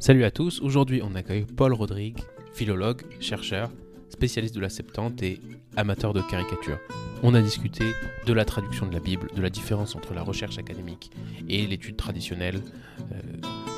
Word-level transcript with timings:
Salut 0.00 0.22
à 0.22 0.30
tous, 0.30 0.60
aujourd'hui 0.60 1.02
on 1.02 1.16
accueille 1.16 1.44
Paul 1.44 1.72
Rodrigue, 1.72 2.18
philologue, 2.52 3.02
chercheur, 3.18 3.68
spécialiste 4.10 4.54
de 4.54 4.60
la 4.60 4.68
Septante 4.68 5.20
et 5.24 5.40
amateur 5.76 6.12
de 6.12 6.22
caricature. 6.22 6.78
On 7.24 7.34
a 7.34 7.42
discuté 7.42 7.84
de 8.24 8.32
la 8.32 8.44
traduction 8.44 8.86
de 8.86 8.94
la 8.94 9.00
Bible, 9.00 9.28
de 9.34 9.42
la 9.42 9.50
différence 9.50 9.96
entre 9.96 10.14
la 10.14 10.22
recherche 10.22 10.56
académique 10.56 11.10
et 11.48 11.66
l'étude 11.66 11.96
traditionnelle, 11.96 12.62
euh, 13.12 13.20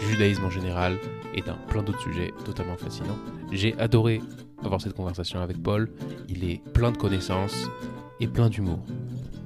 du 0.01 0.11
judaïsme 0.11 0.45
en 0.45 0.51
général 0.51 0.99
et 1.35 1.41
d'un 1.41 1.57
plein 1.69 1.83
d'autres 1.83 2.03
sujets 2.03 2.35
totalement 2.45 2.77
fascinants. 2.77 3.19
J'ai 3.51 3.75
adoré 3.79 4.21
avoir 4.63 4.83
cette 4.83 4.93
conversation 4.93 5.41
avec 5.41 5.63
Paul, 5.63 5.91
il 6.29 6.45
est 6.45 6.63
plein 6.75 6.93
de 6.93 6.99
connaissances 6.99 7.67
et 8.21 8.27
plein 8.27 8.51
d'humour. 8.51 8.81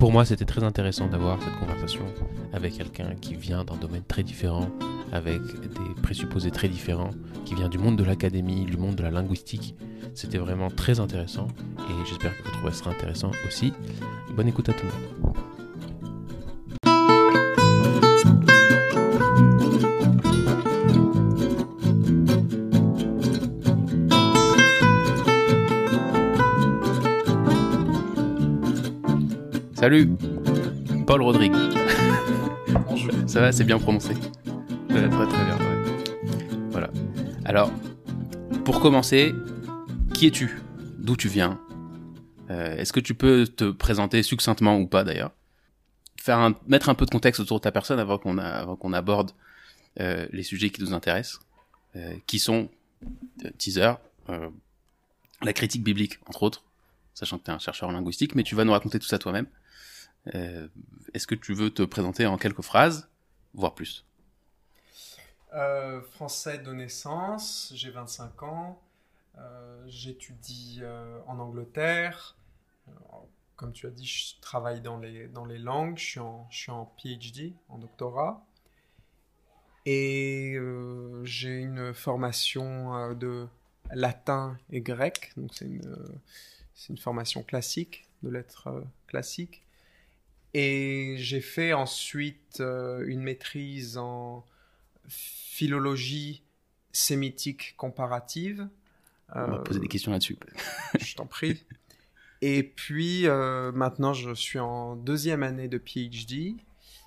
Pour 0.01 0.11
moi, 0.11 0.25
c'était 0.25 0.45
très 0.45 0.65
intéressant 0.65 1.07
d'avoir 1.07 1.41
cette 1.41 1.57
conversation 1.57 2.05
avec 2.53 2.75
quelqu'un 2.75 3.15
qui 3.15 3.37
vient 3.37 3.65
d'un 3.65 3.77
domaine 3.77 4.03
très 4.03 4.25
différent, 4.25 4.69
avec 5.15 5.41
des 5.41 6.03
présupposés 6.03 6.51
très 6.51 6.69
différents, 6.69 7.11
qui 7.45 7.55
vient 7.55 7.69
du 7.69 7.79
monde 7.79 7.97
de 7.97 8.05
l'académie, 8.05 8.65
du 8.65 8.77
monde 8.77 8.97
de 8.97 9.03
la 9.03 9.13
linguistique. 9.13 9.77
C'était 10.13 10.39
vraiment 10.39 10.71
très 10.71 11.01
intéressant 11.01 11.47
et 11.79 12.09
j'espère 12.09 12.37
que 12.37 12.43
vous 12.43 12.51
trouverez 12.51 12.75
ça 12.75 12.91
intéressant 12.91 13.31
aussi. 13.47 13.73
Bonne 14.37 14.49
écoute 14.49 14.69
à 14.69 14.73
tout 14.73 14.85
le 14.85 14.93
monde. 14.93 15.37
Salut, 29.75 30.09
Paul 31.07 31.23
Rodrigue. 31.23 31.53
Bonjour. 32.89 33.13
Ça 33.27 33.41
va, 33.41 33.53
c'est 33.53 33.65
bien 33.65 33.79
prononcé. 33.79 34.15
Très 34.95 35.09
bien. 35.09 35.59
ouais. 35.59 36.71
Voilà. 36.71 36.89
Alors, 37.45 37.73
pour 38.65 38.79
commencer, 38.81 39.35
qui 40.15 40.29
es-tu? 40.29 40.61
D'où 40.99 41.17
tu 41.17 41.27
viens? 41.29 41.61
Euh, 42.51 42.77
Est-ce 42.77 42.93
que 42.93 43.01
tu 43.01 43.15
peux 43.15 43.45
te 43.49 43.73
présenter 43.73 44.23
succinctement 44.23 44.79
ou 44.79 44.87
pas 44.87 45.03
d'ailleurs? 45.03 45.33
Faire 46.23 46.39
un, 46.39 46.55
mettre 46.69 46.91
un 46.91 46.95
peu 46.95 47.07
de 47.07 47.11
contexte 47.11 47.41
autour 47.41 47.59
de 47.59 47.63
ta 47.65 47.73
personne 47.73 47.99
avant 47.99 48.19
qu'on 48.19 48.93
aborde 48.93 49.33
euh, 49.99 50.29
les 50.31 50.45
sujets 50.45 50.71
qui 50.71 50.81
nous 50.81 50.95
intéressent, 50.95 51.41
euh, 51.97 52.15
qui 52.29 52.39
sont 52.39 52.69
teaser, 53.59 53.95
la 55.43 55.53
critique 55.53 55.83
biblique 55.83 56.21
entre 56.29 56.45
autres, 56.45 56.63
sachant 57.15 57.39
que 57.39 57.45
tu 57.45 57.51
es 57.51 57.55
un 57.55 57.59
chercheur 57.59 57.91
linguistique, 57.91 58.37
mais 58.37 58.45
tu 58.45 58.55
vas 58.55 58.65
nous 58.65 58.73
raconter 58.73 59.01
tout 59.01 59.09
ça 59.09 59.19
toi-même. 59.19 59.47
Est-ce 60.33 61.27
que 61.27 61.35
tu 61.35 61.53
veux 61.53 61.71
te 61.71 61.83
présenter 61.83 62.27
en 62.27 62.39
quelques 62.39 62.63
phrases, 62.63 63.09
voire 63.55 63.75
plus? 63.75 64.05
Euh, 65.55 66.01
français 66.01 66.59
de 66.59 66.73
naissance, 66.73 67.73
j'ai 67.77 67.91
25 67.91 68.43
ans. 68.43 68.83
Euh, 69.39 69.85
J'étudie 69.87 70.81
euh, 70.83 71.21
en 71.27 71.39
Angleterre. 71.39 72.37
Comme 73.57 73.73
tu 73.73 73.87
as 73.87 73.91
dit, 73.91 74.05
je 74.05 74.41
travaille 74.41 74.81
dans 74.81 74.99
les, 74.99 75.29
dans 75.29 75.45
les 75.45 75.59
langues. 75.59 75.97
Je 75.97 76.05
suis 76.05 76.21
en, 76.21 76.49
je 76.51 76.59
suis 76.59 76.71
en 76.73 76.87
PhD, 76.87 77.55
en 77.69 77.79
doctorat. 77.79 78.45
Et 79.87 80.57
j'ai 81.25 81.61
une 81.61 81.95
formation 81.95 83.15
de 83.15 83.47
latin 83.93 84.59
et 84.71 84.81
grec. 84.81 85.33
Donc 85.37 85.55
c'est 85.55 85.67
une, 85.67 85.97
une 86.89 86.99
formation 86.99 87.43
classique, 87.45 88.09
de 88.23 88.31
lettres 88.31 88.83
classiques. 89.07 89.63
Et 90.53 91.15
j'ai 91.19 91.41
fait 91.41 91.75
ensuite 91.75 92.61
une 92.61 93.23
maîtrise 93.23 93.99
en 93.99 94.45
philologie 95.09 96.43
sémitique 96.93 97.75
comparative. 97.77 98.69
On 99.35 99.47
va 99.47 99.55
Euh, 99.57 99.59
poser 99.63 99.81
des 99.81 99.89
questions 99.89 100.13
là-dessus. 100.13 100.37
je 101.01 101.15
t'en 101.17 101.27
prie. 101.27 101.65
Et 102.43 102.63
puis 102.63 103.27
euh, 103.27 103.73
maintenant, 103.73 104.13
je 104.13 104.35
suis 104.35 104.59
en 104.59 104.97
deuxième 104.97 105.43
année 105.43 105.67
de 105.69 105.79
PhD 105.79 106.57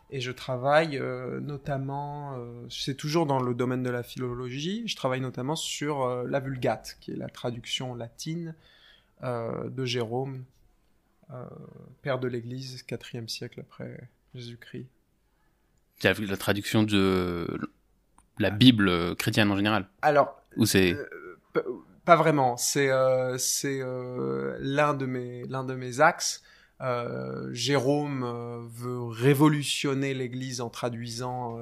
et 0.09 0.19
je 0.21 0.31
travaille 0.31 0.97
euh, 0.97 1.39
notamment, 1.41 2.35
euh, 2.37 2.65
c'est 2.69 2.95
toujours 2.95 3.25
dans 3.25 3.39
le 3.39 3.53
domaine 3.53 3.83
de 3.83 3.89
la 3.89 4.03
philologie, 4.03 4.83
je 4.87 4.95
travaille 4.95 5.21
notamment 5.21 5.55
sur 5.55 6.03
euh, 6.03 6.25
la 6.27 6.39
Vulgate, 6.39 6.97
qui 7.01 7.11
est 7.11 7.15
la 7.17 7.27
traduction 7.29 7.93
latine 7.93 8.55
euh, 9.23 9.69
de 9.69 9.85
Jérôme, 9.85 10.43
euh, 11.31 11.45
père 12.01 12.19
de 12.19 12.27
l'Église, 12.27 12.83
4e 12.87 13.27
siècle 13.27 13.59
après 13.59 14.09
Jésus-Christ. 14.33 14.87
La 16.03 16.37
traduction 16.37 16.83
de 16.83 17.59
la 18.39 18.49
Bible 18.49 18.89
euh, 18.89 19.15
chrétienne 19.15 19.51
en 19.51 19.55
général 19.55 19.87
Alors, 20.01 20.41
Ou 20.57 20.65
c'est... 20.65 20.93
Euh, 20.93 21.61
pas 22.05 22.15
vraiment. 22.15 22.55
C'est 22.55 22.89
euh, 22.89 23.37
c'est 23.37 23.81
euh, 23.81 24.57
l'un 24.61 24.93
de 24.93 25.05
mes 25.05 25.45
l'un 25.47 25.63
de 25.63 25.75
mes 25.75 25.99
axes. 25.99 26.41
Jérôme 27.51 28.23
veut 28.71 29.03
révolutionner 29.03 30.13
l'Église 30.13 30.61
en 30.61 30.69
traduisant 30.69 31.57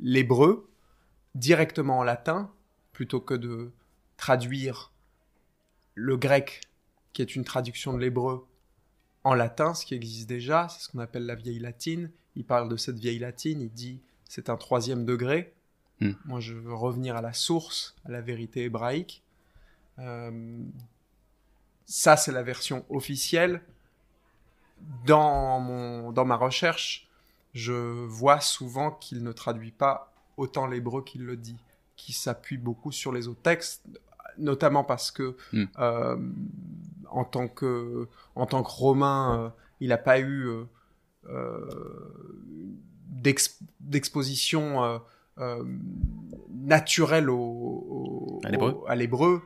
l'hébreu 0.00 0.70
directement 1.34 1.98
en 1.98 2.02
latin 2.02 2.50
plutôt 2.92 3.20
que 3.20 3.34
de 3.34 3.72
traduire 4.16 4.90
le 5.94 6.16
grec, 6.16 6.62
qui 7.12 7.20
est 7.20 7.36
une 7.36 7.44
traduction 7.44 7.92
de 7.92 7.98
l'hébreu 7.98 8.46
en 9.22 9.34
latin, 9.34 9.74
ce 9.74 9.84
qui 9.84 9.94
existe 9.94 10.28
déjà. 10.28 10.68
C'est 10.70 10.84
ce 10.84 10.88
qu'on 10.88 11.00
appelle 11.00 11.26
la 11.26 11.34
vieille 11.34 11.58
latine. 11.58 12.10
Il 12.36 12.44
parle 12.44 12.70
de 12.70 12.76
cette 12.76 12.98
vieille 12.98 13.18
latine. 13.18 13.60
Il 13.60 13.70
dit 13.70 14.00
c'est 14.28 14.50
un 14.50 14.56
troisième 14.56 15.04
degré. 15.04 15.54
Hmm. 16.00 16.12
Moi, 16.24 16.40
je 16.40 16.54
veux 16.54 16.74
revenir 16.74 17.16
à 17.16 17.22
la 17.22 17.32
source, 17.32 17.96
à 18.04 18.10
la 18.10 18.20
vérité 18.20 18.64
hébraïque. 18.64 19.22
Euh, 19.98 20.62
ça, 21.86 22.16
c'est 22.16 22.32
la 22.32 22.42
version 22.42 22.84
officielle. 22.90 23.62
Dans, 25.06 25.58
mon, 25.58 26.12
dans 26.12 26.26
ma 26.26 26.36
recherche, 26.36 27.08
je 27.54 27.72
vois 27.72 28.40
souvent 28.40 28.90
qu'il 28.90 29.22
ne 29.22 29.32
traduit 29.32 29.72
pas 29.72 30.12
autant 30.36 30.66
l'hébreu 30.66 31.02
qu'il 31.02 31.24
le 31.24 31.36
dit, 31.36 31.56
qu'il 31.96 32.14
s'appuie 32.14 32.58
beaucoup 32.58 32.92
sur 32.92 33.10
les 33.10 33.26
autres 33.26 33.40
textes, 33.40 33.82
notamment 34.36 34.84
parce 34.84 35.10
que 35.10 35.34
Hmm. 35.52 35.64
euh, 35.78 36.18
en, 37.10 37.24
tant 37.24 37.48
que, 37.48 38.06
en 38.34 38.44
tant 38.44 38.62
que 38.62 38.70
Romain, 38.70 39.40
euh, 39.40 39.48
il 39.80 39.88
n'a 39.88 39.96
pas 39.96 40.20
eu 40.20 40.50
euh, 41.28 41.56
d'exposition 43.80 44.84
euh, 44.84 44.98
euh, 45.38 45.64
naturelle 46.50 47.28
au, 47.30 47.36
au- 47.38 48.40
À 48.88 48.94
l'hébreu. 48.96 49.42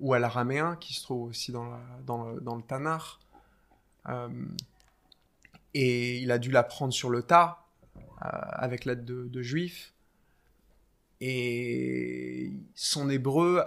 ou 0.00 0.12
à 0.14 0.18
l'araméen, 0.18 0.76
qui 0.76 0.94
se 0.94 1.02
trouve 1.02 1.28
aussi 1.28 1.52
dans, 1.52 1.64
la- 1.70 1.80
dans, 2.06 2.24
le, 2.30 2.40
dans 2.40 2.56
le 2.56 2.62
Tanar. 2.62 3.20
Euh, 4.08 4.28
et 5.74 6.18
il 6.18 6.30
a 6.30 6.38
dû 6.38 6.50
l'apprendre 6.50 6.92
sur 6.92 7.10
le 7.10 7.22
tas, 7.22 7.64
euh, 7.96 8.00
avec 8.22 8.84
l'aide 8.84 9.04
de, 9.04 9.26
de 9.28 9.42
juifs. 9.42 9.92
Et 11.20 12.52
son 12.74 13.08
hébreu, 13.08 13.62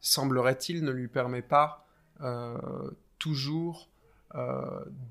semblerait-il, 0.00 0.84
ne 0.84 0.90
lui 0.90 1.08
permet 1.08 1.42
pas 1.42 1.86
toujours 3.18 3.88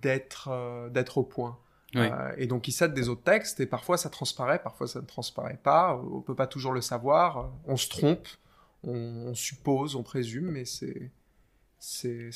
d'être 0.01 0.89
d'être 0.91 1.17
au 1.17 1.23
point. 1.23 1.57
Oui. 1.95 2.01
Euh, 2.01 2.33
et 2.38 2.45
donc 2.45 2.67
il 2.67 2.72
s'aide 2.72 2.94
des 2.94 3.09
autres 3.09 3.23
textes, 3.23 3.59
et 3.59 3.66
parfois 3.66 3.97
ça 3.97 4.09
transparaît, 4.09 4.61
parfois 4.61 4.88
ça 4.88 5.01
ne 5.01 5.05
transparaît 5.07 5.59
pas, 5.61 5.95
on 5.95 6.22
peut 6.22 6.35
pas 6.35 6.45
toujours 6.45 6.72
le 6.72 6.81
savoir, 6.81 7.51
on 7.66 7.77
se 7.77 7.89
trompe, 7.89 8.27
on, 8.83 8.94
on 8.94 9.33
suppose, 9.33 9.95
on 9.95 10.03
présume, 10.03 10.51
mais 10.51 10.66
c'est 10.66 11.11
c'est 11.81 12.29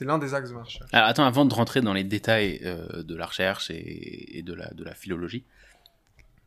l'un 0.00 0.18
des 0.18 0.34
axes 0.34 0.50
de 0.50 0.54
ma 0.54 0.64
recherche. 0.64 0.92
Alors 0.92 1.08
attends, 1.08 1.24
avant 1.24 1.44
de 1.44 1.54
rentrer 1.54 1.80
dans 1.80 1.94
les 1.94 2.04
détails 2.04 2.60
euh, 2.64 3.02
de 3.04 3.14
la 3.14 3.24
recherche 3.24 3.70
et, 3.70 4.38
et 4.38 4.42
de, 4.42 4.52
la, 4.52 4.68
de 4.74 4.82
la 4.84 4.94
philologie, 4.94 5.44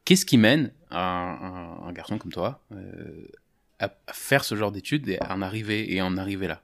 qu'est-ce 0.03 0.25
qui 0.25 0.37
mène 0.37 0.73
un, 0.91 0.97
un- 0.99 1.87
un 1.87 1.93
garçon 1.93 2.17
comme 2.17 2.33
toi 2.33 2.61
euh, 2.73 3.27
à, 3.79 3.89
faire 4.11 4.43
ce 4.43 4.55
genre 4.55 4.71
d'études 4.71 5.07
et 5.07 5.19
à 5.21 5.33
en 5.33 5.41
arriver, 5.41 5.93
et 5.93 6.01
en 6.01 6.17
arriver 6.17 6.47
là? 6.47 6.61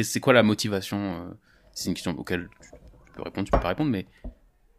C'est 0.00 0.20
quoi 0.20 0.32
la 0.32 0.42
motivation? 0.42 1.36
C'est 1.72 1.88
une 1.88 1.94
question 1.94 2.12
auquel 2.16 2.48
tu, 2.60 2.68
tu 3.06 3.12
peux 3.14 3.22
répondre, 3.22 3.46
tu 3.46 3.50
peux 3.50 3.60
pas 3.60 3.68
répondre, 3.68 3.90
mais 3.90 4.06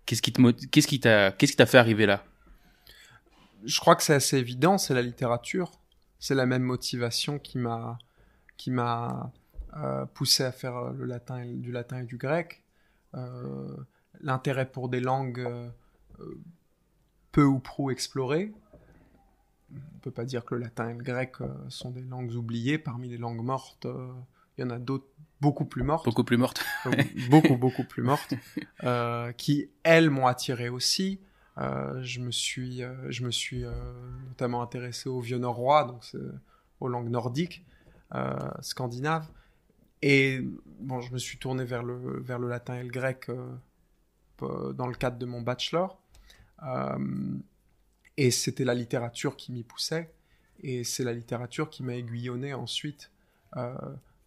qu'est-ce 0.05 0.21
qui 0.21 0.99
t'a 0.99 1.31
qu'est-ce 1.31 1.65
fait 1.65 1.77
arriver 1.77 2.05
là? 2.05 2.23
Je 3.65 3.79
crois 3.79 3.95
que 3.95 4.03
c'est 4.03 4.13
assez 4.13 4.37
évident, 4.37 4.77
c'est 4.77 4.93
la 4.93 5.01
littérature, 5.01 5.71
c'est 6.19 6.35
la 6.35 6.45
même 6.45 6.63
motivation 6.63 7.39
qui 7.39 7.57
m'a 7.57 7.97
euh, 9.77 10.05
poussé 10.05 10.43
à 10.43 10.51
faire 10.51 10.77
euh, 10.77 10.93
le 10.93 11.05
latin 11.05 11.45
du 11.45 11.71
latin 11.71 12.01
et 12.01 12.03
du 12.03 12.17
grec. 12.17 12.61
Euh, 13.15 13.75
L'intérêt 14.21 14.69
pour 14.69 14.89
des 14.89 14.99
langues 14.99 15.49
peu 17.31 17.43
ou 17.43 17.59
prou 17.59 17.89
explorées. 17.89 18.53
On 19.73 19.99
peut 20.01 20.11
pas 20.11 20.23
dire 20.23 20.45
que 20.45 20.53
le 20.53 20.61
latin 20.61 20.89
et 20.89 20.93
le 20.93 21.03
grec 21.03 21.37
sont 21.67 21.89
des 21.89 22.03
langues 22.03 22.31
oubliées. 22.33 22.77
Parmi 22.77 23.09
les 23.09 23.17
langues 23.17 23.43
mortes, 23.43 23.87
il 24.55 24.61
y 24.61 24.63
en 24.63 24.69
a 24.69 24.77
d'autres 24.77 25.07
beaucoup 25.43 25.65
plus 25.65 25.83
mortes. 25.83 26.05
Beaucoup 26.05 26.23
plus 26.23 26.37
morte. 26.37 26.65
Euh, 26.87 26.91
beaucoup, 27.29 27.57
beaucoup 27.57 27.83
plus 27.83 28.01
mortes, 28.01 28.33
euh, 28.83 29.31
qui, 29.33 29.69
elles, 29.83 30.09
m'ont 30.09 30.25
attiré 30.25 30.69
aussi. 30.69 31.19
je 31.57 32.19
me 32.19 32.31
suis, 32.31 32.81
je 33.09 33.23
me 33.23 33.29
suis 33.29 33.63
notamment 34.27 34.63
intéressé 34.63 35.09
au 35.09 35.19
vieux 35.19 35.37
norrois, 35.37 35.83
donc 35.83 36.03
aux 36.79 36.87
langues 36.87 37.09
nordiques, 37.09 37.63
scandinaves. 38.61 39.27
Et 40.01 40.41
bon, 40.79 40.99
je 41.01 41.13
me 41.13 41.17
suis 41.17 41.37
tourné 41.37 41.63
vers 41.63 41.83
le, 41.83 42.19
vers 42.21 42.39
le 42.39 42.49
latin 42.49 42.75
et 42.75 42.83
le 42.83 42.89
grec 42.89 43.29
dans 44.39 44.87
le 44.87 44.95
cadre 44.95 45.17
de 45.17 45.25
mon 45.25 45.41
bachelor. 45.41 46.01
et 48.17 48.31
c'était 48.31 48.65
la 48.65 48.73
littérature 48.73 49.35
qui 49.35 49.51
m'y 49.51 49.63
poussait. 49.63 50.09
Et 50.63 50.85
c'est 50.85 51.03
la 51.03 51.13
littérature 51.13 51.69
qui 51.69 51.83
m'a 51.83 51.95
aiguillonné 51.95 52.53
ensuite 52.53 53.11
euh, 53.57 53.75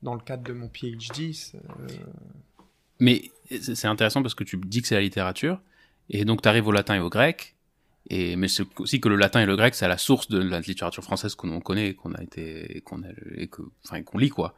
dans 0.03 0.15
le 0.15 0.21
cadre 0.21 0.43
de 0.43 0.53
mon 0.53 0.69
PhD. 0.69 1.35
Euh, 1.55 1.61
Mais 3.01 3.31
c'est 3.61 3.87
intéressant 3.87 4.23
parce 4.23 4.35
que 4.35 4.45
tu 4.45 4.57
dis 4.57 4.83
que 4.83 4.89
c'est 4.89 4.95
la 4.95 5.01
littérature, 5.01 5.61
et 6.11 6.25
donc 6.25 6.43
tu 6.43 6.49
arrives 6.49 6.67
au 6.67 6.73
latin 6.73 6.97
et 6.97 7.01
au 7.01 7.11
grec, 7.11 7.55
et 8.09 8.37
mais 8.37 8.49
c'est 8.49 8.65
aussi 8.79 9.01
que 9.01 9.09
le 9.09 9.17
latin 9.17 9.41
et 9.41 9.47
le 9.47 9.57
grec 9.57 9.75
c'est 9.75 9.89
la 9.89 9.99
source 9.99 10.29
de 10.29 10.39
la 10.39 10.61
littérature 10.61 11.03
française 11.03 11.35
qu'on 11.35 11.61
connaît, 11.61 11.95
qu'on 11.95 12.13
a 12.15 12.23
été, 12.23 12.83
qu'on 12.85 13.03
a, 13.03 13.09
et 13.37 13.49
que, 13.49 13.63
enfin 13.85 14.03
qu'on 14.03 14.19
lit 14.19 14.31
quoi. 14.31 14.55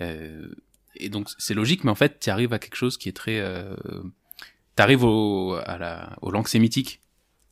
Euh, 0.00 0.48
et 0.96 1.08
donc 1.08 1.28
c'est 1.38 1.54
logique, 1.54 1.84
mais 1.84 1.90
en 1.90 1.94
fait 1.94 2.20
tu 2.20 2.30
arrives 2.30 2.52
à 2.52 2.58
quelque 2.58 2.76
chose 2.76 2.98
qui 2.98 3.08
est 3.08 3.12
très, 3.12 3.40
euh, 3.40 3.74
tu 4.76 4.82
arrives 4.82 5.04
au, 5.04 5.54
à 5.54 5.78
la, 5.78 6.16
aux 6.20 6.30
langues 6.30 6.48
sémitiques 6.48 7.00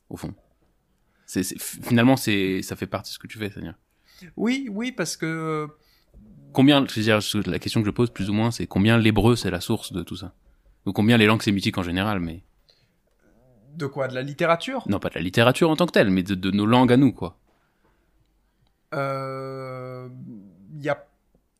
au 0.09 0.17
fond 0.17 0.35
finalement, 1.81 2.17
c'est, 2.17 2.61
ça 2.61 2.75
fait 2.75 2.87
partie 2.87 3.11
de 3.11 3.13
ce 3.13 3.19
que 3.19 3.27
tu 3.27 3.37
fais, 3.37 3.49
Seigneur. 3.49 3.75
Oui, 4.37 4.67
oui, 4.71 4.91
parce 4.91 5.17
que. 5.17 5.67
Combien, 6.53 6.85
je 6.87 6.99
veux 6.99 7.03
dire, 7.03 7.51
la 7.51 7.59
question 7.59 7.81
que 7.81 7.85
je 7.85 7.91
pose 7.91 8.09
plus 8.09 8.29
ou 8.29 8.33
moins, 8.33 8.51
c'est 8.51 8.67
combien 8.67 8.97
l'hébreu 8.97 9.35
c'est 9.35 9.51
la 9.51 9.61
source 9.61 9.91
de 9.91 10.03
tout 10.03 10.15
ça 10.15 10.33
Ou 10.85 10.93
combien 10.93 11.17
les 11.17 11.25
langues 11.25 11.41
sémitiques 11.41 11.77
en 11.77 11.83
général, 11.83 12.19
mais. 12.19 12.43
De 13.75 13.87
quoi? 13.87 14.07
De 14.07 14.13
la 14.13 14.21
littérature? 14.21 14.83
Non, 14.87 14.99
pas 14.99 15.09
de 15.09 15.15
la 15.15 15.21
littérature 15.21 15.69
en 15.69 15.75
tant 15.75 15.85
que 15.85 15.91
telle, 15.91 16.09
mais 16.09 16.23
de, 16.23 16.51
nos 16.51 16.65
langues 16.65 16.93
à 16.93 16.97
nous, 16.97 17.11
quoi. 17.11 17.37
Il 18.91 18.99
euh, 18.99 20.09
n'y 20.73 20.89
a 20.89 21.05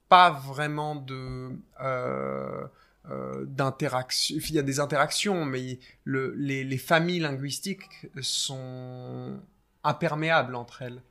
pas 0.10 0.30
vraiment 0.30 0.95
de. 0.95 1.50
Euh, 1.81 2.63
euh, 3.12 3.44
d'interaction. 3.45 4.38
Il 4.38 4.56
y 4.56 4.60
a 4.60 4.62
des 4.62 4.80
interactions, 4.80 5.44
mais 5.44 5.80
le, 6.06 6.34
les, 6.38 6.63
les, 6.63 6.78
familles 6.78 7.19
linguistiques 7.19 8.07
sont 8.22 9.42
imperméables 9.84 10.56
entre 10.56 10.84
elles. 10.84 11.01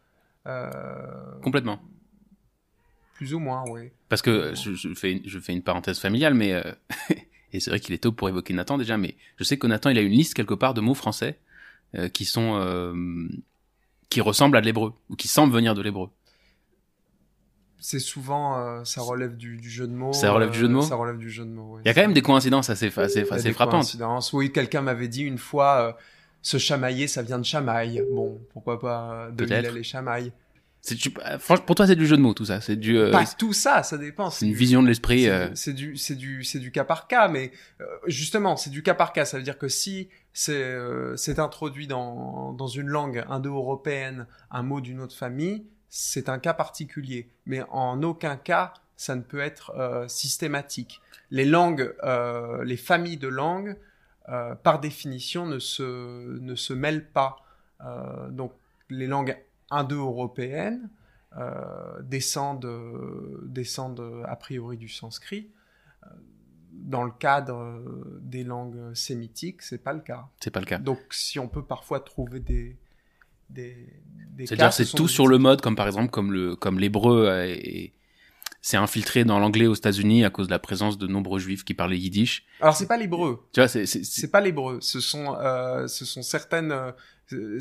Euh, 0.46 0.70
Complètement. 1.42 1.80
Plus 3.22 3.34
ou 3.34 3.38
moins, 3.38 3.62
oui. 3.68 3.90
Parce 4.08 4.20
que 4.20 4.52
je, 4.56 4.94
fais, 4.94 5.22
je 5.24 5.38
fais 5.38 5.52
une 5.52 5.62
parenthèse 5.62 6.00
familiale, 6.00 6.34
mais 6.34 6.54
euh, 6.54 6.62
et 7.52 7.60
c'est 7.60 7.70
vrai 7.70 7.78
qu'il 7.78 7.94
est 7.94 8.02
tôt 8.02 8.10
pour 8.10 8.28
évoquer 8.28 8.52
Nathan 8.52 8.78
déjà, 8.78 8.96
mais 8.96 9.14
je 9.36 9.44
sais 9.44 9.56
que 9.58 9.68
Nathan 9.68 9.90
il 9.90 9.98
a 9.98 10.00
une 10.00 10.10
liste 10.10 10.34
quelque 10.34 10.54
part 10.54 10.74
de 10.74 10.80
mots 10.80 10.94
français 10.94 11.38
euh, 11.94 12.08
qui 12.08 12.24
sont 12.24 12.58
qui 14.08 14.20
ressemblent 14.20 14.56
à 14.56 14.60
de 14.60 14.66
l'hébreu 14.66 14.92
ou 15.08 15.14
qui 15.14 15.28
semblent 15.28 15.54
venir 15.54 15.76
de 15.76 15.82
l'hébreu. 15.82 16.10
C'est 17.78 18.00
souvent, 18.00 18.84
ça 18.84 19.02
relève 19.02 19.36
du, 19.36 19.56
du, 19.56 19.70
jeu 19.70 19.86
de 19.86 19.92
mots. 19.92 20.12
Ça 20.12 20.32
relève 20.32 20.50
du 20.50 20.58
jeu 20.58 20.68
de 20.68 20.72
mots. 20.72 20.82
Ça 20.82 20.96
relève 20.96 21.18
du 21.18 21.30
jeu 21.30 21.44
de 21.44 21.50
mots. 21.50 21.78
Il 21.84 21.88
y 21.88 21.90
a 21.90 21.94
quand 21.94 22.02
même 22.02 22.12
des 22.12 22.22
coïncidences 22.22 22.70
assez, 22.70 22.96
assez, 22.96 23.24
assez 23.30 23.52
frappantes. 23.52 23.96
Oui, 24.32 24.52
quelqu'un 24.52 24.82
m'avait 24.82 25.08
dit 25.08 25.22
une 25.22 25.38
fois 25.38 25.96
se 26.42 26.58
chamailler, 26.58 27.06
ça 27.06 27.22
vient 27.22 27.38
de 27.38 27.44
chamaille. 27.44 28.02
Bon, 28.12 28.40
pourquoi 28.52 28.80
pas 28.80 29.30
de 29.30 29.44
l'île 29.44 29.70
les 29.72 29.84
chamailles. 29.84 30.32
Du, 30.90 31.14
franchement, 31.38 31.64
pour 31.64 31.76
toi, 31.76 31.86
c'est 31.86 31.94
du 31.94 32.06
jeu 32.06 32.16
de 32.16 32.22
mots, 32.22 32.34
tout 32.34 32.44
ça. 32.44 32.60
C'est 32.60 32.76
du. 32.76 32.98
Euh, 32.98 33.10
pas 33.12 33.24
tout 33.24 33.52
ça, 33.52 33.82
ça 33.82 33.98
dépend. 33.98 34.30
C'est 34.30 34.46
une 34.46 34.54
vision 34.54 34.82
de 34.82 34.88
l'esprit. 34.88 35.28
C'est 35.54 35.70
euh. 35.70 35.74
du, 35.74 35.96
c'est 35.96 36.16
du, 36.16 36.42
c'est 36.42 36.58
du 36.58 36.72
cas 36.72 36.84
par 36.84 37.06
cas, 37.06 37.28
mais 37.28 37.52
euh, 37.80 37.84
justement, 38.06 38.56
c'est 38.56 38.70
du 38.70 38.82
cas 38.82 38.94
par 38.94 39.12
cas. 39.12 39.24
Ça 39.24 39.36
veut 39.36 39.44
dire 39.44 39.58
que 39.58 39.68
si 39.68 40.08
c'est, 40.32 40.76
c'est 41.16 41.38
introduit 41.38 41.86
dans 41.86 42.52
dans 42.52 42.66
une 42.66 42.88
langue 42.88 43.24
indo-européenne 43.28 44.26
un 44.50 44.62
mot 44.62 44.80
d'une 44.80 45.00
autre 45.00 45.16
famille, 45.16 45.66
c'est 45.88 46.28
un 46.28 46.38
cas 46.38 46.54
particulier. 46.54 47.30
Mais 47.46 47.62
en 47.70 48.02
aucun 48.02 48.36
cas, 48.36 48.74
ça 48.96 49.14
ne 49.14 49.22
peut 49.22 49.40
être 49.40 49.72
systématique. 50.08 51.00
Les 51.30 51.44
langues, 51.44 51.94
les 52.64 52.76
familles 52.76 53.18
de 53.18 53.28
langues 53.28 53.76
euh, 54.28 54.54
par 54.54 54.78
définition, 54.78 55.46
ne 55.46 55.58
se, 55.58 56.38
ne 56.38 56.54
se 56.54 56.72
mêlent 56.72 57.08
pas. 57.08 57.38
Euh, 57.84 58.28
donc, 58.30 58.52
les 58.88 59.08
langues 59.08 59.36
indo-européennes 59.72 60.90
euh, 61.38 62.02
descendent, 62.02 62.68
descendent 63.44 64.24
a 64.26 64.36
priori 64.36 64.76
du 64.76 64.88
sanskrit. 64.88 65.48
Dans 66.72 67.04
le 67.04 67.12
cadre 67.12 67.82
des 68.20 68.44
langues 68.44 68.94
sémitiques, 68.94 69.62
c'est 69.62 69.82
pas 69.82 69.92
le 69.92 70.00
cas. 70.00 70.26
C'est 70.40 70.50
pas 70.50 70.60
le 70.60 70.66
cas. 70.66 70.78
Donc, 70.78 71.00
si 71.10 71.38
on 71.38 71.46
peut 71.46 71.64
parfois 71.64 72.00
trouver 72.00 72.40
des, 72.40 72.76
des, 73.50 73.76
C'est-à-dire, 74.38 74.72
c'est 74.72 74.86
tout 74.86 75.08
sur 75.08 75.26
le 75.26 75.38
mode, 75.38 75.60
comme 75.60 75.76
par 75.76 75.86
exemple, 75.86 76.10
comme 76.10 76.32
le, 76.32 76.56
comme 76.56 76.78
l'hébreu 76.78 77.28
s'est 78.62 78.76
infiltré 78.76 79.24
dans 79.24 79.40
l'anglais 79.40 79.66
aux 79.66 79.74
États-Unis 79.74 80.24
à 80.24 80.30
cause 80.30 80.46
de 80.46 80.52
la 80.52 80.60
présence 80.60 80.96
de 80.96 81.08
nombreux 81.08 81.40
juifs 81.40 81.64
qui 81.64 81.74
parlaient 81.74 81.98
yiddish. 81.98 82.44
Alors 82.60 82.76
c'est 82.76 82.86
pas 82.86 82.96
l'hébreu. 82.96 83.44
Tu 83.52 83.60
vois, 83.60 83.68
c'est 83.68 83.86
c'est 83.86 84.30
pas 84.30 84.40
l'hébreu. 84.40 84.78
Ce 84.80 85.00
sont 85.00 85.36
euh, 85.38 85.88
ce 85.88 86.04
sont 86.04 86.22
certaines 86.22 86.70
euh, 86.70 86.92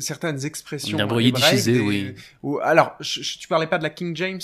certaines 0.00 0.44
expressions 0.44 0.98
yiddishisé, 1.18 1.80
oui. 1.80 2.14
Ou, 2.42 2.58
alors, 2.60 2.96
tu 3.00 3.48
parlais 3.48 3.66
pas 3.66 3.78
de 3.78 3.82
la 3.82 3.90
King 3.90 4.16
James? 4.16 4.40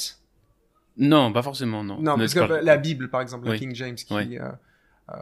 Non, 0.97 1.33
pas 1.33 1.43
forcément, 1.43 1.85
non. 1.85 2.01
Non, 2.01 2.17
parce 2.17 2.35
que 2.35 2.41
la 2.41 2.77
Bible, 2.77 3.09
par 3.09 3.21
exemple, 3.21 3.49
la 3.49 3.59
King 3.59 3.75
James, 3.75 3.97
qui 3.97 4.39
euh, 4.39 4.49
euh, 5.11 5.15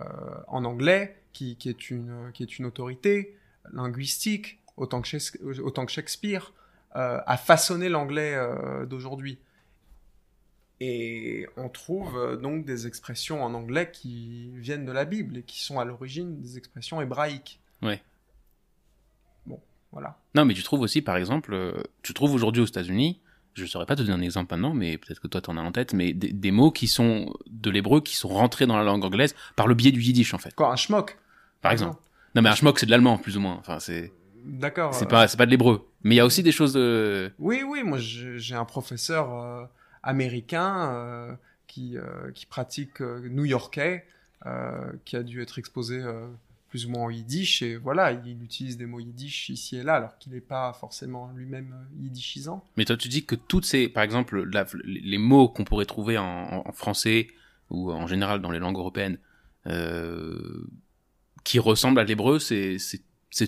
en 0.48 0.64
anglais, 0.64 1.16
qui, 1.32 1.56
qui 1.56 1.68
est 1.68 1.90
une 1.90 2.30
qui 2.32 2.42
est 2.42 2.58
une 2.58 2.64
autorité 2.64 3.36
linguistique 3.72 4.58
autant 4.76 5.02
que 5.02 5.60
autant 5.60 5.84
que 5.84 5.92
Shakespeare 5.92 6.52
euh, 6.96 7.20
a 7.26 7.36
façonné 7.36 7.88
l'anglais 7.88 8.34
euh, 8.34 8.86
d'aujourd'hui. 8.86 9.38
Et 10.80 11.46
on 11.56 11.68
trouve 11.68 12.16
euh, 12.16 12.36
donc 12.36 12.64
des 12.64 12.86
expressions 12.86 13.42
en 13.42 13.54
anglais 13.54 13.90
qui 13.90 14.50
viennent 14.56 14.84
de 14.84 14.92
la 14.92 15.04
Bible 15.04 15.38
et 15.38 15.42
qui 15.42 15.62
sont 15.62 15.78
à 15.78 15.84
l'origine 15.84 16.40
des 16.40 16.58
expressions 16.58 17.00
hébraïques. 17.00 17.60
Ouais. 17.82 18.02
Voilà. 19.92 20.18
Non, 20.34 20.44
mais 20.44 20.54
tu 20.54 20.62
trouves 20.62 20.80
aussi, 20.80 21.02
par 21.02 21.16
exemple, 21.16 21.54
euh, 21.54 21.72
tu 22.02 22.12
trouves 22.14 22.34
aujourd'hui 22.34 22.62
aux 22.62 22.66
États-Unis, 22.66 23.20
je 23.54 23.62
ne 23.62 23.66
saurais 23.68 23.86
pas 23.86 23.96
te 23.96 24.02
donner 24.02 24.12
un 24.12 24.24
exemple 24.24 24.52
maintenant, 24.54 24.74
mais 24.74 24.98
peut-être 24.98 25.20
que 25.20 25.28
toi 25.28 25.40
tu 25.40 25.48
en 25.48 25.56
as 25.56 25.62
en 25.62 25.72
tête, 25.72 25.94
mais 25.94 26.12
des, 26.12 26.50
mots 26.50 26.70
qui 26.70 26.88
sont 26.88 27.32
de 27.46 27.70
l'hébreu 27.70 28.02
qui 28.02 28.14
sont 28.14 28.28
rentrés 28.28 28.66
dans 28.66 28.76
la 28.76 28.84
langue 28.84 29.02
anglaise 29.02 29.34
par 29.56 29.66
le 29.66 29.74
biais 29.74 29.92
du 29.92 30.02
yiddish 30.02 30.34
en 30.34 30.38
fait. 30.38 30.54
Quoi, 30.54 30.70
un 30.70 30.76
schmock 30.76 31.18
Par 31.62 31.72
exemple. 31.72 31.98
Non, 32.34 32.42
mais 32.42 32.50
un 32.50 32.54
schmock 32.54 32.78
c'est 32.78 32.84
de 32.84 32.90
l'allemand 32.90 33.16
plus 33.16 33.38
ou 33.38 33.40
moins. 33.40 33.56
Enfin, 33.58 33.78
c'est. 33.78 34.12
D'accord. 34.44 34.92
C'est 34.92 35.08
pas, 35.08 35.26
c'est 35.26 35.38
pas 35.38 35.46
de 35.46 35.50
l'hébreu. 35.50 35.88
Mais 36.02 36.16
il 36.16 36.18
y 36.18 36.20
a 36.20 36.26
aussi 36.26 36.42
des 36.42 36.52
choses 36.52 36.74
de. 36.74 37.32
Oui, 37.38 37.62
oui, 37.66 37.82
moi 37.82 37.96
j'ai 37.98 38.54
un 38.54 38.66
professeur 38.66 39.70
américain 40.06 40.92
euh, 40.92 41.34
qui, 41.66 41.98
euh, 41.98 42.30
qui 42.32 42.46
pratique 42.46 43.02
euh, 43.02 43.28
new-yorkais, 43.28 44.06
qui 45.04 45.16
a 45.16 45.24
dû 45.24 45.42
être 45.42 45.58
exposé 45.58 46.00
plus 46.76 46.84
ou 46.84 46.90
moins 46.90 47.04
en 47.04 47.10
yiddish 47.10 47.62
et 47.62 47.76
voilà, 47.76 48.12
il 48.12 48.42
utilise 48.42 48.76
des 48.76 48.84
mots 48.84 49.00
yiddish 49.00 49.48
ici 49.48 49.78
et 49.78 49.82
là 49.82 49.94
alors 49.94 50.18
qu'il 50.18 50.32
n'est 50.32 50.42
pas 50.42 50.74
forcément 50.74 51.32
lui-même 51.34 51.74
yiddishisant. 51.98 52.62
Mais 52.76 52.84
toi 52.84 52.98
tu 52.98 53.08
dis 53.08 53.24
que 53.24 53.34
toutes 53.34 53.64
ces, 53.64 53.88
par 53.88 54.02
exemple, 54.02 54.46
les 54.84 55.16
mots 55.16 55.48
qu'on 55.48 55.64
pourrait 55.64 55.86
trouver 55.86 56.18
en, 56.18 56.70
français 56.72 57.28
ou 57.70 57.90
en 57.90 58.06
général 58.06 58.42
dans 58.42 58.50
les 58.50 58.58
langues 58.58 58.76
européennes 58.76 59.16
qui 61.44 61.58
ressemblent 61.58 62.00
à 62.00 62.04
l'hébreu, 62.04 62.38
c'est 62.38 62.78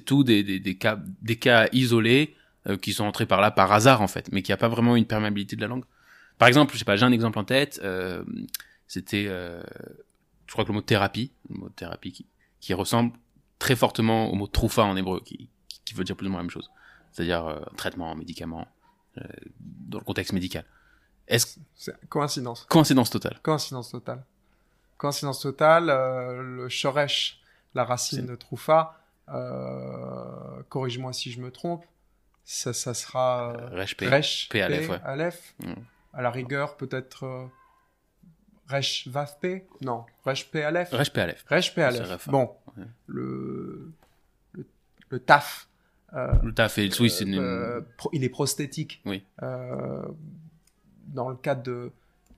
tout 0.07 0.25
des, 0.25 0.43
des, 0.43 0.79
cas 0.79 0.99
des 1.21 1.37
cas 1.37 1.69
isolés 1.73 2.35
qui 2.81 2.95
sont 2.95 3.05
entrés 3.05 3.27
par 3.27 3.43
là 3.43 3.51
par 3.51 3.71
hasard 3.73 4.01
en 4.01 4.09
fait, 4.09 4.33
mais 4.33 4.41
qui 4.41 4.53
a 4.53 4.57
pas 4.57 4.69
vraiment 4.69 4.97
une 4.97 5.05
perméabilité 5.05 5.55
de 5.55 5.61
la 5.61 5.69
langue. 5.69 5.85
Par 6.39 6.49
exemple, 6.49 6.73
je 6.73 6.79
sais 6.79 6.85
pas, 6.87 6.97
j'ai 6.97 7.05
un 7.05 7.13
exemple 7.13 7.39
en 7.39 7.45
tête. 7.45 7.81
Euh, 7.85 8.25
C'était, 8.87 9.27
euh, 9.29 9.61
je 10.47 10.53
crois 10.53 10.65
que 10.65 10.71
le 10.71 10.77
mot 10.77 10.81
thérapie, 10.81 11.33
le 11.51 11.59
mot 11.59 11.69
thérapie 11.69 12.13
qui, 12.13 12.27
qui 12.61 12.75
ressemble 12.75 13.13
très 13.59 13.77
fortement 13.77 14.31
au 14.31 14.35
mot 14.35 14.47
troufa 14.47 14.85
en 14.85 14.97
hébreu, 14.97 15.21
qui, 15.25 15.49
qui 15.85 15.95
veut 15.95 16.05
dire 16.05 16.17
plus 16.17 16.27
ou 16.27 16.31
moins 16.31 16.41
la 16.41 16.45
même 16.45 16.51
chose. 16.51 16.71
C'est-à-dire 17.13 17.47
euh, 17.47 17.61
traitement, 17.77 18.15
médicament, 18.15 18.69
euh, 19.19 19.23
dans 19.61 19.99
le 19.99 20.05
contexte 20.05 20.33
médical. 20.33 20.65
Est-ce 21.27 21.59
coïncidence 22.09 22.65
Coïncidence 22.69 23.11
totale. 23.11 23.39
Coïncidence 23.43 23.91
totale. 23.91 24.25
Coïncidence 24.97 25.41
totale. 25.41 25.91
Euh, 25.91 26.43
le 26.43 26.69
shoresh, 26.69 27.41
la 27.75 27.85
racine 27.85 28.27
de 28.27 28.35
troufa. 28.35 29.01
Euh, 29.29 30.63
corrige-moi 30.71 31.13
si 31.13 31.31
je 31.31 31.41
me 31.41 31.51
trompe. 31.51 31.85
Ça, 32.45 32.73
ça 32.73 32.95
sera 32.95 33.53
resh, 33.73 33.95
p, 33.95 34.09
resh, 34.09 34.49
p, 34.49 34.63
aleph, 34.63 34.89
ouais. 34.89 35.01
aleph. 35.05 35.55
Mm 35.59 35.75
à 36.13 36.23
la 36.23 36.31
rigueur, 36.31 36.77
peut-être 36.77 37.25
euh, 37.25 37.47
Resh 38.69 39.09
Vavpe 39.09 39.63
Non, 39.81 40.05
Resh 40.25 40.51
P 40.51 40.63
Aleph 40.63 40.91
Resh 40.93 41.13
P 41.13 41.21
Aleph. 41.21 41.45
Resh 41.49 41.75
P 41.75 41.83
Aleph. 41.83 42.29
Bon, 42.29 42.51
le, 43.07 43.93
le, 44.53 44.67
le, 45.09 45.21
taf. 45.21 45.69
Euh, 46.15 46.33
le 46.43 46.53
taf, 46.55 46.79
et 46.79 46.91
oui, 47.01 47.11
c'est 47.11 47.25
une... 47.25 47.39
euh, 47.39 47.81
il 48.13 48.25
est 48.25 48.29
prosthétique. 48.29 49.01
Oui. 49.07 49.25
Euh, 49.43 50.03
dans 51.07 51.29
le 51.29 51.37
cadre 51.37 51.63
de 51.63 51.91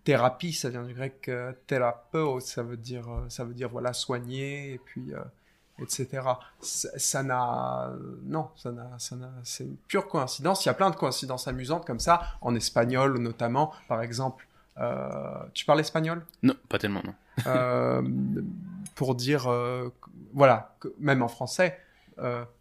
thérapie, 0.05 0.53
ça 0.53 0.71
vient 0.71 0.85
du 0.85 0.95
grec 0.95 1.29
euh, 1.29 1.53
thérapeut, 1.67 2.41
ça 2.41 2.63
veut 2.63 2.77
dire, 2.77 3.09
euh, 3.11 3.29
ça 3.29 3.45
veut 3.45 3.55
dire 3.55 3.69
voilà 3.69 3.93
soigner 3.93 4.73
et 4.75 4.79
puis 4.79 5.13
etc. 5.83 6.23
Ça 6.61 7.23
n'a, 7.23 7.93
non, 8.25 8.51
ça 8.55 8.71
n'a, 8.71 8.91
ça 8.99 9.17
n'a, 9.17 9.33
c'est 9.45 9.65
une 9.65 9.77
pure 9.77 10.07
coïncidence. 10.09 10.65
Il 10.65 10.69
y 10.69 10.71
a 10.71 10.75
plein 10.75 10.91
de 10.91 10.97
coïncidences 10.97 11.49
amusantes 11.49 11.87
comme 11.87 12.01
ça, 12.01 12.21
en 12.43 12.55
espagnol 12.55 13.19
notamment, 13.19 13.73
par 13.89 14.03
exemple. 14.03 14.47
Euh, 14.79 15.45
tu 15.55 15.65
parles 15.65 15.81
espagnol? 15.81 16.25
Non, 16.43 16.55
pas 16.69 16.79
tellement, 16.79 17.03
non. 17.05 17.15
euh, 17.47 18.03
pour 18.95 19.15
dire, 19.15 19.47
euh, 19.49 19.89
voilà, 20.33 20.77
même 20.99 21.23
en 21.23 21.29
français, 21.29 21.79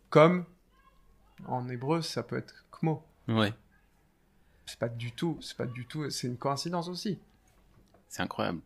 comme 0.10 0.46
en 1.48 1.68
hébreu, 1.70 2.01
ça 2.01 2.24
peut 2.24 2.38
être 2.38 2.66
kmo. 2.72 3.04
Ouais. 3.28 3.54
C'est 4.66 4.80
pas 4.80 4.89
du 4.89 5.12
tout, 5.12 5.38
c'est 5.42 5.58
pas 5.58 5.66
du 5.66 5.86
tout, 5.86 6.10
c'est 6.10 6.28
une 6.28 6.38
coïncidence 6.38 6.88
aussi. 6.89 7.18
C'est 8.08 8.22
incroyable. 8.22 8.60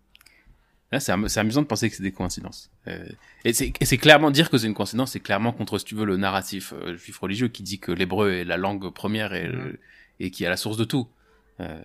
Là, 0.92 1.00
c'est 1.00 1.12
am- 1.12 1.28
c'est 1.28 1.40
amusant 1.40 1.62
de 1.62 1.68
penser 1.68 1.90
que 1.90 1.96
c'est 1.96 2.04
des 2.04 2.12
coïncidences. 2.12 2.70
Euh, 2.88 3.08
et 3.46 3.54
c'est 3.54 3.98
clairement 3.98 4.30
dire 4.30 4.50
que 4.50 4.58
c'est 4.58 4.68
une 4.68 4.74
coïncidence, 4.76 5.12
c'est 5.14 5.20
clairement 5.20 5.52
contre, 5.52 5.80
si 5.80 5.86
tu 5.86 5.96
veux, 5.96 6.06
le 6.06 6.18
narratif 6.18 6.74
euh, 6.74 6.96
juif 6.96 7.18
religieux 7.20 7.48
qui 7.48 7.64
dit 7.64 7.80
que 7.80 7.92
l'hébreu 7.92 8.32
est 8.34 8.44
la 8.46 8.58
langue 8.58 8.90
première 8.94 9.34
et, 9.34 9.48
Mhm. 9.50 9.78
et 10.20 10.30
qui 10.32 10.44
est 10.44 10.50
la 10.50 10.58
source 10.58 10.78
de 10.78 10.84
tout. 10.84 11.08
Euh, 11.60 11.84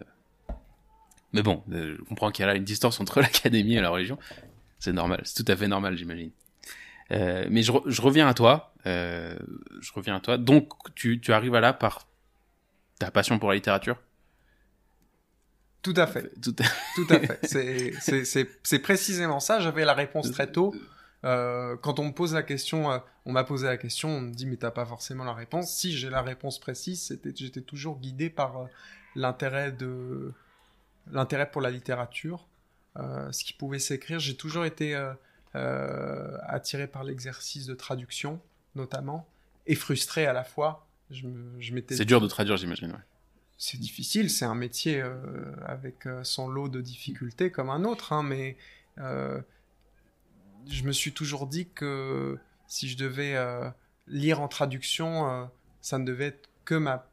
mais 1.33 1.43
bon, 1.43 1.63
euh, 1.73 1.97
je 1.99 2.05
comprends 2.05 2.31
qu'il 2.31 2.43
y 2.43 2.49
a 2.49 2.53
là 2.53 2.57
une 2.57 2.65
distance 2.65 3.01
entre 3.01 3.21
l'académie 3.23 3.75
et 3.77 3.81
la 3.81 3.91
religion. 3.91 4.19
C'est 4.79 4.93
normal, 4.93 5.21
c'est 5.25 5.43
tout 5.45 5.51
à 5.53 5.57
fait 5.57 5.69
normal, 5.69 5.97
j'imagine. 5.97 6.31
Euh, 7.11 7.47
mais 7.51 7.63
je, 7.63 7.73
re- 7.73 7.83
je 7.87 8.01
reviens 8.03 8.29
à 8.29 8.35
toi. 8.35 8.75
Euh, 8.87 9.37
je 9.81 9.93
reviens 9.93 10.17
à 10.17 10.21
toi. 10.21 10.39
Donc, 10.39 10.73
tu, 10.95 11.21
tu 11.21 11.33
arrives 11.33 11.55
à 11.55 11.61
là 11.61 11.73
par 11.73 12.07
ta 12.99 13.11
passion 13.11 13.39
pour 13.39 13.49
la 13.49 13.55
littérature? 13.57 13.97
Tout 15.83 15.95
à 15.97 16.07
fait. 16.07 16.31
Tout 16.43 16.55
Tout 16.97 17.07
à 17.11 17.19
fait. 17.21 17.39
C'est- 18.63 18.79
précisément 18.81 19.41
ça. 19.41 19.61
J'avais 19.61 19.85
la 19.85 19.95
réponse 19.95 20.31
très 20.33 20.51
tôt. 20.51 20.75
Euh, 21.25 21.77
quand 21.77 21.99
on 21.99 22.05
me 22.05 22.13
pose 22.13 22.35
la 22.35 22.43
question, 22.45 22.93
euh, 22.93 22.99
on 23.25 23.33
m'a 23.33 23.43
posé 23.43 23.67
la 23.67 23.77
question, 23.77 24.09
on 24.09 24.21
me 24.21 24.33
dit 24.33 24.47
mais 24.47 24.57
t'as 24.57 24.71
pas 24.71 24.85
forcément 24.87 25.25
la 25.25 25.33
réponse. 25.35 25.73
Si 25.75 25.97
j'ai 25.97 26.11
la 26.11 26.23
réponse 26.23 26.61
précise, 26.61 27.03
c'était 27.03 27.33
j'étais 27.35 27.61
toujours 27.61 27.99
guidé 27.99 28.31
par 28.31 28.57
euh, 28.59 28.65
l'intérêt 29.17 29.73
de 29.73 30.33
l'intérêt 31.13 31.51
pour 31.51 31.61
la 31.61 31.71
littérature, 31.71 32.47
euh, 32.97 33.31
ce 33.33 33.45
qui 33.45 33.53
pouvait 33.53 33.79
s'écrire. 33.79 34.19
J'ai 34.19 34.37
toujours 34.37 34.65
été 34.65 34.95
euh, 34.95 35.13
euh, 35.55 36.37
attiré 36.43 36.87
par 36.87 37.05
l'exercice 37.05 37.67
de 37.67 37.75
traduction, 37.75 38.41
notamment, 38.75 39.29
et 39.67 39.75
frustré 39.75 40.27
à 40.27 40.33
la 40.33 40.45
fois. 40.45 40.87
Je 41.11 41.73
m'étais 41.73 41.97
C'est 41.97 42.05
dur 42.05 42.21
de 42.21 42.29
traduire, 42.29 42.57
j'imagine. 42.57 42.93
Ouais. 42.93 42.99
c'est 43.57 43.81
difficile, 43.81 44.29
c'est 44.29 44.45
un 44.45 44.55
métier 44.55 45.03
avec 45.65 46.07
son 46.23 46.49
lot 46.49 46.69
de 46.69 46.83
difficultés 46.83 47.51
comme 47.51 47.71
un 47.71 47.85
autre, 47.85 48.13
hein, 48.13 48.23
mais 48.23 48.59
je 50.67 50.85
me 50.85 50.93
suis 50.93 51.13
toujours 51.13 51.47
dit 51.47 51.69
que 51.71 52.39
si 52.67 52.89
je 52.89 52.97
devais 52.97 53.35
euh, 53.35 53.69
lire 54.07 54.41
en 54.41 54.49
traduction, 54.49 55.29
euh, 55.29 55.45
ça 55.81 55.99
ne 55.99 56.05
devait 56.05 56.27
être 56.27 56.49
que 56.65 56.75
ma 56.75 57.11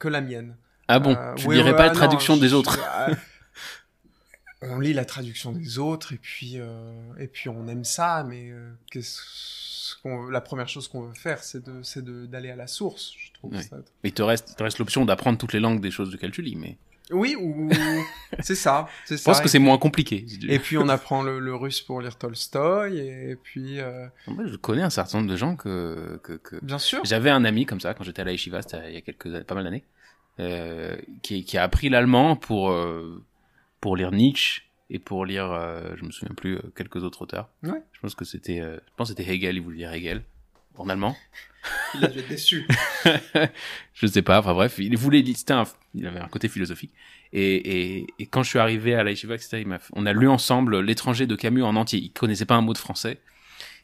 que 0.00 0.08
la 0.08 0.20
mienne. 0.20 0.56
Ah 0.88 0.98
bon, 0.98 1.14
Euh, 1.14 1.34
tu 1.34 1.46
oui, 1.46 1.56
lirais 1.56 1.76
pas 1.76 1.84
la 1.84 1.88
non, 1.88 1.94
traduction 1.94 2.36
des 2.36 2.48
je- 2.48 2.54
autres. 2.54 2.78
euh, 3.08 3.14
on 4.62 4.80
lit 4.80 4.92
la 4.92 5.04
traduction 5.04 5.52
des 5.52 5.78
autres 5.78 6.12
et 6.12 6.18
puis 6.18 6.54
euh, 6.56 6.92
et 7.18 7.28
puis 7.28 7.48
on 7.48 7.66
aime 7.68 7.84
ça, 7.84 8.24
mais 8.26 8.50
euh, 8.50 8.72
qu'est-ce 8.90 9.96
qu'on 10.02 10.28
la 10.28 10.40
première 10.40 10.68
chose 10.68 10.88
qu'on 10.88 11.02
veut 11.02 11.14
faire, 11.14 11.42
c'est 11.44 11.64
de 11.64 11.82
c'est 11.82 12.04
d'aller 12.04 12.50
à 12.50 12.56
la 12.56 12.66
source. 12.66 13.12
Je 13.18 13.32
trouve 13.34 13.52
Ouais. 13.54 13.62
ça 13.62 13.76
Il 14.04 14.12
te 14.12 14.22
reste, 14.22 14.56
te 14.56 14.62
reste 14.62 14.78
l'option 14.78 15.04
d'apprendre 15.04 15.38
toutes 15.38 15.52
les 15.52 15.60
langues 15.60 15.80
des 15.80 15.90
choses 15.90 16.10
duquel 16.10 16.30
tu 16.32 16.42
lis, 16.42 16.56
mais 16.56 16.76
Oui, 17.10 17.36
ou 17.40 17.68
c'est 18.40 18.54
ça, 18.56 18.88
c'est 19.06 19.16
je 19.16 19.22
pense 19.22 19.40
que 19.40 19.48
c'est 19.48 19.58
moins 19.60 19.78
compliqué. 19.78 20.26
Et 20.48 20.58
puis 20.58 20.76
on 20.76 20.88
apprend 20.88 21.22
le, 21.22 21.38
le 21.38 21.54
russe 21.54 21.80
pour 21.80 22.00
lire 22.00 22.16
Tolstoï, 22.18 22.98
et 22.98 23.36
puis 23.36 23.78
euh, 23.80 24.06
je 24.26 24.56
connais 24.56 24.82
un 24.82 24.90
certain 24.90 25.18
nombre 25.18 25.30
de 25.30 25.36
gens 25.36 25.54
que, 25.56 26.18
que, 26.24 26.32
que... 26.32 26.56
bien 26.64 26.78
sûr. 26.78 27.00
j'avais 27.04 27.30
un 27.30 27.44
ami 27.44 27.64
comme 27.64 27.80
ça 27.80 27.94
quand 27.94 28.04
j'étais 28.04 28.22
à 28.22 28.24
la 28.24 28.32
yeshiva, 28.32 28.60
il 28.88 28.94
y 28.94 28.96
a 28.96 29.00
quelques 29.02 29.42
pas 29.44 29.54
mal 29.54 29.64
d'années, 29.64 29.84
euh, 30.40 30.96
qui, 31.22 31.44
qui 31.44 31.58
a 31.58 31.62
appris 31.62 31.88
l'allemand 31.88 32.36
pour 32.36 32.70
euh, 32.70 33.22
pour 33.80 33.96
lire 33.96 34.10
Nietzsche 34.12 34.62
et 34.90 34.98
pour 34.98 35.26
lire, 35.26 35.50
euh, 35.52 35.94
je 35.96 36.04
me 36.04 36.10
souviens 36.10 36.34
plus, 36.34 36.56
euh, 36.56 36.72
quelques 36.76 37.02
autres 37.04 37.22
auteurs. 37.22 37.48
Ouais. 37.62 37.82
Je 37.92 38.00
pense 38.00 38.14
que 38.14 38.24
c'était, 38.24 38.60
euh, 38.60 38.76
je 38.76 38.92
pense 38.96 39.10
que 39.12 39.16
c'était 39.16 39.30
Hegel, 39.32 39.56
il 39.56 39.60
voulait 39.62 39.76
lire 39.78 39.92
Hegel 39.92 40.22
en 40.76 40.88
allemand. 40.88 41.16
Il 41.94 42.04
a 42.04 42.08
dû 42.08 42.20
être 42.20 42.28
déçu. 42.28 42.66
je 43.94 44.06
sais 44.06 44.22
pas, 44.22 44.38
enfin 44.38 44.54
bref, 44.54 44.76
il 44.78 44.96
voulait, 44.96 45.24
c'était 45.34 45.52
un, 45.52 45.64
il 45.94 46.06
avait 46.06 46.20
un 46.20 46.28
côté 46.28 46.48
philosophique. 46.48 46.92
Et, 47.32 47.56
et, 47.98 48.06
et 48.18 48.26
quand 48.26 48.42
je 48.42 48.48
suis 48.50 48.58
arrivé 48.58 48.94
à 48.94 49.02
la 49.02 49.10
yeshiva, 49.10 49.34
etc., 49.34 49.58
il 49.60 49.66
m'a 49.66 49.78
fait- 49.78 49.92
on 49.94 50.06
a 50.06 50.12
lu 50.12 50.28
ensemble 50.28 50.80
L'étranger 50.80 51.26
de 51.26 51.34
Camus 51.34 51.62
en 51.64 51.76
entier. 51.76 51.98
Il 51.98 52.10
connaissait 52.12 52.46
pas 52.46 52.54
un 52.54 52.60
mot 52.62 52.72
de 52.72 52.78
français. 52.78 53.18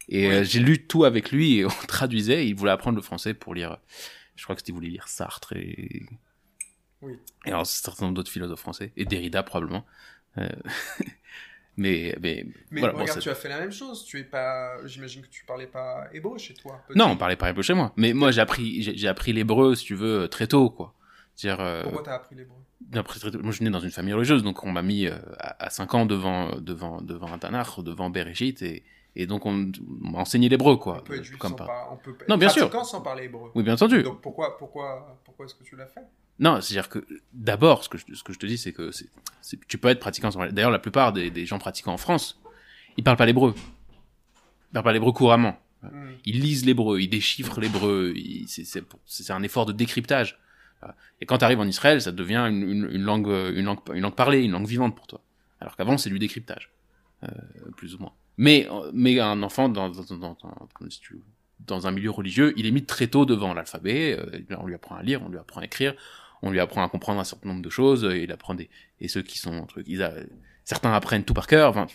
Et 0.09 0.29
Ouais. 0.29 0.35
euh, 0.37 0.45
j'ai 0.45 0.61
lu 0.61 0.87
tout 0.87 1.05
avec 1.05 1.31
lui 1.33 1.59
et 1.59 1.65
on 1.67 1.69
traduisait. 1.89 2.45
Et 2.45 2.49
il 2.49 2.55
voulait 2.55 2.71
apprendre 2.71 2.97
le 2.97 3.03
français 3.03 3.35
pour 3.35 3.55
lire, 3.55 3.77
je 4.37 4.45
crois 4.45 4.55
que 4.55 4.61
c'était, 4.63 4.73
voulait 4.73 4.89
lire 4.89 5.09
Sartre 5.09 5.53
et, 5.55 6.05
Oui. 7.03 7.19
et 7.45 7.49
alors, 7.49 7.61
un 7.63 7.65
certain 7.65 8.05
nombre 8.07 8.17
d'autres 8.17 8.31
philosophes 8.31 8.61
français. 8.61 8.93
Et 8.97 9.05
Derrida, 9.05 9.43
probablement. 9.43 9.85
Euh, 10.39 10.49
mais, 11.77 12.17
mais, 12.21 12.47
Mais 12.71 12.81
voilà, 12.81 12.99
regarde, 12.99 13.21
tu 13.21 13.29
as 13.31 13.35
fait 13.35 13.49
la 13.49 13.59
même 13.59 13.73
chose. 13.73 14.05
Tu 14.05 14.21
es 14.21 14.25
pas. 14.25 14.77
J'imagine 14.87 15.23
que 15.23 15.29
tu 15.29 15.45
parlais 15.45 15.67
pas 15.67 16.07
hébreu 16.13 16.39
chez 16.39 16.55
toi. 16.55 16.81
non, 16.95 17.07
on 17.07 17.17
parlait 17.17 17.37
pas 17.37 17.51
hébreu 17.51 17.63
chez 17.63 17.75
moi. 17.75 17.93
Mais 17.97 18.13
moi, 18.13 18.31
j'ai 18.31 18.41
appris, 18.41 18.83
j'ai 18.83 19.09
appris 19.09 19.33
l'hébreu, 19.33 19.75
si 19.75 19.85
tu 19.85 19.95
veux, 19.95 20.29
très 20.29 20.47
tôt, 20.47 20.71
quoi. 20.71 20.95
C'est-à-dire, 21.35 21.65
euh, 21.65 21.83
Pourquoi 21.83 22.03
t'as 22.05 22.15
appris 22.15 22.37
l'hébreu? 22.37 22.57
moi, 22.93 23.03
je 23.51 23.51
suis 23.57 23.65
né 23.65 23.71
dans 23.71 23.81
une 23.81 23.91
famille 23.91 24.13
religieuse, 24.13 24.43
donc 24.45 24.63
on 24.63 24.71
m'a 24.71 24.83
mis 24.83 25.07
euh, 25.07 25.17
à, 25.39 25.65
à 25.67 25.71
5 25.71 25.95
ans 25.95 26.07
devant, 26.07 26.55
devant, 26.61 27.01
devant 27.01 27.33
un 27.33 27.39
Tanakh, 27.39 27.81
devant 27.81 28.09
Bereshit, 28.11 28.63
et, 28.63 28.85
et 29.17 29.27
donc 29.27 29.45
on, 29.47 29.73
on 30.05 30.11
m'a 30.11 30.19
enseigné 30.21 30.49
l'hébreu, 30.49 30.77
quoi. 30.77 30.99
On 31.01 31.03
peut 31.03 31.17
être 31.17 31.25
juif 31.25 31.39
comme 31.39 31.51
sans 31.53 31.57
pas. 31.57 31.67
par- 31.67 31.93
on 31.93 31.97
peut 31.97 32.17
Non, 32.29 32.37
bien 32.37 32.51
sûr. 32.51 32.69
pratiquant 32.69 32.85
sans 32.85 33.01
parler 33.01 33.25
hébreu. 33.25 33.51
Oui, 33.57 33.65
bien 33.65 33.75
entendu. 33.75 34.03
Donc 34.05 34.21
pourquoi, 34.21 34.57
pourquoi, 34.59 35.19
pourquoi 35.25 35.47
est-ce 35.47 35.55
que 35.57 35.65
tu 35.65 35.75
l'as 35.75 35.87
fait? 35.87 36.05
Non, 36.41 36.61
c'est-à-dire 36.61 36.89
que, 36.89 37.07
d'abord, 37.33 37.85
ce 37.85 37.89
que 37.89 37.97
je, 37.99 38.05
ce 38.15 38.23
que 38.25 38.33
je 38.33 38.39
te 38.39 38.47
dis, 38.47 38.59
c'est 38.59 38.73
que 38.73 38.91
c'est, 38.91 39.09
c'est- 39.41 39.59
tu 39.69 39.79
peux 39.79 39.89
être 39.89 40.01
pratiquant 40.01 40.31
D'ailleurs, 40.51 40.71
la 40.73 40.79
plupart 40.81 41.13
des, 41.13 41.31
des 41.31 41.47
gens 41.47 41.59
pratiquants 41.59 41.93
en 41.93 41.97
France, 41.99 42.41
ils 42.97 43.05
parlent 43.05 43.17
pas 43.17 43.27
l'hébreu. 43.27 43.55
Ils 43.57 44.73
parlent 44.73 44.85
pas 44.85 44.93
l'hébreu 44.93 45.13
couramment. 45.13 45.59
Hmm. 45.83 46.13
ils 46.25 46.41
lisent 46.41 46.65
l'hébreu, 46.65 46.99
ils 47.03 47.09
déchiffrent 47.09 47.61
l'hébreu, 47.61 48.15
ils- 48.17 48.49
c'est- 48.49 48.65
c'est 48.65 48.83
c'est 49.05 49.33
un 49.35 49.43
effort 49.43 49.67
de 49.67 49.73
décryptage. 49.73 50.39
Et 51.21 51.27
quand 51.27 51.37
tu 51.39 51.45
arrives 51.45 51.61
en 51.61 51.67
Israël, 51.67 52.01
ça 52.01 52.11
devient 52.11 52.47
une, 52.51 52.63
une, 52.63 52.89
une 52.91 53.03
langue, 53.03 53.29
une, 53.29 53.65
langue, 53.67 53.81
une 53.93 54.01
langue 54.01 54.15
parlée, 54.15 54.43
une 54.43 54.53
langue 54.53 54.67
vivante 54.67 54.97
pour 54.97 55.07
toi. 55.07 55.21
Alors 55.61 55.77
qu'avant, 55.77 55.99
c'est 55.99 56.09
du 56.11 56.19
décryptage, 56.19 56.71
euh, 57.25 57.29
plus 57.77 57.95
ou 57.95 57.99
moins. 57.99 58.13
Mais, 58.39 58.67
mais 58.95 59.21
un 59.21 59.43
enfant 59.43 59.69
dans, 59.69 59.91
dans, 59.91 60.03
dans, 60.05 60.17
dans- 60.19 60.69
comme 60.75 60.91
si 60.91 61.01
tu- 61.01 61.21
dans 61.61 61.87
un 61.87 61.91
milieu 61.91 62.11
religieux, 62.11 62.55
il 62.57 62.65
est 62.67 62.71
mis 62.71 62.85
très 62.85 63.07
tôt 63.07 63.25
devant 63.27 63.53
l'alphabet, 63.55 64.19
euh, 64.19 64.41
on 64.59 64.67
lui 64.67 64.75
apprend 64.75 64.97
à 64.97 65.03
lire, 65.03 65.23
on 65.23 65.29
lui 65.29 65.39
apprend 65.39 65.61
à 65.61 65.65
écrire, 65.67 65.95
on 66.45 66.51
lui 66.51 66.61
apprend 66.61 66.85
à 66.85 66.89
comprendre 66.89 67.21
un 67.21 67.25
certain 67.25 67.49
nombre 67.49 67.63
de 67.63 67.71
choses, 67.71 68.05
euh, 68.05 68.17
il 68.19 68.31
apprend 68.31 68.55
des... 68.55 68.69
Et 69.01 69.09
ceux 69.09 69.23
qui 69.23 69.39
sont... 69.39 69.67
trucs, 69.67 69.87
Ils 69.89 70.03
a- 70.03 70.15
certains 70.65 70.93
apprennent 70.93 71.25
tout 71.25 71.35
par 71.35 71.47
cœur, 71.47 71.71
enfin, 71.71 71.87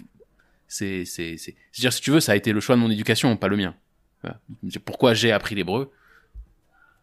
c'est... 0.67 1.05
c'est- 1.05 1.37
c'est- 1.37 1.55
C'est-à-dire, 1.71 1.93
si 1.93 2.01
tu 2.01 2.11
veux, 2.11 2.19
ça 2.19 2.31
a 2.33 2.35
été 2.35 2.51
le 2.51 2.59
choix 2.59 2.75
de 2.75 2.81
mon 2.81 2.89
éducation, 2.91 3.35
pas 3.37 3.47
le 3.47 3.57
mien. 3.57 3.75
Voilà. 4.21 4.39
Pourquoi 4.85 5.13
j'ai 5.13 5.31
appris 5.31 5.55
l'hébreu? 5.55 5.91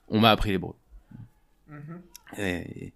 On 0.08 0.20
m'a 0.20 0.30
appris 0.30 0.50
l'hébreu. 0.50 0.74
Mhm. 1.68 2.00
Et- 2.38 2.92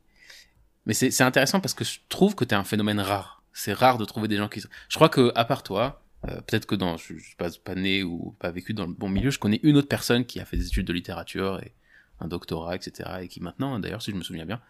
Mais 0.87 0.95
c'est 0.95 1.11
c'est 1.11 1.25
intéressant 1.25 1.61
parce 1.61 1.75
que 1.75 1.85
je 1.85 2.01
trouve 2.09 2.35
que 2.35 2.45
tu 2.45 2.55
un 2.55 2.65
phénomène 2.65 3.01
rare. 3.01 3.43
C'est 3.53 3.73
rare 3.73 3.99
de 3.99 4.05
trouver 4.05 4.29
des 4.29 4.37
gens 4.37 4.49
qui... 4.49 4.61
Je 4.61 4.95
crois 4.95 5.09
que 5.09 5.33
à 5.35 5.45
part 5.45 5.63
toi, 5.63 6.03
euh, 6.29 6.41
peut-être 6.43 6.67
que 6.67 6.75
dans, 6.75 6.97
je, 6.97 7.17
je 7.17 7.25
suis 7.25 7.37
pas, 7.37 7.51
pas 7.65 7.75
né 7.75 8.03
ou 8.03 8.35
pas 8.39 8.51
vécu 8.51 8.75
dans 8.75 8.87
le 8.87 8.93
bon 8.93 9.09
milieu, 9.09 9.31
je 9.31 9.39
connais 9.39 9.61
une 9.63 9.77
autre 9.77 9.89
personne 9.89 10.25
qui 10.25 10.39
a 10.41 10.45
fait 10.45 10.57
des 10.57 10.67
études 10.67 10.87
de 10.87 10.93
littérature 10.93 11.61
et 11.63 11.73
un 12.21 12.29
doctorat, 12.29 12.77
etc. 12.77 13.11
Et 13.23 13.29
qui 13.29 13.41
maintenant, 13.41 13.79
d'ailleurs, 13.79 14.03
si 14.03 14.11
je 14.11 14.17
me 14.17 14.23
souviens 14.23 14.47
bien, 14.47 14.61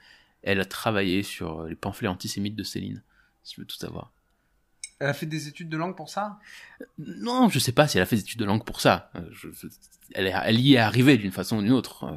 elle 0.43 0.61
a 0.61 0.65
travaillé 0.65 1.23
sur 1.23 1.65
les 1.65 1.75
pamphlets 1.75 2.09
antisémites 2.09 2.57
de 2.57 2.63
Céline. 2.65 3.03
Si 3.43 3.55
tu 3.55 3.61
veux 3.61 3.67
tout 3.67 3.77
savoir. 3.77 4.13
Elle 4.99 5.09
a 5.09 5.15
fait 5.15 5.27
des 5.27 5.49
études 5.49 5.69
de 5.71 5.77
langue 5.79 5.97
pour 5.97 6.11
ça? 6.11 6.39
Non, 6.99 7.49
je 7.49 7.59
sais 7.59 7.73
pas 7.73 7.89
si 7.89 7.97
elle 7.97 8.03
a 8.03 8.07
fait 8.07 8.17
des 8.17 8.23
études 8.23 8.39
de 8.41 8.45
langue 8.45 8.65
pour 8.65 8.81
ça. 8.81 9.11
Euh, 9.17 9.21
je- 9.33 9.49
je- 9.53 9.67
elle, 10.13 10.27
est- 10.27 10.35
elle 10.45 10.61
y 10.61 10.75
est 10.75 10.79
arrivée 10.79 11.17
d'une 11.17 11.33
façon 11.33 11.59
ou 11.59 11.63
d'une 11.63 11.73
autre. 11.73 12.05
Euh, 12.05 12.17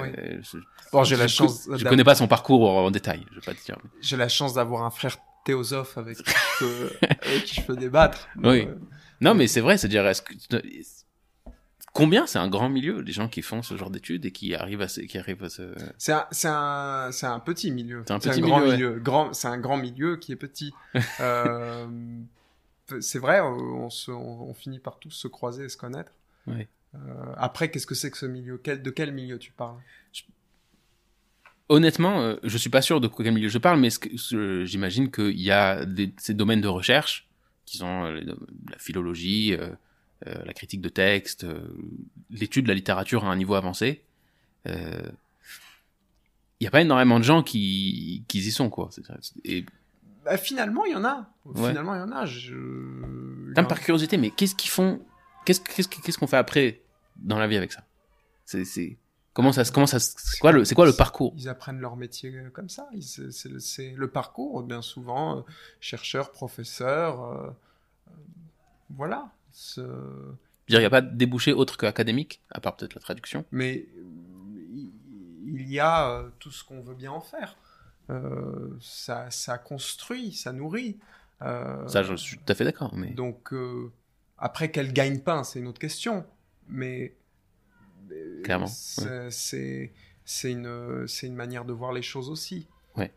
Oui. 0.00 0.08
euh, 0.18 0.40
je, 0.42 0.58
Bon, 0.92 1.02
j'ai 1.04 1.16
la 1.16 1.26
je- 1.26 1.34
chance. 1.34 1.68
Je 1.72 1.84
connais 1.84 2.04
pas 2.04 2.14
son 2.14 2.28
parcours 2.28 2.68
en 2.70 2.90
détail. 2.92 3.24
Je 3.30 3.34
vais 3.36 3.40
pas 3.40 3.54
te 3.54 3.64
dire. 3.64 3.78
J'ai 4.00 4.16
la 4.16 4.28
chance 4.28 4.54
d'avoir 4.54 4.84
un 4.84 4.90
frère 4.90 5.16
théosophe 5.44 5.98
avec 5.98 6.18
qui 6.18 6.30
je 6.30 6.58
peux, 6.64 6.90
avec 7.22 7.44
qui 7.44 7.54
je 7.56 7.62
peux 7.62 7.76
débattre. 7.76 8.28
Oui. 8.42 8.62
Euh, 8.66 8.74
Non, 9.20 9.34
mais 9.34 9.46
c'est 9.48 9.60
vrai, 9.60 9.76
c'est-à-dire, 9.76 10.06
est-ce 10.06 10.22
que 10.22 10.34
combien 11.94 12.26
c'est 12.26 12.38
un 12.38 12.48
grand 12.48 12.68
milieu 12.68 13.00
les 13.00 13.12
gens 13.12 13.28
qui 13.28 13.40
font 13.40 13.62
ce 13.62 13.78
genre 13.78 13.88
d'études 13.88 14.26
et 14.26 14.32
qui 14.32 14.54
arrivent 14.54 14.82
à 14.82 14.88
se, 14.88 15.00
qui 15.00 15.16
arrivent 15.16 15.44
à 15.44 15.48
se. 15.48 15.74
C'est 15.96 16.12
un, 16.12 16.26
c'est 16.30 16.48
un, 16.48 17.08
c'est 17.10 17.26
un 17.26 17.40
petit 17.40 17.70
milieu. 17.70 18.04
C'est 18.06 18.12
un 18.12 18.18
petit 18.18 18.40
grand 18.42 18.60
milieu, 18.60 18.70
ouais. 18.70 18.76
milieu. 18.76 19.00
Grand, 19.00 19.32
c'est 19.32 19.48
un 19.48 19.58
grand 19.58 19.78
milieu 19.78 20.16
qui 20.16 20.32
est 20.32 20.36
petit. 20.36 20.74
Euh, 21.20 21.86
c'est 23.00 23.18
vrai, 23.18 23.40
on, 23.40 23.88
se, 23.88 24.10
on, 24.10 24.50
on 24.50 24.52
finit 24.52 24.78
par 24.78 24.98
tous 24.98 25.10
se 25.10 25.26
croiser 25.26 25.64
et 25.64 25.68
se 25.70 25.76
connaître. 25.78 26.12
Ouais. 26.46 26.68
Euh, 26.94 26.98
après, 27.36 27.70
qu'est-ce 27.70 27.86
que 27.86 27.94
c'est 27.94 28.10
que 28.10 28.18
ce 28.18 28.26
milieu? 28.26 28.60
Quel, 28.62 28.82
De 28.82 28.90
quel 28.90 29.12
milieu 29.12 29.38
tu 29.38 29.52
parles? 29.52 29.78
Honnêtement, 31.68 32.20
euh, 32.20 32.36
je 32.42 32.58
suis 32.58 32.68
pas 32.68 32.82
sûr 32.82 33.00
de 33.00 33.08
quel 33.08 33.32
milieu 33.32 33.48
je 33.48 33.58
parle, 33.58 33.80
mais 33.80 33.88
j'imagine 34.66 35.10
qu'il 35.10 35.40
y 35.40 35.50
a 35.50 35.86
des, 35.86 36.12
ces 36.18 36.34
domaines 36.34 36.60
de 36.60 36.68
recherche 36.68 37.26
qui 37.64 37.78
sont 37.78 38.04
euh, 38.04 38.20
la 38.70 38.78
philologie, 38.78 39.56
la 40.24 40.52
critique 40.54 40.80
de 40.80 40.88
texte, 40.88 41.46
l'étude 42.30 42.64
de 42.64 42.68
la 42.68 42.74
littérature 42.74 43.24
à 43.24 43.28
un 43.28 43.36
niveau 43.36 43.54
avancé. 43.54 44.02
Il 44.66 44.72
n'y 46.60 46.66
a 46.66 46.70
pas 46.70 46.80
énormément 46.80 47.18
de 47.18 47.24
gens 47.24 47.42
qui, 47.42 48.24
qui 48.28 48.38
y 48.38 48.50
sont, 48.50 48.70
quoi. 48.70 48.88
Et 49.44 49.66
bah, 50.24 50.38
finalement, 50.38 50.84
il 50.86 50.92
y 50.92 50.94
en 50.94 51.04
a. 51.04 51.28
Finalement, 51.54 51.94
il 51.94 51.98
y 51.98 52.02
en 52.02 52.12
a. 52.12 52.24
Je... 52.24 53.52
par 53.54 53.80
curiosité, 53.80 54.16
mais 54.16 54.30
qu'est-ce 54.30 54.54
qu'ils 54.54 54.70
font 54.70 55.00
Qu'est-ce 55.44 55.60
qu'est-ce 55.60 56.18
qu'on 56.18 56.26
fait 56.26 56.38
après 56.38 56.80
dans 57.16 57.38
la 57.38 57.46
vie 57.46 57.56
avec 57.56 57.72
ça? 57.72 57.84
C'est 58.46 58.96
comment 59.34 59.52
ça 59.52 59.64
comment 59.64 59.86
ça 59.86 59.98
c'est 60.00 60.38
quoi 60.38 60.52
le 60.52 60.64
c'est 60.64 60.74
quoi 60.74 60.86
le 60.86 60.94
parcours? 60.94 61.34
Ils 61.36 61.48
apprennent 61.48 61.80
leur 61.80 61.96
métier 61.96 62.32
comme 62.54 62.70
ça. 62.70 62.88
C'est 63.00 63.94
le 63.94 64.08
parcours 64.08 64.62
bien 64.62 64.80
souvent 64.80 65.38
euh, 65.38 65.42
chercheur, 65.80 66.32
professeur, 66.32 67.24
euh, 67.24 67.50
euh, 69.78 70.32
voilà. 70.68 70.78
il 70.78 70.78
n'y 70.78 70.84
a 70.84 70.90
pas 70.90 71.02
de 71.02 71.16
débouché 71.16 71.52
autre 71.52 71.76
qu'académique, 71.76 72.40
à 72.50 72.60
part 72.60 72.76
peut-être 72.76 72.94
la 72.94 73.00
traduction. 73.00 73.44
Mais 73.52 73.86
il 75.46 75.70
y 75.70 75.80
a 75.80 76.24
tout 76.38 76.50
ce 76.50 76.64
qu'on 76.64 76.80
veut 76.80 76.94
bien 76.94 77.12
en 77.12 77.20
faire. 77.20 77.56
Euh, 78.10 78.76
ça, 78.80 79.30
ça, 79.30 79.58
construit, 79.58 80.32
ça 80.32 80.52
nourrit. 80.52 80.98
Euh, 81.42 81.86
ça, 81.88 82.02
je 82.02 82.14
suis 82.14 82.36
tout 82.38 82.52
à 82.52 82.54
fait 82.54 82.64
d'accord. 82.64 82.94
Mais... 82.94 83.10
Donc, 83.10 83.52
euh, 83.52 83.90
après 84.38 84.70
qu'elle 84.70 84.92
gagne 84.92 85.20
pas, 85.20 85.44
c'est 85.44 85.58
une 85.58 85.66
autre 85.66 85.80
question. 85.80 86.24
Mais. 86.68 87.14
Clairement. 88.42 88.66
C'est 88.66 89.90
une, 90.44 91.06
une 91.22 91.34
manière 91.34 91.64
de 91.64 91.72
voir 91.72 91.92
les 91.92 92.02
choses 92.02 92.28
aussi. 92.28 92.66
Ouais. 92.96 93.12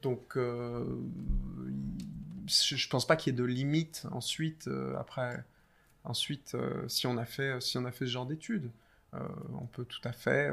Donc, 0.00 0.38
je, 2.52 2.76
je 2.76 2.88
pense 2.88 3.06
pas 3.06 3.16
qu'il 3.16 3.32
y 3.32 3.34
ait 3.34 3.38
de 3.38 3.44
limite 3.44 4.06
ensuite, 4.12 4.68
après. 4.98 5.44
Ensuite, 6.04 6.56
si, 6.88 7.06
on 7.06 7.16
a 7.16 7.24
fait, 7.24 7.60
si 7.60 7.78
on 7.78 7.84
a 7.84 7.92
fait 7.92 8.06
ce 8.06 8.10
genre 8.10 8.26
d'études, 8.26 8.70
on 9.12 9.66
peut 9.66 9.84
tout 9.84 10.00
à 10.04 10.12
fait 10.12 10.52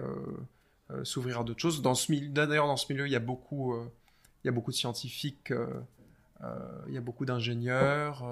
euh, 0.91 1.03
s'ouvrir 1.05 1.39
à 1.39 1.43
d'autres 1.43 1.61
choses. 1.61 1.81
D'ailleurs, 1.81 2.65
dans 2.65 2.77
ce 2.77 2.91
milieu, 2.91 3.05
il 3.05 3.11
y 3.11 3.15
a 3.15 3.19
beaucoup, 3.19 3.73
euh, 3.73 3.91
il 4.43 4.47
y 4.47 4.49
a 4.49 4.51
beaucoup 4.51 4.71
de 4.71 4.75
scientifiques, 4.75 5.51
euh, 5.51 5.81
il 6.87 6.93
y 6.93 6.97
a 6.97 7.01
beaucoup 7.01 7.25
d'ingénieurs. 7.25 8.25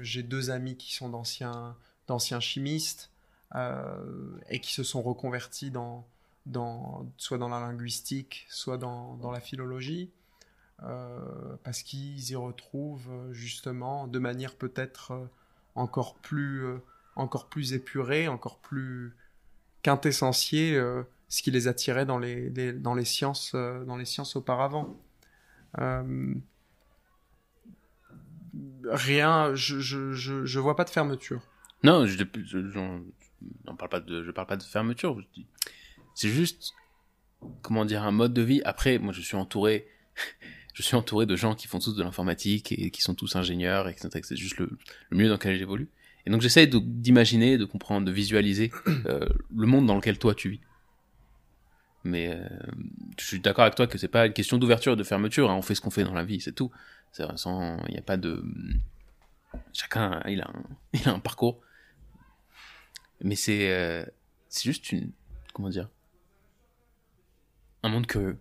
J'ai 0.00 0.22
deux 0.22 0.50
amis 0.50 0.76
qui 0.76 0.94
sont 0.94 1.10
d'anciens, 1.10 1.76
d'anciens 2.06 2.40
chimistes 2.40 3.10
et 4.48 4.60
qui 4.60 4.72
se 4.72 4.82
sont 4.82 5.02
reconvertis 5.02 5.70
dans, 5.70 6.06
dans, 6.46 7.06
soit 7.18 7.36
dans 7.36 7.48
la 7.48 7.60
linguistique, 7.60 8.46
soit 8.48 8.78
dans, 8.78 9.16
dans 9.16 9.30
la 9.30 9.40
philologie, 9.40 10.10
parce 10.78 11.82
qu'ils 11.82 12.30
y 12.30 12.36
retrouvent 12.36 13.32
justement 13.32 14.06
de 14.06 14.18
manière 14.18 14.54
peut-être 14.54 15.28
encore 15.74 16.16
plus, 16.16 16.66
encore 17.16 17.48
plus 17.48 17.72
épurée, 17.72 18.28
encore 18.28 18.58
plus 18.58 19.14
quintessentielle 19.82 21.04
ce 21.34 21.42
qui 21.42 21.50
les 21.50 21.66
attirait 21.66 22.06
dans 22.06 22.18
les, 22.18 22.72
dans 22.72 22.94
les, 22.94 23.04
sciences, 23.04 23.52
euh, 23.56 23.84
dans 23.84 23.96
les 23.96 24.04
sciences 24.04 24.36
auparavant. 24.36 24.96
Euh, 25.78 26.34
rien, 28.84 29.52
je, 29.54 29.80
je, 29.80 30.12
je, 30.12 30.58
vois 30.60 30.76
pas 30.76 30.84
de 30.84 30.90
fermeture. 30.90 31.42
Non, 31.82 32.06
je, 32.06 32.22
ne 32.22 33.76
parle 33.76 33.90
pas 33.90 33.98
de, 33.98 34.22
je 34.22 34.30
parle 34.30 34.46
pas 34.46 34.56
de 34.56 34.62
fermeture. 34.62 35.20
C'est 36.14 36.28
juste, 36.28 36.72
comment 37.62 37.84
dire, 37.84 38.04
un 38.04 38.12
mode 38.12 38.32
de 38.32 38.42
vie. 38.42 38.62
Après, 38.64 38.98
moi, 38.98 39.12
je 39.12 39.20
suis 39.20 39.36
entouré, 39.36 39.88
je 40.74 40.82
suis 40.82 40.96
entouré 40.96 41.24
de 41.24 41.36
gens 41.36 41.54
qui 41.54 41.66
font 41.66 41.78
tous 41.78 41.94
de 41.94 42.02
l'informatique 42.02 42.72
et 42.72 42.90
qui 42.90 43.00
sont 43.00 43.14
tous 43.14 43.36
ingénieurs 43.36 43.88
et 43.88 43.96
c'est 43.96 44.36
juste 44.36 44.58
le, 44.58 44.76
le 45.08 45.16
milieu 45.16 45.28
dans 45.28 45.36
lequel 45.36 45.56
j'évolue. 45.56 45.88
Et 46.26 46.30
donc, 46.30 46.40
j'essaie 46.40 46.66
d'imaginer, 46.66 47.58
de, 47.58 47.64
comprendre, 47.64 48.06
de 48.06 48.12
visualiser 48.12 48.72
euh, 49.06 49.26
le 49.54 49.66
monde 49.66 49.86
dans 49.86 49.94
lequel 49.94 50.18
toi 50.18 50.34
tu 50.34 50.50
vis. 50.50 50.60
Mais 52.02 52.28
euh, 52.28 52.46
je 53.18 53.24
suis 53.24 53.40
d'accord 53.40 53.64
avec 53.64 53.74
toi 53.74 53.86
que 53.86 53.98
c'est 53.98 54.08
pas 54.08 54.26
une 54.26 54.32
question 54.32 54.58
d'ouverture 54.58 54.94
et 54.94 54.96
de 54.96 55.04
fermeture. 55.04 55.50
Hein. 55.50 55.54
On 55.54 55.62
fait 55.62 55.74
ce 55.74 55.80
qu'on 55.80 55.90
fait 55.90 56.04
dans 56.04 56.14
la 56.14 56.24
vie, 56.24 56.40
c'est 56.40 56.52
tout. 56.52 56.70
Il 57.18 57.24
n'y 57.90 57.98
a 57.98 58.02
pas 58.02 58.16
de. 58.16 58.44
Chacun, 59.72 60.20
il 60.26 60.40
a 60.40 60.48
un, 60.48 60.62
il 60.92 61.08
a 61.08 61.12
un 61.12 61.20
parcours. 61.20 61.60
Mais 63.22 63.36
c'est 63.36 63.70
euh, 63.70 64.04
c'est 64.48 64.64
juste 64.64 64.92
une. 64.92 65.12
Comment 65.52 65.68
dire 65.68 65.88
Un 67.84 67.90
monde 67.90 68.06
curieux. 68.06 68.38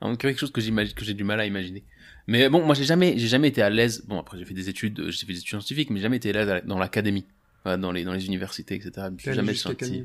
un 0.00 0.08
monde 0.08 0.18
curieux, 0.18 0.34
quelque 0.34 0.40
chose 0.40 0.52
que 0.52 0.60
j'ai 0.60 1.14
du 1.14 1.24
mal 1.24 1.40
à 1.40 1.46
imaginer. 1.46 1.84
Mais 2.26 2.48
bon, 2.50 2.64
moi, 2.64 2.74
j'ai 2.74 2.84
jamais, 2.84 3.16
j'ai 3.16 3.26
jamais 3.26 3.48
été 3.48 3.62
à 3.62 3.70
l'aise. 3.70 4.04
Bon, 4.06 4.20
après, 4.20 4.38
j'ai 4.38 4.44
fait 4.44 4.54
des 4.54 4.68
études, 4.68 5.10
j'ai 5.10 5.26
fait 5.26 5.32
des 5.32 5.38
études 5.38 5.48
scientifiques, 5.48 5.88
mais 5.88 5.96
j'ai 5.96 6.02
jamais 6.02 6.18
été 6.18 6.30
à 6.30 6.44
l'aise 6.44 6.62
dans 6.66 6.78
l'académie 6.78 7.26
dans 7.64 7.92
les 7.92 8.04
dans 8.04 8.12
les 8.12 8.26
universités 8.26 8.76
etc 8.76 9.08
je 9.18 9.32
jamais 9.32 9.54
senti 9.54 10.04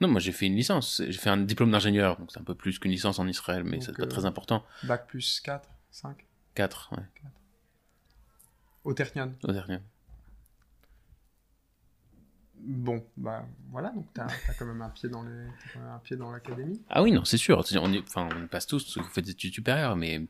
non 0.00 0.08
moi 0.08 0.20
j'ai 0.20 0.32
fait 0.32 0.46
une 0.46 0.56
licence 0.56 1.02
j'ai 1.08 1.18
fait 1.18 1.30
un 1.30 1.38
diplôme 1.38 1.70
d'ingénieur 1.70 2.18
donc 2.18 2.30
c'est 2.30 2.40
un 2.40 2.44
peu 2.44 2.54
plus 2.54 2.78
qu'une 2.78 2.90
licence 2.90 3.18
en 3.18 3.26
Israël 3.26 3.64
mais 3.64 3.80
c'est 3.80 3.96
pas 3.96 4.06
très 4.06 4.24
euh, 4.24 4.28
important 4.28 4.64
bac 4.82 5.06
plus 5.06 5.40
4 5.40 5.68
5 5.90 6.26
4 6.54 6.92
ouais 6.92 7.04
4. 7.14 7.32
au 8.84 8.94
Ternian 8.94 9.32
au 9.42 9.52
Ternian 9.52 9.80
bon 12.60 13.04
bah 13.16 13.44
voilà 13.70 13.90
donc 13.90 14.06
t'as 14.14 14.26
as 14.26 14.54
quand 14.58 14.66
même 14.66 14.82
un 14.82 14.88
pied 14.90 15.08
dans 15.08 15.22
les 15.22 15.46
un 15.76 15.98
pied 15.98 16.16
dans 16.16 16.30
l'académie. 16.30 16.80
Ah 16.88 17.02
oui 17.02 17.12
non 17.12 17.24
c'est 17.24 17.36
sûr. 17.36 17.64
On 17.76 17.94
enfin 17.98 18.28
on 18.34 18.46
passe 18.46 18.66
tous 18.66 18.98
vous 18.98 19.04
faites 19.04 19.24
des 19.24 19.32
études 19.32 19.54
supérieures 19.54 19.96
mais 19.96 20.26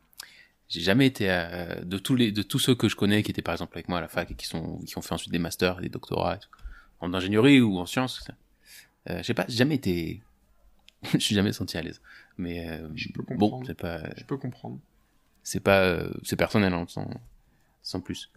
j'ai 0.69 0.81
jamais 0.81 1.07
été 1.07 1.31
à, 1.31 1.83
de 1.85 1.99
tous 1.99 2.15
les 2.15 2.33
de 2.33 2.43
tous 2.43 2.59
ceux 2.59 2.75
que 2.75 2.89
je 2.89 2.97
connais 2.97 3.23
qui 3.23 3.31
étaient 3.31 3.43
par 3.43 3.55
exemple 3.55 3.77
avec 3.77 3.89
moi 3.89 3.99
à 3.99 4.01
la 4.03 4.09
fac 4.09 4.31
et 4.31 4.35
qui 4.35 4.47
sont 4.47 4.79
qui 4.79 4.97
ont 4.99 5.03
fait 5.03 5.15
ensuite 5.15 5.33
des 5.33 5.39
masters 5.39 5.81
des 5.81 5.89
doctorats 5.89 6.37
et 6.37 6.39
tout, 6.39 6.51
en 7.01 7.15
ingénierie 7.15 7.61
ou 7.61 7.79
en 7.79 7.87
sciences 7.87 8.29
euh, 9.09 9.19
je 9.19 9.23
sais 9.23 9.35
pas 9.35 9.47
j'ai 9.49 9.57
jamais 9.57 9.77
été 9.77 10.23
je 11.13 11.19
suis 11.19 11.35
jamais 11.35 11.53
senti 11.53 11.77
à 11.79 11.83
l'aise. 11.83 12.01
Mais 12.37 12.69
euh, 12.69 12.89
je 12.95 13.09
peux 13.13 13.23
comprendre. 13.23 13.59
bon 13.59 13.65
c'est 13.65 13.75
pas 13.77 14.03
je 14.17 14.25
peux 14.25 14.37
comprendre. 14.37 14.79
c'est 15.43 15.61
pas 15.61 15.83
euh, 15.83 16.13
c'est 16.23 16.37
personnel 16.37 16.73
hein, 16.73 16.85
sans 16.89 17.09
sans 17.83 18.01
plus 18.01 18.31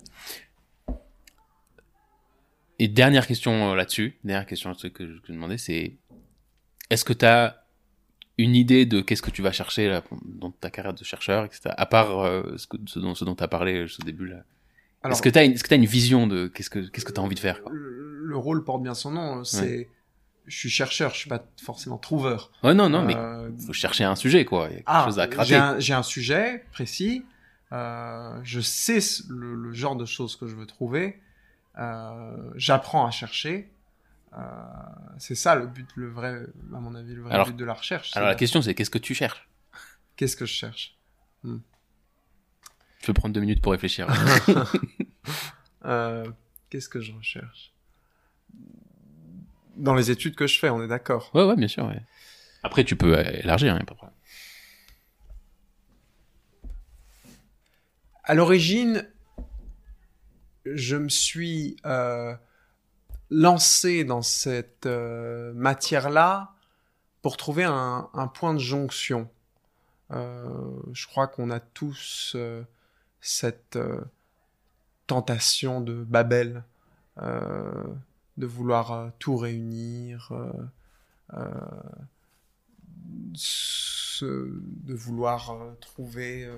et 2.81 2.87
dernière 2.87 3.27
question 3.27 3.71
euh, 3.71 3.75
là-dessus 3.75 4.17
dernière 4.23 4.45
question 4.45 4.73
que 4.73 4.79
je, 4.87 4.87
que 4.87 5.27
je 5.27 5.31
demandais 5.31 5.57
c'est 5.57 5.97
est-ce 6.89 7.05
que 7.05 7.13
tu 7.13 7.25
as 7.25 7.61
une 8.37 8.55
idée 8.55 8.85
de 8.85 9.01
qu'est-ce 9.01 9.21
que 9.21 9.29
tu 9.29 9.41
vas 9.41 9.51
chercher 9.51 9.87
là, 9.87 10.03
dans 10.25 10.51
ta 10.51 10.69
carrière 10.69 10.93
de 10.93 11.03
chercheur, 11.03 11.45
etc. 11.45 11.69
À 11.77 11.85
part 11.85 12.19
euh, 12.19 12.57
ce, 12.57 12.65
que, 12.67 12.77
ce, 12.85 12.99
dont, 12.99 13.35
tu 13.35 13.43
as 13.43 13.47
parlé 13.47 13.83
au 13.83 14.03
début 14.03 14.27
là. 14.27 14.43
Est-ce 15.09 15.21
que 15.21 15.29
tu 15.29 15.39
as, 15.39 15.43
une, 15.75 15.85
vision 15.85 16.27
de 16.27 16.47
qu'est-ce 16.47 16.69
que 16.69 16.79
tu 16.79 17.19
as 17.19 17.23
envie 17.23 17.35
de 17.35 17.39
faire 17.39 17.61
quoi? 17.61 17.71
le, 17.73 18.37
rôle 18.37 18.63
porte 18.63 18.83
bien 18.83 18.93
son 18.93 19.11
nom. 19.11 19.43
C'est 19.43 19.89
je 20.47 20.57
suis 20.57 20.69
chercheur, 20.69 21.11
je 21.13 21.19
suis 21.19 21.29
pas 21.29 21.43
forcément 21.61 21.97
trouveur. 21.97 22.51
Ouais, 22.63 22.73
non, 22.73 22.89
non, 22.89 23.03
mais 23.03 23.15
euh, 23.15 23.49
faut 23.65 23.73
chercher 23.73 24.03
un 24.03 24.15
sujet, 24.15 24.43
quoi. 24.43 24.67
Il 24.69 24.71
y 24.71 24.73
a 24.73 24.77
quelque 24.77 24.83
ah, 24.87 25.05
chose 25.05 25.19
à 25.19 25.27
craquer. 25.27 25.75
J'ai 25.79 25.93
un, 25.93 26.03
sujet 26.03 26.65
précis. 26.71 27.23
Euh, 27.71 28.37
je 28.43 28.59
sais 28.59 28.99
le, 29.29 29.55
le, 29.55 29.73
genre 29.73 29.95
de 29.95 30.05
choses 30.05 30.35
que 30.35 30.47
je 30.47 30.55
veux 30.55 30.65
trouver. 30.65 31.19
Euh, 31.77 32.51
J'apprends 32.55 33.05
à 33.05 33.11
chercher. 33.11 33.71
Euh, 34.33 34.37
c'est 35.17 35.35
ça 35.35 35.55
le 35.55 35.67
but, 35.67 35.87
le 35.95 36.09
vrai, 36.09 36.45
à 36.73 36.79
mon 36.79 36.95
avis, 36.95 37.15
le 37.15 37.21
vrai 37.21 37.43
but 37.45 37.55
de 37.55 37.65
la 37.65 37.73
recherche. 37.73 38.15
Alors 38.15 38.29
la 38.29 38.35
question 38.35 38.61
c'est 38.61 38.73
qu'est-ce 38.73 38.89
que 38.89 38.97
tu 38.97 39.13
cherches? 39.13 39.47
Qu'est-ce 40.15 40.35
que 40.35 40.45
je 40.45 40.53
cherche? 40.53 40.97
Hmm. 41.43 41.57
Je 43.01 43.07
peux 43.07 43.13
prendre 43.13 43.33
deux 43.33 43.41
minutes 43.41 43.61
pour 43.61 43.71
réfléchir. 43.73 44.07
euh, 45.85 46.25
qu'est-ce 46.69 46.87
que 46.87 47.01
je 47.01 47.11
recherche? 47.11 47.73
Dans 49.75 49.95
les 49.95 50.11
études 50.11 50.35
que 50.35 50.47
je 50.47 50.59
fais, 50.59 50.69
on 50.69 50.81
est 50.83 50.87
d'accord. 50.87 51.31
Ouais, 51.33 51.43
ouais, 51.43 51.55
bien 51.55 51.67
sûr. 51.67 51.85
Ouais. 51.85 52.01
Après, 52.63 52.83
tu 52.83 52.95
peux 52.95 53.17
élargir, 53.17 53.73
hein, 53.73 53.79
pas 53.79 53.93
de 53.93 53.97
problème. 53.97 54.15
À 58.23 58.35
l'origine, 58.35 59.09
je 60.65 60.95
me 60.95 61.09
suis 61.09 61.77
euh, 61.85 62.35
lancé 63.29 64.03
dans 64.03 64.21
cette 64.21 64.85
euh, 64.85 65.53
matière-là 65.53 66.53
pour 67.21 67.37
trouver 67.37 67.63
un, 67.63 68.09
point 68.33 68.53
de 68.53 68.59
jonction. 68.59 69.29
Euh, 70.11 70.79
je 70.93 71.07
crois 71.07 71.27
qu'on 71.27 71.51
a 71.51 71.59
tous 71.59 72.35
cette 73.19 73.77
tentation 75.05 75.81
de 75.81 76.03
Babel, 76.03 76.63
de 77.17 78.45
vouloir 78.45 79.11
tout 79.19 79.37
réunir, 79.37 80.31
de 81.31 81.37
vouloir 84.87 85.55
trouver 85.79 86.49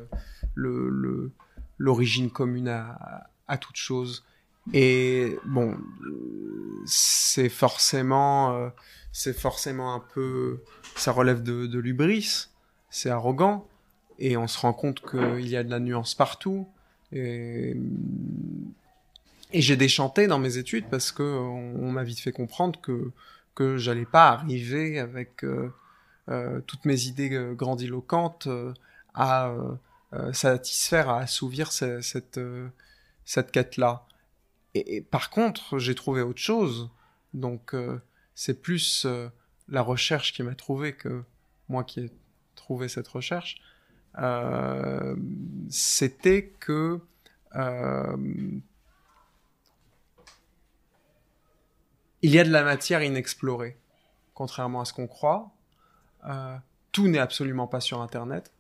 l'origine 0.55 2.31
commune 2.31 2.69
à, 2.69 3.29
à 3.47 3.57
toute 3.57 3.75
chose. 3.75 4.23
Et 4.71 5.37
bon, 5.45 5.77
c'est 6.85 7.49
forcément, 7.49 8.55
euh, 8.55 8.69
c'est 9.11 9.37
forcément 9.37 9.93
un 9.93 9.99
peu, 9.99 10.63
ça 10.95 11.11
relève 11.11 11.43
de, 11.43 11.67
de 11.67 11.79
l'ubris, 11.79 12.47
c'est 12.89 13.09
arrogant, 13.09 13.67
et 14.19 14.37
on 14.37 14.47
se 14.47 14.59
rend 14.59 14.73
compte 14.73 15.01
qu'il 15.01 15.47
y 15.47 15.57
a 15.57 15.63
de 15.63 15.69
la 15.69 15.79
nuance 15.79 16.15
partout. 16.15 16.67
Et, 17.11 17.75
j'ai 19.51 19.77
déchanté 19.77 20.25
dans 20.25 20.39
mes 20.39 20.57
études 20.57 20.85
parce 20.89 21.11
que 21.11 21.21
on, 21.21 21.91
m'a 21.91 22.03
vite 22.03 22.19
fait 22.19 22.31
comprendre 22.31 22.81
que 22.81 23.11
que 23.53 23.77
j'allais 23.77 24.05
pas 24.05 24.29
arriver 24.29 24.97
avec 24.97 25.45
toutes 26.65 26.85
mes 26.85 27.05
idées 27.05 27.29
grandiloquentes 27.55 28.47
à 29.13 29.53
satisfaire, 30.31 31.09
à 31.09 31.19
assouvir 31.19 31.71
cette 31.71 32.39
quête-là. 33.51 34.05
Et, 34.73 35.01
par 35.01 35.29
contre, 35.29 35.77
j'ai 35.79 35.95
trouvé 35.95 36.21
autre 36.21 36.41
chose. 36.41 36.89
Donc, 37.33 37.73
euh, 37.73 38.01
c'est 38.35 38.61
plus 38.61 39.05
euh, 39.05 39.29
la 39.67 39.81
recherche 39.81 40.33
qui 40.33 40.43
m'a 40.43 40.55
trouvé 40.55 40.93
que 40.93 41.23
moi 41.69 41.83
qui 41.83 42.01
ai 42.01 42.11
trouvé 42.55 42.87
cette 42.87 43.07
recherche. 43.07 43.57
Euh, 44.19 45.15
c'était 45.69 46.47
que 46.59 46.99
il 47.55 48.61
y 52.23 52.39
a 52.39 52.43
de 52.43 52.49
la 52.49 52.63
matière 52.63 53.03
inexplorée, 53.03 53.77
contrairement 54.33 54.81
à 54.81 54.85
ce 54.85 54.93
qu'on 54.93 55.05
croit. 55.05 55.51
tout 56.91 57.07
n'est 57.07 57.19
absolument 57.19 57.67
pas 57.67 57.79
sur 57.79 58.01
Internet. 58.01 58.52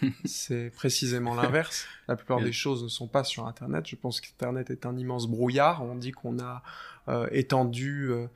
c'est 0.24 0.70
précisément 0.70 1.34
l'inverse. 1.34 1.86
La 2.08 2.16
plupart 2.16 2.40
des 2.40 2.52
choses 2.52 2.82
ne 2.82 2.88
sont 2.88 3.08
pas 3.08 3.24
sur 3.24 3.46
Internet. 3.46 3.86
Je 3.86 3.96
pense 3.96 4.20
qu'Internet 4.20 4.70
est 4.70 4.86
un 4.86 4.96
immense 4.96 5.26
brouillard. 5.26 5.82
On 5.82 5.94
dit 5.94 6.12
qu'on 6.12 6.38
a 6.38 6.62
euh, 7.08 7.26
étendu 7.32 8.10
euh, 8.10 8.26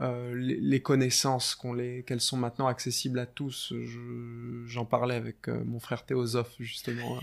euh, 0.00 0.34
les, 0.34 0.82
connaissances, 0.82 1.56
qu'elles 2.06 2.20
sont 2.20 2.36
maintenant 2.36 2.66
accessibles 2.66 3.18
à 3.18 3.26
tous. 3.26 3.72
j'en 4.66 4.84
parlais 4.84 5.14
avec 5.14 5.48
mon 5.48 5.80
frère 5.80 6.04
théosophe 6.04 6.54
justement 6.58 7.18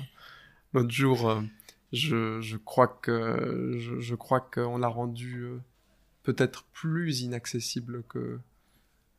l'autre 0.74 0.92
jour. 0.92 1.44
Je, 1.92 2.42
je, 2.42 2.58
crois 2.58 2.88
que 2.88 3.76
je, 3.78 4.00
je 4.00 4.16
crois 4.16 4.40
qu'on 4.40 4.80
l'a 4.80 4.88
rendu 4.88 5.46
peut-être 6.24 6.64
plus 6.74 7.22
inaccessible 7.22 8.04
que 8.10 8.40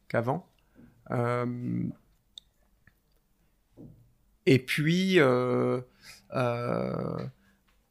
qu'avant. 0.08 0.48
Et 4.46 4.58
puis, 4.58 5.18
euh, 5.20 5.80
euh, 6.34 7.18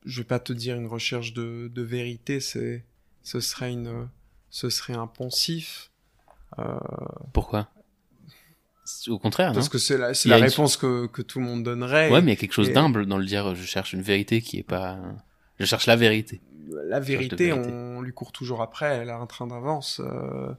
je 0.06 0.22
vais 0.22 0.28
pas 0.28 0.40
te 0.40 0.54
dire 0.54 0.76
une 0.76 0.88
recherche 0.88 1.34
de, 1.34 1.72
de 1.74 1.82
vérité, 1.82 2.40
c'est, 2.40 2.84
ce 3.24 3.40
serait 3.40 3.72
une, 3.72 4.08
ce 4.50 4.70
serait 4.70 4.94
un 4.94 5.08
poncif. 5.08 5.92
Euh, 6.60 6.78
Pourquoi? 7.34 7.70
Au 9.08 9.18
contraire, 9.18 9.54
Parce 9.54 9.70
que 9.70 9.78
c'est 9.78 9.98
la, 9.98 10.12
la 10.26 10.38
réponse 10.38 10.76
que, 10.76 11.08
que 11.08 11.22
tout 11.22 11.40
le 11.40 11.46
monde 11.46 11.64
donnerait. 11.64 12.12
Ouais, 12.12 12.22
mais 12.22 12.34
il 12.34 12.36
y 12.36 12.38
a 12.38 12.40
quelque 12.40 12.54
chose 12.54 12.72
d'humble 12.72 13.06
dans 13.06 13.18
le 13.18 13.26
dire. 13.26 13.56
Je 13.56 13.64
cherche 13.64 13.94
une 13.94 14.02
vérité 14.02 14.42
qui 14.42 14.60
est 14.60 14.64
pas. 14.64 15.00
Je 15.58 15.66
cherche 15.66 15.86
la 15.86 15.96
vérité. 15.96 16.42
La 16.90 17.00
vérité, 17.00 17.54
on 17.54 18.02
lui 18.02 18.14
court 18.14 18.34
toujours 18.34 18.62
après. 18.62 18.98
Elle 18.98 19.10
a 19.10 19.18
un 19.18 19.26
train 19.26 19.48
d'avance. 19.48 20.02
Euh, 20.04 20.54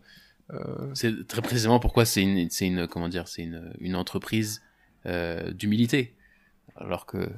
euh... 0.52 0.90
C'est 0.94 1.28
très 1.28 1.42
précisément 1.42 1.80
pourquoi 1.80 2.06
c'est 2.06 2.22
une, 2.22 2.48
c'est 2.48 2.66
une, 2.66 2.86
comment 2.88 3.10
dire, 3.10 3.28
c'est 3.28 3.42
une, 3.42 3.74
une 3.78 3.94
entreprise 3.94 4.62
euh, 5.06 5.50
d'humilité. 5.52 6.14
Alors 6.76 7.06
que 7.06 7.30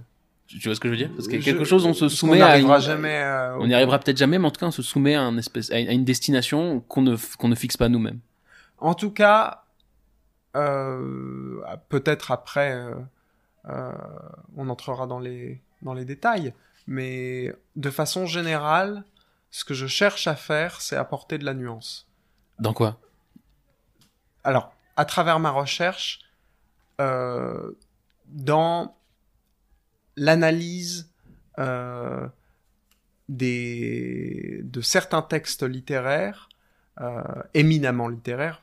tu 0.47 0.61
vois 0.65 0.75
ce 0.75 0.81
que 0.81 0.89
je 0.89 0.93
veux 0.93 0.99
dire? 0.99 1.11
Parce 1.15 1.29
que 1.29 1.37
quelque 1.37 1.65
chose, 1.65 1.87
on 1.87 1.95
se 1.95 2.09
soumet 2.09 2.43
on 2.43 2.47
à. 2.47 2.59
Une... 2.59 2.81
jamais. 2.81 3.23
on 3.59 3.67
n'y 3.67 3.75
arrivera 3.75 3.99
peut-être 3.99 4.17
jamais, 4.17 4.39
mais 4.39 4.47
en 4.47 4.51
tout 4.51 4.61
cas, 4.61 4.67
on 4.67 4.73
se 4.73 4.83
soumet 4.83 5.15
à, 5.15 5.23
un 5.23 5.37
espèce, 5.39 5.71
à 5.73 5.79
une 5.79 6.05
destination 6.05 6.81
qu'on 6.81 7.03
ne, 7.03 7.17
qu'on 7.37 7.49
ne 7.49 7.55
fixe 7.55 7.77
pas 7.77 7.89
nous-mêmes. 7.89 8.21
En 8.79 8.95
tout 8.95 9.11
cas, 9.11 9.65
euh, 10.57 11.63
peut-être 11.89 12.31
après, 12.31 12.73
euh, 12.73 12.95
euh, 13.69 13.93
on 14.57 14.69
entrera 14.69 15.07
dans 15.07 15.19
les, 15.19 15.61
dans 15.83 15.93
les 15.93 16.05
détails, 16.05 16.55
mais 16.87 17.55
de 17.77 17.91
façon 17.91 18.27
générale, 18.27 19.05
ce 19.51 19.65
que 19.65 19.75
je 19.75 19.87
cherche 19.87 20.27
à 20.27 20.35
faire, 20.35 20.81
c'est 20.81 20.97
apporter 20.97 21.39
de 21.39 21.45
la 21.45 21.55
nuance. 21.55 22.07
Dans 22.59 22.73
quoi? 22.73 22.99
Alors, 24.45 24.73
à 24.97 25.05
travers 25.05 25.41
ma 25.41 25.51
recherche, 25.51 26.21
euh, 27.01 27.73
dans 28.27 28.97
l'analyse 30.17 31.11
euh, 31.59 32.27
des, 33.29 34.61
de 34.65 34.81
certains 34.81 35.23
textes 35.23 35.63
littéraires, 35.63 36.49
euh, 37.01 37.23
éminemment 37.53 38.09
littéraires, 38.09 38.63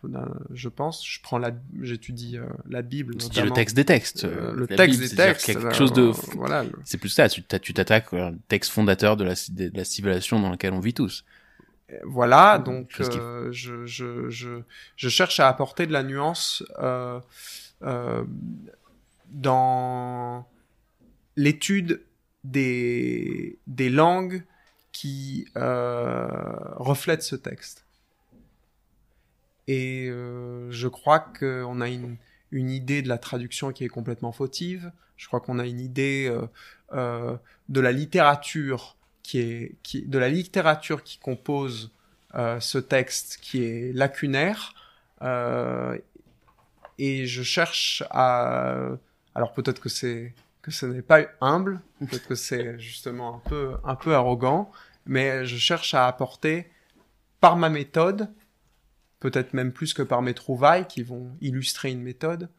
je 0.51 0.69
pense. 0.69 1.05
Je 1.07 1.21
prends 1.21 1.37
la, 1.37 1.51
j'étidie 1.81 2.37
euh, 2.37 2.45
la 2.67 2.81
Bible. 2.81 3.15
Tu 3.17 3.29
dis 3.29 3.41
le 3.41 3.51
texte 3.51 3.75
des 3.75 3.85
textes. 3.85 4.25
Euh, 4.25 4.53
le 4.53 4.65
texte 4.65 4.99
des 4.99 5.15
textes. 5.15 5.45
Quelque 5.45 5.73
chose 5.73 5.93
de. 5.93 6.11
Voilà. 6.35 6.65
C'est 6.83 6.97
plus 6.97 7.09
ça. 7.09 7.29
Tu 7.29 7.43
t'attaques 7.43 8.11
au 8.13 8.31
texte 8.47 8.71
fondateur 8.71 9.17
de 9.17 9.23
la, 9.23 9.35
de 9.49 9.71
la 9.77 9.83
civilisation 9.83 10.39
dans 10.39 10.49
laquelle 10.49 10.73
on 10.73 10.79
vit 10.79 10.95
tous. 10.95 11.23
Voilà, 12.03 12.57
donc 12.57 12.89
je, 12.97 13.51
je, 13.51 13.85
je, 13.85 14.61
je, 14.95 15.09
cherche 15.09 15.39
à 15.39 15.47
apporter 15.47 15.85
de 15.85 15.93
la 15.93 16.01
nuance 16.01 16.63
euh, 16.79 17.19
euh, 17.19 17.19
dans 19.29 20.47
l'étude 21.35 22.01
des, 22.43 23.57
des 23.67 23.89
langues 23.89 24.43
qui 24.91 25.47
euh, 25.57 26.27
reflètent 26.75 27.23
ce 27.23 27.35
texte. 27.35 27.85
Et 29.67 30.07
euh, 30.09 30.69
je 30.71 30.87
crois 30.87 31.19
qu'on 31.19 31.81
a 31.81 31.89
une, 31.89 32.17
une, 32.51 32.69
idée 32.69 33.01
de 33.01 33.07
la 33.07 33.17
traduction 33.17 33.71
qui 33.71 33.85
est 33.85 33.89
complètement 33.89 34.31
fautive. 34.31 34.91
Je 35.17 35.27
crois 35.27 35.39
qu'on 35.39 35.57
a 35.57 35.65
une 35.65 35.79
idée 35.79 36.27
euh, 36.29 36.47
euh 36.93 37.37
de 37.69 37.79
la 37.79 37.93
littérature 37.93 38.97
qui 39.23 39.39
est 39.39 39.75
qui, 39.83 40.01
de 40.01 40.17
la 40.17 40.27
littérature 40.27 41.01
qui 41.01 41.17
compose 41.17 41.91
euh, 42.35 42.59
ce 42.59 42.77
texte 42.77 43.39
qui 43.41 43.63
est 43.63 43.93
lacunaire 43.93 44.73
euh, 45.21 45.97
et 46.97 47.25
je 47.25 47.43
cherche 47.43 48.03
à 48.09 48.89
alors 49.35 49.53
peut-être 49.53 49.81
que 49.81 49.89
c'est 49.89 50.33
que 50.61 50.71
ce 50.71 50.85
n'est 50.85 51.01
pas 51.01 51.21
humble, 51.41 51.81
peut-être 51.99 52.27
que 52.27 52.35
c'est 52.35 52.79
justement 52.79 53.35
un 53.35 53.49
peu 53.49 53.75
un 53.83 53.95
peu 53.95 54.15
arrogant, 54.15 54.71
mais 55.05 55.45
je 55.45 55.57
cherche 55.57 55.93
à 55.93 56.07
apporter 56.07 56.69
par 57.41 57.57
ma 57.57 57.69
méthode, 57.69 58.29
peut-être 59.19 59.53
même 59.53 59.73
plus 59.73 59.93
que 59.93 60.01
par 60.01 60.21
mes 60.21 60.33
trouvailles 60.33 60.87
qui 60.87 61.03
vont 61.03 61.35
illustrer 61.41 61.91
une 61.91 62.01
méthode, 62.01 62.49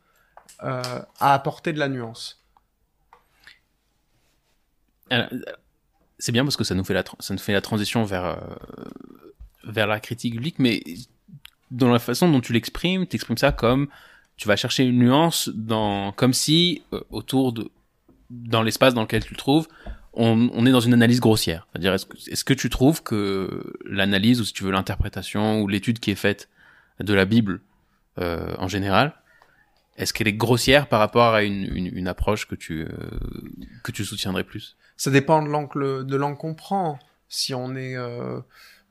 euh, 0.63 0.83
à 1.21 1.35
apporter 1.35 1.73
de 1.73 1.79
la 1.79 1.89
nuance. 1.89 2.45
C'est 6.19 6.33
bien 6.33 6.45
parce 6.45 6.57
que 6.57 6.65
ça 6.65 6.75
nous 6.75 6.85
fait 6.85 6.95
la 6.95 7.05
ça 7.21 7.35
nous 7.35 7.41
fait 7.41 7.53
la 7.53 7.61
transition 7.61 8.05
vers 8.05 8.25
euh, 8.25 8.37
vers 9.65 9.87
la 9.87 10.01
critique 10.01 10.35
publique, 10.35 10.59
mais 10.59 10.83
dans 11.71 11.91
la 11.91 11.99
façon 11.99 12.31
dont 12.31 12.41
tu 12.41 12.53
l'exprimes, 12.53 13.07
tu 13.07 13.17
exprimes 13.17 13.39
ça 13.39 13.53
comme 13.53 13.89
tu 14.37 14.49
vas 14.49 14.57
chercher 14.57 14.85
une 14.85 14.99
nuance 14.99 15.49
dans, 15.55 16.13
comme 16.13 16.33
si 16.33 16.83
euh, 16.93 17.01
autour 17.11 17.53
de, 17.53 17.71
dans 18.31 18.63
l'espace 18.63 18.95
dans 18.95 19.03
lequel 19.03 19.25
tu 19.25 19.35
le 19.35 19.39
trouves, 19.39 19.69
on, 20.13 20.51
on 20.53 20.67
est 20.67 20.73
dans 20.73 20.81
une 20.81 20.95
analyse 20.95 21.21
grossière. 21.21 21.67
C'est-à-dire, 21.73 21.95
est-ce 21.95 22.07
que, 22.07 22.17
est-ce 22.31 22.45
que 22.45 22.55
tu 22.55 22.71
trouves 22.71 23.03
que 23.03 23.75
l'analyse, 23.85 24.41
ou 24.41 24.45
si 24.45 24.53
tu 24.53 24.65
veux 24.65 24.71
l'interprétation, 24.71 25.61
ou 25.61 25.69
l'étude 25.69 25.99
qui 25.99 26.11
est 26.11 26.17
faite 26.17 26.49
de 27.01 27.15
la 27.15 27.25
Bible 27.25 27.61
euh, 28.19 28.55
en 28.59 28.69
général, 28.69 29.15
est-ce 29.97 30.13
qu'elle 30.13 30.29
est 30.29 30.35
grossière 30.35 30.89
par 30.89 30.99
rapport 30.99 31.35
à 31.35 31.43
une, 31.43 31.65
une, 31.75 31.87
une 31.87 32.09
approche 32.09 32.47
que 32.47 32.55
tu, 32.55 32.83
euh, 32.83 32.89
que 33.83 33.93
tu 33.93 34.05
soutiendrais 34.05 34.45
plus? 34.45 34.77
Ça 34.97 35.11
dépend 35.11 35.43
de 35.43 35.49
l'angle 35.49 36.07
de 36.07 36.17
l'angle 36.17 36.37
qu'on 36.37 36.55
prend. 36.55 36.99
Si 37.29 37.55
on 37.55 37.75
est 37.75 37.97
euh, 37.97 38.41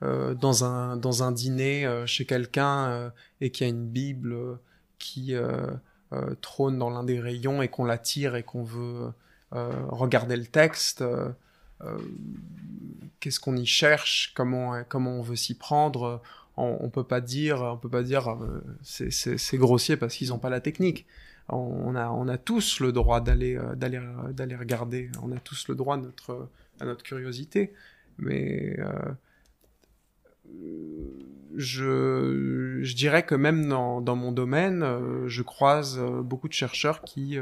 euh 0.01 0.33
dans 0.33 0.63
un 0.63 0.97
dans 0.97 1.23
un 1.23 1.31
dîner 1.31 1.85
euh, 1.85 2.05
chez 2.05 2.25
quelqu'un 2.25 3.11
et 3.41 3.51
qu'il 3.51 3.67
y 3.67 3.69
a 3.69 3.73
une 3.73 3.87
Bible 3.87 4.59
qui 5.03 5.35
euh, 5.35 5.67
euh, 6.13 6.33
trône 6.41 6.79
dans 6.79 6.89
l'un 6.89 7.03
des 7.03 7.19
rayons 7.19 7.61
et 7.61 7.67
qu'on 7.67 7.83
l'attire 7.83 8.35
et 8.35 8.43
qu'on 8.43 8.63
veut 8.63 9.11
euh, 9.53 9.71
regarder 9.89 10.37
le 10.37 10.45
texte, 10.45 11.03
qu'est-ce 13.19 13.41
qu'on 13.41 13.57
y 13.57 13.65
cherche, 13.65 14.31
comment, 14.35 14.83
comment 14.87 15.19
on 15.19 15.21
veut 15.21 15.35
s'y 15.35 15.55
prendre 15.55 16.21
on, 16.55 16.77
on, 16.79 16.89
peut 16.89 17.03
pas 17.03 17.19
dire, 17.19 17.61
on 17.61 17.77
peut 17.77 17.89
pas 17.89 18.03
dire 18.03 18.37
c'est 18.81 19.57
grossier 19.57 19.97
parce 19.97 20.15
qu'ils 20.15 20.29
n'ont 20.29 20.39
pas 20.39 20.49
la 20.49 20.61
technique. 20.61 21.05
On, 21.49 21.93
a, 21.95 22.09
on 22.09 22.29
a 22.29 22.37
tous 22.37 22.79
le 22.79 22.93
droit 22.93 23.19
d'aller 23.19 23.59
d'aller 23.75 24.55
regarder. 24.55 25.11
On 25.21 25.33
a 25.33 25.39
tous 25.39 25.67
le 25.67 25.75
droit 25.75 25.95
à 25.95 25.97
notre 25.97 26.47
à 26.79 26.85
notre 26.85 27.03
curiosité, 27.03 27.73
mais 28.17 28.77
je, 31.55 32.93
dirais 32.95 33.25
que 33.25 33.35
même 33.35 33.67
dans, 33.67 34.15
mon 34.15 34.31
domaine, 34.31 34.83
euh, 34.83 35.27
je 35.27 35.41
croise 35.41 35.99
euh, 35.99 36.21
beaucoup 36.21 36.47
de 36.47 36.53
chercheurs 36.53 37.01
qui, 37.03 37.37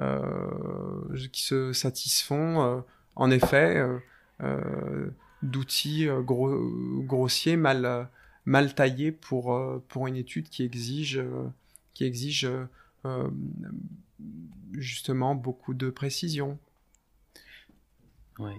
euh, 0.00 1.16
se 1.32 1.72
satisfont, 1.72 2.84
en 3.16 3.30
effet, 3.30 3.82
d'outils 5.42 6.06
gros, 6.20 6.56
grossiers, 7.02 7.56
mal, 7.56 8.08
taillés 8.74 9.12
pour, 9.12 9.56
une 10.06 10.16
étude 10.16 10.48
qui 10.48 10.62
exige, 10.62 11.20
qui 11.94 12.04
exige 12.04 12.48
justement 14.72 15.34
beaucoup 15.34 15.74
de 15.74 15.90
précision. 15.90 16.58
Ouais 18.38 18.56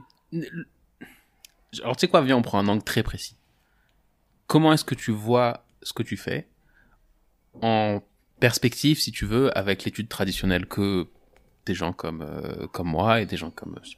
Alors 1.81 1.95
tu 1.95 2.01
sais 2.01 2.07
quoi, 2.09 2.21
viens, 2.21 2.35
on 2.35 2.41
prend 2.41 2.59
un 2.59 2.67
angle 2.67 2.83
très 2.83 3.03
précis. 3.03 3.38
Comment 4.49 4.73
est-ce 4.73 4.83
que 4.83 4.95
tu 4.95 5.11
vois 5.11 5.63
ce 5.81 5.93
que 5.93 6.03
tu 6.03 6.17
fais 6.17 6.49
en 7.61 8.01
perspective, 8.41 8.99
si 8.99 9.11
tu 9.11 9.25
veux, 9.25 9.57
avec 9.57 9.85
l'étude 9.85 10.09
traditionnelle 10.09 10.65
que 10.65 11.07
des 11.65 11.73
gens 11.73 11.93
comme 11.93 12.21
euh, 12.21 12.67
comme 12.67 12.87
moi 12.87 13.21
et 13.21 13.25
des 13.25 13.37
gens 13.37 13.51
comme 13.51 13.79
je 13.83 13.93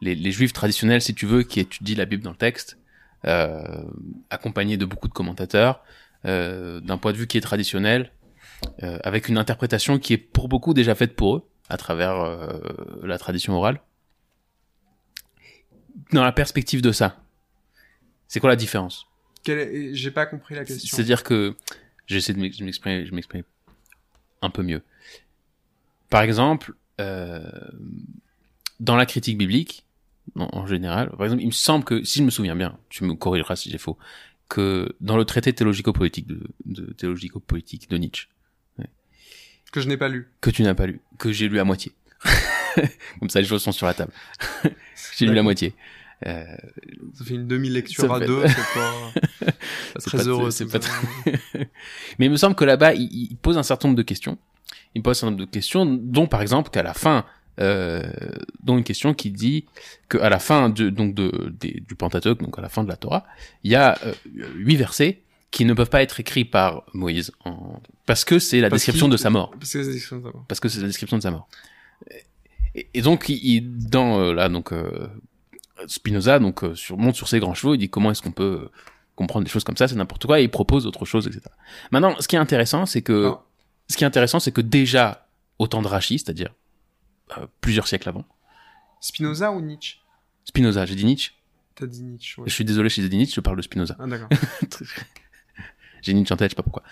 les, 0.00 0.32
juifs 0.32 0.52
traditionnels, 0.52 1.00
si 1.00 1.14
tu 1.14 1.26
veux, 1.26 1.42
qui 1.42 1.60
étudient 1.60 1.96
la 1.96 2.04
Bible 2.06 2.22
dans 2.22 2.30
le 2.30 2.36
texte, 2.36 2.78
euh, 3.26 3.84
accompagnés 4.30 4.76
de 4.76 4.84
beaucoup 4.84 5.08
de 5.08 5.12
commentateurs, 5.12 5.82
euh, 6.24 6.80
d'un 6.80 6.98
point 6.98 7.12
de 7.12 7.18
vue 7.18 7.26
qui 7.26 7.38
est 7.38 7.42
traditionnel, 7.42 8.12
euh, 8.82 8.98
avec 9.04 9.28
une 9.28 9.38
interprétation 9.38 9.98
qui 9.98 10.12
est 10.12 10.18
pour 10.18 10.48
beaucoup 10.48 10.74
déjà 10.74 10.94
faite 10.94 11.14
pour 11.14 11.36
eux 11.36 11.48
à 11.68 11.76
travers 11.76 12.20
euh, 12.20 12.58
la 13.02 13.18
tradition 13.18 13.54
orale. 13.54 13.80
Dans 16.12 16.24
la 16.24 16.32
perspective 16.32 16.82
de 16.82 16.92
ça, 16.92 17.16
c'est 18.28 18.40
quoi 18.40 18.50
la 18.50 18.56
différence? 18.56 19.06
J'ai 19.46 20.10
pas 20.10 20.26
compris 20.26 20.54
la 20.54 20.64
question. 20.64 20.96
C'est-à-dire 20.96 21.22
que 21.22 21.54
j'essaie 22.06 22.32
de 22.32 22.40
m'exprimer, 22.40 23.06
je 23.06 23.14
m'exprime 23.14 23.42
un 24.42 24.50
peu 24.50 24.62
mieux. 24.62 24.82
Par 26.10 26.22
exemple, 26.22 26.74
euh, 27.00 27.42
dans 28.80 28.96
la 28.96 29.06
critique 29.06 29.38
biblique, 29.38 29.84
en, 30.36 30.48
en, 30.52 30.66
général, 30.66 31.10
par 31.10 31.24
exemple, 31.24 31.42
il 31.42 31.46
me 31.46 31.52
semble 31.52 31.84
que, 31.84 32.04
si 32.04 32.18
je 32.18 32.24
me 32.24 32.30
souviens 32.30 32.56
bien, 32.56 32.78
tu 32.88 33.04
me 33.04 33.14
corrigeras 33.14 33.56
si 33.56 33.70
j'ai 33.70 33.78
faux, 33.78 33.98
que 34.48 34.94
dans 35.00 35.16
le 35.16 35.24
traité 35.24 35.52
théologico-politique 35.52 36.26
de, 36.26 36.40
de 36.64 36.92
théologico-politique 36.92 37.90
de 37.90 37.98
Nietzsche, 37.98 38.28
ouais, 38.78 38.86
que 39.72 39.80
je 39.80 39.88
n'ai 39.88 39.96
pas 39.96 40.08
lu, 40.08 40.28
que 40.40 40.50
tu 40.50 40.62
n'as 40.62 40.74
pas 40.74 40.86
lu, 40.86 41.00
que 41.18 41.32
j'ai 41.32 41.48
lu 41.48 41.58
à 41.58 41.64
moitié, 41.64 41.92
comme 43.20 43.30
ça 43.30 43.40
les 43.40 43.46
choses 43.46 43.62
sont 43.62 43.72
sur 43.72 43.86
la 43.86 43.94
table, 43.94 44.12
j'ai 45.16 45.26
lu 45.26 45.34
la 45.34 45.42
moitié. 45.42 45.74
Euh, 46.24 46.44
ça 47.14 47.24
fait 47.24 47.34
une 47.34 47.46
demi-lecture 47.46 48.12
à 48.12 48.20
deux, 48.20 48.42
c'est 48.46 48.54
pas, 48.74 49.50
très 50.00 50.18
pas 50.18 50.24
heureux. 50.24 50.50
C'est 50.50 50.66
pas 50.66 50.78
très... 50.78 50.92
Mais 52.18 52.26
il 52.26 52.30
me 52.30 52.36
semble 52.36 52.56
que 52.56 52.64
là-bas, 52.64 52.94
il, 52.94 53.08
il, 53.12 53.36
pose 53.36 53.58
un 53.58 53.62
certain 53.62 53.88
nombre 53.88 53.98
de 53.98 54.02
questions. 54.02 54.38
Il 54.94 55.02
pose 55.02 55.10
un 55.10 55.14
certain 55.14 55.30
nombre 55.32 55.44
de 55.44 55.50
questions, 55.50 55.84
dont 55.84 56.26
par 56.26 56.40
exemple 56.40 56.70
qu'à 56.70 56.82
la 56.82 56.94
fin, 56.94 57.26
euh, 57.60 58.02
dont 58.62 58.78
une 58.78 58.84
question 58.84 59.12
qui 59.12 59.30
dit 59.30 59.66
que 60.08 60.16
à 60.18 60.30
la 60.30 60.38
fin 60.38 60.70
de, 60.70 60.88
donc 60.88 61.14
de, 61.14 61.54
de, 61.60 61.80
du 61.80 61.94
Pentateuque, 61.94 62.40
donc 62.40 62.58
à 62.58 62.62
la 62.62 62.70
fin 62.70 62.82
de 62.82 62.88
la 62.88 62.96
Torah, 62.96 63.26
il 63.62 63.70
y 63.70 63.74
a 63.74 63.98
euh, 64.04 64.14
huit 64.56 64.76
versets 64.76 65.22
qui 65.50 65.64
ne 65.64 65.74
peuvent 65.74 65.90
pas 65.90 66.02
être 66.02 66.20
écrits 66.20 66.44
par 66.44 66.84
Moïse 66.92 67.32
en... 67.44 67.80
parce 68.04 68.24
que 68.24 68.38
c'est 68.38 68.60
la 68.60 68.68
de 68.68 68.76
sa 69.16 69.30
mort. 69.30 69.52
Parce 69.52 69.72
que 69.72 69.82
c'est 69.82 69.86
la 69.86 69.92
description 69.92 70.18
de 70.18 70.18
sa 70.18 70.18
mort. 70.18 70.44
Parce 70.48 70.60
que 70.60 70.68
c'est 70.68 70.80
la 70.80 70.86
description 70.86 71.16
de 71.16 71.22
sa 71.22 71.30
mort. 71.30 71.48
Et, 72.74 72.88
et 72.92 73.00
donc, 73.00 73.28
il, 73.28 73.88
dans 73.88 74.20
euh, 74.20 74.34
là, 74.34 74.48
donc 74.48 74.72
euh, 74.72 75.08
Spinoza 75.86 76.38
donc 76.38 76.64
euh, 76.64 76.74
sur, 76.74 76.96
monte 76.96 77.14
sur 77.14 77.28
ses 77.28 77.38
grands 77.38 77.54
chevaux, 77.54 77.74
il 77.74 77.78
dit 77.78 77.88
comment 77.88 78.10
est-ce 78.10 78.22
qu'on 78.22 78.32
peut 78.32 78.62
euh, 78.64 78.70
comprendre 79.14 79.44
des 79.44 79.50
choses 79.50 79.64
comme 79.64 79.76
ça, 79.76 79.88
c'est 79.88 79.94
n'importe 79.94 80.26
quoi, 80.26 80.40
et 80.40 80.44
il 80.44 80.50
propose 80.50 80.86
autre 80.86 81.04
chose, 81.04 81.26
etc. 81.26 81.42
Maintenant, 81.90 82.14
ce 82.20 82.28
qui 82.28 82.36
est 82.36 82.38
intéressant, 82.38 82.86
c'est 82.86 83.02
que 83.02 83.32
ce 83.88 83.96
qui 83.96 84.04
est 84.04 84.06
intéressant, 84.06 84.40
c'est 84.40 84.52
que 84.52 84.60
déjà 84.60 85.28
au 85.58 85.66
temps 85.66 85.82
de 85.82 85.88
Rachi, 85.88 86.18
c'est-à-dire 86.18 86.54
euh, 87.38 87.46
plusieurs 87.60 87.88
siècles 87.88 88.08
avant, 88.08 88.24
Spinoza 89.00 89.52
ou 89.52 89.60
Nietzsche? 89.60 89.98
Spinoza, 90.44 90.86
j'ai 90.86 90.94
dit 90.94 91.04
Nietzsche. 91.04 91.32
T'as 91.74 91.86
dit 91.86 92.02
Nietzsche. 92.02 92.40
Ouais. 92.40 92.48
Je 92.48 92.54
suis 92.54 92.64
désolé, 92.64 92.88
j'ai 92.88 93.06
dit 93.08 93.16
Nietzsche, 93.16 93.34
je 93.34 93.40
parle 93.40 93.56
de 93.56 93.62
Spinoza. 93.62 93.96
Ah 93.98 94.06
d'accord. 94.06 94.28
j'ai 96.02 96.14
Nietzsche 96.14 96.32
en 96.32 96.36
tête, 96.36 96.50
je 96.50 96.52
sais 96.52 96.56
pas 96.56 96.62
pourquoi. 96.62 96.82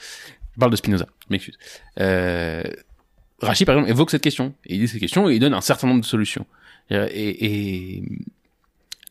Je 0.54 0.60
parle 0.60 0.70
de 0.70 0.76
Spinoza, 0.76 1.06
je 1.20 1.26
m'excuse. 1.30 1.58
Euh, 2.00 2.62
Rachi, 3.40 3.64
par 3.64 3.74
exemple, 3.74 3.90
évoque 3.90 4.10
cette 4.10 4.22
question, 4.22 4.54
et 4.64 4.74
il 4.74 4.80
dit 4.80 4.88
cette 4.88 5.00
question, 5.00 5.28
et 5.28 5.34
il 5.34 5.40
donne 5.40 5.54
un 5.54 5.60
certain 5.60 5.86
nombre 5.86 6.00
de 6.00 6.06
solutions. 6.06 6.46
Et, 6.90 7.96
et 7.96 8.04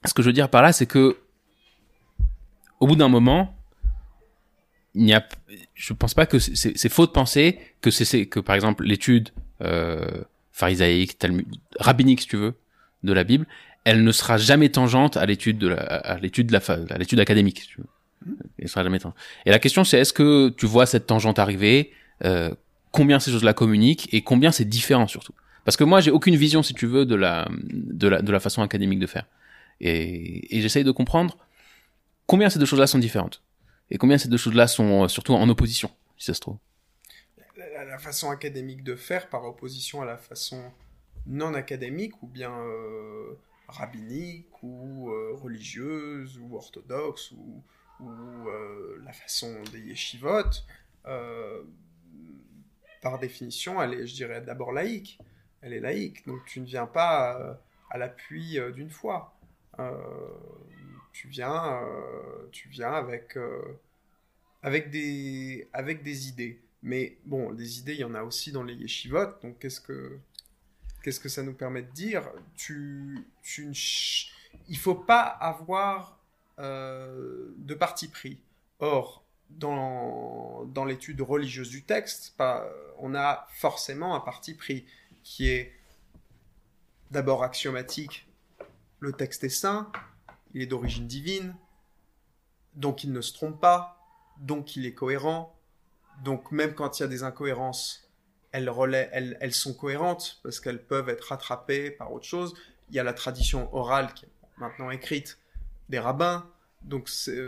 ce 0.06 0.14
que 0.14 0.22
je 0.22 0.28
veux 0.28 0.34
dire 0.34 0.50
par 0.50 0.62
là, 0.62 0.74
c'est 0.74 0.86
que 0.86 1.18
au 2.80 2.88
bout 2.88 2.96
d'un 2.96 3.10
moment, 3.10 3.56
il 4.96 5.06
n'y 5.06 5.14
a, 5.14 5.26
je 5.74 5.94
pense 5.94 6.14
pas 6.14 6.26
que 6.26 6.40
c'est 6.40 6.90
faux 6.90 7.06
de 7.06 7.12
penser 7.12 7.60
que 7.82 7.90
c'est 7.92 8.26
que 8.26 8.40
par 8.40 8.56
exemple 8.56 8.84
l'étude 8.84 9.30
euh, 9.62 10.24
pharisaïque, 10.52 11.18
rabbinique, 11.80 12.22
si 12.22 12.28
tu 12.28 12.38
veux, 12.38 12.54
de 13.04 13.14
la 13.14 13.24
Bible, 13.24 13.48
elle 13.86 14.04
ne 14.04 14.12
sera 14.12 14.38
jamais 14.38 14.70
tangente 14.70 15.18
à 15.18 15.26
l'étude 15.26 15.58
de 15.58 15.68
la, 15.70 15.78
à 15.78 16.18
l'étude 16.20 16.48
de 16.48 16.54
la, 16.54 16.62
à 16.90 16.98
l'étude 16.98 17.20
académique, 17.20 17.62
si 17.62 17.68
tu 17.68 17.80
veux. 17.80 17.88
Elle 18.60 18.70
sera 18.70 18.84
jamais 18.84 19.00
tangente. 19.00 19.18
Et 19.46 19.52
la 19.52 19.60
question, 19.60 19.84
c'est 19.84 20.00
est-ce 20.00 20.14
que 20.14 20.50
tu 20.50 20.66
vois 20.66 20.86
cette 20.86 21.08
tangente 21.08 21.40
arriver, 21.40 21.92
euh, 22.24 22.54
combien 22.92 23.20
ces 23.20 23.32
choses-là 23.32 23.54
communiquent 23.54 24.08
et 24.14 24.22
combien 24.22 24.52
c'est 24.52 24.66
différent 24.66 25.08
surtout? 25.08 25.34
Parce 25.66 25.76
que 25.78 25.84
moi, 25.84 26.02
j'ai 26.02 26.12
aucune 26.12 26.36
vision, 26.36 26.64
si 26.64 26.74
tu 26.74 26.86
veux, 26.86 27.06
de 27.06 27.16
la, 27.16 27.48
de 27.62 28.08
la, 28.08 28.22
de 28.22 28.32
la 28.32 28.40
façon 28.40 28.62
académique 28.62 29.00
de 29.00 29.08
faire. 29.08 29.26
Et, 29.80 30.62
j'essaye 30.62 30.84
de 30.84 30.92
comprendre 30.92 31.38
combien 32.28 32.50
ces 32.50 32.60
deux 32.60 32.66
choses-là 32.66 32.88
sont 32.88 33.00
différentes. 33.00 33.44
Et 33.92 33.98
combien 33.98 34.18
ces 34.18 34.30
deux 34.30 34.38
choses-là 34.38 34.68
sont 34.68 35.04
euh, 35.04 35.08
surtout 35.08 35.34
en 35.34 35.48
opposition, 35.50 35.92
si 36.18 36.28
ça 36.28 36.34
se 36.34 36.40
trouve. 36.40 36.58
La, 37.56 38.00
façon 38.00 38.32
académique 38.32 38.84
de 38.84 38.96
faire 38.96 39.30
par 39.30 39.44
opposition 39.46 40.02
à 40.02 40.06
la 40.06 40.18
façon 40.18 40.72
non 41.26 41.54
académique 41.54 42.22
ou 42.22 42.28
bien 42.28 42.52
euh, 42.52 43.34
rabbinique 43.68 44.62
ou 44.62 45.10
euh, 45.10 45.34
religieuse 45.36 46.38
ou 46.40 46.56
orthodoxe 46.56 47.32
ou, 47.32 47.64
la 49.06 49.14
façon 49.14 49.64
des 49.72 49.80
yeshivot, 49.80 50.44
euh, 51.06 51.64
par 53.02 53.18
définition, 53.18 53.82
elle 53.82 53.94
est, 53.94 54.08
je 54.08 54.16
dirais, 54.16 54.42
d'abord 54.42 54.74
laïque. 54.74 55.20
Elle 55.62 55.72
est 55.72 55.80
laïque. 55.80 56.26
Donc 56.28 56.44
tu 56.46 56.60
ne 56.60 56.66
viens 56.66 56.86
pas 56.86 57.58
à 57.90 57.98
l'appui 57.98 58.60
d'une 58.76 58.90
foi. 58.90 59.34
Euh, 59.80 59.98
tu 61.12 61.28
viens, 61.28 61.82
euh, 61.84 62.48
tu 62.52 62.70
viens 62.70 62.92
avec, 62.92 63.38
euh, 63.38 63.80
avec, 64.62 64.90
des, 64.90 65.68
avec 65.74 66.04
des 66.04 66.28
idées. 66.28 66.60
Mais 66.82 67.18
bon, 67.26 67.54
des 67.54 67.80
idées, 67.80 67.94
il 67.94 68.00
y 68.00 68.04
en 68.04 68.16
a 68.16 68.24
aussi 68.24 68.52
dans 68.52 68.64
les 68.64 68.74
yeshivot. 68.74 69.40
Donc 69.42 69.60
qu'est-ce 69.60 69.82
que, 69.82 70.18
qu'est-ce 71.02 71.20
que 71.20 71.30
ça 71.30 71.44
nous 71.44 71.54
permet 71.54 71.82
de 71.82 71.92
dire? 71.92 72.30
Tu, 72.56 73.26
tu, 73.42 73.72
Il 74.68 74.78
faut 74.78 74.96
pas 74.96 75.22
avoir 75.24 76.20
de 76.58 77.74
parti 77.74 78.08
pris. 78.08 78.40
Or, 78.80 79.24
dans, 79.50 80.66
dans 80.66 80.86
l'étude 80.86 81.22
religieuse 81.22 81.70
du 81.70 81.84
texte, 81.84 82.36
on 83.00 83.16
a 83.16 83.48
forcément 83.56 84.16
un 84.16 84.20
parti 84.20 84.54
pris 84.54 84.86
qui 85.24 85.50
est 85.50 85.74
d'abord 87.12 87.44
axiomatique. 87.44 88.28
Le 89.04 89.12
texte 89.12 89.44
est 89.44 89.50
saint, 89.50 89.92
il 90.54 90.62
est 90.62 90.66
d'origine 90.66 91.08
divine, 91.08 91.54
donc 92.74 93.04
il 93.04 93.12
ne 93.12 93.20
se 93.20 93.34
trompe 93.34 93.60
pas, 93.60 94.02
donc 94.38 94.78
il 94.78 94.86
est 94.86 94.94
cohérent, 94.94 95.60
donc 96.24 96.54
même 96.54 96.74
quand 96.74 96.98
il 96.98 97.02
y 97.02 97.04
a 97.04 97.10
des 97.10 97.24
incohérences, 97.24 98.10
elles, 98.54 98.70
relaient, 98.70 99.10
elles, 99.12 99.54
sont 99.54 99.74
cohérentes 99.74 100.40
parce 100.42 100.62
qu'elles 100.62 100.82
peuvent 100.82 101.10
être 101.10 101.26
rattrapées 101.32 101.92
par 101.92 102.14
autre 102.14 102.26
chose. 102.26 102.54
Il 102.92 102.96
y 102.96 103.00
a 103.00 103.04
la 103.04 103.12
tradition 103.12 103.68
orale 103.76 104.14
qui 104.14 104.24
est 104.24 104.32
maintenant 104.56 104.90
écrite 104.90 105.38
des 105.90 106.00
rabbins, 106.00 106.50
donc 106.84 107.10
c'est 107.10 107.44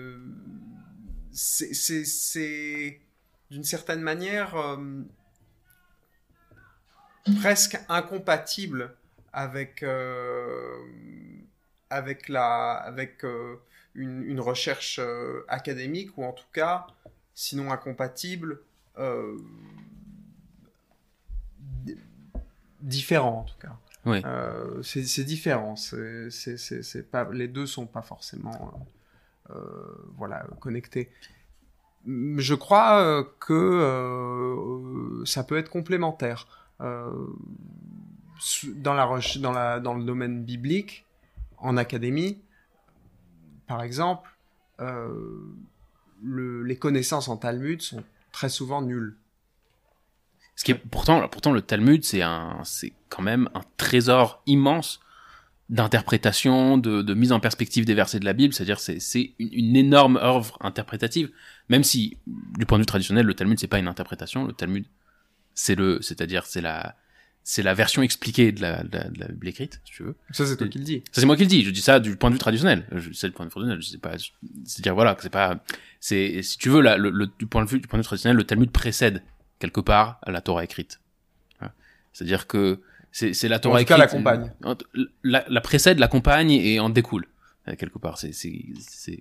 d'une 3.50 3.64
certaine 3.64 4.02
manière 4.02 4.58
euh, 4.58 5.04
presque 7.40 7.80
incompatible 7.88 8.98
avec 9.32 9.84
euh, 9.84 10.82
avec 11.90 12.30
la 12.30 12.74
avec 12.74 13.24
euh, 13.24 13.56
une, 13.94 14.24
une, 14.24 14.40
recherche 14.40 15.00
euh, 15.02 15.46
académique 15.48 16.18
ou 16.18 16.24
en 16.24 16.34
tout 16.34 16.48
cas 16.52 16.88
sinon 17.34 17.72
incompatible 17.72 18.60
euh, 18.98 19.38
différent 22.82 23.40
en 23.40 23.44
tout 23.44 23.58
cas 23.60 23.78
oui. 24.06 24.22
C'est 24.84 25.24
différent 25.24 25.76
c'est 25.76 27.10
pas 27.10 27.28
les 27.32 27.48
deux 27.48 27.66
sont 27.66 27.88
pas 27.88 28.04
forcément 28.04 28.88
voilà 30.16 30.46
connectés 30.60 31.10
je 32.06 32.54
crois 32.54 33.26
que 33.40 35.24
ça 35.26 35.44
peut 35.44 35.58
être 35.58 35.70
complémentaire 35.70 36.70
dans 36.80 37.34
la 38.94 39.20
dans 39.40 39.52
la 39.52 39.80
dans 39.80 39.96
le 39.96 40.04
domaine 40.04 40.44
biblique 40.44 41.05
en 41.58 41.78
académie, 41.78 42.42
par 43.68 43.82
exemple, 43.82 44.30
euh, 44.80 45.56
le, 46.24 46.64
les 46.64 46.78
connaissances 46.78 47.28
en 47.28 47.38
Talmud 47.38 47.82
sont 47.82 48.04
très 48.32 48.50
souvent 48.50 48.82
nulles. 48.82 49.16
Ce 50.56 50.64
qui 50.64 50.72
est 50.72 50.76
pourtant, 50.76 51.28
pourtant 51.28 51.52
le 51.52 51.62
Talmud, 51.62 52.04
c'est 52.04 52.22
quand 53.10 53.22
même 53.22 53.50
un 53.54 53.62
trésor 53.78 54.42
immense 54.46 55.02
d'interprétation, 55.70 56.78
de, 56.78 57.14
mise 57.14 57.32
en 57.32 57.40
perspective 57.40 57.86
des 57.86 57.96
versets 57.96 58.20
de 58.20 58.26
la 58.26 58.34
Bible. 58.34 58.54
C'est-à-dire, 58.54 58.80
c'est, 58.80 59.00
c'est 59.00 59.34
une, 59.40 59.50
une, 59.52 59.76
énorme 59.76 60.18
œuvre 60.18 60.58
interprétative. 60.62 61.32
Même 61.70 61.84
si, 61.84 62.18
du 62.58 62.66
point 62.66 62.78
de 62.78 62.84
vue 62.84 62.88
traditionnel, 62.88 63.26
le 63.26 63.34
Talmud 63.34 63.60
c'est 63.60 63.68
pas 63.68 63.80
une 63.80 63.88
interprétation. 63.88 64.46
Le 64.46 64.54
Talmud, 64.54 64.86
c'est 65.56 65.76
le, 65.76 66.02
c'est-à-dire, 66.02 66.46
c'est 66.46 66.62
la, 66.62 66.96
c'est 67.48 67.62
la 67.62 67.76
version 67.76 68.02
expliquée 68.02 68.52
de 68.52 68.60
la, 68.62 68.84
de 68.84 68.98
la, 68.98 69.04
de 69.08 69.20
la 69.20 69.28
Bible 69.28 69.48
écrite, 69.48 69.80
si 69.86 69.92
tu 69.92 70.02
veux. 70.04 70.16
Ça, 70.32 70.48
c'est 70.48 70.58
toi 70.58 70.68
qui 70.68 70.80
le 70.80 70.84
dis. 70.84 71.04
Ça, 71.12 71.22
c'est 71.22 71.28
moi 71.28 71.36
qui 71.38 71.44
le 71.44 71.48
dis. 71.48 71.64
Je 71.64 71.70
dis 71.70 71.80
ça 71.82 72.00
du 72.00 72.16
point 72.18 72.32
de 72.32 72.34
vue 72.36 72.40
traditionnel. 72.40 72.88
Je, 72.92 73.12
c'est 73.14 73.28
le 73.28 73.34
point 73.34 73.46
de 73.46 73.50
vue 73.50 73.52
traditionnel. 73.52 73.82
Je 73.84 73.88
sais 73.88 73.98
pas. 74.00 74.14
C'est 74.66 74.82
dire 74.82 74.96
voilà 74.96 75.14
que 75.14 75.22
c'est 75.22 75.30
pas. 75.30 75.64
C'est 76.00 76.42
si 76.42 76.58
tu 76.58 76.70
veux 76.70 76.82
là, 76.82 76.98
le, 76.98 77.12
le- 77.12 77.30
du 77.38 77.46
point 77.46 77.64
de 77.64 77.70
vue 77.70 77.80
du 77.80 77.88
point 77.88 78.00
de 78.00 78.02
vue 78.04 78.08
traditionnel, 78.08 78.36
le 78.36 78.44
Talmud 78.46 78.72
précède 78.72 79.22
quelque 79.60 79.80
part 79.80 80.20
la 80.26 80.42
Torah 80.42 80.64
écrite. 80.64 81.00
C'est-à-dire 82.14 82.48
que 82.48 82.82
c'est 83.12 83.34
c'est 83.34 83.48
la 83.48 83.60
Torah 83.60 83.80
tout 83.80 83.86
cas, 83.86 83.96
écrite. 83.98 84.12
l'accompagne. 84.24 84.52
euh, 84.66 85.06
La, 85.24 85.46
la 85.48 85.62
précède, 85.62 86.00
l'accompagne 86.00 86.50
et 86.52 86.80
en 86.80 86.90
découle 86.90 87.28
euh, 87.68 87.76
quelque 87.76 88.00
part. 88.00 88.18
C'est 88.18 88.32
c'est 88.34 88.66
c'est 88.80 89.20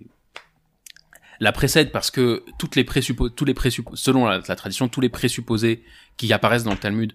la 1.41 1.53
précède 1.53 1.91
parce 1.91 2.11
que 2.11 2.45
toutes 2.59 2.77
les 2.77 2.85
présuppos 2.85 3.29
tous 3.29 3.45
les 3.45 3.55
présuppos 3.55 3.97
selon 3.97 4.25
la, 4.27 4.41
la 4.47 4.57
tradition 4.57 4.89
tous 4.89 5.01
les 5.01 5.09
présupposés 5.09 5.83
qui 6.17 6.33
apparaissent 6.33 6.63
dans 6.65 6.71
le 6.71 6.79
Talmud 6.79 7.13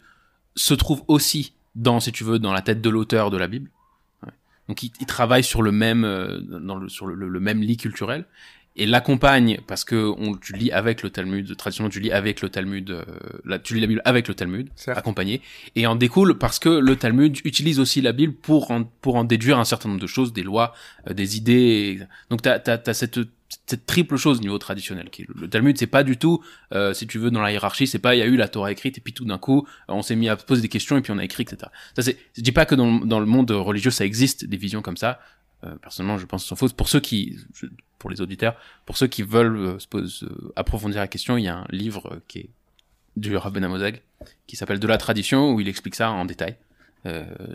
se 0.60 0.74
trouvent 0.74 1.04
aussi 1.08 1.54
dans 1.76 2.00
si 2.00 2.12
tu 2.12 2.24
veux 2.24 2.40
dans 2.40 2.52
la 2.52 2.62
tête 2.62 2.82
de 2.82 2.90
l'auteur 2.90 3.32
de 3.32 3.38
la 3.38 3.48
Bible. 3.48 3.70
Ouais. 4.24 4.34
Donc 4.68 4.84
il, 4.84 4.92
il 5.00 5.06
travaille 5.06 5.44
sur 5.44 5.62
le 5.62 5.72
même 5.72 6.04
euh, 6.04 6.40
dans 6.42 6.76
le 6.76 6.90
sur 6.90 7.08
le, 7.08 7.40
même 7.40 7.62
lit 7.62 7.78
culturel 7.78 8.26
et 8.76 8.86
l'accompagne 8.86 9.60
parce 9.68 9.84
que 9.84 10.14
on 10.18 10.36
tu 10.36 10.54
lis 10.54 10.72
avec 10.72 11.02
le 11.02 11.10
Talmud 11.10 11.56
traditionnellement 11.58 11.92
tu 11.92 12.00
lis 12.00 12.12
avec 12.12 12.42
le 12.42 12.50
Talmud 12.50 12.90
euh, 12.92 13.04
là, 13.46 13.58
tu 13.58 13.74
lis 13.74 13.82
la 13.82 13.88
Bible 13.88 14.02
avec 14.06 14.28
le 14.28 14.36
Talmud 14.36 14.70
accompagné 14.88 15.42
et 15.76 15.88
en 15.88 15.96
découle 15.96 16.38
parce 16.38 16.60
que 16.60 16.70
le 16.70 16.96
Talmud 16.96 17.38
utilise 17.46 17.80
aussi 17.80 18.02
la 18.02 18.12
Bible 18.12 18.34
pour 18.34 18.72
en, 18.72 18.84
pour 18.84 19.16
en 19.16 19.24
déduire 19.24 19.58
un 19.58 19.66
certain 19.66 19.90
nombre 19.90 20.02
de 20.02 20.08
choses 20.08 20.34
des 20.34 20.44
lois 20.44 20.74
euh, 21.10 21.14
des 21.14 21.36
idées 21.36 22.00
donc 22.30 22.42
t'as 22.42 22.60
t'as 22.60 22.94
cette 22.94 23.20
cette 23.66 23.86
triple 23.86 24.16
chose 24.16 24.38
au 24.40 24.42
niveau 24.42 24.58
traditionnel 24.58 25.10
qui 25.10 25.26
le, 25.28 25.50
Talmud 25.50 25.78
c'est 25.78 25.88
pas 25.88 26.04
du 26.04 26.18
tout 26.18 26.44
euh, 26.74 26.94
si 26.94 27.08
tu 27.08 27.18
veux 27.18 27.32
dans 27.32 27.42
la 27.42 27.52
hiérarchie 27.52 27.88
c'est 27.88 28.00
pas 28.00 28.16
il 28.16 28.20
y 28.20 28.22
a 28.22 28.26
eu 28.26 28.36
la 28.36 28.48
Torah 28.48 28.72
écrite 28.72 28.98
et 28.98 29.02
puis 29.02 29.14
tout 29.14 29.26
d'un 29.26 29.38
coup 29.38 29.68
euh, 29.90 29.94
on 29.94 30.02
s'est 30.02 30.16
mis 30.16 30.30
à 30.30 30.38
se 30.38 30.46
poser 30.46 30.62
des 30.62 30.70
questions 30.70 30.98
et 30.98 31.02
puis 31.02 31.12
on 31.12 31.18
a 31.18 31.24
écrit 31.24 31.44
etc 31.44 31.72
ça 31.96 32.04
c'est 32.04 32.18
je 32.36 32.42
dis 32.42 32.52
pas 32.52 32.66
que 32.66 32.76
dans, 32.76 33.20
le 33.20 33.26
monde 33.26 33.50
religieux 33.52 33.92
ça 33.92 34.06
existe 34.06 34.46
des 34.46 34.58
visions 34.58 34.82
comme 34.82 34.98
ça. 34.98 35.20
Euh, 35.66 35.76
personnellement 35.82 36.18
je 36.18 36.26
pense 36.26 36.44
que 36.44 36.48
sont 36.48 36.56
fausses 36.56 36.74
pour 36.74 36.88
ceux 36.88 37.02
qui 37.02 37.38
pour 37.98 38.10
les 38.10 38.22
auditeurs 38.22 38.56
pour 38.86 38.98
ceux 38.98 39.08
qui 39.08 39.24
veulent 39.24 39.58
euh, 39.58 39.80
se 39.80 39.88
pose- 39.88 40.24
euh, 40.24 40.54
approfondir 40.56 41.02
la 41.02 41.08
question 41.08 41.36
il 41.36 41.44
y 41.44 41.50
a 41.50 41.58
un 41.58 41.66
livre 41.70 42.14
euh, 42.14 42.20
qui 42.30 42.40
est 42.40 42.50
du 43.18 43.36
Rabben 43.36 43.64
Amozag 43.64 44.02
qui 44.48 44.56
s'appelle 44.56 44.80
De 44.80 44.88
la 44.88 44.98
tradition 44.98 45.52
où 45.52 45.60
il 45.60 45.68
explique 45.68 45.96
ça 45.96 46.12
en 46.12 46.26
détail 46.26 46.56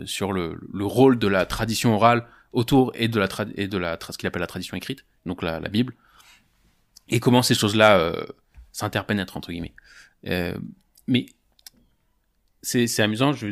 sur 0.05 0.33
le, 0.33 0.59
le 0.73 0.85
rôle 0.85 1.19
de 1.19 1.27
la 1.27 1.45
tradition 1.45 1.93
orale 1.93 2.25
autour 2.51 2.91
et 2.95 3.07
de 3.07 3.19
la 3.19 3.27
et 3.55 3.67
de 3.67 3.77
la 3.77 3.97
ce 4.09 4.17
qu'il 4.17 4.27
appelle 4.27 4.41
la 4.41 4.47
tradition 4.47 4.75
écrite 4.75 5.05
donc 5.25 5.41
la, 5.43 5.59
la 5.59 5.69
Bible. 5.69 5.93
Et 7.09 7.19
comment 7.19 7.41
ces 7.43 7.55
choses-là 7.55 7.97
euh, 7.99 8.25
s'interpénètrent 8.71 9.37
entre 9.37 9.51
guillemets. 9.51 9.73
Euh, 10.27 10.57
mais 11.07 11.27
c'est 12.61 12.87
c'est 12.87 13.03
amusant 13.03 13.31
je 13.33 13.47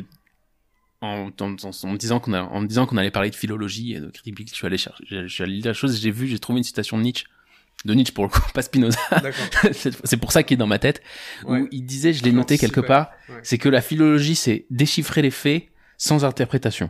en, 1.01 1.29
en, 1.39 1.55
en- 1.55 1.87
me 1.91 1.97
disant 1.97 2.19
qu'on 2.19 2.33
a 2.33 2.41
en 2.41 2.61
me 2.61 2.67
disant 2.67 2.85
qu'on 2.85 2.97
allait 2.97 3.11
parler 3.11 3.29
de 3.29 3.35
philologie 3.35 3.93
et 3.93 3.99
de 3.99 4.07
critique 4.09 4.33
biblique, 4.35 4.49
je 4.49 4.55
suis 4.55 4.65
allé 4.65 4.77
chercher 4.77 5.03
je, 5.07 5.27
je 5.27 5.33
suis 5.33 5.43
allé 5.43 5.53
lire 5.53 5.65
la 5.67 5.73
chose 5.73 5.99
j'ai 6.01 6.11
vu 6.11 6.27
j'ai 6.27 6.39
trouvé 6.39 6.57
une 6.59 6.63
citation 6.63 6.97
de 6.97 7.03
Nietzsche 7.03 7.25
de 7.85 7.93
Nietzsche 7.93 8.13
pour 8.13 8.23
le 8.23 8.29
coup 8.29 8.41
pas 8.53 8.61
Spinoza. 8.61 8.97
C'est 9.71 10.17
pour 10.17 10.31
ça 10.31 10.41
qu'il 10.43 10.55
est 10.55 10.57
dans 10.57 10.67
ma 10.67 10.79
tête 10.79 11.01
Ouais. 11.43 11.61
où 11.61 11.67
il 11.71 11.85
disait 11.85 12.13
je 12.13 12.23
l'ai 12.23 12.31
noté 12.31 12.57
quelque 12.57 12.79
part 12.81 13.11
Ouais. 13.29 13.39
c'est 13.43 13.57
que 13.57 13.69
la 13.69 13.81
philologie 13.81 14.35
c'est 14.35 14.65
déchiffrer 14.71 15.21
les 15.21 15.31
faits 15.31 15.67
sans 15.97 16.25
interprétation 16.25 16.89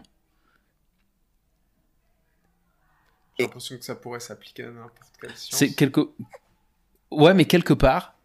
J'ai 3.37 3.45
l'impression 3.45 3.77
que 3.77 3.85
ça 3.85 3.95
pourrait 3.95 4.19
s'appliquer 4.19 4.63
à 4.63 4.67
n'importe 4.71 5.13
quelle 5.19 5.35
science. 5.35 5.59
C'est 5.59 5.73
quelque. 5.73 6.01
Ouais, 7.11 7.33
mais 7.33 7.45
quelque 7.45 7.73
part, 7.73 8.15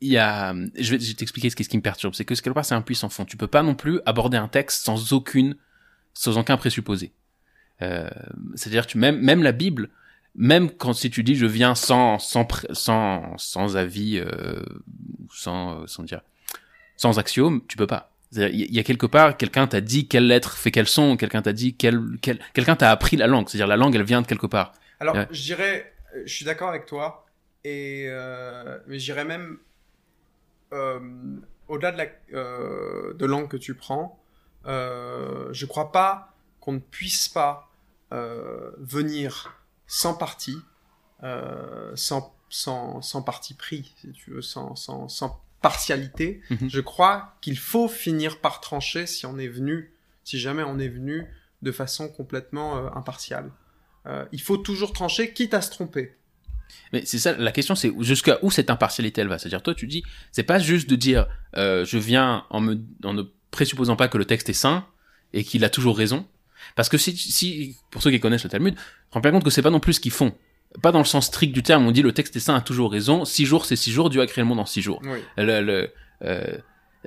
il 0.00 0.10
y 0.10 0.18
a. 0.18 0.54
Je 0.78 0.96
vais, 0.96 1.14
t'expliquer 1.14 1.50
ce 1.50 1.56
qui, 1.56 1.64
ce 1.64 1.68
qui 1.68 1.76
me 1.76 1.82
perturbe. 1.82 2.14
C'est 2.14 2.24
que 2.24 2.34
quelque 2.34 2.54
part, 2.54 2.64
c'est 2.64 2.74
un 2.74 2.82
puits 2.82 2.96
sans 2.96 3.08
fond. 3.08 3.24
Tu 3.24 3.36
peux 3.36 3.46
pas 3.46 3.62
non 3.62 3.74
plus 3.74 4.00
aborder 4.06 4.36
un 4.36 4.48
texte 4.48 4.84
sans 4.84 5.12
aucune, 5.12 5.56
sans 6.14 6.38
aucun 6.38 6.56
présupposé. 6.56 7.12
Euh, 7.82 8.08
C'est-à-dire, 8.54 8.86
même 8.94 9.20
même 9.20 9.42
la 9.42 9.52
Bible, 9.52 9.90
même 10.34 10.70
quand 10.70 10.92
si 10.92 11.10
tu 11.10 11.22
dis 11.22 11.34
je 11.34 11.46
viens 11.46 11.74
sans 11.74 12.18
sans 12.18 12.46
sans 12.72 13.36
sans 13.36 13.76
avis, 13.76 14.18
euh, 14.18 14.62
sans 15.30 15.82
euh, 15.82 15.86
sans 15.86 16.02
dire, 16.02 16.22
sans 16.96 17.18
axiome, 17.18 17.62
tu 17.68 17.76
peux 17.76 17.86
pas. 17.86 18.15
Il 18.32 18.74
y 18.74 18.78
a- 18.78 18.82
quelque 18.82 19.06
part, 19.06 19.36
quelqu'un 19.36 19.66
t'a 19.66 19.80
dit 19.80 20.08
quelle 20.08 20.26
lettre 20.26 20.56
fait 20.56 20.70
quel 20.72 20.88
son, 20.88 21.16
quelqu'un 21.16 21.42
t'a 21.42 21.52
dit 21.52 21.76
quel, 21.76 22.00
quel 22.20 22.38
quelqu'un 22.54 22.76
t'a 22.76 22.90
appris 22.90 23.16
la 23.16 23.26
langue. 23.28 23.48
C'est-à-dire 23.48 23.66
la 23.68 23.76
langue, 23.76 23.94
elle 23.94 24.02
vient 24.02 24.20
de 24.22 24.26
quelque 24.26 24.46
part. 24.48 24.72
Alors, 25.00 25.14
Ouais. 25.14 25.28
je 25.30 25.42
dirais, 25.42 25.92
euh, 26.14 26.22
je 26.26 26.32
suis 26.34 26.44
d'accord 26.44 26.68
avec 26.68 26.86
toi, 26.86 27.26
et 27.64 28.06
euh, 28.08 28.78
mais 28.88 28.98
j'irais 28.98 29.24
même 29.24 29.58
euh, 30.72 30.98
au-delà 31.68 31.92
de 31.92 31.98
la 31.98 32.06
euh, 32.34 33.14
de 33.14 33.26
l'angle 33.26 33.48
que 33.48 33.56
tu 33.56 33.74
prends. 33.74 34.18
Je 34.64 35.64
crois 35.66 35.92
pas 35.92 36.34
qu'on 36.60 36.72
ne 36.72 36.78
puisse 36.80 37.28
pas 37.28 37.70
venir 38.10 39.54
sans 39.86 40.14
parti, 40.14 40.56
sans 41.94 42.34
sans 42.48 43.00
sans 43.02 43.22
parti 43.22 43.54
pris, 43.54 43.94
si 44.00 44.10
tu 44.12 44.32
veux, 44.32 44.42
sans 44.42 44.74
sans 44.74 45.08
sans 45.08 45.40
partialité. 45.62 46.40
Mhm. 46.50 46.68
Je 46.68 46.80
crois 46.80 47.36
qu'il 47.40 47.58
faut 47.58 47.88
finir 47.88 48.40
par 48.40 48.60
trancher 48.60 49.06
si 49.06 49.26
on 49.26 49.38
est 49.38 49.48
venu, 49.48 49.92
si 50.24 50.38
jamais 50.38 50.62
on 50.62 50.78
est 50.78 50.88
venu 50.88 51.26
de 51.62 51.72
façon 51.72 52.08
complètement 52.08 52.78
euh, 52.78 52.88
impartiale. 52.94 53.50
Euh, 54.06 54.24
il 54.32 54.40
faut 54.40 54.56
toujours 54.56 54.92
trancher, 54.92 55.32
quitte 55.32 55.54
à 55.54 55.60
se 55.60 55.70
tromper. 55.70 56.16
Mais 56.92 57.04
c'est 57.04 57.18
ça, 57.18 57.36
la 57.36 57.52
question 57.52 57.74
c'est 57.74 57.92
jusqu'à 58.00 58.38
où 58.42 58.50
cette 58.50 58.70
impartialité 58.70 59.20
elle 59.20 59.28
va? 59.28 59.38
C'est-à-dire, 59.38 59.62
toi 59.62 59.74
tu 59.74 59.86
dis, 59.86 60.02
c'est 60.32 60.42
pas 60.42 60.58
juste 60.58 60.88
de 60.88 60.96
dire, 60.96 61.26
euh, 61.56 61.84
je 61.84 61.98
viens 61.98 62.44
en, 62.50 62.60
me, 62.60 62.78
en 63.04 63.14
ne 63.14 63.22
présupposant 63.50 63.96
pas 63.96 64.08
que 64.08 64.18
le 64.18 64.24
texte 64.24 64.48
est 64.48 64.54
saint 64.54 64.86
et 65.32 65.44
qu'il 65.44 65.64
a 65.64 65.70
toujours 65.70 65.96
raison. 65.96 66.26
Parce 66.74 66.88
que 66.88 66.98
si, 66.98 67.16
si 67.16 67.76
pour 67.90 68.02
ceux 68.02 68.10
qui 68.10 68.20
connaissent 68.20 68.44
le 68.44 68.50
Talmud, 68.50 68.74
rends 69.10 69.20
bien 69.20 69.30
compte 69.30 69.44
que 69.44 69.50
c'est 69.50 69.62
pas 69.62 69.70
non 69.70 69.80
plus 69.80 69.94
ce 69.94 70.00
qu'ils 70.00 70.12
font. 70.12 70.36
Pas 70.82 70.92
dans 70.92 70.98
le 70.98 71.04
sens 71.04 71.26
strict 71.26 71.52
du 71.52 71.62
terme, 71.62 71.86
on 71.86 71.90
dit 71.90 72.02
le 72.02 72.12
texte 72.12 72.36
est 72.36 72.40
saint 72.40 72.54
a 72.54 72.60
toujours 72.60 72.92
raison, 72.92 73.24
six 73.24 73.46
jours 73.46 73.64
c'est 73.64 73.76
six 73.76 73.90
jours, 73.92 74.10
Dieu 74.10 74.20
a 74.20 74.26
créé 74.26 74.42
le 74.42 74.48
monde 74.48 74.60
en 74.60 74.66
six 74.66 74.82
jours. 74.82 75.00
Oui. 75.04 75.18
Le, 75.38 75.60
le- 75.62 75.92
euh, 76.22 76.56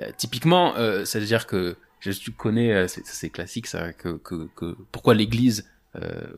euh, 0.00 0.10
typiquement, 0.16 0.76
euh, 0.76 1.04
c'est-à-dire 1.04 1.46
que 1.46 1.76
je, 2.00 2.10
tu 2.12 2.30
connais, 2.32 2.72
euh, 2.72 2.88
c'est 2.88 3.06
c'est 3.06 3.28
classique 3.30 3.66
ça, 3.66 3.92
que, 3.92 4.16
que, 4.16 4.48
que 4.56 4.76
pourquoi 4.92 5.14
l'Église 5.14 5.68
euh, 5.96 6.28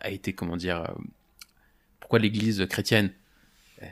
a 0.00 0.10
été, 0.10 0.32
comment 0.32 0.56
dire, 0.56 0.82
euh, 0.82 0.94
pourquoi 1.98 2.18
l'Église 2.18 2.64
chrétienne 2.68 3.10
euh, 3.82 3.86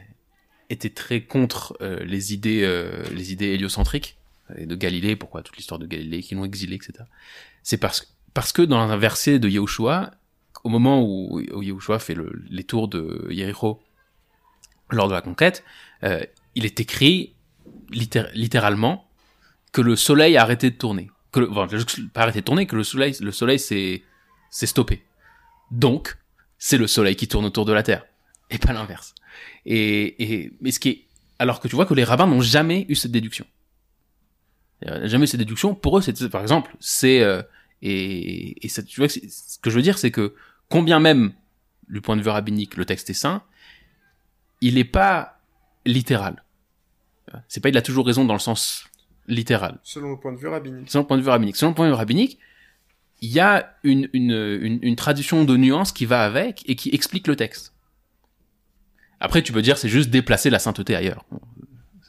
était 0.70 0.90
très 0.90 1.22
contre 1.22 1.76
les 2.04 2.32
idées, 2.34 2.62
euh, 2.64 3.02
les 3.14 3.32
idées 3.32 3.48
héliocentriques 3.48 4.16
et 4.56 4.66
de 4.66 4.74
Galilée, 4.76 5.16
pourquoi 5.16 5.42
toute 5.42 5.56
l'histoire 5.56 5.78
de 5.78 5.86
Galilée 5.86 6.22
qui 6.22 6.34
l'ont 6.34 6.44
exilé, 6.44 6.76
etc. 6.76 6.92
C'est 7.62 7.76
parce 7.78 8.14
parce 8.34 8.52
que 8.52 8.62
dans 8.62 8.78
un 8.78 8.96
verset 8.96 9.38
de 9.38 9.48
Yahushua, 9.48 10.12
au 10.64 10.68
moment 10.68 11.02
où, 11.02 11.40
où 11.40 11.62
Yahushua 11.62 11.98
fait 11.98 12.14
le, 12.14 12.32
les 12.50 12.64
tours 12.64 12.88
de 12.88 13.26
Jéricho 13.30 13.82
lors 14.90 15.08
de 15.08 15.14
la 15.14 15.20
conquête, 15.20 15.64
euh, 16.02 16.20
il 16.54 16.64
est 16.64 16.80
écrit 16.80 17.34
littér- 17.90 18.30
littéralement 18.34 19.08
que 19.72 19.80
le 19.80 19.96
soleil 19.96 20.36
a 20.36 20.42
arrêté 20.42 20.70
de 20.70 20.76
tourner. 20.76 21.10
Que 21.30 21.40
le, 21.40 21.50
enfin, 21.50 21.66
pas 22.14 22.22
arrêté 22.22 22.40
de 22.40 22.44
tourner, 22.44 22.66
que 22.66 22.76
le 22.76 22.84
soleil, 22.84 23.14
le 23.20 23.32
soleil 23.32 23.58
s'est 23.58 24.02
stoppé. 24.50 25.02
Donc, 25.70 26.16
c'est 26.58 26.78
le 26.78 26.86
soleil 26.86 27.16
qui 27.16 27.28
tourne 27.28 27.44
autour 27.44 27.66
de 27.66 27.72
la 27.72 27.82
Terre, 27.82 28.06
et 28.50 28.58
pas 28.58 28.72
l'inverse. 28.72 29.14
Et, 29.66 30.22
et 30.22 30.52
mais 30.60 30.70
ce 30.70 30.80
qui 30.80 30.88
est, 30.88 31.04
alors 31.38 31.60
que 31.60 31.68
tu 31.68 31.76
vois 31.76 31.86
que 31.86 31.94
les 31.94 32.04
rabbins 32.04 32.26
n'ont 32.26 32.40
jamais 32.40 32.86
eu 32.88 32.94
cette 32.94 33.12
déduction. 33.12 33.46
Euh, 34.86 35.06
Jamais 35.06 35.24
eu 35.24 35.26
cette 35.26 35.38
déduction. 35.38 35.74
Pour 35.74 35.98
eux, 35.98 36.02
c'est 36.02 36.28
par 36.30 36.40
exemple, 36.40 36.74
c'est 36.80 37.20
euh, 37.20 37.42
et, 37.82 38.64
et 38.66 38.70
tu 38.70 39.00
vois, 39.00 39.08
ce 39.08 39.58
que 39.60 39.70
je 39.70 39.76
veux 39.76 39.82
dire, 39.82 39.98
c'est 39.98 40.10
que 40.10 40.34
combien 40.68 41.00
même 41.00 41.32
du 41.88 42.00
point 42.00 42.16
de 42.16 42.22
vue 42.22 42.28
rabbinique, 42.28 42.76
le 42.76 42.84
texte 42.84 43.10
est 43.10 43.14
saint, 43.14 43.42
il 44.60 44.74
n'est 44.74 44.84
pas 44.84 45.40
littéral. 45.86 46.44
C'est 47.46 47.60
pas 47.60 47.68
il 47.68 47.76
a 47.76 47.82
toujours 47.82 48.06
raison 48.06 48.24
dans 48.24 48.32
le 48.34 48.38
sens 48.38 48.84
littéral. 49.26 49.78
Selon 49.82 50.10
le 50.12 50.16
point 50.18 50.32
de 50.32 50.38
vue 50.38 50.48
rabbinique. 50.48 50.90
Selon 50.90 51.02
le 51.02 51.06
point 51.06 51.16
de 51.18 51.22
vue 51.22 51.28
rabbinique. 51.28 51.56
Selon 51.56 51.70
le 51.72 51.74
point 51.74 51.86
de 51.86 51.90
vue 51.90 51.96
rabbinique, 51.96 52.38
il 53.20 53.30
y 53.30 53.40
a 53.40 53.74
une, 53.82 54.08
une, 54.12 54.58
une, 54.62 54.78
une 54.80 54.96
tradition 54.96 55.44
de 55.44 55.56
nuances 55.56 55.92
qui 55.92 56.06
va 56.06 56.24
avec 56.24 56.62
et 56.68 56.76
qui 56.76 56.90
explique 56.94 57.26
le 57.26 57.36
texte. 57.36 57.74
Après, 59.20 59.42
tu 59.42 59.52
peux 59.52 59.62
dire 59.62 59.76
c'est 59.76 59.88
juste 59.88 60.10
déplacer 60.10 60.48
la 60.50 60.58
sainteté 60.58 60.94
ailleurs. 60.94 61.24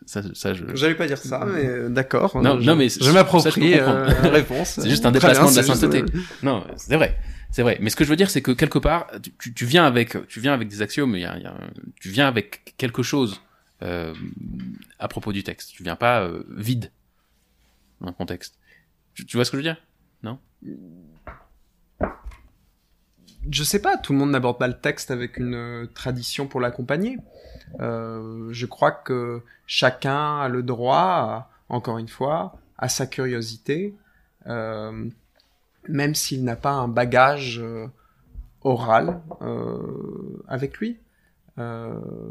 Ça, 0.06 0.22
ça 0.34 0.54
je... 0.54 0.64
J'allais 0.76 0.96
pas 0.96 1.08
dire 1.08 1.18
ça, 1.18 1.46
mais 1.46 1.66
euh, 1.66 1.90
d'accord. 1.90 2.42
Non, 2.42 2.60
je, 2.60 2.66
non, 2.66 2.76
mais 2.76 2.90
je 2.90 3.12
m'approprie 3.12 3.74
peux 3.74 3.82
euh, 3.82 4.08
la 4.24 4.30
réponse. 4.30 4.80
C'est 4.80 4.90
juste 4.90 5.06
un 5.06 5.12
déplacement 5.12 5.46
bien, 5.46 5.52
de 5.52 5.58
la 5.58 5.64
juste, 5.64 5.82
sainteté. 5.82 6.02
euh, 6.02 6.22
Non, 6.42 6.66
c'est 6.78 6.96
vrai, 6.96 7.20
c'est 7.52 7.64
vrai. 7.64 7.78
Mais 7.82 7.90
ce 7.90 7.96
que 7.96 8.04
je 8.04 8.10
veux 8.10 8.16
dire, 8.16 8.30
c'est 8.30 8.42
que 8.42 8.52
quelque 8.52 8.80
part, 8.80 9.08
tu- 9.40 9.66
viens 9.66 9.86
avec, 9.86 10.28
tu 10.28 10.40
viens 10.40 10.54
avec 10.54 10.68
des 10.68 10.82
axiomes, 10.82 11.18
tu 12.00 12.10
viens 12.10 12.28
avec 12.28 12.76
quelque 12.78 13.02
chose 13.02 13.42
euh, 13.82 14.14
à 15.00 15.08
propos 15.08 15.34
du 15.34 15.44
texte. 15.44 15.72
Tu 15.72 15.84
viens 15.84 15.96
pas 15.96 16.22
euh, 16.22 16.44
vide 16.50 16.92
dans 18.02 18.08
le 18.08 18.14
contexte. 18.14 18.60
Tu, 19.14 19.26
vois 19.36 19.46
ce 19.46 19.52
que 19.52 19.58
je 19.58 19.64
veux 19.64 19.74
dire? 19.74 19.82
Je 23.50 23.64
sais 23.64 23.82
pas, 23.82 23.98
tout 23.98 24.14
le 24.14 24.20
monde 24.20 24.32
n'aborde 24.32 24.60
pas 24.60 24.68
le 24.68 24.80
texte 24.80 25.12
avec 25.12 25.38
une 25.38 25.56
euh, 25.56 25.86
tradition 25.88 26.46
pour 26.46 26.60
l'accompagner. 26.60 27.18
Euh, 27.80 28.50
je 28.52 28.66
crois 28.66 28.92
que 28.92 29.42
chacun 29.66 30.40
a 30.40 30.50
le 30.50 30.62
droit, 30.62 31.50
encore 31.70 31.98
une 31.98 32.10
fois, 32.10 32.60
à 32.78 32.90
sa 32.90 33.08
curiosité 33.08 33.96
même 35.90 36.16
s'il 36.16 36.44
n'a 36.44 36.56
pas 36.56 36.72
un 36.72 36.88
bagage 36.88 37.62
oral 38.62 39.22
avec 40.48 40.78
lui. 40.78 40.98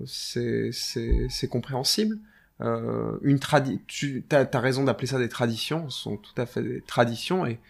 c'est 0.07 1.49
compréhensible. 1.51 2.19
Euh, 2.61 3.19
une 3.23 3.39
tradi 3.39 3.81
tu 3.87 4.25
as, 4.33 4.61
raison 4.61 4.83
d'appeler 4.83 5.07
ça 5.07 5.19
des 5.19 5.29
traditions, 5.29 5.89
ce 5.91 6.03
sont 6.03 6.17
tout 6.17 6.33
à 6.37 6.45
fait 6.45 6.63
des 6.63 6.81
traditions 6.81 7.47
et, 7.47 7.61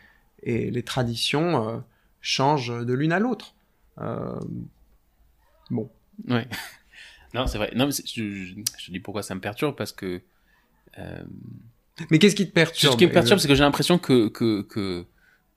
et 0.42 0.70
les 0.70 0.82
traditions 0.82 1.68
euh, 1.68 1.78
changent 2.22 2.86
de 2.86 2.94
l'une 2.94 3.12
à 3.12 3.18
l'autre. 3.18 3.54
Euh, 4.00 4.38
bon. 5.70 5.90
Ouais. 6.26 6.48
non, 7.34 7.46
c'est 7.46 7.58
vrai. 7.58 7.72
Non, 7.74 7.90
je, 7.90 8.02
je, 8.02 8.86
te 8.86 8.90
dis 8.90 9.00
pourquoi 9.00 9.22
ça 9.22 9.34
me 9.34 9.40
perturbe 9.40 9.76
parce 9.76 9.92
que. 9.92 10.22
Euh, 10.98 11.22
mais 12.10 12.18
qu'est-ce 12.18 12.36
qui 12.36 12.48
te 12.48 12.52
perturbe 12.52 12.92
Ce 12.92 12.98
qui 12.98 13.06
me 13.06 13.12
perturbe, 13.12 13.40
c'est 13.40 13.48
que 13.48 13.54
j'ai 13.54 13.64
l'impression 13.64 13.98
que, 13.98 14.28
que, 14.28 14.62
que, 14.62 15.04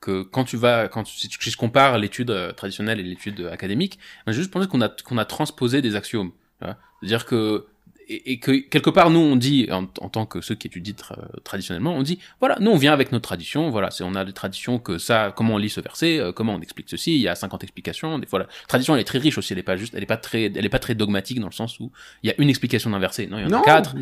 que 0.02 0.24
quand 0.24 0.44
tu 0.44 0.58
vas, 0.58 0.88
quand 0.88 1.04
tu, 1.04 1.18
si 1.18 1.30
tu 1.30 1.56
compares 1.56 1.98
l'étude 1.98 2.34
traditionnelle 2.58 3.00
et 3.00 3.04
l'étude 3.04 3.48
académique, 3.52 4.00
j'ai 4.28 4.34
juste 4.34 4.52
pensé 4.52 4.68
qu'on 4.68 4.82
a, 4.82 4.90
qu'on 4.90 5.18
a 5.18 5.26
transposé 5.26 5.82
des 5.82 5.96
axiomes. 5.96 6.32
C'est-à-dire 7.02 7.26
que 7.26 7.66
et, 8.12 8.40
que 8.40 8.52
quelque 8.52 8.90
part 8.90 9.10
nous 9.10 9.20
on 9.20 9.36
dit 9.36 9.70
en, 9.72 9.86
tant 9.86 10.26
que 10.26 10.42
ceux 10.42 10.56
qui 10.56 10.68
étudient 10.68 10.96
traditionnellement 11.44 11.96
on 11.96 12.04
dit 12.04 12.20
voilà 12.40 12.58
nous 12.60 12.72
on 12.72 12.76
vient 12.76 12.94
avec 12.94 13.12
notre 13.12 13.24
tradition 13.24 13.70
voilà 13.70 13.92
c'est 13.92 14.04
on 14.04 14.16
a 14.16 14.26
des 14.26 14.34
traditions 14.34 14.80
que 14.80 14.98
ça 14.98 15.34
comment 15.36 15.56
on 15.56 15.58
lit 15.58 15.70
ce 15.70 15.80
verset 15.82 16.20
euh, 16.20 16.32
comment 16.32 16.54
on 16.56 16.62
explique 16.62 16.90
ceci 16.90 17.16
il 17.16 17.22
y 17.22 17.28
a 17.28 17.36
50 17.36 17.64
explications 17.64 18.20
des 18.20 18.28
fois 18.28 18.40
la 18.40 18.48
tradition 18.68 18.96
elle 18.96 19.02
est 19.02 19.06
très 19.06 19.20
riche 19.20 19.38
aussi 19.38 19.54
elle 19.54 19.60
est 19.60 19.64
pas 19.64 19.78
juste 19.78 19.94
elle 19.96 20.04
est 20.04 20.08
pas 20.08 20.18
très 20.18 20.46
elle 20.46 20.66
est 20.66 20.70
pas 20.70 20.80
très 20.80 20.96
dogmatique 20.96 21.40
dans 21.40 21.48
le 21.48 21.54
sens 21.54 21.80
où 21.80 21.92
il 22.24 22.30
y 22.30 22.34
a 22.34 22.36
une 22.38 22.50
explication 22.50 22.90
d'un 22.90 23.00
verset 23.00 23.28
non 23.28 23.38
il 23.38 23.44
y 23.44 23.54
en 23.54 23.60
a 23.60 23.62
quatre 23.62 23.96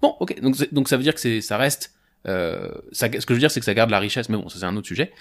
bon 0.00 0.14
ok 0.20 0.40
donc 0.40 0.72
donc 0.72 0.88
ça 0.88 0.96
veut 0.96 1.02
dire 1.02 1.14
que 1.14 1.20
c'est 1.20 1.40
ça 1.40 1.56
reste 1.56 1.94
euh, 2.26 2.70
ça, 2.92 3.06
ce 3.06 3.24
que 3.24 3.32
je 3.32 3.34
veux 3.34 3.40
dire 3.40 3.50
c'est 3.50 3.60
que 3.60 3.66
ça 3.66 3.74
garde 3.74 3.90
la 3.90 3.98
richesse 3.98 4.28
mais 4.28 4.36
bon 4.36 4.48
ça 4.48 4.58
c'est 4.58 4.66
un 4.66 4.76
autre 4.76 4.86
sujet. 4.86 5.12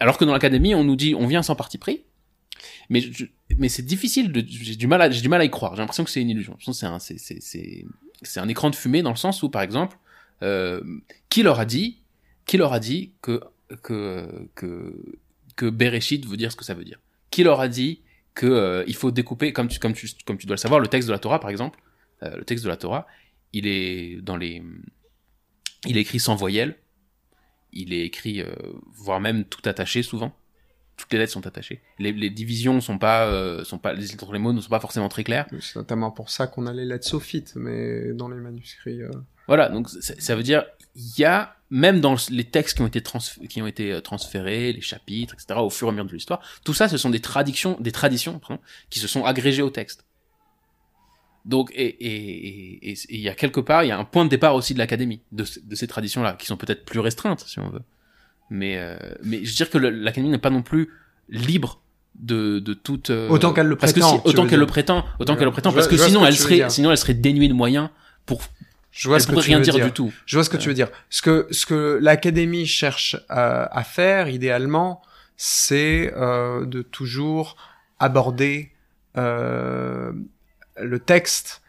Alors 0.00 0.18
que 0.18 0.24
dans 0.24 0.32
l'académie 0.32 0.74
on 0.74 0.84
nous 0.84 0.96
dit 0.96 1.14
on 1.14 1.26
vient 1.26 1.42
sans 1.42 1.54
parti 1.54 1.78
pris 1.78 2.04
mais 2.90 3.02
mais 3.58 3.68
c'est 3.68 3.82
difficile 3.82 4.32
j'ai 4.48 4.76
du 4.76 4.86
mal 4.86 5.02
à 5.02 5.10
j'ai 5.10 5.22
du 5.22 5.28
mal 5.28 5.40
à 5.40 5.44
y 5.44 5.50
croire. 5.50 5.74
J'ai 5.74 5.80
l'impression 5.80 6.04
que 6.04 6.10
c'est 6.10 6.20
une 6.20 6.30
illusion. 6.30 6.56
C'est 6.60 6.86
un 6.86 6.98
c'est 6.98 7.18
c'est 7.18 7.84
c'est 8.22 8.40
un 8.40 8.48
écran 8.48 8.70
de 8.70 8.76
fumée 8.76 9.02
dans 9.02 9.10
le 9.10 9.16
sens 9.16 9.42
où 9.42 9.50
par 9.50 9.62
exemple 9.62 9.98
euh, 10.42 10.82
qui 11.28 11.42
leur 11.42 11.60
a 11.60 11.64
dit 11.64 11.98
qui 12.46 12.56
leur 12.56 12.72
a 12.72 12.80
dit 12.80 13.12
que 13.22 13.40
que 13.82 14.48
que 14.54 15.18
que 15.56 15.70
Bereshit 15.70 16.26
veut 16.26 16.36
dire 16.36 16.50
ce 16.50 16.56
que 16.56 16.64
ça 16.64 16.74
veut 16.74 16.84
dire? 16.84 16.98
Qui 17.30 17.44
leur 17.44 17.60
a 17.60 17.68
dit 17.68 18.02
que 18.34 18.46
euh, 18.46 18.84
il 18.86 18.94
faut 18.94 19.10
découper 19.10 19.52
comme 19.52 19.68
tu 19.68 19.78
comme 19.78 19.92
tu 19.92 20.08
comme 20.26 20.38
tu 20.38 20.46
dois 20.46 20.56
le 20.56 20.60
savoir 20.60 20.80
le 20.80 20.88
texte 20.88 21.08
de 21.08 21.12
la 21.12 21.18
Torah 21.18 21.40
par 21.40 21.50
exemple 21.50 21.80
euh, 22.22 22.36
le 22.36 22.44
texte 22.44 22.64
de 22.64 22.68
la 22.68 22.76
Torah 22.76 23.06
il 23.52 23.66
est 23.66 24.20
dans 24.22 24.36
les 24.36 24.62
il 25.86 25.96
est 25.96 26.00
écrit 26.00 26.20
sans 26.20 26.36
voyelle 26.36 26.76
il 27.72 27.92
est 27.92 28.04
écrit 28.04 28.40
euh, 28.40 28.52
voire 28.92 29.20
même 29.20 29.44
tout 29.44 29.66
attaché 29.68 30.02
souvent 30.02 30.34
toutes 30.96 31.12
les 31.12 31.18
lettres 31.18 31.32
sont 31.32 31.46
attachées. 31.46 31.80
Les, 31.98 32.12
les 32.12 32.30
divisions 32.30 32.80
sont 32.80 32.98
pas, 32.98 33.26
euh, 33.26 33.64
sont 33.64 33.78
pas, 33.78 33.92
les, 33.92 34.06
les 34.32 34.38
mots 34.38 34.52
ne 34.52 34.60
sont 34.60 34.68
pas 34.68 34.80
forcément 34.80 35.08
très 35.08 35.24
clairs. 35.24 35.46
C'est 35.60 35.76
notamment 35.76 36.10
pour 36.10 36.30
ça 36.30 36.46
qu'on 36.46 36.66
a 36.66 36.72
les 36.72 36.84
lettres 36.84 37.06
sophites, 37.06 37.54
mais 37.56 38.12
dans 38.12 38.28
les 38.28 38.36
manuscrits. 38.36 39.02
Euh... 39.02 39.10
Voilà, 39.48 39.68
donc 39.68 39.88
ça 39.88 40.36
veut 40.36 40.42
dire 40.42 40.64
il 40.94 41.18
y 41.18 41.24
a 41.24 41.56
même 41.70 42.00
dans 42.00 42.16
les 42.30 42.44
textes 42.44 42.76
qui 42.76 42.82
ont 42.82 42.86
été 42.86 43.02
qui 43.48 43.62
ont 43.62 43.66
été 43.66 43.92
euh, 43.92 44.00
transférés, 44.00 44.72
les 44.72 44.80
chapitres, 44.80 45.34
etc. 45.34 45.58
Au 45.60 45.70
fur 45.70 45.88
et 45.88 45.90
à 45.90 45.92
mesure 45.92 46.06
de 46.06 46.12
l'histoire, 46.12 46.40
tout 46.64 46.74
ça, 46.74 46.88
ce 46.88 46.96
sont 46.96 47.10
des 47.10 47.20
traditions, 47.20 47.76
des 47.80 47.92
traditions, 47.92 48.38
pardon, 48.38 48.62
qui 48.90 48.98
se 48.98 49.08
sont 49.08 49.24
agrégées 49.24 49.62
au 49.62 49.70
texte. 49.70 50.04
Donc, 51.44 51.72
et 51.74 51.86
et 51.86 52.90
et 52.92 52.96
il 53.08 53.20
y 53.20 53.28
a 53.28 53.34
quelque 53.34 53.60
part, 53.60 53.84
il 53.84 53.88
y 53.88 53.90
a 53.90 53.98
un 53.98 54.04
point 54.04 54.24
de 54.24 54.30
départ 54.30 54.54
aussi 54.54 54.74
de 54.74 54.78
l'académie 54.78 55.20
de, 55.32 55.44
de 55.64 55.74
ces 55.74 55.86
traditions-là, 55.86 56.34
qui 56.38 56.46
sont 56.46 56.56
peut-être 56.56 56.84
plus 56.84 57.00
restreintes, 57.00 57.44
si 57.46 57.58
on 57.58 57.68
veut. 57.68 57.82
Mais, 58.50 58.76
euh, 58.76 58.96
mais 59.24 59.44
je 59.44 59.50
veux 59.50 59.56
dire 59.56 59.70
que 59.70 59.78
l'académie 59.78 60.30
n'est 60.30 60.38
pas 60.38 60.50
non 60.50 60.62
plus 60.62 60.90
libre 61.28 61.80
de, 62.14 62.58
de 62.58 62.74
toute 62.74 63.10
euh, 63.10 63.28
autant 63.28 63.52
qu'elle 63.52 63.66
le 63.66 63.76
prétend 63.76 64.20
autant 64.24 64.46
qu'elle 64.46 64.60
le 64.60 64.66
prétend 64.66 65.04
autant 65.18 65.34
qu'elle 65.34 65.46
le 65.46 65.50
prétend 65.50 65.72
parce 65.72 65.88
que 65.88 65.96
sinon 65.96 66.26
elle 66.26 66.36
serait 66.36 66.68
sinon 66.68 66.90
elle 66.90 66.98
serait 66.98 67.14
dénuée 67.14 67.48
de 67.48 67.54
moyens 67.54 67.88
pour 68.26 68.42
je 68.90 69.08
vois 69.08 69.18
ce 69.18 69.26
que 69.26 69.32
tu 69.32 69.40
rien 69.40 69.58
veux 69.58 69.64
dire, 69.64 69.86
du 69.86 69.90
tout. 69.90 70.12
Je 70.26 70.36
vois 70.36 70.44
ce 70.44 70.50
que 70.50 70.58
tu 70.58 70.68
veux 70.68 70.74
dire. 70.74 70.88
Ce 71.08 71.22
que 71.22 71.48
ce 71.50 71.64
que 71.64 71.98
l'académie 72.02 72.66
cherche 72.66 73.16
à, 73.30 73.64
à, 73.74 73.84
faire 73.84 74.28
idéalement 74.28 75.00
c'est 75.38 76.12
euh, 76.14 76.66
de 76.66 76.82
toujours 76.82 77.56
aborder 77.98 78.72
euh, 79.16 80.12
le 80.80 80.98
texte 80.98 81.62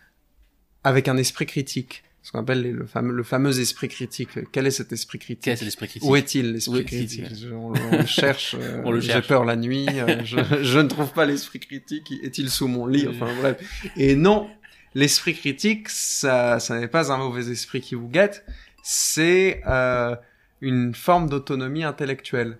avec 0.83 1.07
un 1.07 1.17
esprit 1.17 1.45
critique 1.45 2.03
ce 2.23 2.31
qu'on 2.31 2.39
appelle 2.39 2.61
le, 2.61 2.85
fameux, 2.85 3.13
le 3.13 3.23
fameux 3.23 3.59
esprit 3.59 3.89
critique. 3.89 4.29
Quel 4.53 4.65
est 4.65 4.71
cet 4.71 4.93
esprit 4.93 5.19
critique 5.19 5.43
Quel 5.43 5.57
est 5.57 5.65
l'esprit 5.65 5.89
critique 5.89 6.09
Où 6.09 6.15
est-il 6.15 6.53
l'esprit 6.53 6.85
critique 6.85 7.25
on, 7.51 7.71
le 7.71 8.05
cherche. 8.05 8.55
Euh, 8.63 8.99
j'ai 9.01 9.21
peur 9.21 9.43
la 9.43 9.57
nuit. 9.57 9.87
Euh, 9.89 10.23
je, 10.23 10.37
je, 10.61 10.79
ne 10.79 10.87
trouve 10.87 11.11
pas 11.11 11.25
l'esprit 11.25 11.59
critique. 11.59 12.13
Est-il 12.23 12.49
sous 12.49 12.67
mon 12.67 12.85
lit 12.85 13.07
Enfin 13.09 13.27
bref. 13.39 13.57
Et 13.97 14.15
non, 14.15 14.49
l'esprit 14.95 15.33
critique, 15.33 15.89
ça, 15.89 16.59
ça 16.59 16.79
n'est 16.79 16.87
pas 16.87 17.11
un 17.11 17.17
mauvais 17.17 17.51
esprit 17.51 17.81
qui 17.81 17.95
vous 17.95 18.07
guette. 18.07 18.45
C'est 18.83 19.61
euh, 19.67 20.15
une 20.61 20.95
forme 20.95 21.29
d'autonomie 21.29 21.83
intellectuelle. 21.83 22.57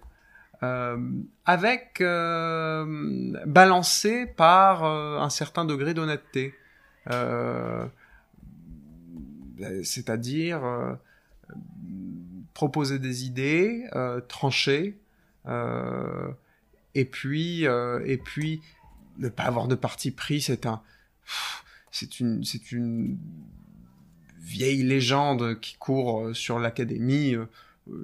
Euh, 0.63 0.97
avec 1.45 1.99
euh, 1.99 3.35
balancé 3.45 4.25
par 4.25 4.85
euh, 4.85 5.19
un 5.19 5.29
certain 5.29 5.65
degré 5.65 5.93
d'honnêteté. 5.93 6.53
C'est-à-dire 9.83 10.61
proposer 12.53 12.99
des 12.99 13.25
idées, 13.25 13.83
trancher, 14.29 14.97
et 16.95 17.05
puis 17.05 17.65
et 17.65 18.17
puis 18.23 18.61
ne 19.17 19.27
pas 19.27 19.43
avoir 19.43 19.67
de 19.67 19.75
parti 19.75 20.11
pris, 20.11 20.39
c'est 20.39 20.65
un 20.65 20.81
c'est 21.91 22.21
une 22.21 22.45
c'est 22.45 22.71
une 22.71 23.17
vieille 24.39 24.83
légende 24.83 25.59
qui 25.59 25.75
court 25.75 26.33
sur 26.33 26.57
l'académie. 26.57 27.35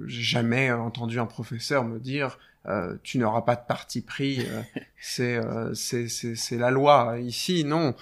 J'ai 0.04 0.22
jamais 0.22 0.70
entendu 0.70 1.18
un 1.18 1.26
professeur 1.26 1.84
me 1.84 1.98
dire 1.98 2.38
euh, 2.66 2.96
tu 3.02 3.18
n'auras 3.18 3.42
pas 3.42 3.56
de 3.56 3.66
parti 3.66 4.00
pris, 4.02 4.46
euh, 4.46 5.72
c'est 5.74 6.08
c'est 6.08 6.58
la 6.58 6.70
loi. 6.70 7.18
Ici, 7.20 7.64
non. 7.64 7.94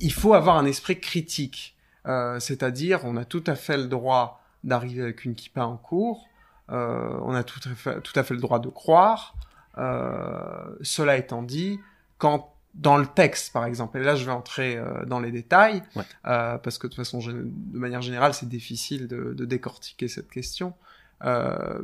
il 0.00 0.12
faut 0.12 0.34
avoir 0.34 0.56
un 0.56 0.66
esprit 0.66 1.00
critique. 1.00 1.76
Euh, 2.06 2.40
c'est-à-dire, 2.40 3.00
on 3.04 3.16
a 3.16 3.24
tout 3.24 3.44
à 3.46 3.54
fait 3.54 3.76
le 3.76 3.86
droit 3.86 4.42
d'arriver 4.64 5.02
avec 5.02 5.24
une 5.24 5.34
kippa 5.34 5.64
en 5.64 5.76
cours, 5.76 6.28
euh, 6.70 7.18
on 7.22 7.34
a 7.34 7.42
tout 7.42 7.60
à, 7.68 7.74
fait, 7.74 8.00
tout 8.00 8.18
à 8.18 8.22
fait 8.22 8.34
le 8.34 8.40
droit 8.40 8.58
de 8.58 8.68
croire. 8.68 9.34
Euh, 9.78 10.76
cela 10.82 11.16
étant 11.16 11.42
dit, 11.42 11.80
quand 12.18 12.52
dans 12.74 12.96
le 12.96 13.06
texte, 13.06 13.52
par 13.52 13.64
exemple, 13.64 13.98
et 13.98 14.02
là 14.02 14.14
je 14.14 14.24
vais 14.24 14.30
entrer 14.30 14.76
euh, 14.76 15.04
dans 15.04 15.18
les 15.18 15.32
détails, 15.32 15.82
euh, 16.26 16.56
parce 16.58 16.78
que 16.78 16.86
de 16.86 16.94
façon, 16.94 17.18
de 17.18 17.50
manière 17.78 18.02
générale, 18.02 18.32
c'est 18.32 18.48
difficile 18.48 19.08
de, 19.08 19.34
de, 19.34 19.44
décortiquer 19.44 20.06
cette 20.06 20.30
question. 20.30 20.72
Euh, 21.24 21.80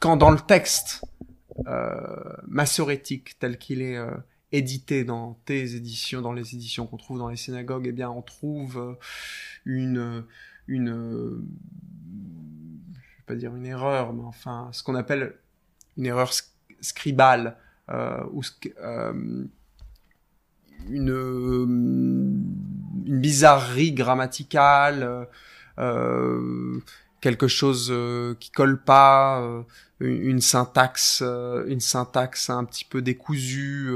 quand 0.00 0.16
dans 0.16 0.30
le 0.30 0.40
texte 0.40 1.04
massorétique 2.46 3.38
tel 3.38 3.58
qu'il 3.58 3.82
est 3.82 3.98
édité 4.52 5.04
dans 5.04 5.34
tes 5.44 5.74
éditions, 5.74 6.22
dans 6.22 6.32
les 6.32 6.54
éditions 6.54 6.86
qu'on 6.86 6.96
trouve 6.96 7.18
dans 7.18 7.28
les 7.28 7.36
synagogues, 7.36 7.86
eh 7.86 7.92
bien, 7.92 8.10
on 8.10 8.22
trouve 8.22 8.78
euh, 8.78 8.94
une, 9.64 10.24
une, 10.66 11.44
pas 13.26 13.34
dire 13.34 13.54
une 13.54 13.66
erreur, 13.66 14.12
mais 14.12 14.24
enfin, 14.24 14.70
ce 14.72 14.82
qu'on 14.82 14.94
appelle 14.94 15.34
une 15.96 16.06
erreur 16.06 16.32
scribale, 16.80 17.56
euh, 17.90 18.22
ou 18.32 18.42
euh, 18.80 19.44
une, 20.88 21.08
une 23.06 23.20
bizarrerie 23.20 23.92
grammaticale, 23.92 25.28
euh, 25.78 26.80
quelque 27.20 27.48
chose 27.48 27.88
euh, 27.90 28.34
qui 28.38 28.50
colle 28.50 28.80
pas, 28.80 29.40
euh, 29.40 29.62
une 30.00 30.40
syntaxe, 30.40 31.22
euh, 31.24 31.64
une 31.66 31.80
syntaxe 31.80 32.50
un 32.50 32.64
petit 32.64 32.84
peu 32.84 33.02
décousue, 33.02 33.92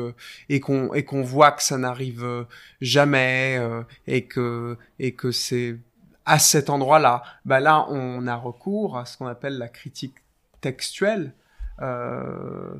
et 0.48 0.60
qu'on 0.60 0.92
et 0.94 1.04
qu'on 1.04 1.22
voit 1.22 1.52
que 1.52 1.62
ça 1.62 1.78
n'arrive 1.78 2.46
jamais, 2.80 3.60
et 4.06 4.24
que 4.26 4.76
et 4.98 5.14
que 5.14 5.30
c'est 5.30 5.78
à 6.24 6.38
cet 6.38 6.70
endroit-là, 6.70 7.22
bah 7.44 7.60
là 7.60 7.86
on 7.88 8.26
a 8.26 8.36
recours 8.36 8.98
à 8.98 9.06
ce 9.06 9.16
qu'on 9.16 9.26
appelle 9.26 9.58
la 9.58 9.68
critique 9.68 10.14
textuelle. 10.60 11.34
Euh... 11.80 12.74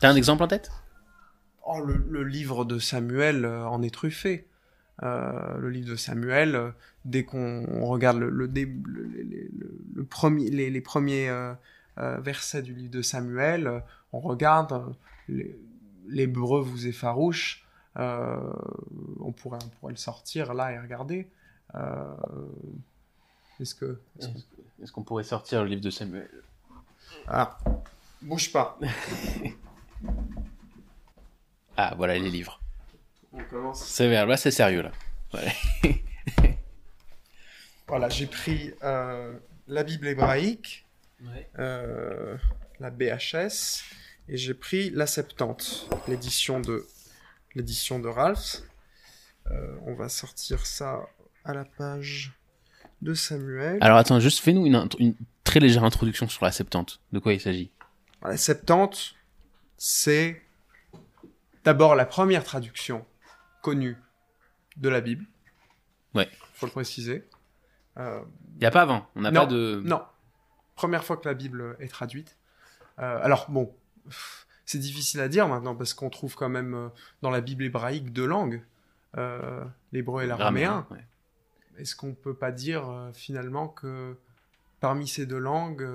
T'as 0.00 0.10
un 0.10 0.16
exemple 0.16 0.42
en 0.42 0.48
tête? 0.48 0.70
Oh, 1.64 1.80
le, 1.80 1.96
le, 2.08 2.22
livre 2.22 2.64
de 2.64 2.78
Samuel 2.78 3.44
en 3.44 3.82
est 3.82 3.92
truffé. 3.92 4.46
Euh, 5.02 5.58
le 5.58 5.68
livre 5.68 5.90
de 5.90 5.96
Samuel, 5.96 6.54
euh, 6.54 6.70
dès 7.04 7.24
qu'on 7.24 7.84
regarde 7.84 8.16
le, 8.16 8.30
le, 8.30 8.46
le, 8.46 9.50
le, 9.94 10.04
premier, 10.04 10.48
les, 10.48 10.70
les 10.70 10.80
premiers 10.80 11.28
euh, 11.28 11.54
versets 11.96 12.62
du 12.62 12.72
livre 12.72 12.90
de 12.90 13.02
Samuel, 13.02 13.82
on 14.12 14.20
regarde 14.20 14.94
l'hébreu 16.08 16.62
vous 16.62 16.86
effarouche. 16.86 17.66
on 17.96 19.32
pourrait 19.36 19.58
on 19.64 19.68
pourrait 19.80 19.92
le 19.92 19.98
sortir 19.98 20.54
là 20.54 20.72
et 20.72 20.78
regarder. 20.78 21.28
Est-ce 23.60 23.74
que, 23.74 24.00
Est-ce 24.82 24.92
qu'on 24.92 25.02
pourrait 25.02 25.24
sortir 25.24 25.62
le 25.62 25.68
livre 25.68 25.82
de 25.82 25.90
Samuel? 25.90 26.30
Ah, 27.26 27.58
bouge 28.22 28.50
pas. 28.52 28.78
Ah, 31.78 31.92
voilà 31.94 32.18
les 32.18 32.30
livres. 32.30 32.58
On 33.36 33.44
commence. 33.44 33.84
C'est 33.86 34.08
vers 34.08 34.26
là, 34.26 34.36
c'est 34.36 34.50
sérieux 34.50 34.82
là. 34.82 34.92
Ouais. 35.34 36.02
Voilà, 37.88 38.08
j'ai 38.08 38.26
pris 38.26 38.72
euh, 38.82 39.32
la 39.68 39.84
Bible 39.84 40.08
hébraïque, 40.08 40.84
euh, 41.58 42.36
la 42.80 42.90
BHS, 42.90 43.84
et 44.28 44.36
j'ai 44.36 44.54
pris 44.54 44.90
la 44.90 45.06
Septante, 45.06 45.88
l'édition 46.08 46.58
de 46.58 46.84
l'édition 47.54 48.00
de 48.00 48.08
Ralph. 48.08 48.62
Euh, 49.52 49.76
on 49.86 49.94
va 49.94 50.08
sortir 50.08 50.66
ça 50.66 51.06
à 51.44 51.54
la 51.54 51.64
page 51.64 52.32
de 53.02 53.14
Samuel. 53.14 53.78
Alors 53.80 53.98
attends, 53.98 54.18
juste 54.18 54.40
fais-nous 54.40 54.66
une 54.66 55.14
très 55.44 55.60
légère 55.60 55.84
introduction 55.84 56.28
sur 56.28 56.44
la 56.44 56.50
Septante. 56.50 57.00
De 57.12 57.20
quoi 57.20 57.34
il 57.34 57.40
s'agit? 57.40 57.70
La 58.20 58.36
Septante, 58.36 59.14
c'est 59.78 60.42
d'abord 61.62 61.94
la 61.94 62.04
première 62.04 62.42
traduction 62.42 63.06
connue 63.66 63.96
de 64.76 64.88
la 64.88 65.00
Bible. 65.00 65.24
Ouais. 66.14 66.28
Faut 66.54 66.66
le 66.66 66.72
préciser. 66.72 67.28
Euh, 67.98 68.22
Il 68.54 68.60
n'y 68.60 68.66
a 68.66 68.70
pas 68.70 68.82
avant. 68.82 69.08
On 69.16 69.22
n'a 69.22 69.32
Non, 69.32 69.40
pas 69.40 69.46
de. 69.46 69.82
Non. 69.84 70.02
Première 70.76 71.04
fois 71.04 71.16
que 71.16 71.26
la 71.28 71.34
Bible 71.34 71.76
est 71.80 71.88
traduite. 71.88 72.36
Euh, 73.00 73.18
alors, 73.22 73.50
bon, 73.50 73.74
c'est 74.64 74.78
difficile 74.78 75.20
à 75.20 75.28
dire 75.28 75.48
maintenant 75.48 75.74
parce 75.74 75.94
qu'on 75.94 76.10
trouve 76.10 76.36
quand 76.36 76.48
même 76.48 76.74
euh, 76.74 76.88
dans 77.22 77.30
la 77.30 77.40
Bible 77.40 77.64
hébraïque 77.64 78.12
deux 78.12 78.26
langues, 78.26 78.62
euh, 79.16 79.64
l'hébreu 79.92 80.22
et 80.22 80.26
l'araméen. 80.26 80.86
ouais. 80.90 81.04
Est-ce 81.78 81.96
qu'on 81.96 82.14
peut 82.14 82.34
pas 82.36 82.52
dire 82.52 83.10
finalement 83.12 83.68
que 83.68 84.16
parmi 84.80 85.08
ces 85.08 85.26
deux 85.26 85.38
langues, 85.40 85.86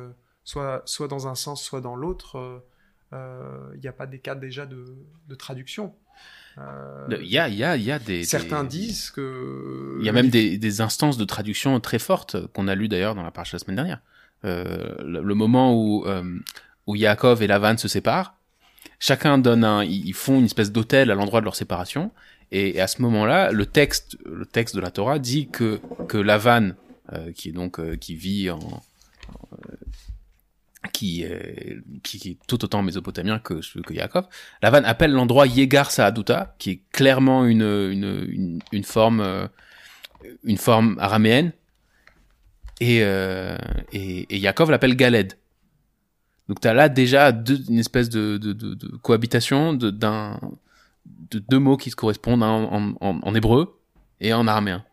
soit, 0.44 0.82
soit 0.86 1.08
dans 1.08 1.28
un 1.28 1.36
sens, 1.36 1.64
soit 1.64 1.82
dans 1.82 1.96
l'autre, 1.96 2.64
il 3.12 3.80
n'y 3.80 3.88
a 3.88 3.94
pas 3.94 4.06
des 4.06 4.20
cas 4.20 4.36
déjà 4.36 4.68
de, 4.68 4.84
de 5.28 5.36
traduction? 5.36 5.96
Il 6.58 7.28
y 7.28 7.38
a, 7.38 7.48
il 7.48 7.56
y 7.56 7.64
a, 7.64 7.76
il 7.78 7.84
y 7.84 7.92
a 7.92 8.00
des. 8.00 8.24
Certains 8.24 8.64
des- 8.64 8.70
disent 8.70 9.10
que... 9.12 9.98
Il 10.00 10.06
y 10.06 10.10
a 10.10 10.12
même 10.12 10.30
des, 10.30 10.58
des 10.58 10.82
instances 10.82 11.18
de 11.18 11.26
traduction 11.26 11.80
très 11.80 12.00
fortes 12.00 12.48
qu'on 12.54 12.68
a 12.68 12.76
lues 12.76 12.88
d'ailleurs 12.88 13.16
dans 13.16 13.24
la 13.24 13.32
page 13.32 13.52
de 13.52 13.56
la 13.56 13.60
semaine 13.60 13.78
dernière. 13.78 14.02
Euh, 14.44 14.96
le, 15.04 15.22
le 15.22 15.36
moment 15.36 15.74
où, 15.74 16.06
euh, 16.06 16.24
où 16.88 16.96
Yaakov 16.96 17.42
et 17.42 17.48
Lavan 17.48 17.78
se 17.78 17.88
séparent, 17.88 18.36
chacun 19.00 19.38
donne 19.38 19.64
un, 19.64 19.84
ils 19.84 20.14
font 20.14 20.40
une 20.40 20.46
espèce 20.46 20.72
d'hôtel 20.72 21.12
à 21.12 21.16
l'endroit 21.16 21.40
de 21.40 21.46
leur 21.46 21.56
séparation, 21.56 22.12
et, 22.52 22.78
et 22.78 22.82
à 22.82 22.88
ce 22.88 23.02
moment-là, 23.02 23.52
le 23.52 23.66
texte, 23.66 24.18
le 24.26 24.46
texte 24.46 24.76
de 24.76 24.82
la 24.82 24.92
Torah 24.92 25.20
dit 25.20 25.48
que 25.48 25.80
que 26.08 26.18
Lavan, 26.18 26.72
euh, 27.14 27.32
qui 27.32 27.50
est 27.50 27.54
donc 27.54 27.80
euh, 27.80 27.96
qui 27.96 28.16
vit 28.16 28.50
en, 28.50 28.58
en, 28.60 28.82
euh, 29.54 29.76
qui, 31.02 31.24
est, 31.24 31.80
qui, 32.04 32.30
est 32.30 32.38
tout 32.46 32.64
autant 32.64 32.84
mésopotamien 32.84 33.40
que, 33.40 33.56
que 33.82 33.94
Yaakov, 33.94 34.28
Lavan 34.62 34.84
appelle 34.84 35.12
l'endroit 35.12 35.48
Yegar 35.48 35.90
Saaduta, 35.90 36.56
qui 36.60 36.70
est 36.70 36.82
clairement 36.92 37.44
une, 37.46 38.62
une, 38.72 38.84
forme, 38.84 39.22
euh, 39.22 39.48
une 40.44 40.58
forme 40.58 40.98
araméenne, 41.00 41.54
et, 42.80 43.00
euh, 43.02 43.58
et, 43.92 44.38
Yaakov 44.38 44.70
l'appelle 44.70 44.96
Galed. 44.96 45.40
Donc 46.48 46.60
t'as 46.60 46.74
là 46.74 46.88
déjà 46.88 47.32
une 47.32 47.80
espèce 47.80 48.10
de, 48.10 48.38
de, 48.38 48.88
cohabitation 48.98 49.74
de, 49.74 49.90
d'un, 49.90 50.40
de 51.32 51.40
deux 51.40 51.60
mots 51.60 51.78
qui 51.78 51.90
se 51.90 51.96
correspondent 51.96 52.44
en, 52.44 52.94
en, 53.02 53.36
hébreu 53.36 53.80
et 54.20 54.34
en 54.34 54.48
araméen. 54.48 54.86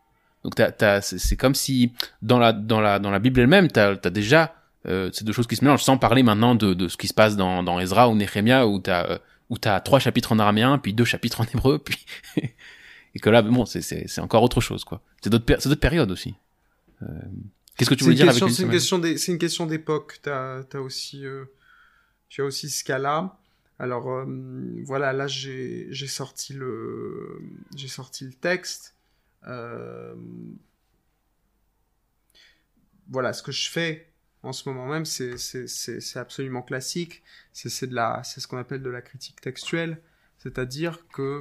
Donc 0.42 0.54
t'as, 0.54 1.00
c'est, 1.02 1.36
comme 1.36 1.54
si 1.54 1.92
dans 2.22 2.38
la, 2.38 2.54
dans 2.54 2.80
la, 2.80 2.98
dans 2.98 3.10
la 3.10 3.18
Bible 3.18 3.40
elle-même, 3.40 3.68
t'as, 3.68 3.94
t'as 3.96 4.10
déjà 4.10 4.54
euh, 4.86 5.10
ces 5.12 5.24
deux 5.24 5.32
choses 5.32 5.46
qui 5.46 5.56
se 5.56 5.64
mélangent, 5.64 5.82
sans 5.82 5.98
parler 5.98 6.22
maintenant 6.22 6.54
de, 6.54 6.74
de 6.74 6.88
ce 6.88 6.96
qui 6.96 7.08
se 7.08 7.14
passe 7.14 7.36
dans, 7.36 7.62
dans 7.62 7.80
Ezra 7.80 8.08
ou 8.08 8.14
Nehemia, 8.14 8.66
où 8.66 8.78
t'as, 8.78 9.06
euh, 9.10 9.18
où 9.50 9.58
t'as 9.58 9.80
trois 9.80 9.98
chapitres 9.98 10.32
en 10.32 10.38
araméen, 10.38 10.78
puis 10.78 10.92
deux 10.94 11.04
chapitres 11.04 11.40
en 11.40 11.44
hébreu, 11.44 11.78
puis 11.78 11.98
et 13.14 13.18
que 13.20 13.30
là, 13.30 13.42
bon, 13.42 13.66
c'est, 13.66 13.80
c'est, 13.82 14.06
c'est 14.06 14.20
encore 14.20 14.42
autre 14.42 14.60
chose, 14.60 14.84
quoi. 14.84 15.00
C'est 15.22 15.30
d'autres, 15.30 15.44
péri- 15.46 15.60
c'est 15.60 15.68
d'autres 15.68 15.80
périodes 15.80 16.10
aussi. 16.10 16.34
Euh, 17.02 17.06
Qu'est-ce 17.76 17.90
que 17.90 17.94
tu 17.94 18.00
C'est 18.00 18.04
voulais 18.06 18.16
dire 18.16 18.26
question- 18.26 18.46
avec 18.46 18.56
C'est 18.56 18.62
une 18.64 18.70
question 18.70 18.98
des- 18.98 19.18
c'est 19.18 19.32
une 19.32 19.38
question 19.38 19.66
d'époque. 19.66 20.18
T'as 20.22 20.62
as 20.72 20.80
aussi, 20.80 21.24
euh, 21.24 21.44
tu 22.28 22.42
as 22.42 22.44
aussi 22.44 22.68
ce 22.70 22.82
cas-là. 22.84 23.36
Alors 23.78 24.10
euh, 24.10 24.24
voilà, 24.84 25.12
là 25.12 25.28
j'ai 25.28 25.86
j'ai 25.92 26.08
sorti 26.08 26.52
le 26.54 27.40
j'ai 27.76 27.86
sorti 27.86 28.24
le 28.24 28.32
texte. 28.32 28.96
Euh, 29.46 30.14
voilà, 33.08 33.32
ce 33.32 33.42
que 33.42 33.52
je 33.52 33.70
fais 33.70 34.08
en 34.42 34.52
ce 34.52 34.68
moment 34.68 34.86
même, 34.86 35.04
c'est 35.04 35.36
c'est 35.38 35.66
c'est 35.66 36.00
c'est 36.00 36.18
absolument 36.18 36.62
classique. 36.62 37.22
C'est 37.52 37.68
c'est 37.68 37.86
de 37.86 37.94
la 37.94 38.22
c'est 38.24 38.40
ce 38.40 38.46
qu'on 38.48 38.58
appelle 38.58 38.82
de 38.82 38.90
la 38.90 39.02
critique 39.02 39.40
textuelle, 39.40 40.00
c'est-à-dire 40.38 41.06
que 41.12 41.40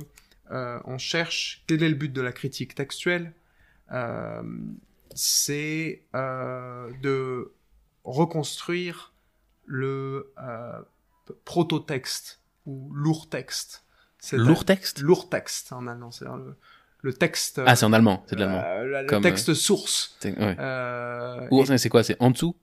euh, 0.51 0.79
on 0.85 0.97
cherche 0.97 1.63
quel 1.67 1.83
est 1.83 1.89
le 1.89 1.95
but 1.95 2.11
de 2.11 2.21
la 2.21 2.31
critique 2.31 2.73
textuelle? 2.75 3.33
Euh, 3.91 4.41
c'est 5.15 6.03
euh, 6.15 6.91
de 7.01 7.51
reconstruire 8.03 9.13
le 9.65 10.33
euh, 10.41 10.81
prototexte 11.45 12.41
ou 12.65 12.91
lourd 12.93 13.29
texte. 13.29 13.83
C'est 14.19 14.37
Lourd 14.37 14.65
texte 14.65 14.99
lourd 15.01 15.29
texte 15.29 15.71
en 15.71 15.87
allemand, 15.87 16.11
c'est-à-dire 16.11 16.37
le, 16.37 16.55
le 17.01 17.13
texte. 17.13 17.61
Ah, 17.65 17.75
c'est 17.75 17.85
en 17.85 17.93
allemand, 17.93 18.25
c'est 18.27 18.35
de 18.35 18.41
l'allemand. 18.41 18.63
euh, 18.65 19.01
le- 19.03 19.07
Comme, 19.07 19.21
texte 19.21 19.53
source. 19.53 20.17
C'est- 20.19 20.37
ouais. 20.37 20.55
Euh, 20.59 21.47
Ou- 21.51 21.65
c'est 21.77 21.89
quoi? 21.89 22.03
C'est 22.03 22.17
en 22.19 22.31
dessous? 22.31 22.55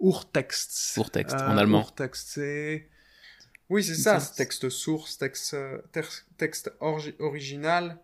Urtext. 0.00 0.96
Urtext, 0.96 1.36
Euh, 1.36 1.48
en 1.48 1.56
allemand. 1.56 1.80
Urtext, 1.80 2.28
c'est. 2.30 2.88
Oui, 3.68 3.84
c'est 3.84 3.94
ça, 3.94 4.18
texte 4.36 4.68
source, 4.68 5.16
texte, 5.18 5.54
euh, 5.54 5.78
ter- 5.92 6.24
texte 6.38 6.72
orgi- 6.80 7.14
original. 7.20 7.98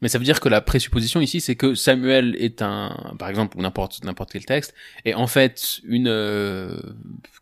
Mais 0.00 0.08
ça 0.08 0.18
veut 0.18 0.24
dire 0.24 0.40
que 0.40 0.48
la 0.48 0.60
présupposition 0.60 1.20
ici, 1.20 1.40
c'est 1.40 1.56
que 1.56 1.74
Samuel 1.74 2.36
est 2.38 2.62
un, 2.62 3.14
par 3.18 3.28
exemple, 3.28 3.56
ou 3.58 3.62
n'importe 3.62 4.02
n'importe 4.04 4.30
quel 4.32 4.44
texte, 4.44 4.74
est 5.04 5.14
en 5.14 5.26
fait 5.26 5.80
une, 5.84 6.08
euh, 6.08 6.80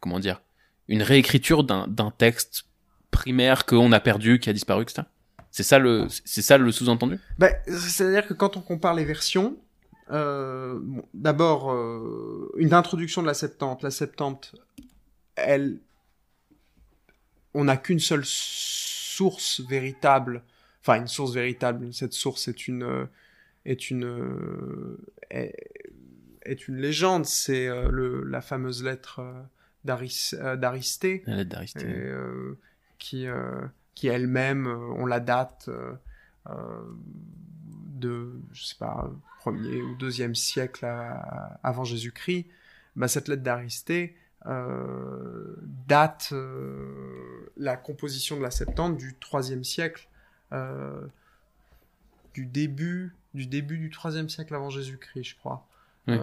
comment 0.01 0.21
dire, 0.21 0.41
une 0.89 1.03
réécriture 1.03 1.65
d'un 1.65 1.87
d'un 1.89 2.11
texte 2.11 2.65
primaire 3.11 3.65
qu'on 3.67 3.93
a 3.93 4.01
perdu, 4.01 4.39
qui 4.39 4.49
a 4.51 4.53
disparu, 4.53 4.83
etc. 4.83 5.03
C'est 5.51 5.63
ça 5.63 5.79
le, 5.79 6.07
c'est 6.27 6.43
ça 6.43 6.59
le 6.59 6.71
sous-entendu? 6.73 7.19
Ben, 7.39 7.55
C'est-à-dire 7.67 8.27
que 8.27 8.35
quand 8.35 8.57
on 8.59 8.61
compare 8.61 8.95
les 8.95 9.05
versions, 9.07 9.57
euh, 10.11 10.79
bon, 10.83 11.03
d'abord, 11.15 11.73
euh, 11.73 12.36
une 12.59 12.73
introduction 12.75 13.23
de 13.23 13.27
la 13.27 13.35
Septante. 13.35 13.83
La 13.83 13.91
Septante, 13.91 14.55
elle. 15.37 15.79
On 17.55 17.65
n'a 17.65 17.77
qu'une 17.77 18.01
seule 18.01 18.25
source 18.25 19.61
véritable. 19.61 20.43
Enfin, 20.83 21.01
une 21.01 21.09
source 21.09 21.33
véritable. 21.33 21.93
Cette 21.95 22.13
source 22.13 22.49
est 22.49 22.69
une. 22.69 22.83
euh, 22.83 23.07
est 23.65 23.91
une. 23.91 24.05
euh, 24.05 24.99
est, 25.31 25.55
est 26.43 26.69
une 26.69 26.77
légende. 26.77 27.25
C'est 27.27 27.67
euh, 27.67 27.89
le- 27.91 28.23
la 28.25 28.41
fameuse 28.41 28.85
lettre 28.85 29.21
d'Aris- 29.85 30.35
d'Aristée. 30.57 31.23
La 31.27 31.37
lettre 31.37 31.51
d'Aristée. 31.51 31.85
euh, 31.87 32.59
qui, 32.99 33.27
euh, 33.27 33.67
qui 33.95 34.09
elle-même, 34.09 34.67
on 34.67 35.07
la 35.07 35.21
date 35.21 35.69
euh, 35.69 35.93
de, 37.99 38.33
je 38.53 38.65
sais 38.65 38.77
pas, 38.79 39.11
premier 39.41 39.83
ou 39.83 39.95
deuxième 39.97 40.35
siècle 40.35 40.85
à- 40.85 41.59
avant 41.63 41.85
Jésus-Christ. 41.85 42.47
Bah, 42.97 43.09
cette 43.09 43.29
lettre 43.29 43.43
d'Aristée 43.43 44.17
euh, 44.47 45.57
date 45.89 46.31
euh, 46.33 47.51
la 47.57 47.77
composition 47.77 48.37
de 48.37 48.43
la 48.43 48.51
Septante 48.51 48.97
du 48.97 49.15
troisième 49.19 49.65
siècle, 49.65 50.09
euh, 50.53 51.07
du 52.35 52.47
début 52.47 53.15
du 53.35 53.47
début 53.47 53.77
du 53.77 53.91
troisième 53.91 54.29
siècle 54.31 54.55
avant 54.55 54.71
Jésus-Christ, 54.71 55.25
je 55.25 55.37
crois. 55.37 55.67
Oui. 56.09 56.17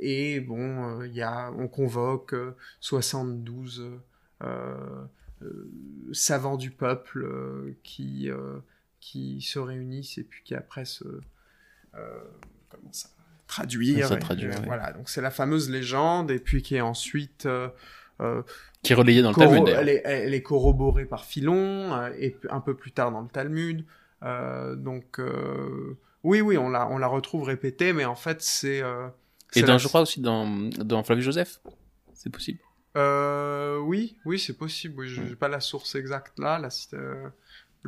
Et 0.00 0.40
bon, 0.40 1.02
il 1.04 1.12
y 1.14 1.22
a, 1.22 1.52
on 1.52 1.68
convoque 1.68 2.32
euh, 2.34 2.56
72 2.80 3.86
euh, 4.42 5.04
euh, 5.42 5.70
savants 6.12 6.56
du 6.56 6.70
peuple 6.70 7.28
qui, 7.84 8.28
qui 9.10 9.40
se 9.42 9.58
réunissent 9.58 10.18
et 10.18 10.24
puis 10.24 10.42
qui 10.44 10.54
après 10.54 10.84
se 10.84 11.04
euh, 11.94 12.20
comment 12.68 12.92
ça, 12.92 13.08
traduire. 13.46 14.08
Ça 14.08 14.16
et- 14.16 14.18
traduit, 14.18 14.46
et 14.46 14.50
ouais. 14.50 14.66
Voilà, 14.66 14.92
donc 14.92 15.08
c'est 15.08 15.20
la 15.22 15.30
fameuse 15.30 15.70
légende 15.70 16.30
et 16.30 16.38
puis 16.38 16.62
qui 16.62 16.74
est 16.76 16.80
ensuite 16.82 17.46
euh, 17.46 17.68
euh, 18.20 18.42
Qui 18.82 18.92
est 18.92 18.96
relayé 18.96 19.22
dans 19.22 19.30
le 19.30 19.36
Talmud, 19.36 19.68
elle, 19.68 19.88
est, 19.88 20.02
elle 20.04 20.34
est 20.34 20.42
corroborée 20.42 21.06
par 21.06 21.24
Philon 21.24 21.94
euh, 21.94 22.10
et 22.18 22.36
un 22.50 22.60
peu 22.60 22.74
plus 22.76 22.92
tard 22.92 23.10
dans 23.12 23.22
le 23.22 23.28
Talmud. 23.28 23.84
Donc 24.22 25.20
oui, 26.24 26.40
oui, 26.40 26.58
on 26.58 26.68
la, 26.68 26.88
on 26.88 26.98
la 26.98 27.06
retrouve 27.06 27.44
répétée, 27.44 27.92
mais 27.92 28.04
en 28.04 28.16
fait 28.16 28.42
c'est 28.42 28.82
Et 29.54 29.62
dans, 29.62 29.72
la- 29.74 29.78
je 29.78 29.88
crois 29.88 30.02
aussi 30.02 30.20
dans, 30.20 30.46
dans 30.84 31.02
Flavius 31.04 31.24
Joseph. 31.24 31.60
C'est 32.14 32.30
possible. 32.30 32.58
Euh, 32.96 33.78
oui, 33.78 34.16
oui, 34.24 34.38
c'est 34.40 34.56
possible. 34.58 34.94
Oui, 34.98 35.06
Mm. 35.06 35.14
j'ai 35.14 35.28
j'ai 35.28 35.36
pas 35.36 35.48
la 35.48 35.60
source 35.60 35.94
exacte 35.94 36.38
là. 36.40 36.58
là 36.58 36.68
euh, 36.94 37.28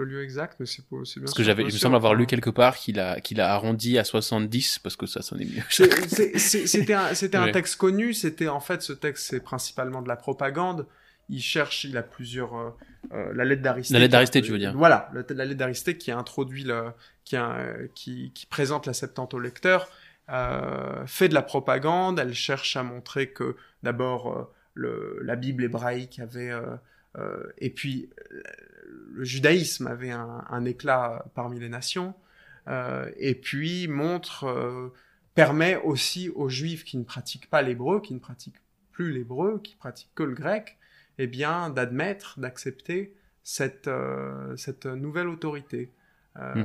le 0.01 0.11
lieu 0.11 0.23
exact, 0.23 0.57
mais 0.59 0.67
c'est 0.67 0.83
bien 0.89 1.03
Parce 1.21 1.35
que 1.35 1.43
j'avais, 1.43 1.63
il 1.63 1.67
me 1.67 1.71
semble 1.71 1.97
avoir 1.97 2.15
lu 2.15 2.27
quelque 2.27 2.51
part 2.51 2.77
qu'il 2.77 2.99
a, 2.99 3.21
qu'il 3.21 3.41
a 3.41 3.53
arrondi 3.53 3.99
à 3.99 4.05
70 4.05 4.79
parce 4.81 4.97
que 4.97 5.07
ça 5.07 5.23
sonnait 5.23 5.45
mieux. 5.45 5.63
C'était 5.71 6.95
un, 6.95 7.15
c'était 7.15 7.37
un 7.37 7.53
texte 7.53 7.77
connu. 7.77 8.15
C'était 8.15 8.49
en 8.49 8.61
fait 8.61 8.83
ce 8.83 8.93
texte, 8.93 9.27
c'est 9.29 9.41
principalement 9.41 10.03
de 10.03 10.09
la 10.09 10.17
propagande. 10.17 10.87
Il 11.29 11.41
cherche, 11.41 11.85
il 11.85 11.97
a 11.97 12.03
plusieurs. 12.03 12.57
Euh, 12.57 12.71
euh, 13.13 13.33
la 13.35 13.45
lettre 13.45 13.63
d'Aristée. 13.63 13.95
La 13.95 14.01
lettre 14.01 14.13
d'Aristée, 14.13 14.43
tu 14.43 14.51
veux 14.51 14.59
dire 14.59 14.75
Voilà, 14.77 15.11
la, 15.15 15.45
lettre 15.45 15.59
d'Aristée 15.59 15.97
qui 15.97 16.11
a 16.11 16.19
introduit 16.19 16.65
le, 16.65 16.91
qui, 17.25 17.37
a, 17.37 17.57
qui, 17.95 18.33
qui 18.35 18.47
présente 18.47 18.87
la 18.87 18.93
Septante 18.93 19.35
au 19.35 19.39
lecteur, 19.39 19.89
euh, 20.31 21.07
fait 21.07 21.29
de 21.29 21.35
la 21.35 21.43
propagande. 21.43 22.19
Elle 22.19 22.35
cherche 22.35 22.77
à 22.77 22.83
montrer 22.83 23.29
que 23.31 23.55
d'abord 23.83 24.51
le, 24.75 25.21
la 25.23 25.37
Bible 25.37 25.65
hébraïque 25.65 26.19
avait 26.19 26.53
et 27.59 27.71
puis 27.71 28.09
le 29.13 29.25
judaïsme 29.25 29.87
avait 29.87 30.11
un, 30.11 30.65
éclat 30.65 31.25
parmi 31.35 31.59
les 31.59 31.69
nations, 31.69 32.15
euh, 32.69 33.11
et 33.17 33.35
puis 33.35 33.89
montre, 33.89 34.45
euh, 34.45 34.93
permet 35.35 35.77
aussi 35.77 36.29
aux 36.31 36.49
juifs 36.49 36.85
qui 36.85 36.97
ne 36.99 37.05
pratiquent 37.05 37.49
pas 37.49 37.63
l'hébreu, 37.63 38.01
qui 38.01 38.15
ne 38.15 38.19
pratiquent 38.19 38.61
plus 38.93 39.13
l'hébreu, 39.13 39.61
qui 39.63 39.77
pratiquent 39.77 40.15
que 40.15 40.23
le 40.23 40.35
grec, 40.35 40.79
eh 41.19 41.27
bien, 41.27 41.71
d'admettre, 41.71 42.39
d'accepter 42.39 43.15
cette, 43.43 43.89
euh, 43.89 44.57
cette 44.57 44.87
nouvelle 44.87 45.29
autorité. 45.29 45.91
Hmm. 46.37 46.65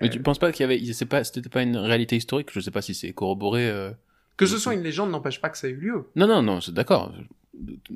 Mais 0.00 0.08
tu 0.08 0.18
ne 0.18 0.22
penses 0.22 0.38
pas 0.38 0.52
qu'il 0.52 0.62
y 0.62 0.64
avait, 0.64 0.92
c'est 0.92 1.06
pas, 1.06 1.24
c'était 1.24 1.48
pas 1.48 1.62
une 1.62 1.76
réalité 1.76 2.16
historique? 2.16 2.50
Je 2.52 2.60
ne 2.60 2.62
sais 2.62 2.70
pas 2.70 2.82
si 2.82 2.94
c'est 2.94 3.12
corroboré. 3.12 3.92
Que 4.36 4.46
ce 4.46 4.58
soit 4.58 4.74
une 4.74 4.82
légende 4.82 5.10
n'empêche 5.10 5.40
pas 5.40 5.50
que 5.50 5.58
ça 5.58 5.68
ait 5.68 5.72
eu 5.72 5.76
lieu. 5.76 6.04
Non, 6.14 6.26
non, 6.26 6.40
non, 6.40 6.60
c'est 6.60 6.72
d'accord. 6.72 7.12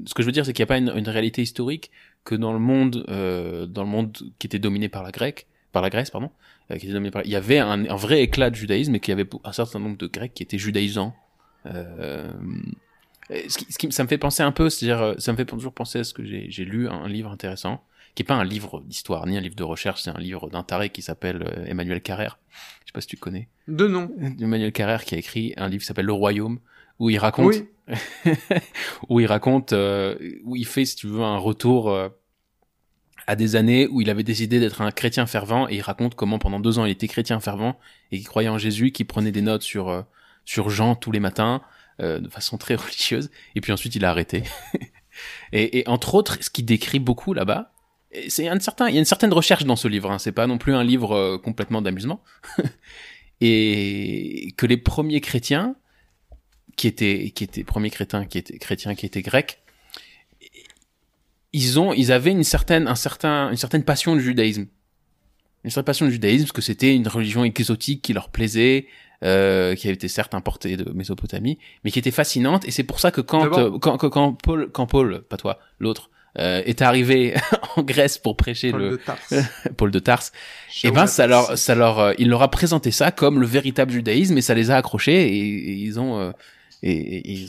Ce 0.07 0.15
que 0.15 0.23
je 0.23 0.27
veux 0.27 0.33
dire, 0.33 0.45
c'est 0.45 0.53
qu'il 0.53 0.63
n'y 0.63 0.67
a 0.67 0.73
pas 0.75 0.79
une, 0.79 0.93
une, 0.95 1.09
réalité 1.09 1.43
historique 1.43 1.91
que 2.25 2.35
dans 2.35 2.53
le 2.53 2.59
monde, 2.59 3.05
euh, 3.09 3.67
dans 3.67 3.85
le 3.85 3.89
monde 3.89 4.17
qui 4.39 4.47
était 4.47 4.59
dominé 4.59 4.89
par 4.89 5.03
la 5.03 5.11
grecque, 5.11 5.47
par 5.73 5.83
la 5.83 5.91
Grèce, 5.91 6.11
pardon, 6.11 6.31
euh, 6.71 6.77
qui 6.77 6.87
était 6.87 6.93
dominé 6.93 7.11
par, 7.11 7.25
il 7.25 7.31
y 7.31 7.37
avait 7.37 7.59
un, 7.59 7.89
un, 7.89 7.97
vrai 7.97 8.23
éclat 8.23 8.51
de 8.51 8.55
judaïsme 8.55 8.95
et 8.95 9.01
qu'il 9.01 9.13
y 9.13 9.19
avait 9.19 9.29
un 9.45 9.53
certain 9.53 9.79
nombre 9.79 9.97
de 9.97 10.07
Grecs 10.07 10.35
qui 10.35 10.43
étaient 10.43 10.59
judaïsants. 10.59 11.15
Euh, 11.67 12.31
ce 13.31 13.59
qui, 13.59 13.73
ce 13.73 13.79
qui, 13.79 13.91
ça 13.93 14.03
me 14.05 14.09
fait 14.09 14.19
penser 14.19 14.43
un 14.43 14.53
peu, 14.53 14.69
c'est-à-dire, 14.69 15.15
ça 15.19 15.33
me 15.33 15.37
fait 15.37 15.47
toujours 15.47 15.73
penser 15.73 16.01
à 16.01 16.05
ce 16.05 16.13
que 16.13 16.25
j'ai 16.25 16.65
lu 16.65 16.89
un 16.89 17.09
livre 17.09 17.31
intéressant, 17.31 17.83
qui 18.15 18.23
est 18.23 18.27
pas 18.27 18.35
un 18.35 18.45
livre 18.45 18.83
d'histoire 18.83 19.27
ni 19.27 19.37
un 19.37 19.41
livre 19.41 19.57
de 19.57 19.65
recherche, 19.65 20.03
c'est 20.03 20.11
un 20.11 20.19
livre 20.19 20.49
d'un 20.49 20.63
taré 20.63 20.91
qui 20.91 21.03
s'appelle 21.03 21.65
Emmanuel 21.67 22.01
Carrère. 22.01 22.39
Je 22.81 22.87
sais 22.87 22.93
pas 22.93 23.01
si 23.01 23.09
tu 23.09 23.17
connais. 23.17 23.49
De 23.69 23.89
nom. 23.89 24.11
Emmanuel 24.41 24.73
Carrère 24.73 25.05
qui 25.05 25.17
a 25.17 25.19
écrit 25.19 25.55
un 25.57 25.69
livre 25.69 25.81
qui 25.81 25.87
s'appelle 25.87 26.07
Le 26.07 26.13
Royaume, 26.13 26.61
où 26.99 27.11
il 27.11 27.19
raconte, 27.19 27.55
où 29.09 29.21
il 29.21 29.27
raconte, 29.27 29.73
euh, 29.73 30.17
où 30.45 30.57
il 30.57 30.67
fait, 30.67 30.85
si 30.85 30.97
tu 30.97 31.07
veux, 31.07 31.23
un 31.23 31.39
retour 31.39 31.91
euh, 31.91 32.09
à 33.27 33.37
des 33.37 33.57
années 33.57 33.87
où 33.87 34.01
il 34.01 34.11
avait 34.11 34.23
décidé 34.23 34.61
d'être 34.61 34.81
un 34.81 34.91
chrétien 34.91 35.27
fervent, 35.27 35.69
et 35.69 35.77
il 35.77 35.81
raconte 35.83 36.15
comment 36.15 36.39
pendant 36.39 36.61
deux 36.61 36.79
ans 36.79 36.85
il 36.85 36.93
était 36.93 37.09
chrétien 37.09 37.41
fervent 37.41 37.77
et 38.13 38.19
qu'il 38.19 38.27
croyait 38.27 38.49
en 38.49 38.59
Jésus, 38.59 38.93
qu'il 38.93 39.07
prenait 39.07 39.33
des 39.33 39.43
notes 39.43 39.63
sur 39.63 39.89
euh, 39.89 40.03
sur 40.45 40.71
Jean 40.71 40.95
tous 40.95 41.13
les 41.13 41.21
matins 41.21 41.63
de 41.99 42.29
façon 42.29 42.59
très 42.59 42.75
religieuse, 42.75 43.31
et 43.55 43.63
puis 43.63 43.73
ensuite 43.73 43.95
il 43.95 44.05
a 44.05 44.11
arrêté. 44.11 44.43
et, 45.53 45.79
et, 45.79 45.89
entre 45.89 46.15
autres, 46.15 46.37
ce 46.43 46.51
qui 46.51 46.63
décrit 46.63 46.99
beaucoup 46.99 47.33
là-bas, 47.33 47.73
c'est 48.29 48.49
un 48.49 48.61
certain, 48.61 48.89
il 48.89 48.95
y 48.95 48.99
a 48.99 49.01
une 49.01 49.07
certaine 49.07 49.33
recherche 49.33 49.65
dans 49.65 49.77
ce 49.77 49.89
livre. 49.89 50.11
Hein, 50.11 50.19
c'est 50.19 50.33
pas 50.33 50.47
non 50.47 50.59
plus 50.59 50.75
un 50.75 50.85
livre 50.85 51.39
complètement 51.39 51.81
d'amusement, 51.81 52.23
et 53.41 54.53
que 54.59 54.67
les 54.67 54.77
premiers 54.77 55.23
chrétiens 55.23 55.75
qui 56.77 56.87
étaient 56.87 57.33
qui 57.35 57.45
étaient 57.45 57.65
premiers 57.65 57.91
chrétiens 57.91 58.27
qui 58.27 58.39
étaient 58.39 58.59
chrétiens 58.59 58.95
qui 58.95 59.07
étaient 59.07 59.23
grecs 59.23 59.61
ils 61.53 61.81
ont 61.81 61.93
ils 61.93 62.13
avaient 62.13 62.33
une 62.33 62.45
certaine 62.45 62.87
un 62.87 62.95
certain 62.95 63.51
une 63.51 63.57
certaine 63.57 63.83
passion 63.83 64.15
du 64.15 64.23
judaïsme 64.23 64.67
une 65.65 65.71
certaine 65.71 65.87
passion 65.87 66.07
du 66.07 66.13
judaïsme 66.13 66.45
parce 66.45 66.53
que 66.53 66.63
c'était 66.63 66.95
une 66.95 67.09
religion 67.09 67.45
exotique 67.45 68.03
qui 68.03 68.13
leur 68.13 68.29
plaisait 68.29 68.87
euh, 69.25 69.75
qui 69.75 69.87
avait 69.87 69.95
été 69.95 70.09
certes 70.09 70.35
importée 70.35 70.77
de 70.77 70.91
Mésopotamie 70.93 71.59
mais 71.83 71.91
qui 71.91 71.99
était 71.99 72.11
fascinante 72.11 72.67
et 72.69 72.71
c'est 72.71 72.85
pour 72.85 73.01
ça 73.01 73.11
que 73.11 73.23
quand 73.23 73.59
euh, 73.59 73.79
quand, 73.79 73.97
quand, 73.97 74.33
Paul 74.35 74.71
quand 74.71 74.87
Paul 74.87 75.23
pas 75.23 75.39
toi 75.39 75.59
l'autre 75.79 76.11
euh, 76.39 76.63
est 76.67 76.83
arrivé 76.83 77.35
en 77.77 77.83
Grèce 77.83 78.19
pour 78.19 78.37
prêcher 78.37 78.71
Paul 78.71 78.81
le 78.83 78.91
de 78.91 78.97
Tarse. 78.97 79.35
Paul 79.79 79.91
de 79.91 79.99
Tarse. 79.99 80.33
et 80.85 80.91
ben 80.91 81.07
ça 81.07 81.27
leur 81.27 81.57
ça 81.57 81.75
leur 81.75 81.99
euh, 81.99 82.13
il 82.19 82.29
leur 82.29 82.43
a 82.43 82.51
présenté 82.51 82.91
ça 82.91 83.11
comme 83.11 83.41
le 83.41 83.47
véritable 83.47 83.91
judaïsme 83.91 84.37
et 84.37 84.43
ça 84.43 84.53
les 84.53 84.71
a 84.71 84.77
accrochés 84.77 85.29
et, 85.29 85.39
et 85.39 85.73
ils 85.73 85.99
ont 85.99 86.35
et, 86.83 87.33
ils, 87.33 87.49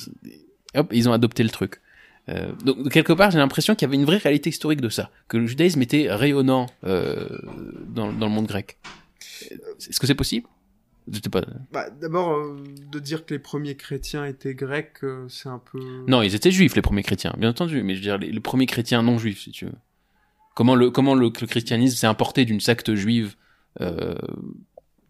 hop, 0.75 0.89
ils 0.91 1.09
ont 1.09 1.13
adopté 1.13 1.43
le 1.43 1.49
truc. 1.49 1.81
Euh, 2.29 2.51
donc 2.63 2.89
quelque 2.91 3.13
part, 3.13 3.31
j'ai 3.31 3.37
l'impression 3.37 3.75
qu'il 3.75 3.87
y 3.87 3.89
avait 3.89 3.95
une 3.95 4.05
vraie 4.05 4.17
réalité 4.17 4.49
historique 4.49 4.81
de 4.81 4.89
ça, 4.89 5.09
que 5.27 5.37
le 5.37 5.47
judaïsme 5.47 5.81
était 5.81 6.11
rayonnant 6.11 6.67
euh, 6.83 7.27
dans, 7.87 8.11
dans, 8.11 8.27
le 8.27 8.31
monde 8.31 8.47
grec. 8.47 8.77
Est-ce 9.41 9.99
que 9.99 10.07
c'est 10.07 10.15
possible? 10.15 10.47
Pas... 11.31 11.41
Bah, 11.71 11.89
D'abord, 11.89 12.33
euh, 12.33 12.61
de 12.91 12.99
dire 12.99 13.25
que 13.25 13.33
les 13.33 13.39
premiers 13.39 13.75
chrétiens 13.75 14.25
étaient 14.25 14.53
grecs, 14.53 14.99
c'est 15.29 15.47
un 15.47 15.59
peu... 15.59 15.79
Non, 16.07 16.21
ils 16.21 16.35
étaient 16.35 16.51
juifs, 16.51 16.75
les 16.75 16.81
premiers 16.81 17.03
chrétiens, 17.03 17.33
bien 17.37 17.49
entendu, 17.49 17.81
mais 17.81 17.95
je 17.95 17.99
veux 17.99 18.17
dire, 18.17 18.17
les, 18.17 18.39
premiers 18.41 18.65
chrétiens 18.65 19.01
non 19.03 19.17
juifs, 19.17 19.39
si 19.39 19.51
tu 19.51 19.65
veux. 19.65 19.75
Comment 20.53 20.75
le, 20.75 20.91
comment 20.91 21.15
le, 21.15 21.27
le 21.27 21.47
christianisme 21.47 21.95
s'est 21.95 22.07
importé 22.07 22.43
d'une 22.43 22.59
secte 22.59 22.93
juive 22.95 23.35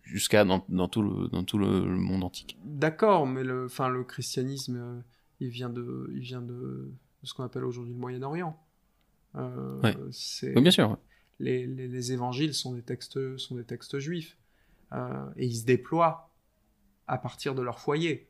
jusqu'à 0.07 0.45
dans, 0.45 0.65
dans, 0.69 0.87
tout 0.87 1.01
le 1.01 1.27
dans 1.27 1.43
tout 1.43 1.57
le, 1.57 1.67
monde 1.67 2.23
antique. 2.23 2.57
D'accord, 2.63 3.27
mais 3.27 3.43
le 3.43 3.65
enfin 3.65 3.89
le 3.89 4.03
christianisme 4.03 4.77
euh, 4.77 4.99
il 5.39 5.49
vient 5.49 5.69
de 5.69 6.09
il 6.13 6.21
vient 6.21 6.41
de, 6.41 6.91
ce 7.23 7.33
qu'on 7.33 7.43
appelle 7.43 7.65
aujourd'hui 7.65 7.93
le 7.93 7.99
Moyen-Orient. 7.99 8.57
Euh, 9.35 9.79
oui, 9.83 10.61
bien 10.61 10.71
sûr. 10.71 10.97
Les, 11.39 11.67
les, 11.67 11.87
les, 11.87 12.11
évangiles 12.13 12.53
sont 12.53 12.73
des 12.73 12.81
textes 12.81 13.37
sont 13.37 13.55
des 13.55 13.63
textes 13.63 13.99
juifs 13.99 14.37
euh, 14.93 15.29
et 15.35 15.45
ils 15.45 15.57
se 15.57 15.65
déploient 15.65 16.31
à 17.07 17.17
partir 17.17 17.53
de 17.53 17.61
leur 17.61 17.79
foyer 17.79 18.27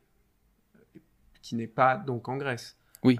qui 1.41 1.55
n'est 1.55 1.67
pas 1.67 1.95
donc 1.95 2.27
en 2.27 2.35
Grèce. 2.35 2.77
Oui. 3.03 3.17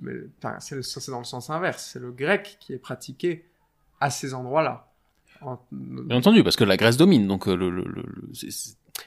Mais 0.00 0.12
c'est 0.58 1.10
dans 1.10 1.20
le 1.20 1.24
sens 1.24 1.50
inverse, 1.50 1.90
c'est 1.92 2.00
le 2.00 2.10
grec 2.10 2.56
qui 2.58 2.72
est 2.72 2.78
pratiqué 2.78 3.48
à 4.00 4.10
ces 4.10 4.34
endroits-là. 4.34 4.92
Bien 5.72 6.16
entendu, 6.16 6.42
parce 6.42 6.56
que 6.56 6.64
la 6.64 6.76
Grèce 6.76 6.96
domine. 6.96 7.26
Donc 7.26 7.48
euh, 7.48 7.82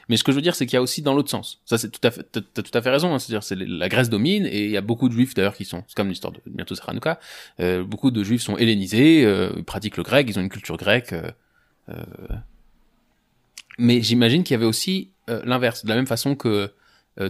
Mais 0.08 0.16
ce 0.16 0.24
que 0.24 0.32
je 0.32 0.36
veux 0.36 0.42
dire, 0.42 0.54
c'est 0.54 0.66
qu'il 0.66 0.74
y 0.74 0.78
a 0.78 0.82
aussi 0.82 1.02
dans 1.02 1.14
l'autre 1.14 1.30
sens. 1.30 1.60
Ça, 1.64 1.78
c'est 1.78 1.90
tout 1.90 2.00
à 2.02 2.10
fait, 2.10 2.24
t'as 2.30 2.62
tout 2.62 2.70
à 2.76 2.82
fait 2.82 2.90
raison. 2.90 3.14
Hein. 3.14 3.18
C'est-à-dire, 3.18 3.42
c'est 3.42 3.56
la 3.56 3.88
Grèce 3.88 4.08
domine 4.08 4.46
et 4.46 4.64
il 4.64 4.70
y 4.70 4.76
a 4.76 4.80
beaucoup 4.80 5.08
de 5.08 5.14
Juifs 5.14 5.34
d'ailleurs 5.34 5.56
qui 5.56 5.64
sont, 5.64 5.84
c'est 5.86 5.96
comme 5.96 6.08
l'histoire 6.08 6.32
de 6.32 6.40
bientôt 6.46 6.74
Hanouka. 6.86 7.18
Euh, 7.60 7.84
beaucoup 7.84 8.10
de 8.10 8.22
Juifs 8.22 8.42
sont 8.42 8.56
hellénisés, 8.56 9.24
euh, 9.24 9.62
pratiquent 9.62 9.96
le 9.96 10.02
grec, 10.02 10.26
ils 10.28 10.38
ont 10.38 10.42
une 10.42 10.48
culture 10.48 10.76
grecque. 10.76 11.12
Euh, 11.12 11.30
euh. 11.90 12.04
mais 13.78 14.02
j'imagine 14.02 14.44
qu'il 14.44 14.54
y 14.54 14.56
avait 14.56 14.66
aussi 14.66 15.10
l'inverse, 15.44 15.84
de 15.84 15.90
la 15.90 15.96
même 15.96 16.06
façon 16.06 16.34
que 16.34 16.72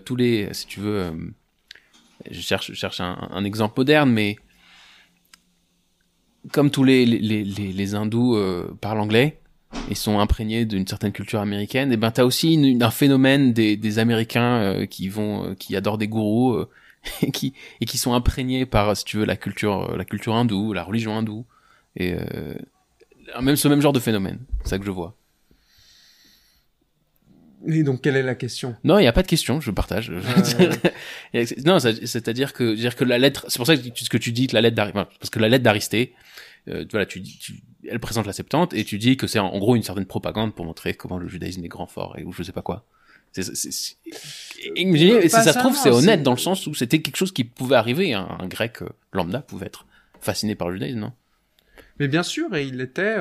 tous 0.04 0.14
les, 0.14 0.54
si 0.54 0.66
tu 0.66 0.78
veux, 0.78 1.12
je 2.30 2.40
cherche, 2.40 2.68
je 2.68 2.74
cherche 2.74 3.00
un 3.00 3.44
exemple 3.44 3.74
moderne, 3.76 4.10
mais 4.10 4.36
comme 6.52 6.70
tous 6.70 6.84
les, 6.84 7.04
les, 7.06 7.44
les, 7.44 7.72
les 7.72 7.94
hindous 7.94 8.36
euh, 8.36 8.76
parlent 8.80 9.00
anglais 9.00 9.40
et 9.90 9.94
sont 9.94 10.18
imprégnés 10.18 10.64
d'une 10.64 10.86
certaine 10.86 11.12
culture 11.12 11.40
américaine, 11.40 11.92
et 11.92 11.96
ben 11.96 12.10
t'as 12.10 12.24
aussi 12.24 12.54
une, 12.54 12.82
un 12.82 12.90
phénomène 12.90 13.52
des, 13.52 13.76
des 13.76 13.98
Américains 13.98 14.56
euh, 14.56 14.86
qui 14.86 15.08
vont, 15.08 15.44
euh, 15.44 15.54
qui 15.54 15.76
adorent 15.76 15.98
des 15.98 16.08
gourous 16.08 16.64
et 17.22 17.30
qui 17.30 17.52
et 17.80 17.84
qui 17.84 17.98
sont 17.98 18.14
imprégnés 18.14 18.64
par, 18.64 18.96
si 18.96 19.04
tu 19.04 19.18
veux, 19.18 19.24
la 19.24 19.36
culture, 19.36 19.96
la 19.96 20.04
culture 20.04 20.34
hindoue, 20.34 20.72
la 20.72 20.84
religion 20.84 21.16
hindoue, 21.16 21.44
et 21.96 22.14
même 23.42 23.56
ce 23.56 23.68
même 23.68 23.80
genre 23.80 23.92
de 23.92 24.00
phénomène, 24.00 24.38
c'est 24.62 24.70
ça 24.70 24.78
que 24.78 24.84
je 24.84 24.90
vois. 24.90 25.17
Et 27.66 27.82
donc, 27.82 28.02
quelle 28.02 28.16
est 28.16 28.22
la 28.22 28.34
question? 28.34 28.76
Non, 28.84 28.98
il 28.98 29.02
n'y 29.02 29.08
a 29.08 29.12
pas 29.12 29.22
de 29.22 29.26
question, 29.26 29.60
je 29.60 29.70
partage. 29.70 30.10
non, 31.64 31.78
c'est-à-dire 31.80 32.52
que, 32.52 32.74
dire 32.74 32.94
que 32.96 33.04
la 33.04 33.18
lettre, 33.18 33.46
c'est 33.48 33.56
pour 33.56 33.66
ça 33.66 33.76
que 33.76 33.82
ce 33.94 34.08
que 34.08 34.18
tu 34.18 34.32
dis 34.32 34.46
que 34.46 34.54
la 34.54 34.60
lettre 34.60 34.76
d'Aristée, 34.76 35.04
parce 35.18 35.30
que 35.30 35.38
la 35.38 35.48
lettre 35.48 35.64
d'Aristée, 35.64 36.14
euh, 36.68 36.84
voilà, 36.90 37.06
tu, 37.06 37.22
tu, 37.22 37.62
elle 37.88 37.98
présente 37.98 38.26
la 38.26 38.32
Septante 38.32 38.74
et 38.74 38.84
tu 38.84 38.98
dis 38.98 39.16
que 39.16 39.26
c'est 39.26 39.38
en, 39.38 39.58
gros 39.58 39.74
une 39.74 39.82
certaine 39.82 40.06
propagande 40.06 40.54
pour 40.54 40.64
montrer 40.64 40.94
comment 40.94 41.18
le 41.18 41.28
judaïsme 41.28 41.64
est 41.64 41.68
grand 41.68 41.86
fort 41.86 42.16
et 42.18 42.24
ou 42.24 42.32
je 42.32 42.42
sais 42.42 42.52
pas 42.52 42.62
quoi. 42.62 42.84
C'est, 43.32 43.42
c'est, 43.42 43.70
c'est, 43.70 45.28
ça, 45.28 45.52
se 45.52 45.58
trouve, 45.58 45.76
c'est 45.76 45.90
honnête 45.90 46.22
dans 46.22 46.30
le 46.30 46.38
sens 46.38 46.66
où 46.66 46.74
c'était 46.74 47.00
quelque 47.00 47.16
chose 47.16 47.32
qui 47.32 47.44
pouvait 47.44 47.76
arriver. 47.76 48.14
Un, 48.14 48.26
un 48.40 48.46
grec 48.46 48.82
euh, 48.82 48.88
lambda 49.12 49.40
pouvait 49.40 49.66
être 49.66 49.86
fasciné 50.20 50.54
par 50.54 50.68
le 50.68 50.74
judaïsme, 50.74 51.00
non? 51.00 51.12
Mais 52.00 52.08
bien 52.08 52.22
sûr, 52.22 52.54
et 52.54 52.64
il 52.64 52.80
était. 52.80 53.16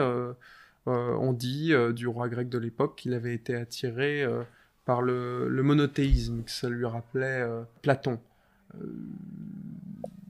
Euh, 0.88 1.16
on 1.20 1.34
dit 1.34 1.74
euh, 1.74 1.92
du 1.92 2.08
roi 2.08 2.30
grec 2.30 2.48
de 2.48 2.58
l'époque 2.58 2.96
qu'il 2.96 3.14
avait 3.14 3.34
été 3.34 3.56
attiré 3.56 4.24
euh, 4.24 4.44
par 4.86 5.02
le, 5.02 5.50
le, 5.50 5.64
monothéisme, 5.64 6.44
que 6.44 6.52
ça 6.52 6.70
lui 6.70 6.86
rappelait 6.86 7.46
Platon. 7.82 8.20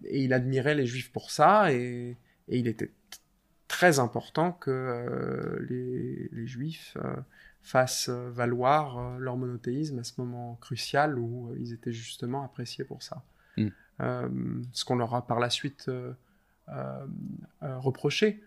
et 0.06 0.24
il 0.24 0.34
admirait 0.34 0.74
les 0.74 0.88
juifs 0.88 1.12
pour 1.12 1.30
ça, 1.30 1.72
et, 1.72 2.18
et 2.48 2.58
il 2.58 2.68
était 2.68 2.92
très 3.68 4.00
important 4.00 4.52
que 4.52 5.60
les, 5.70 6.28
les, 6.32 6.48
juifs 6.48 6.98
fassent 7.62 8.10
valoir 8.10 9.20
leur 9.20 9.38
monothéisme 9.38 10.00
à 10.00 10.04
ce 10.04 10.14
moment 10.18 10.58
crucial 10.60 11.20
où 11.20 11.54
ils 11.60 11.74
étaient 11.74 11.92
justement 11.92 12.44
appréciés 12.44 12.84
pour 12.84 13.04
ça. 13.04 13.24
Mm. 13.58 14.64
ce 14.72 14.86
qu'on 14.86 14.96
leur 14.96 15.14
a 15.14 15.28
par 15.28 15.40
la 15.40 15.52
suite 15.52 15.92
reproché. 17.62 18.42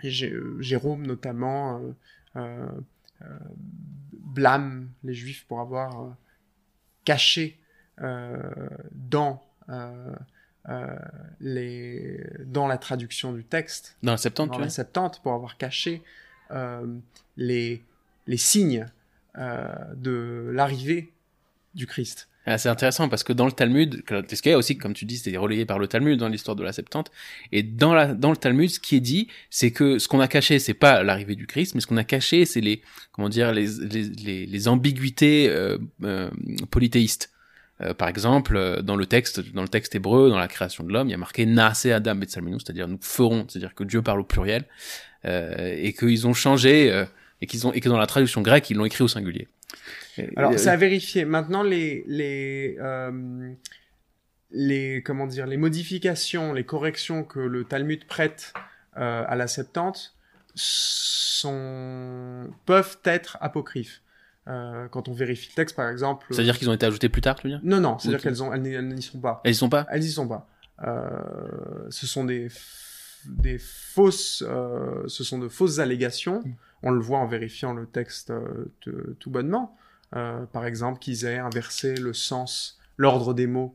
Jérôme 0.00 1.06
notamment 1.06 1.80
blâme 4.12 4.90
les 5.02 5.14
Juifs 5.14 5.44
pour 5.46 5.60
avoir 5.60 6.16
caché 7.04 7.58
dans 7.98 9.42
les 11.40 12.24
dans 12.44 12.66
la 12.68 12.78
traduction 12.78 13.32
du 13.32 13.44
texte 13.44 13.96
dans 14.02 14.12
la 14.12 14.18
Septante, 14.18 14.50
dans 14.50 14.58
la 14.58 14.68
Septante 14.68 15.20
pour 15.22 15.32
avoir 15.32 15.56
caché 15.56 16.02
les 17.36 17.82
les 18.26 18.36
signes 18.36 18.86
de 19.34 20.50
l'arrivée 20.52 21.12
du 21.74 21.86
Christ. 21.86 22.28
Ah, 22.50 22.56
c'est 22.56 22.70
intéressant 22.70 23.10
parce 23.10 23.24
que 23.24 23.34
dans 23.34 23.44
le 23.44 23.52
Talmud, 23.52 24.02
ce 24.08 24.40
qu'il 24.40 24.50
y 24.50 24.54
a 24.54 24.56
aussi, 24.56 24.78
comme 24.78 24.94
tu 24.94 25.04
dis, 25.04 25.18
c'était 25.18 25.36
relayé 25.36 25.66
par 25.66 25.78
le 25.78 25.86
Talmud 25.86 26.18
dans 26.18 26.28
l'histoire 26.28 26.56
de 26.56 26.62
la 26.62 26.72
Septante. 26.72 27.10
Et 27.52 27.62
dans, 27.62 27.92
la, 27.92 28.14
dans 28.14 28.30
le 28.30 28.38
Talmud, 28.38 28.70
ce 28.70 28.80
qui 28.80 28.96
est 28.96 29.00
dit, 29.00 29.28
c'est 29.50 29.70
que 29.70 29.98
ce 29.98 30.08
qu'on 30.08 30.20
a 30.20 30.28
caché, 30.28 30.58
c'est 30.58 30.72
pas 30.72 31.02
l'arrivée 31.02 31.34
du 31.34 31.46
Christ, 31.46 31.74
mais 31.74 31.82
ce 31.82 31.86
qu'on 31.86 31.98
a 31.98 32.04
caché, 32.04 32.46
c'est 32.46 32.62
les, 32.62 32.80
comment 33.12 33.28
dire, 33.28 33.52
les, 33.52 33.66
les, 33.66 34.46
les, 34.46 34.68
ambiguïtés 34.68 35.46
euh, 35.50 35.76
euh, 36.04 36.30
polythéistes. 36.70 37.32
Euh, 37.82 37.92
par 37.92 38.08
exemple, 38.08 38.80
dans 38.82 38.96
le 38.96 39.04
texte, 39.04 39.52
dans 39.52 39.60
le 39.62 39.68
texte 39.68 39.94
hébreu, 39.94 40.30
dans 40.30 40.38
la 40.38 40.48
création 40.48 40.84
de 40.84 40.90
l'homme, 40.90 41.08
il 41.08 41.12
y 41.12 41.14
a 41.14 41.18
marqué 41.18 41.44
Naase 41.44 41.84
Adam 41.84 42.14
Betzalmenu, 42.14 42.58
c'est-à-dire 42.60 42.88
nous 42.88 42.98
ferons, 43.02 43.44
c'est-à-dire 43.46 43.74
que 43.74 43.84
Dieu 43.84 44.00
parle 44.00 44.20
au 44.20 44.24
pluriel, 44.24 44.64
et 45.24 45.92
qu'ils 45.92 46.26
ont 46.26 46.32
changé, 46.32 47.04
et 47.42 47.46
qu'ils 47.46 47.66
ont, 47.66 47.74
et 47.74 47.80
que 47.80 47.90
dans 47.90 47.98
la 47.98 48.06
traduction 48.06 48.40
grecque, 48.40 48.70
ils 48.70 48.76
l'ont 48.78 48.86
écrit 48.86 49.04
au 49.04 49.08
singulier. 49.08 49.48
Alors, 50.36 50.58
c'est 50.58 50.70
à 50.70 50.76
vérifier. 50.76 51.24
Maintenant, 51.24 51.62
les, 51.62 52.04
les, 52.06 52.76
euh, 52.80 53.52
les, 54.50 55.02
comment 55.02 55.26
dire, 55.26 55.46
les 55.46 55.56
modifications, 55.56 56.52
les 56.52 56.64
corrections 56.64 57.24
que 57.24 57.40
le 57.40 57.64
Talmud 57.64 58.06
prête 58.06 58.52
euh, 58.96 59.24
à 59.26 59.36
la 59.36 59.46
Septante 59.46 60.14
sont, 60.54 62.50
peuvent 62.66 62.98
être 63.04 63.38
apocryphes. 63.40 64.02
Euh, 64.48 64.88
quand 64.88 65.08
on 65.08 65.12
vérifie 65.12 65.50
le 65.50 65.54
texte, 65.54 65.76
par 65.76 65.90
exemple. 65.90 66.26
C'est-à-dire 66.30 66.56
qu'ils 66.56 66.70
ont 66.70 66.72
été 66.72 66.86
ajoutés 66.86 67.10
plus 67.10 67.20
tard, 67.20 67.34
tu 67.36 67.46
veux 67.46 67.52
dire? 67.52 67.60
Non, 67.62 67.80
non, 67.80 67.98
c'est-à-dire 67.98 68.22
qu'elles 68.22 68.42
ont, 68.42 68.52
elles, 68.54 68.62
n'y 68.62 69.02
sont 69.02 69.20
pas. 69.20 69.42
Elles 69.44 69.50
n'y 69.50 69.56
sont 69.56 69.68
pas? 69.68 69.86
Elles 69.90 70.00
n'y 70.00 70.10
sont 70.10 70.26
pas. 70.26 70.48
ce 71.90 72.06
sont 72.06 72.24
des, 72.24 72.48
des 73.26 73.58
fausses, 73.58 74.42
ce 75.06 75.24
sont 75.24 75.38
de 75.38 75.48
fausses 75.48 75.80
allégations. 75.80 76.40
Mm. 76.40 76.54
On 76.84 76.90
le 76.92 77.00
voit 77.00 77.18
en 77.18 77.26
vérifiant 77.26 77.74
le 77.74 77.84
texte 77.86 78.32
tout 78.80 79.30
bonnement. 79.30 79.76
Euh, 80.16 80.46
par 80.46 80.64
exemple, 80.64 80.98
qu'ils 80.98 81.24
aient 81.24 81.38
inversé 81.38 81.94
le 81.94 82.12
sens, 82.12 82.78
l'ordre 82.96 83.34
des 83.34 83.46
mots. 83.46 83.74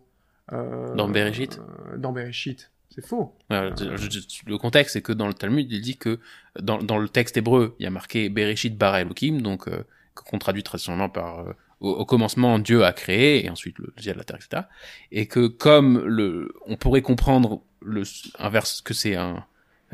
Euh, 0.51 0.93
dans 0.95 1.07
Bereshit 1.07 1.59
euh, 1.59 1.97
Dans 1.97 2.11
Bereshit. 2.11 2.71
C'est 2.89 3.05
faux. 3.05 3.35
le 3.49 4.57
contexte, 4.57 4.93
c'est 4.93 5.01
que 5.01 5.13
dans 5.13 5.27
le 5.27 5.33
Talmud, 5.33 5.71
il 5.71 5.81
dit 5.81 5.97
que 5.97 6.19
dans, 6.59 6.77
dans 6.77 6.97
le 6.97 7.09
texte 7.09 7.37
hébreu, 7.37 7.75
il 7.79 7.83
y 7.83 7.87
a 7.87 7.89
marqué 7.89 8.29
Bereshit 8.29 8.77
bara 8.77 9.01
Elohim, 9.01 9.41
donc 9.41 9.67
qu'on 10.13 10.37
traduit 10.37 10.61
traditionnellement 10.61 11.09
par 11.09 11.43
au, 11.79 12.05
commencement 12.05 12.59
Dieu 12.59 12.85
a 12.85 12.93
créé 12.93 13.45
et 13.45 13.49
ensuite 13.49 13.79
le 13.79 13.91
ciel, 13.97 14.17
la 14.17 14.23
terre, 14.23 14.35
etc. 14.35 14.67
Et 15.11 15.25
que 15.25 15.47
comme 15.47 16.05
le, 16.05 16.53
on 16.67 16.77
pourrait 16.77 17.01
comprendre 17.01 17.63
le 17.81 18.03
inverse 18.37 18.81
que 18.81 18.93
c'est 18.93 19.15
un 19.15 19.43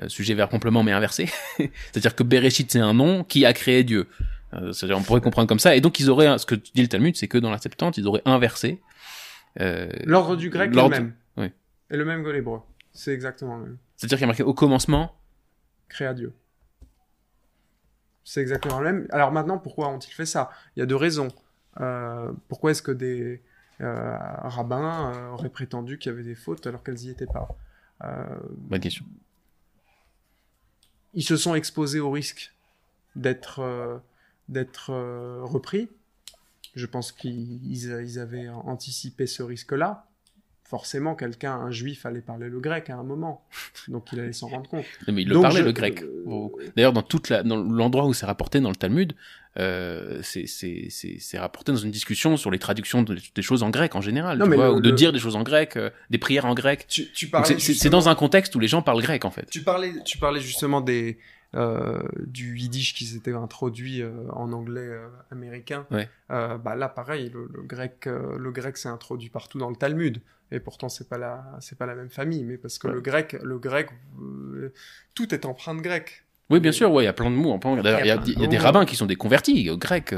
sujet 0.09 0.33
vers 0.33 0.49
complément 0.49 0.83
mais 0.83 0.91
inversé, 0.91 1.29
c'est-à-dire 1.57 2.15
que 2.15 2.23
Bereshit 2.23 2.69
c'est 2.69 2.79
un 2.79 2.93
nom 2.93 3.23
qui 3.23 3.45
a 3.45 3.53
créé 3.53 3.85
Dieu. 3.85 4.07
Euh, 4.53 4.71
c'est-à-dire, 4.71 4.97
on 4.97 5.03
pourrait 5.03 5.21
comprendre 5.21 5.47
comme 5.47 5.59
ça. 5.59 5.75
Et 5.75 5.81
donc, 5.81 5.99
ils 5.99 6.09
auraient, 6.09 6.37
ce 6.37 6.45
que 6.45 6.55
dit 6.55 6.81
le 6.81 6.87
Talmud, 6.87 7.15
c'est 7.15 7.27
que 7.27 7.37
dans 7.37 7.51
la 7.51 7.57
Septante, 7.57 7.97
ils 7.97 8.07
auraient 8.07 8.23
inversé. 8.25 8.81
Euh, 9.59 9.89
L'ordre 10.05 10.35
du 10.35 10.49
grec 10.49 10.71
est 10.71 10.75
le 10.75 10.89
même. 10.89 11.13
Oui. 11.37 11.51
Et 11.89 11.97
le 11.97 12.05
même 12.05 12.23
que 12.23 12.29
l'hébreu. 12.29 12.61
C'est 12.91 13.13
exactement 13.13 13.57
le 13.57 13.63
même. 13.63 13.77
C'est-à-dire 13.95 14.17
qu'il 14.17 14.23
y 14.23 14.25
a 14.25 14.27
marqué 14.27 14.43
au 14.43 14.53
commencement. 14.53 15.15
Créa 15.87 16.13
Dieu. 16.13 16.33
C'est 18.23 18.41
exactement 18.41 18.79
le 18.79 18.85
même. 18.85 19.07
Alors 19.11 19.31
maintenant, 19.31 19.57
pourquoi 19.57 19.89
ont-ils 19.89 20.13
fait 20.13 20.25
ça? 20.25 20.51
Il 20.75 20.79
y 20.79 20.83
a 20.83 20.85
deux 20.85 20.95
raisons. 20.95 21.29
Euh, 21.81 22.31
pourquoi 22.47 22.71
est-ce 22.71 22.81
que 22.81 22.91
des 22.91 23.41
euh, 23.81 24.17
rabbins 24.43 25.13
euh, 25.13 25.29
auraient 25.29 25.49
prétendu 25.49 25.97
qu'il 25.97 26.11
y 26.11 26.13
avait 26.13 26.23
des 26.23 26.35
fautes 26.35 26.67
alors 26.67 26.83
qu'elles 26.83 26.95
n'y 26.95 27.09
étaient 27.09 27.25
pas? 27.25 27.47
Bonne 28.49 28.79
question. 28.79 29.05
Ils 31.13 31.23
se 31.23 31.37
sont 31.37 31.55
exposés 31.55 31.99
au 31.99 32.11
risque 32.11 32.53
d'être 33.15 34.01
d'être 34.49 34.91
euh, 34.91 35.39
repris. 35.43 35.87
Je 36.75 36.85
pense 36.85 37.11
qu'ils 37.11 38.19
avaient 38.19 38.49
anticipé 38.49 39.27
ce 39.27 39.43
risque-là. 39.43 40.05
Forcément, 40.63 41.15
quelqu'un, 41.15 41.53
un 41.53 41.71
juif, 41.71 42.05
allait 42.05 42.21
parler 42.21 42.47
le 42.47 42.59
grec 42.59 42.91
à 42.91 42.95
un 42.95 43.03
moment. 43.03 43.43
Donc 43.87 44.09
il 44.13 44.19
allait 44.19 44.33
s'en 44.33 44.49
rendre 44.49 44.69
compte. 44.69 44.85
mais 45.07 45.23
il 45.23 45.29
le 45.29 45.41
parlait 45.41 45.63
le 45.63 45.71
grec. 45.71 46.03
Euh, 46.03 46.47
D'ailleurs, 46.75 46.93
dans 46.93 47.01
toute 47.01 47.29
la, 47.29 47.41
dans 47.41 47.57
l'endroit 47.57 48.05
où 48.05 48.13
c'est 48.13 48.27
rapporté 48.27 48.59
dans 48.59 48.69
le 48.69 48.75
Talmud, 48.75 49.15
euh, 49.57 50.21
c'est 50.21 51.37
rapporté 51.39 51.71
dans 51.71 51.77
une 51.79 51.89
discussion 51.89 52.37
sur 52.37 52.51
les 52.51 52.59
traductions 52.59 53.03
des 53.03 53.41
choses 53.41 53.63
en 53.63 53.71
grec 53.71 53.95
en 53.95 54.01
général, 54.01 54.37
non, 54.37 54.45
tu 54.45 54.55
vois, 54.55 54.71
ou 54.71 54.79
de 54.79 54.91
dire 54.91 55.11
des 55.11 55.17
choses 55.17 55.35
en 55.35 55.41
grec, 55.41 55.75
euh, 55.75 55.89
des 56.11 56.19
prières 56.19 56.45
en 56.45 56.53
grec. 56.53 56.85
Tu, 56.87 57.11
tu 57.11 57.29
c'est 57.59 57.89
dans 57.89 58.07
un 58.07 58.15
contexte 58.15 58.55
où 58.55 58.59
les 58.59 58.67
gens 58.67 58.83
parlent 58.83 59.01
grec 59.01 59.25
en 59.25 59.31
fait. 59.31 59.49
Tu 59.49 59.61
parlais, 59.63 59.91
tu 60.05 60.19
parlais 60.19 60.39
justement 60.39 60.81
des 60.81 61.17
euh, 61.55 62.03
du 62.27 62.59
yiddish 62.59 62.93
qui 62.93 63.05
s'était 63.05 63.33
introduit 63.33 64.03
euh, 64.03 64.11
en 64.33 64.53
anglais 64.53 64.81
euh, 64.81 65.07
américain. 65.31 65.87
bah 66.29 66.75
là, 66.75 66.87
pareil, 66.87 67.31
le, 67.33 67.63
grec, 67.63 68.05
le 68.05 68.51
grec 68.51 68.77
s'est 68.77 68.89
introduit 68.89 69.29
partout 69.29 69.57
dans 69.57 69.69
le 69.69 69.75
Talmud. 69.75 70.21
Et 70.51 70.59
pourtant, 70.59 70.89
c'est 70.89 71.09
pas 71.09 71.17
la, 71.17 71.43
c'est 71.59 71.77
pas 71.77 71.87
la 71.87 71.95
même 71.95 72.09
famille, 72.09 72.43
mais 72.43 72.57
parce 72.57 72.77
que 72.77 72.87
le 72.87 73.01
grec, 73.01 73.35
le 73.41 73.57
grec, 73.57 73.89
tout 75.15 75.33
est 75.33 75.45
empreint 75.45 75.73
de 75.73 75.81
grec. 75.81 76.23
Oui, 76.51 76.59
bien 76.59 76.71
sûr, 76.71 76.91
ouais, 76.91 77.03
il 77.03 77.05
y 77.05 77.09
a 77.09 77.13
plein 77.13 77.31
de 77.31 77.35
mots. 77.35 77.59
Il 77.63 77.85
y 77.85 78.11
a, 78.11 78.47
des 78.47 78.57
rabbins 78.57 78.85
qui 78.85 78.95
sont 78.95 79.05
des 79.05 79.15
convertis 79.15 79.75
grecs, 79.77 80.13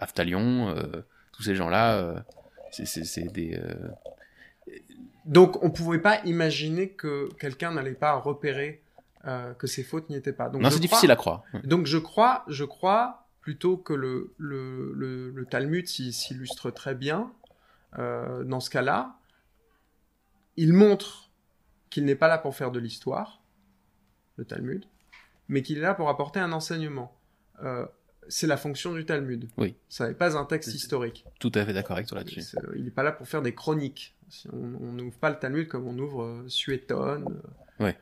Aftalion, 0.00 0.74
tous 1.32 1.42
ces 1.42 1.54
gens-là, 1.54 2.24
c'est 2.70 3.32
des. 3.32 3.60
Donc, 5.26 5.62
on 5.62 5.70
pouvait 5.70 6.00
pas 6.00 6.20
imaginer 6.24 6.90
que 6.90 7.30
quelqu'un 7.38 7.72
n'allait 7.72 7.92
pas 7.92 8.14
repérer 8.14 8.83
euh, 9.26 9.54
que 9.54 9.66
ces 9.66 9.82
fautes 9.82 10.10
n'y 10.10 10.16
étaient 10.16 10.32
pas. 10.32 10.48
Donc, 10.50 10.60
non, 10.60 10.70
c'est 10.70 10.80
difficile 10.80 11.10
à 11.10 11.16
croire. 11.16 11.44
Donc 11.64 11.86
je 11.86 11.98
crois, 11.98 12.44
je 12.48 12.64
crois 12.64 13.26
plutôt 13.40 13.76
que 13.76 13.92
le, 13.92 14.34
le, 14.38 14.92
le, 14.94 15.46
Talmud 15.46 15.86
s'illustre 15.86 16.70
très 16.70 16.94
bien 16.94 17.32
euh, 17.98 18.42
dans 18.44 18.60
ce 18.60 18.70
cas-là. 18.70 19.16
Il 20.56 20.72
montre 20.72 21.30
qu'il 21.90 22.04
n'est 22.04 22.14
pas 22.14 22.28
là 22.28 22.38
pour 22.38 22.56
faire 22.56 22.70
de 22.70 22.78
l'histoire, 22.78 23.42
le 24.36 24.44
Talmud, 24.44 24.84
mais 25.48 25.62
qu'il 25.62 25.78
est 25.78 25.82
là 25.82 25.94
pour 25.94 26.08
apporter 26.08 26.40
un 26.40 26.52
enseignement. 26.52 27.14
Euh, 27.62 27.86
c'est 28.28 28.46
la 28.46 28.56
fonction 28.56 28.94
du 28.94 29.04
Talmud. 29.04 29.48
Oui. 29.58 29.74
Ça 29.90 30.08
n'est 30.08 30.14
pas 30.14 30.38
un 30.38 30.44
texte 30.46 30.74
historique. 30.74 31.26
Tout 31.38 31.52
à 31.54 31.64
fait 31.64 31.74
d'accord 31.74 31.96
avec 31.96 32.08
toi 32.08 32.18
là-dessus. 32.18 32.42
Il 32.76 32.84
n'est 32.84 32.90
pas 32.90 33.02
là 33.02 33.12
pour 33.12 33.28
faire 33.28 33.42
des 33.42 33.54
chroniques. 33.54 34.14
On 34.52 34.92
n'ouvre 34.92 35.18
pas 35.18 35.28
le 35.30 35.36
Talmud 35.36 35.68
comme 35.68 35.86
on 35.86 35.98
ouvre 35.98 36.22
euh, 36.22 36.48
Suétone. 36.48 37.40
Ouais 37.78 37.96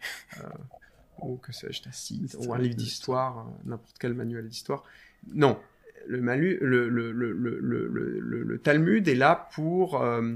ou 1.24 1.36
que 1.36 1.52
sais-je, 1.52 1.82
Tacite, 1.82 2.36
ou 2.38 2.52
un 2.52 2.58
livre 2.58 2.74
d'histoire, 2.74 3.40
euh, 3.40 3.50
n'importe 3.64 3.96
quel 3.98 4.14
manuel 4.14 4.48
d'histoire. 4.48 4.84
Non, 5.32 5.58
le, 6.06 6.20
malu, 6.20 6.58
le, 6.60 6.88
le, 6.88 7.12
le, 7.12 8.58
Talmud 8.58 9.06
est 9.08 9.14
là 9.14 9.48
pour 9.54 10.00
euh, 10.00 10.34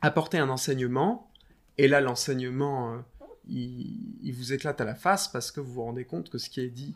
apporter 0.00 0.38
un 0.38 0.48
enseignement, 0.48 1.30
et 1.76 1.88
là 1.88 2.00
l'enseignement, 2.00 2.94
euh, 2.94 2.98
il, 3.48 4.32
vous 4.32 4.52
éclate 4.52 4.80
à 4.80 4.84
la 4.84 4.94
face 4.94 5.28
parce 5.28 5.50
que 5.50 5.60
vous 5.60 5.72
vous 5.72 5.82
rendez 5.84 6.04
compte 6.04 6.30
que 6.30 6.38
ce 6.38 6.50
qui 6.50 6.60
est 6.60 6.70
dit 6.70 6.94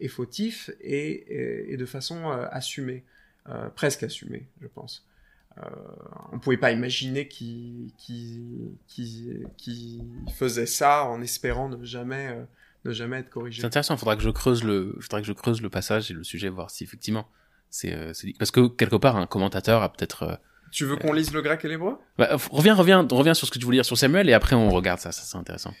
est 0.00 0.08
fautif 0.08 0.70
et, 0.80 1.72
et 1.72 1.76
de 1.76 1.86
façon 1.86 2.28
assumée, 2.50 3.04
presque 3.76 4.02
assumée, 4.02 4.48
je 4.60 4.66
pense. 4.66 5.06
Euh, 5.58 5.70
on 6.30 6.36
ne 6.36 6.40
pouvait 6.40 6.56
pas 6.56 6.72
imaginer 6.72 7.28
qu'il 7.28 7.92
faisait 10.34 10.66
ça 10.66 11.04
en 11.04 11.20
espérant 11.20 11.68
ne 11.68 11.84
jamais, 11.84 12.28
euh, 12.28 12.44
ne 12.84 12.92
jamais 12.92 13.18
être 13.18 13.30
corrigé. 13.30 13.60
C'est 13.60 13.66
intéressant, 13.66 13.94
il 13.94 13.98
faudra 13.98 14.16
que 14.16 14.22
je 14.22 14.30
creuse 14.30 14.64
le, 14.64 14.96
faudra 15.00 15.20
que 15.20 15.26
je 15.26 15.32
creuse 15.32 15.60
le 15.60 15.68
passage 15.68 16.10
et 16.10 16.14
le 16.14 16.24
sujet, 16.24 16.48
voir 16.48 16.70
si 16.70 16.84
effectivement 16.84 17.28
c'est, 17.68 17.92
euh, 17.92 18.12
parce 18.38 18.50
que 18.50 18.66
quelque 18.68 18.96
part 18.96 19.16
un 19.16 19.26
commentateur 19.26 19.82
a 19.82 19.92
peut-être. 19.92 20.40
tu 20.70 20.84
veux 20.86 20.96
qu'on 20.96 21.12
lise 21.12 21.32
le 21.32 21.42
grec 21.42 21.64
et 21.64 21.68
l'hébreu? 21.68 21.98
Bah, 22.16 22.30
Reviens, 22.50 22.74
reviens, 22.74 23.06
reviens 23.10 23.34
sur 23.34 23.46
ce 23.46 23.52
que 23.52 23.58
tu 23.58 23.64
voulais 23.64 23.78
dire 23.78 23.84
sur 23.84 23.98
Samuel 23.98 24.28
et 24.30 24.32
après 24.32 24.56
on 24.56 24.70
regarde 24.70 25.00
ça, 25.00 25.12
ça 25.12 25.22
c'est 25.22 25.36
intéressant. 25.36 25.74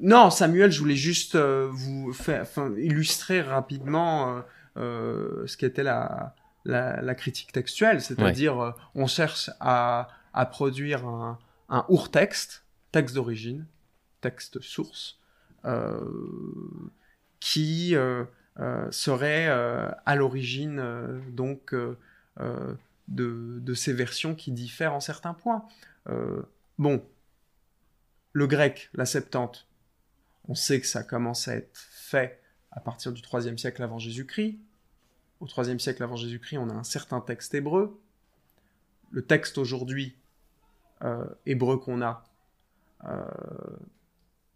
Non, 0.00 0.30
Samuel, 0.30 0.72
je 0.72 0.78
voulais 0.78 0.96
juste 0.96 1.36
vous 1.36 2.14
faire, 2.14 2.46
illustrer 2.78 3.42
rapidement 3.42 4.42
ce 4.76 5.56
qu'était 5.58 5.82
la, 5.82 6.34
la, 6.64 7.14
critique 7.14 7.52
textuelle, 7.52 8.00
c'est-à-dire 8.00 8.58
euh, 8.60 8.72
on 8.94 9.06
cherche 9.06 9.50
à, 9.60 10.08
produire 10.50 11.06
un, 11.06 11.38
un 11.68 11.86
texte, 12.12 12.64
texte 12.92 13.14
d'origine, 13.14 13.66
texte 14.20 14.60
source, 14.60 15.18
euh, 15.64 16.00
qui 17.38 17.94
euh, 17.94 18.24
serait 18.90 19.48
à 19.48 20.14
l'origine 20.16 20.82
donc 21.32 21.74
de, 23.08 23.74
ces 23.74 23.92
versions 23.92 24.34
qui 24.34 24.52
diffèrent 24.52 24.94
en 24.94 25.00
certains 25.00 25.34
points. 25.34 25.64
bon, 26.78 27.02
le 28.32 28.46
grec, 28.46 28.90
la 28.94 29.06
Septante, 29.06 29.66
on 30.48 30.54
sait 30.54 30.80
que 30.80 30.86
ça 30.86 31.02
commence 31.02 31.48
à 31.48 31.56
être 31.56 31.78
fait 31.90 32.40
à 32.70 32.80
partir 32.80 33.12
du 33.12 33.22
3 33.22 33.56
siècle 33.56 33.82
avant 33.82 33.98
Jésus-Christ. 33.98 34.58
Au 35.40 35.46
3 35.46 35.78
siècle 35.78 36.02
avant 36.02 36.16
Jésus-Christ, 36.16 36.58
on 36.58 36.68
a 36.68 36.74
un 36.74 36.84
certain 36.84 37.20
texte 37.20 37.54
hébreu. 37.54 37.98
Le 39.10 39.22
texte 39.22 39.56
aujourd'hui, 39.56 40.14
euh, 41.02 41.24
hébreu 41.46 41.78
qu'on 41.78 42.02
a, 42.02 42.24
euh, 43.04 43.24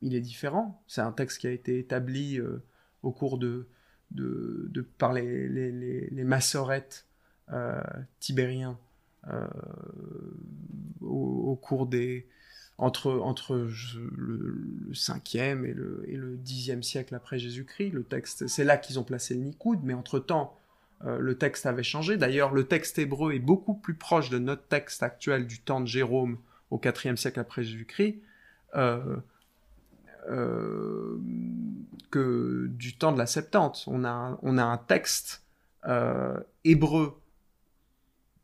il 0.02 0.14
est 0.14 0.20
différent. 0.20 0.82
C'est 0.86 1.00
un 1.00 1.12
texte 1.12 1.38
qui 1.38 1.46
a 1.46 1.50
été 1.50 1.78
établi 1.78 2.38
euh, 2.38 2.62
au 3.02 3.12
cours 3.12 3.38
de, 3.38 3.66
par 4.98 5.14
les, 5.14 6.24
massorettes 6.24 7.06
tibériens 8.20 8.78
au, 11.00 11.58
cours 11.62 11.86
des, 11.86 12.28
entre, 12.76 13.10
entre 13.10 13.56
le, 13.56 14.52
5e 14.92 15.64
et 15.64 15.72
le, 15.72 16.04
et 16.06 16.16
le 16.16 16.36
10e 16.36 16.82
siècle 16.82 17.14
après 17.14 17.38
Jésus-Christ. 17.38 17.90
Le 17.90 18.04
texte, 18.04 18.46
c'est 18.48 18.64
là 18.64 18.76
qu'ils 18.76 18.98
ont 18.98 19.04
placé 19.04 19.34
le 19.34 19.40
Nikoud, 19.40 19.80
mais 19.82 19.94
entre-temps, 19.94 20.58
euh, 21.04 21.18
le 21.18 21.36
texte 21.36 21.66
avait 21.66 21.82
changé. 21.82 22.16
D'ailleurs, 22.16 22.52
le 22.52 22.64
texte 22.64 22.98
hébreu 22.98 23.34
est 23.34 23.40
beaucoup 23.40 23.74
plus 23.74 23.94
proche 23.94 24.30
de 24.30 24.38
notre 24.38 24.66
texte 24.66 25.02
actuel 25.02 25.46
du 25.46 25.60
temps 25.60 25.80
de 25.80 25.86
Jérôme 25.86 26.38
au 26.70 26.78
4e 26.78 27.16
siècle 27.16 27.40
après 27.40 27.62
Jésus-Christ 27.62 28.20
euh, 28.74 29.16
euh, 30.30 31.20
que 32.10 32.68
du 32.70 32.96
temps 32.96 33.12
de 33.12 33.18
la 33.18 33.26
Septante. 33.26 33.84
On 33.86 34.04
a, 34.04 34.38
on 34.42 34.58
a 34.58 34.64
un 34.64 34.78
texte 34.78 35.42
hébreu 36.64 37.20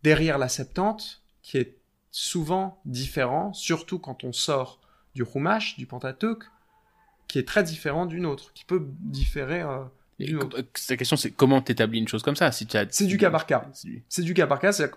derrière 0.03 0.37
la 0.37 0.51
Septante 0.51 1.23
qui 1.41 1.57
est 1.57 1.79
souvent 2.11 2.83
différent, 2.85 3.55
surtout 3.55 3.99
quand 3.99 4.25
on 4.25 4.33
sort 4.35 4.79
du 5.15 5.25
Chumash, 5.25 5.79
du 5.79 5.87
Pentateuch, 5.87 6.45
qui 7.29 7.39
est 7.39 7.49
très 7.49 7.63
différent 7.63 8.05
d'une 8.05 8.27
autre, 8.27 8.53
qui 8.53 8.67
peut 8.67 8.85
différer 8.99 9.65
euh. 10.21 10.41
Euh, 10.55 10.63
la 10.89 10.97
question, 10.97 11.17
c'est 11.17 11.31
comment 11.31 11.61
t'établis 11.61 11.99
une 11.99 12.09
chose 12.09 12.23
comme 12.23 12.37
ça 12.37 12.53
si 12.53 12.67
C'est 12.91 13.07
du 13.07 13.17
cas 13.17 13.31
par 13.31 13.47
cas. 13.47 13.71
C'est 14.09 14.23
du 14.23 14.35
cas 14.35 14.47
par 14.47 14.59
cas, 14.59 14.73
c'est 14.73 14.91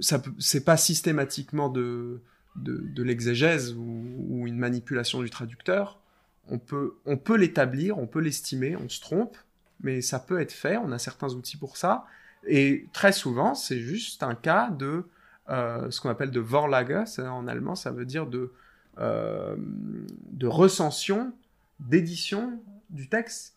ça 0.00 0.22
c'est 0.38 0.64
pas 0.64 0.76
systématiquement 0.76 1.68
de, 1.70 2.20
de, 2.56 3.02
l'exégèse 3.02 3.74
ou, 3.74 4.46
une 4.46 4.58
manipulation 4.58 5.22
du 5.22 5.30
traducteur. 5.30 6.00
On 6.48 6.58
peut, 6.58 6.94
on 7.06 7.16
peut 7.16 7.36
l'établir, 7.36 7.98
on 7.98 8.06
peut 8.06 8.20
l'estimer, 8.20 8.76
on 8.76 8.88
se 8.88 9.00
trompe, 9.00 9.36
mais 9.80 10.00
ça 10.00 10.18
peut 10.18 10.40
être 10.40 10.52
fait, 10.52 10.76
on 10.76 10.92
a 10.92 10.98
certains 10.98 11.32
outils 11.34 11.56
pour 11.56 11.76
ça. 11.76 12.06
Et 12.46 12.86
très 12.92 13.12
souvent, 13.12 13.54
c'est 13.54 13.80
juste 13.80 14.22
un 14.22 14.34
cas 14.34 14.70
de 14.70 15.04
euh, 15.48 15.90
ce 15.90 16.00
qu'on 16.00 16.10
appelle 16.10 16.30
de 16.30 16.40
Vorlage, 16.40 17.18
en 17.18 17.46
allemand, 17.48 17.74
ça 17.74 17.90
veut 17.90 18.04
dire 18.04 18.26
de, 18.26 18.52
euh, 18.98 19.56
de 19.58 20.46
recension, 20.46 21.32
d'édition 21.80 22.60
du 22.90 23.08
texte 23.08 23.55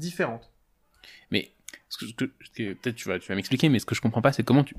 différente. 0.00 0.50
Mais 1.30 1.52
peut-être 2.56 2.96
tu 2.96 3.08
vas, 3.08 3.18
m'expliquer, 3.34 3.68
mais 3.68 3.78
ce 3.78 3.86
que 3.86 3.94
je 3.94 4.00
comprends 4.00 4.22
pas, 4.22 4.32
c'est 4.32 4.42
comment 4.42 4.64
tu 4.64 4.74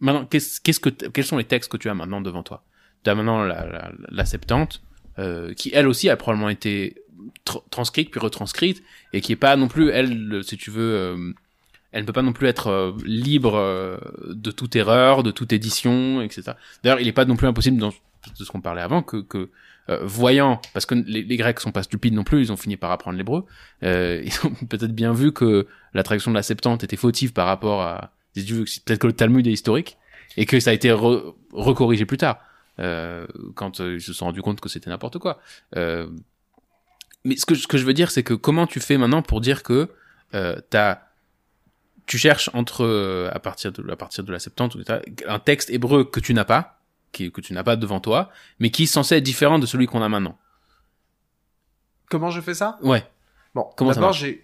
maintenant 0.00 0.24
qu'est-ce, 0.26 0.80
que 0.80 0.88
quels 0.88 1.24
sont 1.24 1.36
les 1.36 1.44
textes 1.44 1.70
que 1.70 1.76
tu 1.76 1.88
as 1.88 1.94
maintenant 1.94 2.20
devant 2.20 2.42
toi? 2.42 2.64
Tu 3.04 3.10
as 3.10 3.14
maintenant 3.14 3.44
la, 3.44 4.24
Septante, 4.24 4.82
euh, 5.18 5.54
qui 5.54 5.70
elle 5.72 5.86
aussi 5.86 6.08
a 6.08 6.16
probablement 6.16 6.48
été 6.48 7.02
transcrite 7.70 8.10
puis 8.10 8.20
retranscrite 8.20 8.82
et 9.12 9.20
qui 9.20 9.32
est 9.32 9.36
pas 9.36 9.56
non 9.56 9.68
plus 9.68 9.90
elle, 9.90 10.40
si 10.44 10.56
tu 10.56 10.70
veux 10.70 11.34
elle 11.92 12.02
ne 12.02 12.06
peut 12.06 12.12
pas 12.12 12.22
non 12.22 12.32
plus 12.32 12.46
être 12.46 12.68
euh, 12.68 12.92
libre 13.04 13.54
euh, 13.54 13.96
de 14.28 14.50
toute 14.50 14.76
erreur, 14.76 15.22
de 15.22 15.30
toute 15.30 15.52
édition, 15.52 16.20
etc. 16.20 16.52
D'ailleurs, 16.82 17.00
il 17.00 17.06
n'est 17.06 17.12
pas 17.12 17.24
non 17.24 17.36
plus 17.36 17.46
impossible, 17.46 17.78
dans, 17.78 17.92
ce 18.34 18.44
qu'on 18.44 18.60
parlait 18.60 18.82
avant, 18.82 19.02
que 19.02 19.48
euh, 19.90 20.00
voyant, 20.02 20.60
parce 20.72 20.86
que 20.86 20.94
les, 20.94 21.22
les, 21.22 21.36
Grecs 21.36 21.60
sont 21.60 21.72
pas 21.72 21.82
stupides 21.82 22.14
non 22.14 22.24
plus, 22.24 22.42
ils 22.42 22.52
ont 22.52 22.56
fini 22.56 22.76
par 22.76 22.90
apprendre 22.90 23.16
l'hébreu, 23.16 23.44
ils 23.82 24.32
ont 24.44 24.66
peut-être 24.66 24.94
bien 24.94 25.12
vu 25.12 25.32
que 25.32 25.66
la 25.94 26.02
traduction 26.02 26.30
de 26.30 26.36
la 26.36 26.42
Septante 26.42 26.84
était 26.84 26.96
fautive 26.96 27.32
par 27.32 27.46
rapport 27.46 27.82
à... 27.82 28.12
Peut-être 28.34 28.98
que 28.98 29.06
le 29.06 29.12
Talmud 29.12 29.46
est 29.46 29.52
historique, 29.52 29.96
et 30.36 30.46
que 30.46 30.60
ça 30.60 30.70
a 30.70 30.72
été 30.72 30.92
recorrigé 30.92 32.04
plus 32.04 32.18
tard, 32.18 32.38
quand 32.76 33.80
ils 33.80 34.00
se 34.00 34.12
sont 34.12 34.26
rendus 34.26 34.42
compte 34.42 34.60
que 34.60 34.68
c'était 34.68 34.90
n'importe 34.90 35.18
quoi. 35.18 35.40
mais 35.74 37.36
ce 37.36 37.46
que, 37.46 37.54
ce 37.54 37.66
que 37.66 37.78
je 37.78 37.84
veux 37.84 37.94
dire, 37.94 38.10
c'est 38.10 38.22
que 38.22 38.34
comment 38.34 38.66
tu 38.66 38.80
fais 38.80 38.98
maintenant 38.98 39.22
pour 39.22 39.40
dire 39.40 39.62
que 39.62 39.88
euh, 40.34 40.60
t'as 40.70 41.00
tu 42.06 42.18
cherches 42.18 42.50
entre 42.54 42.84
euh, 42.84 43.30
à 43.32 43.38
partir 43.38 43.72
de 43.72 43.90
à 43.90 43.96
partir 43.96 44.24
de 44.24 44.32
la 44.32 44.38
Septante 44.38 44.76
un 45.26 45.38
texte 45.38 45.70
hébreu 45.70 46.04
que 46.04 46.20
tu 46.20 46.34
n'as 46.34 46.44
pas, 46.44 46.77
qui, 47.12 47.30
que 47.32 47.40
tu 47.40 47.52
n'as 47.52 47.64
pas 47.64 47.76
devant 47.76 48.00
toi, 48.00 48.30
mais 48.58 48.70
qui 48.70 48.84
est 48.84 48.86
censé 48.86 49.16
être 49.16 49.24
différent 49.24 49.58
de 49.58 49.66
celui 49.66 49.86
qu'on 49.86 50.02
a 50.02 50.08
maintenant. 50.08 50.38
Comment 52.08 52.30
je 52.30 52.40
fais 52.40 52.54
ça? 52.54 52.78
Ouais. 52.82 53.04
Bon, 53.54 53.66
d'abord 53.78 54.12
j'ai 54.12 54.40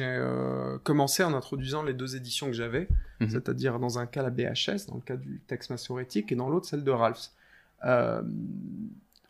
euh, 0.00 0.78
commencé 0.82 1.22
en 1.22 1.32
introduisant 1.32 1.82
les 1.82 1.94
deux 1.94 2.16
éditions 2.16 2.46
que 2.48 2.52
j'avais, 2.52 2.88
mhm. 3.20 3.30
c'est-à-dire 3.30 3.78
dans 3.78 3.98
un 3.98 4.06
cas 4.06 4.22
la 4.22 4.30
BHS, 4.30 4.86
dans 4.88 4.96
le 4.96 5.00
cas 5.00 5.16
du 5.16 5.40
texte 5.46 5.70
massorétique, 5.70 6.32
et 6.32 6.34
dans 6.34 6.48
l'autre 6.48 6.66
celle 6.66 6.84
de 6.84 6.90
Ralphs. 6.90 7.30
Euh, 7.84 8.22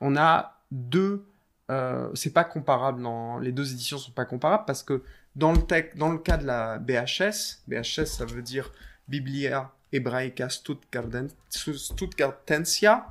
on 0.00 0.16
a 0.16 0.60
deux, 0.70 1.24
euh, 1.70 2.08
c'est 2.14 2.32
pas 2.32 2.44
comparable, 2.44 3.02
dans, 3.02 3.38
les 3.38 3.52
deux 3.52 3.72
éditions 3.72 3.98
sont 3.98 4.12
pas 4.12 4.24
comparables 4.24 4.64
parce 4.66 4.82
que 4.82 5.02
dans 5.36 5.52
le, 5.52 5.60
dans 5.96 6.10
le 6.10 6.18
cas 6.18 6.38
de 6.38 6.46
la 6.46 6.78
BHS, 6.78 7.62
BHS 7.68 8.06
ça 8.06 8.24
veut 8.24 8.42
dire 8.42 8.72
Biblia 9.08 9.70
Hebraica 9.92 10.48
Stuttgartensia, 10.48 13.06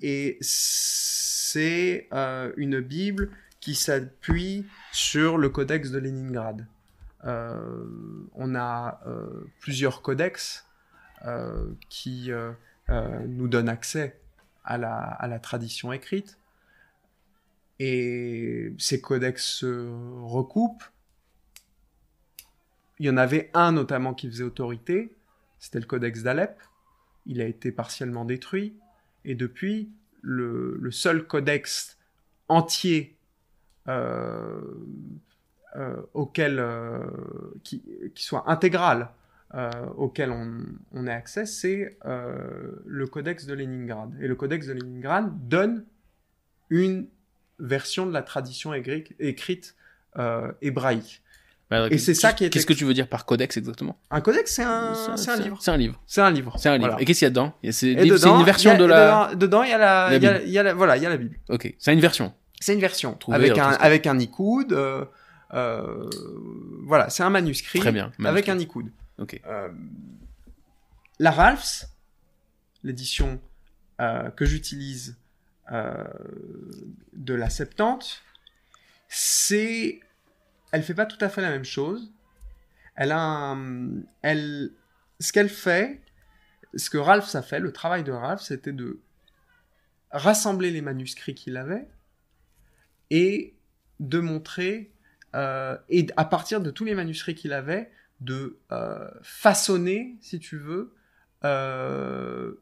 et 0.00 0.38
c'est 0.40 2.08
euh, 2.12 2.52
une 2.56 2.80
Bible 2.80 3.30
qui 3.60 3.74
s'appuie 3.74 4.64
sur 4.92 5.38
le 5.38 5.48
codex 5.48 5.90
de 5.90 5.98
Leningrad. 5.98 6.64
Euh, 7.24 7.74
on 8.34 8.54
a 8.54 9.00
euh, 9.06 9.50
plusieurs 9.60 10.02
codex 10.02 10.64
qui 11.88 12.30
nous 13.26 13.48
donnent 13.48 13.68
accès 13.68 14.20
à 14.64 14.78
la, 14.78 14.94
à 14.94 15.26
la, 15.26 15.40
tradition 15.40 15.92
écrite. 15.92 16.38
Et 17.80 18.72
ces 18.78 19.00
codex 19.00 19.44
se 19.44 19.90
recoupent 20.22 20.84
il 22.98 23.06
y 23.06 23.10
en 23.10 23.16
avait 23.16 23.50
un 23.54 23.72
notamment 23.72 24.14
qui 24.14 24.28
faisait 24.28 24.44
autorité, 24.44 25.14
c'était 25.58 25.80
le 25.80 25.86
codex 25.86 26.22
d'Alep. 26.22 26.60
Il 27.26 27.40
a 27.40 27.46
été 27.46 27.72
partiellement 27.72 28.24
détruit. 28.24 28.76
Et 29.24 29.34
depuis, 29.34 29.90
le, 30.22 30.90
seul 30.90 31.26
codex 31.26 31.98
entier 32.48 33.16
euh, 33.88 34.60
euh, 35.76 36.02
auquel, 36.14 36.58
euh, 36.58 37.00
qui, 37.62 37.82
soit 38.14 38.50
intégral, 38.50 39.10
auquel 39.96 40.30
on, 40.30 40.62
on, 40.92 41.06
a 41.06 41.14
accès, 41.14 41.46
c'est 41.46 41.98
le 42.04 43.06
codex 43.06 43.46
de 43.46 43.54
Leningrad. 43.54 44.14
Et 44.20 44.28
le 44.28 44.34
codex 44.34 44.66
de 44.66 44.74
Leningrad 44.74 45.48
donne 45.48 45.86
une 46.68 47.08
version 47.58 48.04
de 48.04 48.12
la 48.12 48.22
tradition 48.22 48.74
écrite 48.74 49.74
hébraïque. 50.60 51.22
Bah, 51.70 51.88
et 51.90 51.98
c'est 51.98 52.14
ça 52.14 52.32
qui 52.32 52.44
est. 52.44 52.50
Qu'est-ce 52.50 52.64
que 52.64 52.72
tu 52.72 52.84
veux 52.86 52.94
dire 52.94 53.08
par 53.08 53.26
codex 53.26 53.56
exactement 53.56 53.98
Un 54.10 54.22
codex, 54.22 54.54
c'est 54.54 54.62
un, 54.62 54.94
c'est 55.16 55.30
un 55.30 55.36
livre. 55.36 55.58
C'est 55.60 55.70
un 55.70 55.76
livre. 55.76 56.02
C'est 56.06 56.22
un 56.22 56.30
livre. 56.30 56.54
C'est 56.58 56.68
un 56.70 56.78
livre. 56.78 56.96
Et 56.98 57.04
qu'est-ce 57.04 57.18
qu'il 57.18 57.26
y 57.26 57.28
a 57.28 57.30
dedans? 57.30 57.54
C'est 57.70 57.92
une 57.92 58.44
version 58.44 58.76
de 58.76 58.84
la. 58.84 59.34
Dedans, 59.34 59.62
il 59.62 59.70
y 59.70 59.72
a 59.72 59.78
la, 59.78 60.16
il 60.16 60.50
y 60.50 60.58
a, 60.58 60.62
la, 60.62 60.74
voilà, 60.74 60.96
il 60.96 61.02
y 61.02 61.06
a 61.06 61.10
la 61.10 61.16
Bible. 61.16 61.38
Ok, 61.48 61.74
c'est 61.78 61.92
une 61.92 62.00
version. 62.00 62.32
C'est 62.60 62.74
une 62.74 62.80
version 62.80 63.18
avec 63.28 63.56
un 63.58 63.70
avec 63.70 64.06
un 64.06 64.18
ikoud. 64.18 64.72
Euh, 64.72 65.04
euh, 65.54 66.10
voilà, 66.84 67.08
c'est 67.10 67.22
un 67.22 67.30
manuscrit. 67.30 67.78
Très 67.80 67.92
bien. 67.92 68.12
Avec 68.24 68.48
un 68.48 68.58
ikoud. 68.58 68.90
Ok. 69.18 69.40
Euh, 69.46 69.68
la 71.18 71.30
Ralphs, 71.30 71.86
l'édition 72.84 73.40
euh, 74.00 74.30
que 74.30 74.44
j'utilise 74.44 75.16
euh, 75.72 76.04
de 77.12 77.34
la 77.34 77.50
Septante, 77.50 78.22
c'est 79.08 80.00
elle 80.72 80.82
fait 80.82 80.94
pas 80.94 81.06
tout 81.06 81.22
à 81.22 81.28
fait 81.28 81.40
la 81.40 81.50
même 81.50 81.64
chose. 81.64 82.12
Elle 82.94 83.12
a 83.12 83.56
elle, 84.22 84.72
ce 85.20 85.32
qu'elle 85.32 85.48
fait, 85.48 86.00
ce 86.74 86.90
que 86.90 86.98
Ralph 86.98 87.34
a 87.34 87.42
fait, 87.42 87.60
le 87.60 87.72
travail 87.72 88.04
de 88.04 88.12
Ralph, 88.12 88.42
c'était 88.42 88.72
de 88.72 89.00
rassembler 90.10 90.70
les 90.70 90.82
manuscrits 90.82 91.34
qu'il 91.34 91.56
avait 91.56 91.88
et 93.10 93.54
de 94.00 94.18
montrer, 94.20 94.92
euh, 95.34 95.76
et 95.88 96.06
à 96.16 96.24
partir 96.24 96.60
de 96.60 96.70
tous 96.70 96.84
les 96.84 96.94
manuscrits 96.94 97.34
qu'il 97.34 97.52
avait, 97.52 97.90
de 98.20 98.58
euh, 98.72 99.08
façonner, 99.22 100.16
si 100.20 100.40
tu 100.40 100.58
veux, 100.58 100.94
euh, 101.44 102.54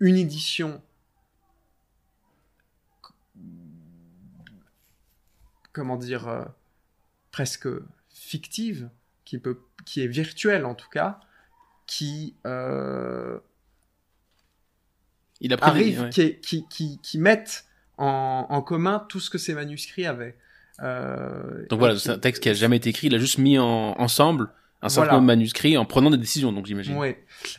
une 0.00 0.16
édition 0.16 0.82
comment 5.72 5.96
dire 5.96 6.50
presque 7.32 7.68
fictive, 8.12 8.88
qui, 9.24 9.38
peut, 9.38 9.60
qui 9.86 10.02
est 10.02 10.06
virtuelle 10.06 10.64
en 10.64 10.74
tout 10.74 10.88
cas, 10.90 11.20
qui 11.86 12.34
euh, 12.46 13.38
Il 15.40 15.52
a 15.52 15.56
pris 15.56 15.98
ouais. 15.98 16.10
qui, 16.10 16.36
qui, 16.40 16.66
qui, 16.68 16.98
qui 17.02 17.18
mettent 17.18 17.64
en, 17.98 18.46
en 18.48 18.62
commun 18.62 19.04
tout 19.08 19.20
ce 19.20 19.30
que 19.30 19.38
ces 19.38 19.54
manuscrits 19.54 20.06
avaient. 20.06 20.36
Euh, 20.82 21.66
Donc 21.68 21.78
voilà, 21.78 21.96
c'est 21.98 22.10
un 22.10 22.18
texte 22.18 22.42
qui 22.42 22.48
a 22.48 22.54
jamais 22.54 22.76
été 22.76 22.90
écrit, 22.90 23.08
il 23.08 23.14
a 23.14 23.18
juste 23.18 23.38
mis 23.38 23.58
en, 23.58 23.94
ensemble 23.98 24.50
un 24.82 24.88
certain 24.88 25.02
Voilà. 25.02 25.12
nombre 25.12 25.22
de 25.24 25.26
manuscrits 25.26 25.76
en 25.76 25.84
prenant 25.84 26.08
des 26.10 26.16
décisions, 26.16 26.52
donc 26.52 26.64
j'imagine. 26.66 26.96
Oui, 26.96 27.14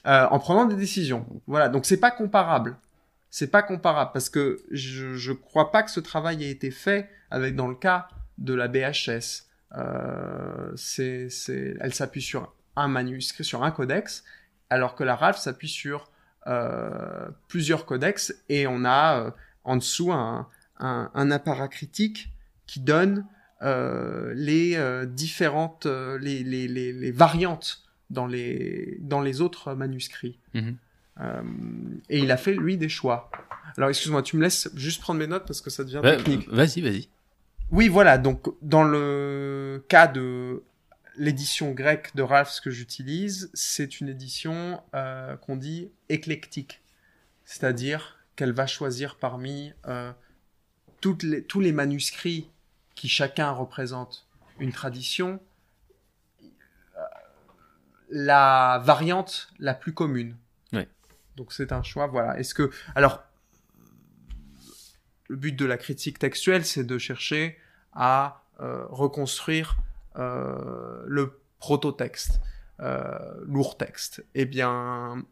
euh, 0.07 0.25
en 0.31 0.39
prenant 0.39 0.65
des 0.65 0.75
décisions. 0.75 1.27
Voilà, 1.45 1.69
donc 1.69 1.85
c'est 1.85 1.99
pas 1.99 2.09
comparable. 2.11 2.77
C'est 3.29 3.51
pas 3.51 3.61
comparable 3.61 4.09
parce 4.11 4.29
que 4.29 4.61
je 4.71 5.15
je 5.15 5.31
crois 5.31 5.71
pas 5.71 5.83
que 5.83 5.91
ce 5.91 5.99
travail 5.99 6.43
ait 6.43 6.49
été 6.49 6.71
fait 6.71 7.09
avec 7.29 7.55
dans 7.55 7.67
le 7.67 7.75
cas 7.75 8.07
de 8.39 8.53
la 8.53 8.67
BHS. 8.67 9.43
Euh, 9.77 10.71
c'est 10.75 11.29
c'est 11.29 11.75
elle 11.79 11.93
s'appuie 11.93 12.21
sur 12.21 12.53
un 12.75 12.87
manuscrit, 12.87 13.43
sur 13.43 13.63
un 13.63 13.71
codex, 13.71 14.23
alors 14.69 14.95
que 14.95 15.03
la 15.03 15.15
RALF 15.15 15.37
s'appuie 15.37 15.69
sur 15.69 16.11
euh, 16.47 17.29
plusieurs 17.47 17.85
codex 17.85 18.33
et 18.49 18.67
on 18.67 18.83
a 18.83 19.19
euh, 19.19 19.31
en 19.63 19.77
dessous 19.77 20.11
un, 20.11 20.47
un, 20.79 21.11
un 21.13 21.31
apparat 21.31 21.67
critique 21.67 22.33
qui 22.65 22.79
donne 22.79 23.25
euh, 23.61 24.33
les 24.35 24.75
euh, 24.75 25.05
différentes 25.05 25.85
euh, 25.85 26.17
les, 26.17 26.43
les, 26.43 26.67
les, 26.67 26.91
les 26.91 27.11
variantes 27.11 27.83
dans 28.09 28.25
les 28.25 28.97
dans 29.01 29.21
les 29.21 29.39
autres 29.41 29.73
manuscrits. 29.73 30.39
Mhm. 30.53 30.77
Et 32.09 32.17
il 32.19 32.31
a 32.31 32.37
fait 32.37 32.55
lui 32.55 32.77
des 32.77 32.89
choix. 32.89 33.29
Alors 33.77 33.89
excuse-moi, 33.89 34.23
tu 34.23 34.37
me 34.37 34.41
laisses 34.41 34.69
juste 34.75 35.01
prendre 35.01 35.19
mes 35.19 35.27
notes 35.27 35.45
parce 35.45 35.61
que 35.61 35.69
ça 35.69 35.83
devient 35.83 36.01
technique. 36.01 36.49
Vas-y, 36.49 36.81
vas-y. 36.81 37.09
Oui, 37.71 37.87
voilà. 37.87 38.17
Donc, 38.17 38.53
dans 38.61 38.83
le 38.83 39.83
cas 39.87 40.07
de 40.07 40.63
l'édition 41.15 41.71
grecque 41.71 42.15
de 42.15 42.21
Ralph, 42.21 42.49
ce 42.49 42.61
que 42.61 42.69
j'utilise, 42.69 43.49
c'est 43.53 43.99
une 43.99 44.09
édition 44.09 44.81
euh, 44.93 45.37
qu'on 45.37 45.55
dit 45.55 45.89
éclectique. 46.09 46.81
C'est-à-dire 47.45 48.19
qu'elle 48.35 48.51
va 48.51 48.67
choisir 48.67 49.15
parmi 49.15 49.73
euh, 49.87 50.11
toutes 50.99 51.23
les, 51.23 51.43
tous 51.43 51.59
les 51.59 51.71
manuscrits 51.71 52.49
qui 52.95 53.07
chacun 53.07 53.51
représente 53.51 54.27
une 54.59 54.71
tradition, 54.71 55.39
euh, 56.41 57.01
la 58.09 58.81
variante 58.83 59.49
la 59.59 59.73
plus 59.73 59.93
commune. 59.93 60.35
Ouais. 60.73 60.87
Donc 61.37 61.53
c'est 61.53 61.71
un 61.71 61.83
choix, 61.83 62.07
voilà. 62.07 62.37
Est-ce 62.37 62.53
que 62.53 62.69
alors 62.95 63.23
le 65.31 65.37
but 65.37 65.53
de 65.53 65.65
la 65.65 65.77
critique 65.77 66.19
textuelle, 66.19 66.65
c'est 66.65 66.83
de 66.83 66.97
chercher 66.97 67.57
à 67.93 68.43
euh, 68.59 68.85
reconstruire 68.89 69.77
euh, 70.17 71.03
le 71.07 71.39
prototexte, 71.59 72.41
euh, 72.81 73.17
lourd 73.45 73.77
texte. 73.77 74.25
Eh 74.35 74.43
bien, 74.43 75.23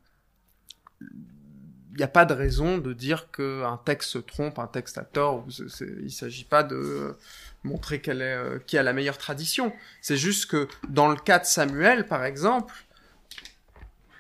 il 1.02 1.98
n'y 1.98 2.04
a 2.04 2.08
pas 2.08 2.24
de 2.24 2.34
raison 2.34 2.78
de 2.78 2.94
dire 2.94 3.30
qu'un 3.30 3.78
texte 3.84 4.12
se 4.12 4.20
trompe, 4.20 4.58
un 4.58 4.68
texte 4.68 4.98
a 4.98 5.04
tort. 5.04 5.46
Il 5.82 6.04
ne 6.06 6.08
s'agit 6.08 6.46
pas 6.46 6.64
de 6.64 7.18
montrer 7.64 8.00
qui 8.00 8.78
a 8.78 8.84
la 8.84 8.94
meilleure 8.94 9.18
tradition. 9.18 9.74
C'est 10.00 10.16
juste 10.16 10.46
que 10.46 10.70
dans 10.88 11.10
le 11.10 11.18
cas 11.18 11.40
de 11.40 11.46
Samuel, 11.46 12.08
par 12.08 12.24
exemple, 12.24 12.74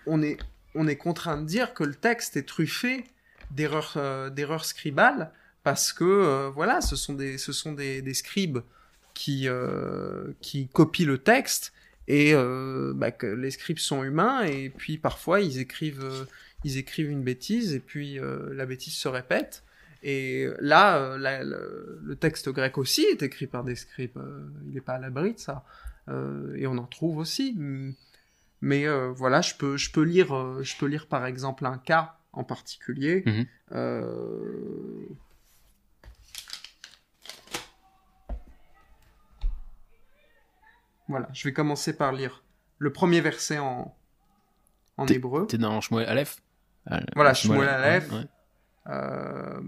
on 0.06 0.22
est, 0.22 0.40
on 0.76 0.90
est 0.90 0.98
contraint 0.98 1.38
de 1.38 1.46
dire 1.46 1.74
que 1.74 1.86
le 1.86 1.96
texte 1.96 2.36
est 2.36 2.46
truffé 2.46 3.06
d'erreurs 3.52 4.30
d'erreurs 4.32 4.66
scribales 4.66 5.32
parce 5.64 5.91
que 5.93 6.03
euh, 6.05 6.49
voilà, 6.49 6.82
ce 6.82 6.95
sont 6.95 7.14
des 7.14 7.38
ce 7.38 7.51
sont 7.53 7.74
des, 7.74 8.01
des 8.01 8.14
scribes 8.14 8.60
qui 9.14 9.47
euh, 9.47 10.32
qui 10.41 10.68
copient 10.68 11.05
le 11.07 11.18
texte 11.18 11.74
et 12.07 12.34
euh, 12.34 12.93
bah, 12.95 13.12
que 13.12 13.28
les 13.28 13.51
scribes 13.51 13.78
sont 13.80 14.03
humains 14.03 14.43
et 14.43 14.70
puis 14.70 14.97
parfois 14.97 15.41
ils 15.41 15.60
écrivent 15.60 16.26
ils 16.64 16.78
écrivent 16.78 17.10
une 17.10 17.24
bêtise 17.24 17.74
et 17.74 17.80
puis 17.80 18.20
la 18.51 18.66
bêtise 18.66 18.93
se 18.93 19.07
répète 19.07 19.64
et 20.03 20.47
là 20.60 21.18
la- 21.18 21.43
le, 21.43 22.16
texte 22.20 22.49
grec 22.49 22.78
aussi 22.78 23.01
est 23.03 23.22
écrit 23.22 23.47
par 23.47 23.64
des 23.64 23.76
scribes 23.76 24.18
il 24.68 24.74
n'est 24.74 24.82
pas 24.82 24.93
à 24.93 24.99
l'abri 24.99 25.34
de 25.34 25.39
ça 25.39 25.64
et 26.55 26.66
on 26.68 26.78
en 26.78 26.86
trouve 26.86 27.18
aussi 27.18 27.55
mais 28.62 28.86
voilà 29.14 29.41
je 29.41 29.53
peux 29.55 29.78
je 29.78 29.91
peux 29.91 30.03
lire 30.03 30.64
je 30.64 30.78
peux 30.78 30.86
lire 30.88 31.07
par 31.07 31.26
exemple 31.26 31.66
un 31.66 31.78
cas 31.78 32.16
en 32.34 32.43
particulier 32.43 33.24
Mhm. 33.26 33.45
euh, 33.74 35.05
Voilà, 41.10 41.28
je 41.34 41.43
vais 41.47 41.53
commencer 41.53 41.97
par 41.97 42.14
lire 42.14 42.43
le 42.78 42.93
premier 42.93 43.20
verset 43.20 43.57
en, 43.57 43.93
en 44.95 45.07
hébreu. 45.07 45.47
T'es 45.47 45.57
dans 45.57 45.82
Shmuel 45.82 46.07
Aleph? 46.07 46.41
Ah, 46.86 47.01
voilà, 47.16 47.34
Shmuel 47.34 47.68
Aleph. 47.68 48.12
Euh, 48.88 49.62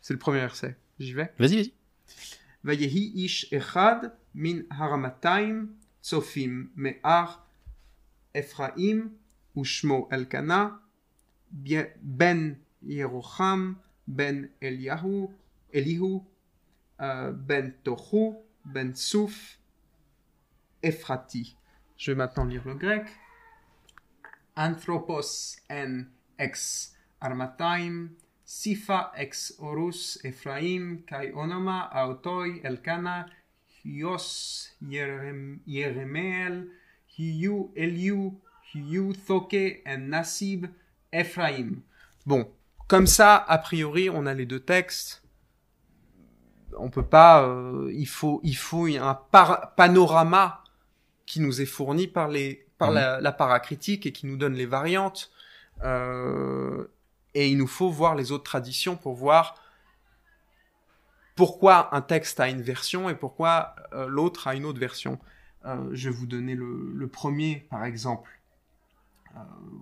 c'est 0.00 0.12
le 0.12 0.18
premier 0.18 0.40
verset. 0.40 0.76
J'y 0.98 1.12
vais 1.14 1.32
Vas-y, 1.38 1.56
vas-y. 1.56 1.72
Vayehi 2.64 3.12
ish 3.24 3.46
echad 3.52 4.12
min 4.34 4.62
haramataim 4.70 5.68
tsofim 6.02 6.70
me'ar 6.74 7.46
Ephraim 8.34 9.12
ushmo 9.54 10.08
Elkana 10.10 10.80
ben 11.52 12.56
Yerocham 12.82 13.76
ben 14.08 14.48
Eliahu 14.60 15.28
Elihu 15.72 16.20
euh, 17.00 17.32
ben 17.32 17.72
Tohu 17.84 18.34
Bensouf 18.64 19.58
Ephrati. 20.82 21.56
Je 21.96 22.10
vais 22.12 22.16
maintenant 22.16 22.44
lire 22.44 22.66
le 22.66 22.74
grec. 22.74 23.06
Anthropos 24.56 25.56
en 25.70 26.04
ex 26.38 26.94
armataim, 27.20 28.10
sifa 28.44 29.12
ex 29.16 29.54
orus 29.58 30.18
Ephraim, 30.24 31.02
kai 31.06 31.32
onoma 31.34 31.90
autoi 31.92 32.60
elkana, 32.62 33.26
hios 33.82 34.70
yeremeel, 34.80 36.68
hiu 37.16 37.72
eliu, 37.74 38.40
hiu 38.72 39.12
thoke 39.26 39.82
en 39.86 40.08
nasib 40.10 40.66
Ephraim. 41.12 41.82
Bon, 42.26 42.48
comme 42.86 43.06
ça, 43.06 43.36
a 43.36 43.58
priori, 43.58 44.08
on 44.10 44.26
a 44.26 44.34
les 44.34 44.46
deux 44.46 44.60
textes. 44.60 45.23
On 46.78 46.90
peut 46.90 47.04
pas. 47.06 47.42
euh, 47.46 47.90
il 47.94 48.06
faut, 48.08 48.40
il 48.42 48.56
faut 48.56 48.86
un 48.86 49.14
par- 49.14 49.74
panorama 49.74 50.62
qui 51.26 51.40
nous 51.40 51.60
est 51.60 51.66
fourni 51.66 52.06
par 52.06 52.28
les, 52.28 52.66
par 52.78 52.88
Mhm. 52.90 52.94
la, 52.94 53.20
la 53.20 53.32
paracritique 53.32 54.06
et 54.06 54.12
qui 54.12 54.26
nous 54.26 54.36
donne 54.36 54.54
les 54.54 54.66
variantes. 54.66 55.30
Euh, 55.82 56.86
et 57.34 57.48
il 57.48 57.58
nous 57.58 57.66
faut 57.66 57.90
voir 57.90 58.14
les 58.14 58.30
autres 58.32 58.44
traditions 58.44 58.96
pour 58.96 59.14
voir 59.14 59.56
pourquoi 61.36 61.94
un 61.94 62.00
texte 62.00 62.38
a 62.40 62.48
une 62.48 62.62
version 62.62 63.08
et 63.10 63.14
pourquoi 63.14 63.74
euh, 63.92 64.06
l'autre 64.06 64.46
a 64.46 64.54
une 64.54 64.64
autre 64.64 64.78
version. 64.78 65.18
Je 65.92 66.10
vais 66.10 66.14
vous 66.14 66.26
donner 66.26 66.54
le, 66.54 66.92
le 66.94 67.08
premier, 67.08 67.66
par 67.70 67.86
exemple, 67.86 68.30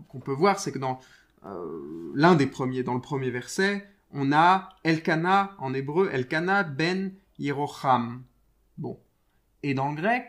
qu'on 0.09 0.20
peut 0.20 0.32
voir, 0.32 0.61
c'est 0.61 0.70
que 0.70 0.78
dans 0.78 1.01
l'un 2.14 2.36
des 2.36 2.47
premiers, 2.47 2.84
dans 2.84 2.95
le 2.95 3.01
premier 3.01 3.30
verset, 3.30 3.84
on 4.12 4.32
a 4.32 4.68
Elkana, 4.84 5.52
en 5.58 5.74
hébreu, 5.74 6.10
Elkana 6.12 6.62
ben 6.64 7.12
Yerocham. 7.38 8.24
Bon. 8.78 8.98
Et 9.62 9.74
dans 9.74 9.90
le 9.90 9.96
grec, 9.96 10.28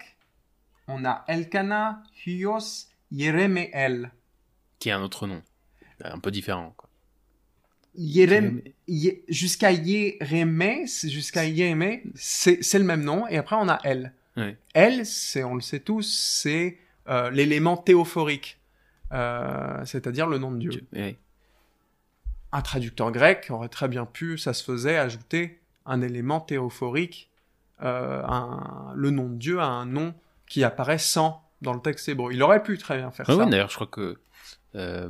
on 0.88 1.05
a 1.05 1.23
Elkana 1.27 2.03
Hyos 2.25 2.88
Yeremeel. 3.11 4.11
Qui 4.79 4.89
est 4.89 4.93
un 4.93 5.01
autre 5.01 5.27
nom. 5.27 5.41
Un 6.03 6.19
peu 6.19 6.31
différent. 6.31 6.73
Quoi. 6.75 6.89
Yerem, 7.95 8.61
Ye- 8.88 9.23
jusqu'à 9.29 9.71
Yeremé, 9.71 10.88
c'est- 10.88 11.09
jusqu'à 11.09 11.45
Yeremé, 11.45 12.03
c'est 12.15 12.63
c'est 12.63 12.79
le 12.79 12.86
même 12.86 13.03
nom, 13.03 13.27
et 13.27 13.38
après 13.38 13.55
on 13.55 13.69
a 13.69 13.79
El. 13.84 14.13
El, 14.73 15.05
c'est, 15.05 15.43
on 15.43 15.53
le 15.55 15.61
sait 15.61 15.79
tous, 15.79 16.01
c'est 16.41 16.79
euh, 17.07 17.29
l'élément 17.29 17.77
théophorique, 17.77 18.59
euh, 19.11 19.86
c'est-à-dire 19.86 20.25
le 20.27 20.39
nom 20.39 20.51
de 20.51 20.57
Dieu. 20.57 20.69
Dieu. 20.71 21.15
Un 22.54 22.62
traducteur 22.62 23.12
grec 23.12 23.47
aurait 23.49 23.68
très 23.68 23.88
bien 23.89 24.06
pu, 24.06 24.38
ça 24.38 24.54
se 24.54 24.64
faisait, 24.64 24.97
ajouter 24.97 25.60
un 25.86 26.01
élément 26.01 26.39
théophorique, 26.39 27.30
euh, 27.82 28.22
un, 28.26 28.93
le 28.95 29.10
nom 29.10 29.28
de 29.28 29.36
Dieu 29.36 29.60
à 29.60 29.66
un 29.66 29.86
nom 29.86 30.14
qui 30.47 30.64
apparaît 30.64 30.97
sans 30.99 31.43
dans 31.62 31.74
le 31.74 31.82
texte 31.82 32.08
hébreu. 32.10 32.32
Il 32.32 32.41
aurait 32.43 32.62
pu 32.64 32.78
très 32.78 32.97
bien 32.97 33.10
faire 33.12 33.26
ça. 33.26 33.36
ouais, 33.36 33.49
d'ailleurs, 33.49 33.70
je 33.70 33.76
crois 33.76 33.88
que 33.88 34.20
euh, 34.76 35.10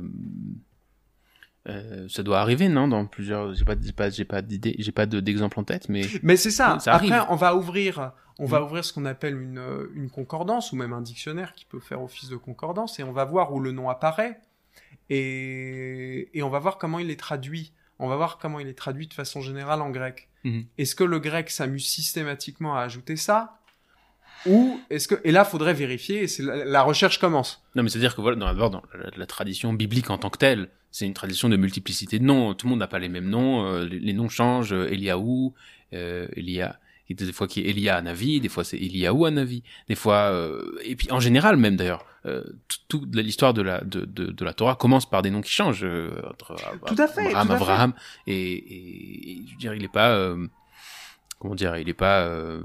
euh, 1.68 2.06
ça 2.08 2.22
doit 2.22 2.40
arriver, 2.40 2.68
non 2.68 2.88
Dans 2.88 3.06
plusieurs. 3.06 3.54
J'ai 3.54 3.64
pas, 3.64 3.74
j'ai 3.80 3.92
pas, 3.92 4.10
j'ai 4.10 4.24
pas 4.24 4.42
d'idée, 4.42 4.76
j'ai 4.78 4.92
pas 4.92 5.06
de- 5.06 5.20
d'exemple 5.20 5.58
en 5.60 5.64
tête, 5.64 5.88
mais 5.88 6.02
Mais 6.22 6.36
c'est 6.36 6.50
ça. 6.50 6.78
Ça 6.80 6.94
Après, 6.94 7.10
arrive. 7.10 7.26
on 7.30 7.36
va 7.36 7.54
ouvrir, 7.56 8.12
on 8.38 8.44
va 8.46 8.60
Mm. 8.60 8.64
ouvrir 8.64 8.84
ce 8.84 8.92
qu'on 8.92 9.04
appelle 9.06 9.40
une, 9.40 9.62
une 9.94 10.10
concordance 10.10 10.72
ou 10.72 10.76
même 10.76 10.92
un 10.92 11.00
dictionnaire 11.00 11.54
qui 11.54 11.64
peut 11.64 11.80
faire 11.80 12.02
office 12.02 12.28
de 12.28 12.36
concordance 12.36 12.98
et 12.98 13.02
on 13.02 13.12
va 13.12 13.24
voir 13.24 13.52
où 13.52 13.60
le 13.60 13.72
nom 13.72 13.88
apparaît 13.88 14.40
et, 15.10 16.28
et 16.36 16.42
on 16.42 16.50
va 16.50 16.58
voir 16.58 16.78
comment 16.78 16.98
il 16.98 17.10
est 17.10 17.18
traduit. 17.20 17.72
On 17.98 18.08
va 18.08 18.16
voir 18.16 18.38
comment 18.38 18.58
il 18.60 18.66
est 18.68 18.74
traduit 18.78 19.06
de 19.06 19.14
façon 19.14 19.40
générale 19.40 19.80
en 19.80 19.90
grec. 19.90 20.28
Mhm. 20.44 20.64
Est-ce 20.78 20.94
que 20.94 21.04
le 21.04 21.20
grec 21.20 21.50
s'amuse 21.50 21.86
systématiquement 21.86 22.76
à 22.76 22.80
ajouter 22.82 23.16
ça? 23.16 23.58
Ou 24.46 24.78
est-ce 24.90 25.08
que 25.08 25.14
et 25.24 25.32
là 25.32 25.44
faudrait 25.44 25.72
vérifier 25.72 26.24
et 26.24 26.28
c'est 26.28 26.42
la, 26.42 26.64
la 26.64 26.82
recherche 26.82 27.18
commence. 27.18 27.62
Non, 27.76 27.82
mais 27.82 27.88
c'est-à-dire 27.88 28.14
que 28.14 28.20
voilà, 28.20 28.36
dans, 28.36 28.46
d'abord, 28.46 28.70
dans 28.70 28.82
la, 28.94 29.10
la 29.16 29.26
tradition 29.26 29.72
biblique 29.72 30.10
en 30.10 30.18
tant 30.18 30.28
que 30.28 30.36
telle, 30.38 30.68
c'est 30.90 31.06
une 31.06 31.14
tradition 31.14 31.48
de 31.48 31.56
multiplicité 31.56 32.18
de 32.18 32.24
noms. 32.24 32.52
Tout 32.54 32.66
le 32.66 32.70
monde 32.70 32.80
n'a 32.80 32.86
pas 32.86 32.98
les 32.98 33.08
mêmes 33.08 33.28
noms. 33.30 33.64
euh, 33.64 33.86
les, 33.86 33.98
les 34.00 34.12
noms 34.12 34.28
changent. 34.28 34.72
euh, 34.74 34.90
Eliaou, 34.92 35.54
euh, 35.94 36.26
Elia, 36.36 36.78
des 37.10 37.32
fois 37.34 37.46
qui 37.46 37.60
est 37.60 37.68
Elia 37.68 38.00
Navi, 38.00 38.40
des 38.40 38.48
fois 38.48 38.64
c'est 38.64 38.78
Eliaou 38.78 39.28
Navi, 39.28 39.62
des 39.88 39.94
fois 39.94 40.30
euh, 40.32 40.78
et 40.84 40.96
puis 40.96 41.12
en 41.12 41.20
général 41.20 41.58
même 41.58 41.76
d'ailleurs, 41.76 42.06
euh, 42.24 42.42
tout- 42.68 42.78
toute 42.88 43.14
l'histoire 43.16 43.52
de 43.52 43.60
la 43.60 43.82
de, 43.82 44.06
de, 44.06 44.26
de 44.32 44.44
la 44.46 44.54
Torah 44.54 44.74
commence 44.76 45.04
par 45.08 45.20
des 45.20 45.28
noms 45.30 45.42
qui 45.42 45.50
changent. 45.50 45.84
euh, 45.84 46.10
entre 46.30 46.56
Tout 46.86 46.96
à 47.02 47.06
fait, 47.06 47.26
Abraham, 47.26 47.46
tout 47.48 47.52
à 47.52 47.56
fait. 47.58 47.62
Abraham, 47.62 47.92
et, 48.26 48.52
et, 48.52 49.30
et 49.32 49.44
je 49.46 49.52
veux 49.52 49.58
dire, 49.58 49.74
il 49.74 49.84
est 49.84 49.88
pas 49.92 50.12
euh, 50.12 50.46
comment 51.38 51.54
dire, 51.54 51.76
il 51.76 51.88
est 51.90 51.92
pas 51.92 52.22
euh, 52.22 52.62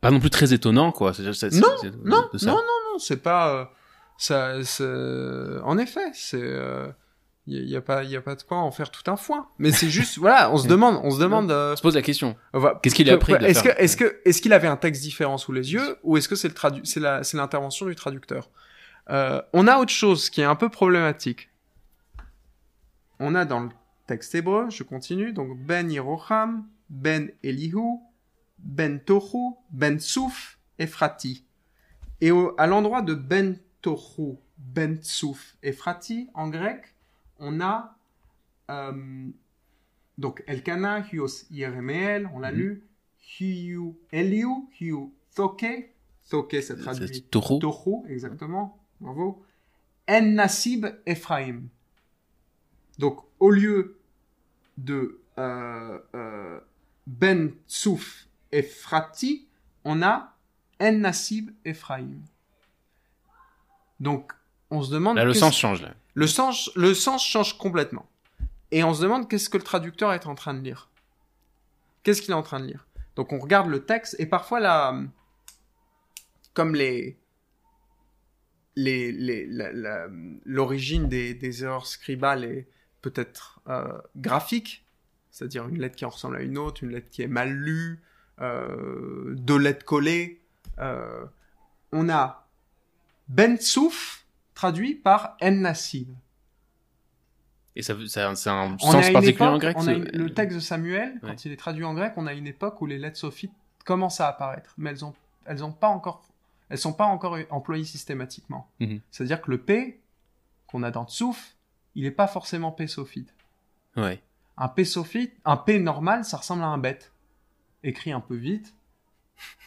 pas 0.00 0.10
non 0.12 0.20
plus 0.20 0.30
très 0.30 0.52
étonnant 0.52 0.92
quoi. 0.92 1.14
C'est- 1.14 1.32
c'est- 1.32 1.50
Non, 1.60 1.66
c'est- 1.80 1.90
non, 2.04 2.28
ça. 2.36 2.46
non, 2.46 2.52
non, 2.52 2.92
non, 2.92 2.98
c'est 2.98 3.22
pas 3.22 3.54
euh, 3.54 3.64
ça. 4.18 4.62
c'est- 4.62 5.60
En 5.64 5.78
effet, 5.78 6.10
c'est 6.12 6.38
il 7.46 7.68
y, 7.68 7.76
a 7.76 7.82
pas 7.82 8.04
il 8.04 8.10
y 8.10 8.16
a 8.16 8.22
pas 8.22 8.34
de 8.36 8.42
quoi 8.42 8.56
en 8.58 8.70
faire 8.70 8.90
tout 8.90 9.08
un 9.10 9.16
foin. 9.16 9.48
Mais 9.58 9.70
c'est 9.70 9.90
juste 9.90 10.16
voilà, 10.18 10.50
on 10.50 10.56
se 10.56 10.66
demande, 10.74 10.98
on 11.04 11.10
se 11.10 11.20
demande. 11.20 11.50
euh, 11.50 11.72
On 11.72 11.76
se 11.76 11.82
pose 11.82 11.94
la 11.94 12.02
question. 12.02 12.36
voilà, 12.54 12.78
Qu'est-ce 12.82 12.94
qu'il 12.94 13.10
a 13.10 13.14
appris 13.14 13.34
Est-ce 13.34 13.62
que 13.62 13.68
est-ce 13.76 13.96
que 13.98 14.20
est-ce 14.24 14.40
qu'il 14.40 14.52
avait 14.54 14.68
un 14.68 14.76
texte 14.78 15.02
différent 15.02 15.36
sous 15.36 15.52
les 15.52 15.72
yeux 15.72 15.98
ou 16.02 16.16
est-ce 16.16 16.28
que 16.28 16.36
c'est 16.36 16.48
le 16.48 16.54
tradu 16.54 16.80
c'est 16.84 17.00
la 17.00 17.22
c'est 17.22 17.36
l'intervention 17.36 17.84
du 17.86 17.94
traducteur? 17.94 18.50
Euh, 19.10 19.42
on 19.52 19.66
a 19.68 19.76
autre 19.78 19.92
chose 19.92 20.30
qui 20.30 20.40
est 20.40 20.44
un 20.44 20.54
peu 20.54 20.70
problématique. 20.70 21.50
On 23.20 23.34
a 23.34 23.44
dans 23.44 23.60
le 23.60 23.68
texte 24.06 24.34
hébreu, 24.34 24.70
je 24.70 24.82
continue, 24.82 25.32
donc 25.32 25.58
Ben 25.58 25.90
Yeroham, 25.90 26.66
Ben 26.88 27.30
Elihu, 27.42 27.98
Ben 28.58 29.00
Tohu, 29.00 29.54
Ben 29.70 30.00
Souf, 30.00 30.58
Ephrati. 30.78 31.44
Et 32.20 32.30
au- 32.30 32.54
à 32.58 32.66
l'endroit 32.66 33.02
de 33.02 33.14
Ben 33.14 33.58
Tohu, 33.82 34.36
Ben 34.58 34.98
Souf, 35.02 35.56
Ephrati, 35.62 36.28
en 36.34 36.48
grec, 36.48 36.93
on 37.46 37.60
a 37.60 37.96
euh, 38.70 39.28
donc 40.16 40.42
Elkana, 40.46 41.04
Hios 41.12 41.44
Yeremeel, 41.50 42.30
on 42.34 42.38
l'a 42.38 42.50
Mhm. 42.52 42.58
lu, 42.58 42.84
Hiu 43.38 43.94
Eliu, 44.12 44.48
Hiu 44.80 45.12
Thoke, 45.34 45.90
Thoke 46.30 46.56
ça 46.62 46.74
traduit 46.76 47.22
Taureau. 47.24 47.58
Tohu, 47.58 48.06
exactement, 48.08 48.78
bravo. 49.00 49.44
En 50.08 50.22
Nasib 50.22 50.86
Ephraim. 51.06 51.62
Donc, 52.98 53.20
au 53.40 53.50
lieu 53.50 53.98
de 54.78 55.20
euh, 55.38 55.98
euh, 56.14 56.60
Ben 57.06 57.52
Tsouf 57.68 58.26
Ephrati, 58.52 59.48
on 59.84 60.00
a 60.02 60.34
En 60.80 60.92
Nasib 60.92 61.50
Ephraim. 61.64 62.20
Donc, 64.00 64.32
on 64.70 64.82
se 64.82 64.92
demande. 64.92 65.16
Là, 65.16 65.24
le 65.24 65.34
sens 65.34 65.56
change 65.56 65.82
là. 65.82 65.94
Le 66.14 66.26
sens, 66.26 66.70
change 67.24 67.58
complètement. 67.58 68.08
Et 68.70 68.82
on 68.84 68.94
se 68.94 69.02
demande 69.02 69.28
qu'est-ce 69.28 69.48
que 69.48 69.58
le 69.58 69.62
traducteur 69.64 70.12
est 70.12 70.26
en 70.26 70.34
train 70.34 70.54
de 70.54 70.60
lire. 70.60 70.88
Qu'est-ce 72.02 72.22
qu'il 72.22 72.30
est 72.30 72.34
en 72.34 72.42
train 72.42 72.60
de 72.60 72.66
lire? 72.66 72.86
Donc 73.16 73.32
on 73.32 73.38
regarde 73.38 73.68
le 73.68 73.84
texte 73.84 74.16
et 74.18 74.26
parfois 74.26 74.94
comme 76.54 76.74
la- 76.74 77.12
la- 78.76 80.08
l'origine 80.44 81.08
des, 81.08 81.62
erreurs 81.64 81.86
scribales 81.86 82.44
est 82.44 82.68
peut-être 83.02 83.60
euh, 83.68 84.00
graphique, 84.16 84.84
c'est-à-dire 85.30 85.68
une 85.68 85.78
lettre 85.78 85.96
qui 85.96 86.04
en 86.04 86.10
ressemble 86.10 86.36
à 86.36 86.42
une 86.42 86.58
autre, 86.58 86.82
une 86.84 86.90
lettre 86.90 87.10
qui 87.10 87.22
est 87.22 87.28
mal 87.28 87.50
lue, 87.52 88.02
euh, 88.40 89.34
deux 89.34 89.58
lettres 89.58 89.84
collées. 89.84 90.40
euh, 90.78 91.24
on 91.92 92.08
a 92.08 92.48
Ben 93.28 93.56
Souf 93.60 94.23
traduit 94.54 94.94
par 94.94 95.36
En 95.42 95.50
Nassib. 95.52 96.08
Et 97.76 97.82
ça, 97.82 97.94
ça, 98.06 98.34
c'est 98.36 98.50
un 98.50 98.74
On 98.74 98.78
sens 98.78 99.10
particulier 99.10 99.48
en 99.48 99.58
grec. 99.58 99.76
on 99.76 99.80
a 99.82 99.84
c'est- 99.86 99.96
une- 99.96 100.04
le 100.04 100.32
texte 100.32 100.54
de 100.56 100.60
Samuel, 100.60 101.18
quand 101.20 101.44
il 101.44 101.50
est 101.52 101.56
traduit 101.56 101.84
en 101.84 101.94
grec, 101.94 102.12
on 102.16 102.26
a 102.26 102.32
une 102.32 102.46
époque 102.46 102.80
où 102.80 102.86
les 102.86 102.98
lettres 102.98 103.18
sophites 103.18 103.52
commencent 103.84 104.20
à 104.20 104.28
apparaître, 104.28 104.72
mais 104.78 104.90
elles 104.90 105.04
ont, 105.04 105.14
elles 105.44 105.64
ont 105.64 105.72
pas 105.72 105.88
encore, 105.88 106.22
elles 106.68 106.78
sont 106.78 106.92
pas 106.92 107.06
encore 107.06 107.36
employées 107.50 107.84
systématiquement. 107.84 108.70
Mhm. 108.80 109.00
C'est-à-dire 109.10 109.42
que 109.42 109.50
le 109.50 109.58
P 109.60 110.00
qu'on 110.68 110.82
a 110.84 110.90
dans 110.92 111.04
Tsouf, 111.06 111.56
il 111.96 112.04
est 112.06 112.10
pas 112.12 112.28
forcément 112.28 112.70
P 112.70 112.86
sophite. 112.86 113.34
Ouais. 113.96 114.22
Un 114.56 114.68
P 114.68 114.84
sophite, 114.84 115.34
un 115.44 115.56
P 115.56 115.80
normal, 115.80 116.24
ça 116.24 116.36
ressemble 116.36 116.62
à 116.62 116.66
un 116.68 116.78
bête. 116.78 117.12
Écrit 117.82 118.12
un 118.12 118.20
peu 118.20 118.36
vite, 118.36 118.72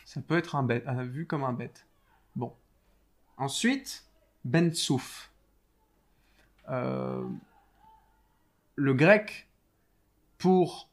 ça 0.05 0.21
peut 0.21 0.37
être 0.37 0.55
un 0.55 0.63
bête, 0.63 0.85
euh, 0.87 1.03
vu 1.03 1.25
comme 1.27 1.43
un 1.43 1.53
bête. 1.53 1.85
Bon. 2.37 2.53
Ensuite, 3.37 4.05
Ben 4.47 4.71
Tsouf. 4.71 5.31
Euh, 6.69 7.27
le 8.75 8.93
grec, 8.93 9.47
pour 10.37 10.89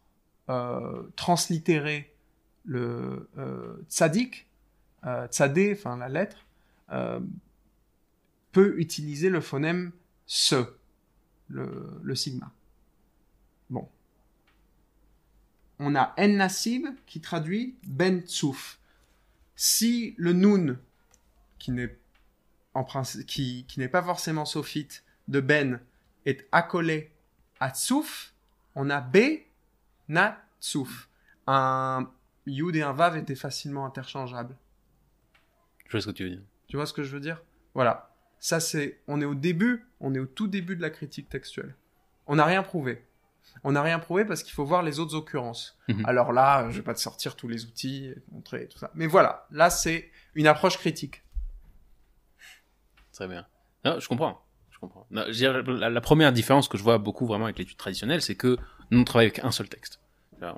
euh, 0.48 1.04
translittérer 1.16 2.12
le 2.64 3.28
euh, 3.38 3.76
tzadik, 3.88 4.48
euh, 5.04 5.26
tzadé, 5.28 5.74
enfin 5.76 5.96
la 5.96 6.08
lettre, 6.08 6.46
peut 8.52 8.78
utiliser 8.78 9.30
le 9.30 9.40
phonème 9.40 9.90
se, 10.26 10.64
le, 11.48 12.14
sigma. 12.14 12.52
Bon. 13.68 13.88
On 15.78 15.96
a 15.96 16.14
en 16.16 16.28
nasib 16.28 16.86
qui 17.06 17.20
traduit 17.20 17.74
ben 17.84 18.20
tsouf. 18.20 18.78
Si 19.56 20.14
le 20.18 20.32
nun, 20.32 20.78
qui 21.58 21.72
n'est 21.72 21.96
en 22.74 22.84
principe, 22.84 23.26
qui, 23.26 23.64
qui 23.66 23.80
n'est 23.80 23.88
pas 23.88 24.02
forcément 24.02 24.44
sophite, 24.44 25.04
de 25.28 25.40
ben, 25.40 25.80
est 26.26 26.46
accolé 26.52 27.12
à 27.60 27.70
tsouf, 27.70 28.34
on 28.74 28.90
a 28.90 29.00
b 29.00 29.16
na 30.08 30.42
tsouf. 30.60 31.08
Un 31.46 32.10
yud 32.46 32.76
et 32.76 32.82
un 32.82 32.92
vav 32.92 33.16
étaient 33.16 33.34
facilement 33.34 33.86
interchangeables. 33.86 34.56
Je 35.86 35.92
vois 35.92 36.00
ce 36.00 36.06
que 36.06 36.12
tu 36.12 36.24
veux 36.24 36.30
dire. 36.30 36.42
Tu 36.68 36.76
vois 36.76 36.86
ce 36.86 36.92
que 36.92 37.02
je 37.02 37.10
veux 37.10 37.20
dire? 37.20 37.42
Voilà. 37.74 38.10
Ça, 38.38 38.60
c'est. 38.60 39.00
On 39.06 39.20
est 39.20 39.24
au 39.24 39.34
début, 39.34 39.86
on 40.00 40.14
est 40.14 40.18
au 40.18 40.26
tout 40.26 40.48
début 40.48 40.76
de 40.76 40.82
la 40.82 40.90
critique 40.90 41.28
textuelle. 41.28 41.74
On 42.26 42.36
n'a 42.36 42.44
rien 42.44 42.62
prouvé. 42.62 43.04
On 43.62 43.72
n'a 43.72 43.82
rien 43.82 43.98
prouvé 43.98 44.24
parce 44.24 44.42
qu'il 44.42 44.52
faut 44.52 44.64
voir 44.64 44.82
les 44.82 44.98
autres 44.98 45.14
occurrences. 45.14 45.78
Mhm. 45.88 46.04
Alors 46.06 46.32
là, 46.32 46.68
je 46.70 46.76
vais 46.76 46.82
pas 46.82 46.94
te 46.94 47.00
sortir 47.00 47.36
tous 47.36 47.48
les 47.48 47.64
outils, 47.66 48.12
te 48.14 48.34
montrer 48.34 48.68
tout 48.68 48.78
ça. 48.78 48.90
Mais 48.94 49.06
voilà, 49.06 49.46
là, 49.50 49.70
c'est 49.70 50.10
une 50.34 50.46
approche 50.46 50.78
critique. 50.78 51.23
Très 53.14 53.26
bien. 53.28 53.46
Non, 53.84 53.98
je 54.00 54.08
comprends. 54.08 54.40
Je 54.70 54.78
comprends. 54.78 55.06
Non, 55.10 55.22
je 55.22 55.28
veux 55.28 55.32
dire, 55.34 55.62
la, 55.66 55.88
la 55.88 56.00
première 56.00 56.32
différence 56.32 56.68
que 56.68 56.76
je 56.76 56.82
vois 56.82 56.98
beaucoup 56.98 57.26
vraiment 57.26 57.44
avec 57.46 57.58
l'étude 57.58 57.76
traditionnelle, 57.78 58.20
c'est 58.20 58.34
que 58.34 58.58
nous 58.90 59.00
on 59.00 59.04
travaille 59.04 59.26
avec 59.28 59.42
un 59.44 59.50
seul 59.50 59.68
texte. 59.68 60.00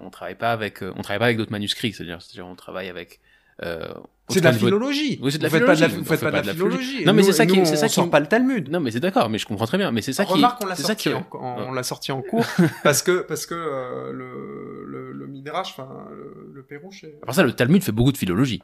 On 0.02 0.10
travaille 0.10 0.34
pas 0.34 0.50
avec, 0.52 0.82
euh, 0.82 0.92
on 0.96 1.02
travaille 1.02 1.18
pas 1.20 1.24
avec 1.26 1.36
d'autres 1.36 1.52
manuscrits. 1.52 1.92
C'est-à-dire, 1.92 2.20
c'est-à-dire, 2.20 2.46
on 2.46 2.56
travaille 2.56 2.88
avec. 2.88 3.20
Euh, 3.62 3.86
C'est 4.28 4.40
de 4.40 4.44
la 4.44 4.52
philologie. 4.52 5.18
Oui, 5.22 5.30
c'est 5.30 5.38
de 5.38 5.44
la 5.44 5.48
vous 5.48 5.54
faites 5.56 5.64
pas 5.66 5.76
de 5.76 5.80
la, 5.80 5.86
philologie. 5.88 5.96
vous 5.98 6.04
faites 6.16 6.20
pas 6.20 6.30
de 6.42 6.46
la 6.46 6.52
philologie. 6.52 7.04
Non, 7.04 7.12
mais 7.12 7.22
c'est 7.22 7.32
ça 7.32 7.46
qui- 7.46 7.64
c'est 7.66 7.76
ça 7.76 7.86
on 7.86 7.88
qui- 7.88 7.94
sort 7.94 8.10
pas 8.10 8.18
le 8.20 8.26
Talmud. 8.26 8.68
Non, 8.70 8.80
mais 8.80 8.90
c'est 8.90 9.00
d'accord. 9.00 9.28
Mais 9.30 9.38
je 9.38 9.46
comprends 9.46 9.66
très 9.66 9.78
bien. 9.78 9.92
Mais 9.92 10.02
c'est 10.02 10.12
ça 10.12 10.24
qui. 10.24 10.32
Remarque, 10.32 10.60
on 10.62 10.66
l'a 10.66 10.74
c'est 10.74 10.82
ça 10.82 10.88
sorti, 10.88 11.10
qui- 11.10 11.14
en, 11.14 11.24
en- 11.38 11.68
on 11.68 11.72
l'a 11.72 11.82
sorti 11.84 12.10
en 12.10 12.20
cours 12.22 12.44
parce 12.82 13.02
que 13.02 13.20
parce 13.20 13.46
que 13.46 13.54
euh, 13.54 14.12
le, 14.12 14.84
le 14.86 15.12
le 15.12 15.26
midrash, 15.28 15.70
enfin 15.78 16.08
le, 16.10 16.50
le 16.52 16.62
Pérouche, 16.64 17.04
est- 17.04 17.16
Après 17.22 17.34
ça, 17.34 17.44
le 17.44 17.52
Talmud 17.52 17.82
fait 17.84 17.92
beaucoup 17.92 18.12
de 18.12 18.18
philologie 18.18 18.62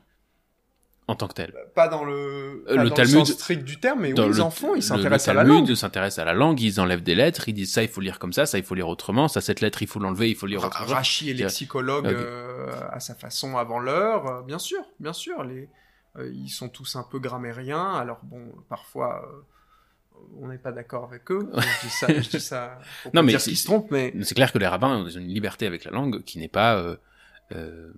en 1.12 1.16
tant 1.16 1.28
que 1.28 1.34
tel. 1.34 1.54
pas 1.74 1.88
dans 1.88 2.04
le, 2.04 2.64
Euh, 2.68 2.76
pas 2.76 2.82
le 2.82 2.88
dans 2.90 2.94
Talmud- 2.96 3.18
sens 3.26 3.32
strict 3.32 3.64
du 3.64 3.78
terme, 3.78 4.00
mais 4.00 4.12
Dans 4.12 4.24
oui, 4.24 4.30
ils 4.32 4.36
le- 4.36 4.42
en 4.42 4.50
font, 4.50 4.72
le- 4.72 4.78
ils 4.78 4.82
s'intéressent 4.82 5.28
à 5.28 5.34
la 5.34 5.44
langue. 5.44 5.74
s'intéresse 5.74 6.18
à 6.18 6.24
la 6.24 6.32
langue, 6.34 6.60
ils 6.60 6.80
enlèvent 6.80 7.02
des 7.02 7.14
lettres, 7.14 7.48
ils 7.48 7.52
disent 7.54 7.72
ça 7.72 7.82
il 7.82 7.88
faut 7.88 8.00
lire 8.00 8.18
comme 8.18 8.32
ça, 8.32 8.46
ça 8.46 8.58
il 8.58 8.64
faut 8.64 8.74
lire 8.74 8.88
autrement, 8.88 9.28
ça 9.28 9.40
cette 9.40 9.60
lettre 9.60 9.82
il 9.82 9.88
faut 9.88 9.98
l'enlever, 10.00 10.28
il 10.30 10.34
faut 10.36 10.46
lire 10.46 10.64
autrement. 10.64 10.86
Rachi 10.94 11.30
est 11.30 11.34
lexicologue 11.34 12.06
Ok. 12.06 12.12
euh, 12.14 12.70
à 12.90 13.00
sa 13.00 13.14
façon 13.14 13.56
avant 13.56 13.78
l'heure, 13.78 14.26
euh, 14.26 14.42
bien 14.42 14.58
sûr, 14.58 14.82
bien 15.00 15.12
sûr. 15.12 15.44
Les, 15.44 15.68
euh, 16.18 16.30
ils 16.34 16.50
sont 16.50 16.68
tous 16.68 16.96
un 16.96 17.02
peu 17.10 17.18
grammairiens, 17.18 17.94
alors 17.94 18.20
bon, 18.24 18.52
parfois 18.68 19.26
on 20.40 20.46
n'est 20.48 20.58
pas 20.58 20.70
d'accord 20.72 21.04
avec 21.04 21.30
eux. 21.32 21.50
je 21.54 21.86
dis 21.86 21.90
ça, 21.92 22.06
je 22.08 22.28
dis 22.28 22.40
ça 22.40 22.78
pour 23.02 23.12
Non, 23.14 23.22
mais 23.22 23.32
dire 23.32 23.40
qu'ils 23.40 23.56
se 23.56 23.64
trompent, 23.64 23.90
mais 23.90 24.12
C'est 24.22 24.34
clair 24.34 24.52
que 24.52 24.58
les 24.58 24.66
rabbins 24.68 24.98
ont 25.04 25.08
une 25.08 25.26
liberté 25.28 25.66
avec 25.66 25.84
la 25.84 25.90
langue 25.90 26.22
qui 26.24 26.38
n'est 26.38 26.48
pas. 26.48 26.76
euh, 26.76 26.96
euh, 27.52 27.92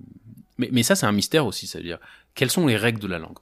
Mais, 0.59 0.69
mais 0.73 0.83
ça, 0.83 0.95
c'est 0.97 1.07
un 1.07 1.13
mystère 1.13 1.47
aussi, 1.47 1.67
c'est-à-dire 1.67 1.99
quelles 2.35 2.51
sont 2.51 2.67
les 2.67 2.77
règles 2.77 3.01
de 3.01 3.07
la 3.09 3.19
langue? 3.19 3.39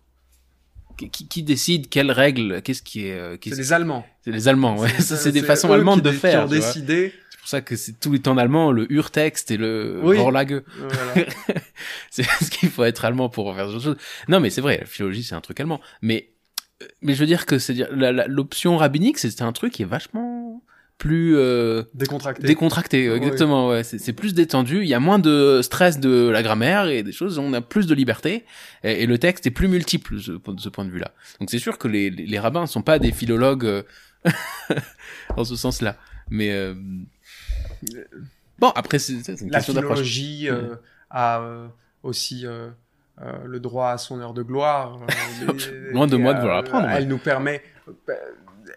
Qui, 0.97 1.27
qui- 1.27 1.43
décide 1.43 1.89
quelles 1.89 2.13
règles 2.13 2.61
Qu'est-ce 2.63 2.83
qui 2.83 3.07
est 3.07 3.13
euh, 3.13 3.33
c'est 3.33 3.39
qu'est-ce- 3.39 3.57
les 3.57 3.73
Allemands. 3.73 4.07
C'est 4.25 4.31
les 4.31 4.47
Allemands, 4.49 4.77
ouais. 4.79 4.89
Ça, 5.01 5.17
c'est 5.19 5.33
des 5.33 5.43
façons 5.43 5.73
allemandes 5.73 6.03
de 6.03 6.11
faire. 6.13 6.41
Qui 6.41 6.45
ont 6.45 6.49
tu 6.49 6.59
vois. 6.59 6.67
décidé. 6.73 7.13
C'est 7.31 7.39
pour 7.39 7.49
ça 7.49 7.61
que 7.61 7.75
c'est 7.77 7.99
tout 7.99 8.15
est 8.15 8.29
en 8.29 8.37
allemand, 8.39 8.71
le 8.71 8.91
Urtext 8.93 9.51
et 9.51 9.57
le 9.57 10.01
Oui. 10.05 10.17
Vorlage. 10.19 10.63
voilà. 10.79 11.27
c'est 12.11 12.25
parce 12.25 12.51
qu'il 12.51 12.71
faut 12.71 12.85
être 12.85 13.05
allemand 13.05 13.29
pour 13.31 13.53
faire 13.57 13.67
ce 13.67 13.71
genre 13.73 13.81
de 13.81 13.85
choses. 13.85 13.97
Non, 14.29 14.39
mais 14.39 14.51
c'est 14.51 14.61
vrai, 14.61 14.79
la 14.81 14.87
philologie, 14.87 15.25
c'est 15.25 15.35
un 15.35 15.41
truc 15.41 15.59
allemand. 15.59 15.81
Mais, 16.03 16.31
euh, 16.83 16.87
mais 17.01 17.15
je 17.15 17.21
veux 17.21 17.27
dire 17.27 17.47
que 17.47 17.59
c'est 17.59 17.75
dire 17.75 17.89
l'option 18.29 18.77
rabbinique, 18.77 19.19
c'est 19.19 19.43
un 19.43 19.53
truc 19.53 19.73
qui 19.73 19.83
est 19.83 19.87
vachement 19.87 20.32
plus 21.03 21.37
euh, 21.37 21.83
Décontracté. 21.95 22.47
décontracté, 22.47 23.11
Ouais. 23.11 23.17
exactement. 23.17 23.69
Ouais. 23.71 23.83
C'est 23.83 23.99
c'est 23.99 24.13
plus 24.13 24.35
détendu. 24.35 24.83
Il 24.83 24.87
y 24.89 24.95
a 24.95 25.01
moins 25.01 25.19
de 25.19 25.59
stress 25.61 25.99
de 25.99 26.29
la 26.29 26.45
grammaire 26.45 26.87
et 26.87 27.03
des 27.03 27.11
choses. 27.11 27.41
On 27.41 27.53
a 27.55 27.61
plus 27.61 27.89
de 27.89 27.95
liberté 27.95 28.45
et, 28.85 29.03
et 29.03 29.07
le 29.07 29.19
texte 29.19 29.45
est 29.45 29.51
plus 29.51 29.67
multiple 29.67 30.15
de 30.15 30.21
ce, 30.21 30.69
point 30.69 30.85
de 30.85 30.91
vue-là. 30.91 31.11
Donc 31.41 31.51
c'est 31.51 31.59
sûr 31.59 31.77
que 31.77 31.89
les, 31.89 32.09
les, 32.09 32.25
les 32.25 32.39
rabbins 32.39 32.67
sont 32.67 32.83
pas 32.83 33.01
des 33.01 33.11
philologues 33.11 33.65
euh, 33.67 33.83
dans 35.37 35.45
ce 35.45 35.57
sens-là. 35.57 35.97
Mais 36.31 36.53
euh, 36.53 36.75
bon, 38.61 38.71
après 38.77 39.01
c'est 39.01 39.15
une 39.15 39.51
la 39.51 39.59
question 39.59 39.75
d'approche. 39.75 40.03
philologie 40.03 40.49
euh, 40.51 40.77
a 41.11 41.43
aussi 42.05 42.45
le 42.47 43.59
droit 43.59 43.89
à 43.91 43.99
son 43.99 44.21
heure 44.21 44.35
de 44.35 44.45
gloire. 44.45 45.01
Loin 45.93 46.07
de 46.07 46.17
moi 46.17 46.33
de 46.35 46.39
vouloir 46.39 46.59
apprendre, 46.59 46.89
Elle 46.91 47.09
nous 47.09 47.19
permet. 47.19 47.61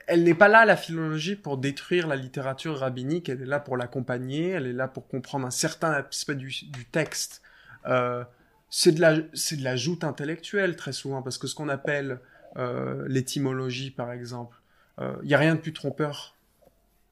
Euh, 0.10 0.14
Elle 0.14 0.24
n'est 0.24 0.34
pas 0.34 0.48
là, 0.48 0.66
la 0.66 0.78
philologie, 0.78 1.36
pour 1.36 1.58
détruire 1.58 2.08
la 2.08 2.16
littérature 2.16 2.80
rabbinique. 2.80 3.30
Elle 3.30 3.42
est 3.42 3.46
là 3.46 3.60
pour 3.60 3.78
l'accompagner. 3.78 4.50
Elle 4.50 4.68
est 4.68 4.74
là 4.74 4.88
pour 4.88 5.08
comprendre 5.08 5.46
un 5.46 5.52
certain 5.52 5.92
aspect 5.92 6.36
du, 6.36 6.48
du 6.68 6.86
texte. 6.86 7.42
Euh, 7.86 8.24
c'est 8.70 8.92
de 8.92 9.02
la, 9.02 9.18
c'est 9.34 9.58
de 9.58 9.64
la 9.64 9.76
joute 9.76 10.04
intellectuelle 10.04 10.76
très 10.76 10.94
souvent, 10.94 11.22
parce 11.22 11.38
que 11.38 11.48
ce 11.48 11.56
qu'on 11.56 11.70
appelle 11.70 12.20
euh, 12.58 13.06
l'étymologie, 13.08 13.92
par 13.92 14.12
exemple, 14.12 14.58
il 15.24 15.28
n'y 15.28 15.34
a 15.34 15.38
rien 15.38 15.56
de 15.56 15.60
plus 15.60 15.74
trompeur 15.74 16.36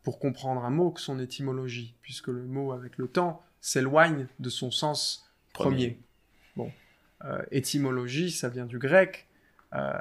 pour 0.03 0.18
comprendre 0.18 0.64
un 0.64 0.70
mot 0.70 0.91
que 0.91 1.02
son 1.02 1.20
étymologie, 1.20 1.95
puisque 2.02 2.28
le 2.28 2.44
mot, 2.44 2.72
avec 2.72 2.98
le 2.98 3.07
temps, 3.07 3.44
s'éloigne 3.60 4.28
de 4.40 4.49
son 4.49 4.72
sens 4.72 5.30
premier. 5.53 5.99
Bon, 6.56 6.72
Euh, 7.26 7.41
étymologie, 7.52 8.32
ça 8.32 8.49
vient 8.49 8.65
du 8.65 8.80
grec. 8.80 9.28
Euh, 9.76 9.98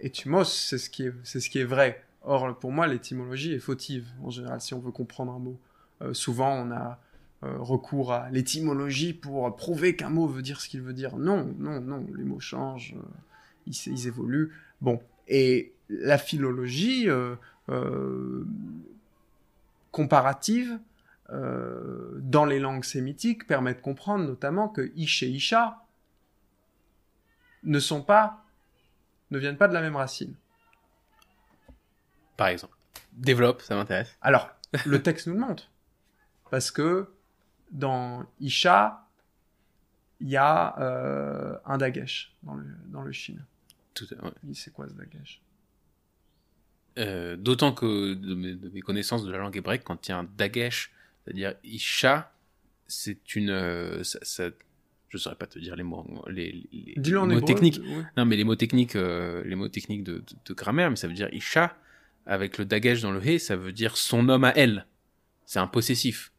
étymos, 0.00 0.44
c'est 0.44 0.78
ce 0.78 0.90
qui 0.90 1.04
est, 1.04 1.12
c'est 1.22 1.40
ce 1.40 1.50
qui 1.50 1.58
est 1.58 1.64
vrai. 1.64 2.04
Or, 2.22 2.58
pour 2.58 2.72
moi, 2.72 2.86
l'étymologie 2.86 3.52
est 3.52 3.58
fautive 3.58 4.06
en 4.22 4.30
général 4.30 4.60
si 4.60 4.74
on 4.74 4.80
veut 4.80 4.92
comprendre 4.92 5.32
un 5.32 5.38
mot. 5.38 5.58
Euh, 6.02 6.14
souvent, 6.14 6.52
on 6.52 6.70
a 6.70 7.00
euh, 7.44 7.56
recours 7.58 8.12
à 8.12 8.30
l'étymologie 8.30 9.12
pour 9.12 9.54
prouver 9.56 9.96
qu'un 9.96 10.10
mot 10.10 10.26
veut 10.26 10.42
dire 10.42 10.60
ce 10.60 10.68
qu'il 10.68 10.82
veut 10.82 10.92
dire. 10.92 11.16
Non, 11.16 11.54
non, 11.58 11.80
non, 11.80 12.06
les 12.16 12.24
mots 12.24 12.40
changent, 12.40 12.94
ils, 13.66 13.76
ils 13.86 14.06
évoluent. 14.06 14.52
Bon, 14.80 15.00
et 15.26 15.72
la 15.88 16.18
philologie 16.18 17.08
comparative 19.90 20.78
dans 21.30 22.44
les 22.46 22.58
langues 22.58 22.84
sémitiques 22.84 23.46
permet 23.46 23.74
de 23.74 23.80
comprendre 23.80 24.24
notamment 24.24 24.68
que 24.68 24.92
ish 24.96 25.22
et 25.22 25.28
isha 25.28 25.87
ne 27.64 27.78
sont 27.78 28.02
pas, 28.02 28.44
ne 29.30 29.38
viennent 29.38 29.56
pas 29.56 29.68
de 29.68 29.74
la 29.74 29.80
même 29.80 29.96
racine. 29.96 30.34
Par 32.36 32.48
exemple. 32.48 32.76
Développe, 33.12 33.62
ça 33.62 33.74
m'intéresse. 33.74 34.16
Alors, 34.20 34.50
le 34.86 35.02
texte 35.02 35.26
nous 35.26 35.34
le 35.34 35.40
montre. 35.40 35.70
Parce 36.50 36.70
que 36.70 37.08
dans 37.70 38.24
Isha, 38.40 39.06
il 40.20 40.28
y 40.28 40.36
a 40.36 40.78
euh, 40.80 41.58
un 41.64 41.78
dagesh 41.78 42.34
dans 42.42 42.54
le, 42.54 42.64
dans 42.86 43.02
le 43.02 43.12
Shin. 43.12 43.36
Tout, 43.94 44.06
ouais. 44.12 44.30
Il- 44.44 44.54
C'est 44.54 44.72
quoi 44.72 44.88
ce 44.88 44.94
dagesh? 44.94 45.40
Euh, 46.98 47.36
D'autant 47.36 47.72
que 47.72 48.14
de 48.14 48.34
mes, 48.34 48.54
de 48.54 48.68
mes 48.70 48.80
connaissances 48.80 49.24
de 49.24 49.30
la 49.30 49.38
langue 49.38 49.56
hébraïque, 49.56 49.84
quand 49.84 50.08
il 50.08 50.10
y 50.10 50.14
a 50.14 50.18
un 50.18 50.24
dagesh, 50.24 50.92
c'est-à-dire 51.24 51.54
isha, 51.64 52.32
c'est 52.86 53.34
une, 53.36 53.50
euh, 53.50 54.02
ça, 54.02 54.18
ça- 54.22 54.50
je 55.08 55.16
saurais 55.18 55.36
pas 55.36 55.46
te 55.46 55.58
dire 55.58 55.74
les 55.76 55.82
mots, 55.82 56.06
les, 56.28 56.52
les- 56.72 56.94
les 56.96 57.12
mots 57.12 57.26
hébreu. 57.30 57.40
techniques. 57.42 57.80
Non, 58.16 58.24
mais 58.26 58.36
les 58.36 58.44
mots 58.44 58.56
techniques, 58.56 58.96
euh, 58.96 59.42
les 59.44 59.54
mots 59.54 59.68
techniques 59.68 60.04
de, 60.04 60.18
de, 60.18 60.24
de 60.44 60.54
grammaire, 60.54 60.90
mais 60.90 60.96
ça 60.96 61.08
veut 61.08 61.14
dire 61.14 61.28
isha 61.32 61.76
avec 62.26 62.58
le 62.58 62.64
dagesh 62.66 63.00
dans 63.02 63.10
le 63.12 63.26
he, 63.26 63.38
ça 63.38 63.56
veut 63.56 63.72
dire 63.72 63.96
son 63.96 64.28
homme 64.28 64.44
à 64.44 64.52
elle. 64.54 64.86
C'est 65.46 65.60
un 65.60 65.66
possessif. 65.66 66.30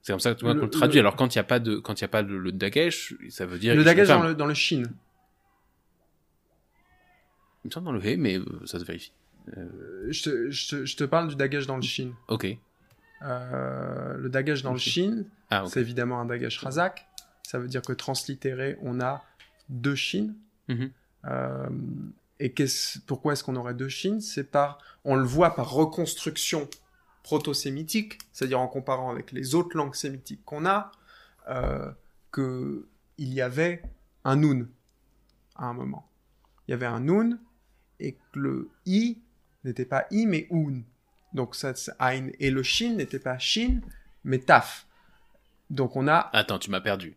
C'est 0.00 0.12
comme 0.12 0.20
ça 0.20 0.32
que 0.32 0.38
tu 0.38 0.44
vois, 0.46 0.54
Le- 0.54 0.60
qu'on 0.60 0.66
le 0.66 0.70
traduit. 0.70 0.94
le- 0.96 1.00
Alors 1.00 1.16
quand 1.16 1.34
il 1.34 1.38
y 1.38 1.40
a 1.40 1.44
pas 1.44 1.58
de, 1.60 1.76
quand 1.76 2.00
il 2.00 2.02
y 2.02 2.04
a 2.04 2.08
pas 2.08 2.22
de, 2.22 2.34
le 2.34 2.50
dagesh, 2.52 3.14
ça 3.28 3.44
veut 3.44 3.58
dire 3.58 3.74
Le 3.74 3.84
dagesh 3.84 4.06
femme. 4.06 4.22
dans 4.22 4.28
le, 4.28 4.34
dans 4.34 4.46
le 4.46 4.54
Shin. 4.54 4.84
Il 7.64 7.68
me 7.68 7.70
semble 7.72 7.86
dans 7.86 7.92
le 7.92 8.04
he, 8.06 8.16
mais 8.16 8.38
euh, 8.38 8.44
ça 8.64 8.78
se 8.78 8.84
vérifie. 8.84 9.12
Euh, 9.56 9.66
Je 10.08 10.22
te, 10.22 10.50
je, 10.50 10.68
te, 10.68 10.84
je 10.86 10.96
te 10.96 11.04
parle 11.04 11.28
du 11.28 11.36
dagesh 11.36 11.66
dans 11.66 11.76
le 11.76 11.82
Shin. 11.82 12.12
ok. 12.28 12.46
Euh, 13.22 14.16
le 14.16 14.28
dagesh 14.28 14.62
dans 14.62 14.72
le 14.72 14.78
Shin, 14.78 15.24
Ah, 15.50 15.64
c'est 15.66 15.80
évidemment 15.80 16.20
un 16.20 16.24
dagesh 16.24 16.58
razak. 16.58 17.07
Ça 17.48 17.58
veut 17.58 17.66
dire 17.66 17.80
que 17.80 17.94
translittéré, 17.94 18.76
on 18.82 19.00
a 19.00 19.24
deux 19.70 19.94
Shin. 19.94 20.34
Mhm. 20.68 20.90
Euh, 21.24 21.70
et 22.40 22.54
pourquoi 23.06 23.32
est-ce 23.32 23.42
qu'on 23.42 23.56
aurait 23.56 23.72
deux 23.72 23.88
Chines? 23.88 24.20
C'est 24.20 24.44
par, 24.44 24.78
on 25.02 25.16
le 25.16 25.24
voit 25.24 25.54
par 25.54 25.70
reconstruction 25.70 26.68
proto-sémitique, 27.22 28.18
c'est-à-dire 28.34 28.60
en 28.60 28.68
comparant 28.68 29.10
avec 29.10 29.32
les 29.32 29.54
autres 29.54 29.78
langues 29.78 29.94
sémitiques 29.94 30.44
qu'on 30.44 30.66
a, 30.66 30.92
euh, 31.48 31.90
que 32.32 32.86
il 33.16 33.32
y 33.32 33.40
avait 33.40 33.80
un 34.24 34.36
nun 34.36 34.68
à 35.56 35.68
un 35.68 35.72
moment. 35.72 36.06
Il 36.66 36.72
y 36.72 36.74
avait 36.74 36.84
un 36.84 37.00
nun 37.00 37.38
et 37.98 38.12
que 38.12 38.38
le 38.38 38.70
i 38.84 39.22
n'était 39.64 39.86
pas 39.86 40.06
i 40.10 40.26
mais 40.26 40.48
un. 40.50 40.82
Donc 41.32 41.54
ça, 41.54 41.74
c'est 41.74 41.92
ein 41.98 42.28
et 42.40 42.50
le 42.50 42.62
shin 42.62 42.96
n'était 42.96 43.18
pas 43.18 43.38
shin 43.38 43.80
mais 44.22 44.38
taf. 44.38 44.86
Donc 45.70 45.96
on 45.96 46.08
a 46.08 46.28
Attends, 46.34 46.58
tu 46.58 46.70
m'as 46.70 46.82
perdu. 46.82 47.16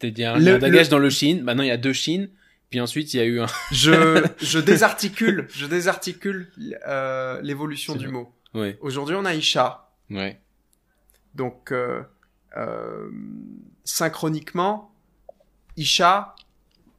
Le- 0.00 0.08
il 0.08 0.18
y 0.18 0.24
a 0.24 0.34
un 0.34 0.58
dagesh 0.58 0.86
le- 0.86 0.90
dans 0.90 0.98
le 0.98 1.10
Chine, 1.10 1.42
maintenant 1.42 1.62
il 1.62 1.68
y 1.68 1.72
a 1.72 1.76
deux 1.76 1.92
Chines, 1.92 2.28
puis 2.70 2.80
ensuite 2.80 3.12
il 3.14 3.16
y 3.18 3.20
a 3.20 3.24
eu 3.24 3.40
un... 3.40 3.46
je, 3.72 4.24
je 4.40 4.58
désarticule, 4.58 5.46
je 5.50 5.66
désarticule 5.66 6.50
euh, 6.86 7.40
l'évolution 7.42 7.94
du 7.96 8.08
mot. 8.08 8.32
Ouais, 8.54 8.76
Aujourd'hui, 8.80 9.14
on 9.16 9.24
a 9.24 9.34
Isha. 9.34 9.90
ouais. 10.10 10.38
Donc, 11.34 11.72
euh, 11.72 12.02
euh, 12.58 13.10
synchroniquement, 13.84 14.92
Isha, 15.78 16.34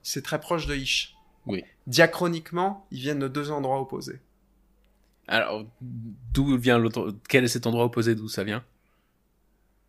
c'est 0.01 0.23
très 0.23 0.39
proche 0.39 0.65
de 0.65 0.73
Ish. 0.75 1.15
Oui. 1.45 1.63
Diachroniquement, 1.85 2.87
ils 2.89 2.99
viennent 2.99 3.19
de 3.19 3.27
deux 3.27 3.51
endroits 3.51 3.79
opposés. 3.79 4.19
Alors, 5.27 5.63
d'où 5.81 6.57
vient 6.57 6.79
l'autre... 6.79 7.13
Quel 7.29 7.43
est 7.43 7.47
cet 7.47 7.67
endroit 7.67 7.85
opposé 7.85 8.15
d'où 8.15 8.27
ça 8.27 8.43
vient? 8.43 8.63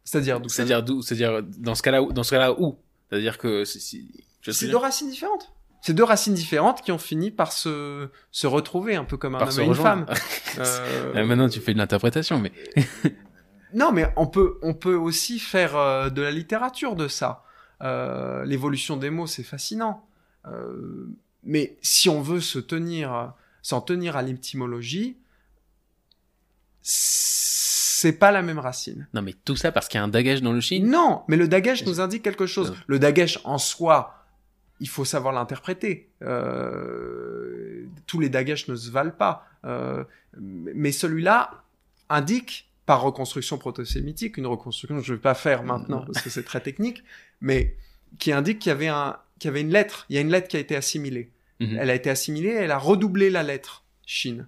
C'est-à-dire, 0.05 0.41
d'où 0.41 0.49
C'est-à-dire 0.49 0.83
d'où 0.83 1.03
C'est-à-dire 1.03 1.43
dans 1.43 1.75
ce 1.75 1.83
cas-là, 1.83 2.03
où- 2.03 2.13
dans 2.13 2.23
ce 2.23 2.31
cas-là 2.31 2.53
où? 2.61 2.77
C'est-à-dire 3.11 3.39
que... 3.39 3.65
c'est- 3.65 4.03
deux 4.69 4.77
racines 4.77 5.09
différentes. 5.11 5.53
C'est 5.81 5.95
deux 5.95 6.05
racines 6.05 6.35
différentes 6.35 6.81
qui 6.83 6.93
ont 6.93 6.99
fini 6.99 7.31
par 7.31 7.53
se, 7.53 8.09
se 8.31 8.47
retrouver, 8.47 8.97
un 8.97 9.05
peu 9.05 9.17
comme 9.19 9.35
un 9.35 9.39
Par 9.39 9.49
homme 9.49 9.61
et 9.61 9.65
une 9.65 9.69
rejoindre. 9.71 10.07
femme. 10.07 10.17
Euh, 10.59 11.13
Ah, 11.17 11.25
maintenant 11.25 11.49
tu 11.49 11.61
fais 11.61 11.73
de 11.75 11.79
l'interprétation, 11.79 12.39
mais... 12.39 12.53
Non, 13.75 13.91
mais 13.91 14.07
on 14.17 14.27
peut, 14.29 14.57
on 14.63 14.73
peut 14.73 14.95
aussi 14.95 15.41
faire 15.41 15.75
euh, 15.77 16.09
de 16.09 16.23
la 16.23 16.31
littérature 16.31 16.95
de 16.95 17.09
ça. 17.09 17.43
Euh, 17.83 18.45
L'évolution 18.45 18.97
des 18.97 19.11
mots, 19.11 19.27
c'est 19.27 19.43
fascinant. 19.43 20.07
Euh, 20.47 21.09
mais 21.43 21.77
si 21.83 22.09
on 22.09 22.21
veut 22.23 22.41
se 22.41 22.61
tenir, 22.61 23.33
s'en 23.63 23.81
tenir 23.81 24.17
à 24.17 24.23
l'étymologie, 24.23 25.17
c'est 28.05 28.19
pas 28.19 28.33
la 28.33 28.43
même 28.43 28.59
racine. 28.59 29.09
Non, 29.15 29.23
mais 29.23 29.33
tout 29.33 29.57
ça 29.57 29.73
parce 29.73 29.89
qu'il 29.89 29.97
y 29.97 30.01
a 30.03 30.05
un 30.05 30.09
dagesh 30.09 30.43
dans 30.43 30.53
le 30.53 30.61
Chine 30.61 30.91
Non, 30.91 31.23
mais 31.27 31.39
le 31.39 31.49
dagesh 31.49 31.87
nous 31.87 32.01
indique 32.03 32.23
quelque 32.23 32.45
chose. 32.45 32.73
Euh. 32.73 32.83
Le 32.87 32.99
dagesh 32.99 33.39
en 33.45 33.57
soi, 33.57 34.27
il 34.79 34.91
faut 34.91 35.07
savoir 35.07 35.33
l'interpréter. 35.33 36.11
Euh, 36.21 37.87
tous 38.07 38.21
les 38.21 38.29
dagesh 38.29 38.69
ne 38.69 38.77
se 38.77 38.91
valent 38.91 39.17
pas. 39.17 39.47
Euh, 39.65 40.05
mais 40.37 40.93
celui-là 40.93 41.63
indique, 42.11 42.71
par 42.85 43.01
reconstruction 43.01 43.57
proto-sémitique, 43.57 44.37
une 44.37 44.47
reconstruction 44.47 44.99
que 44.99 45.03
je 45.03 45.13
ne 45.13 45.17
vais 45.17 45.23
pas 45.23 45.35
faire 45.35 45.63
maintenant 45.63 46.05
parce 46.05 46.21
que 46.21 46.29
c'est 46.29 46.45
très 46.45 46.61
technique, 46.61 47.03
mais 47.41 47.75
qui 48.19 48.33
indique 48.33 48.59
qu'il 48.59 48.69
y 48.69 48.73
avait 48.73 48.89
un, 48.89 49.17
qu'il 49.39 49.49
y 49.49 49.51
avait 49.51 49.63
une 49.63 49.73
lettre. 49.73 50.05
Il 50.11 50.17
y 50.17 50.19
a 50.19 50.21
une 50.21 50.31
lettre 50.31 50.49
qui 50.49 50.59
a 50.59 50.61
été 50.61 50.77
assimilée. 50.77 51.31
Mhm. 51.61 51.79
Elle 51.81 51.89
a 51.89 51.95
été 51.95 52.11
assimilée, 52.11 52.51
elle 52.51 52.71
a 52.71 52.79
redoublé 52.79 53.31
la 53.31 53.43
lettre 53.43 53.85
Shin. 54.05 54.47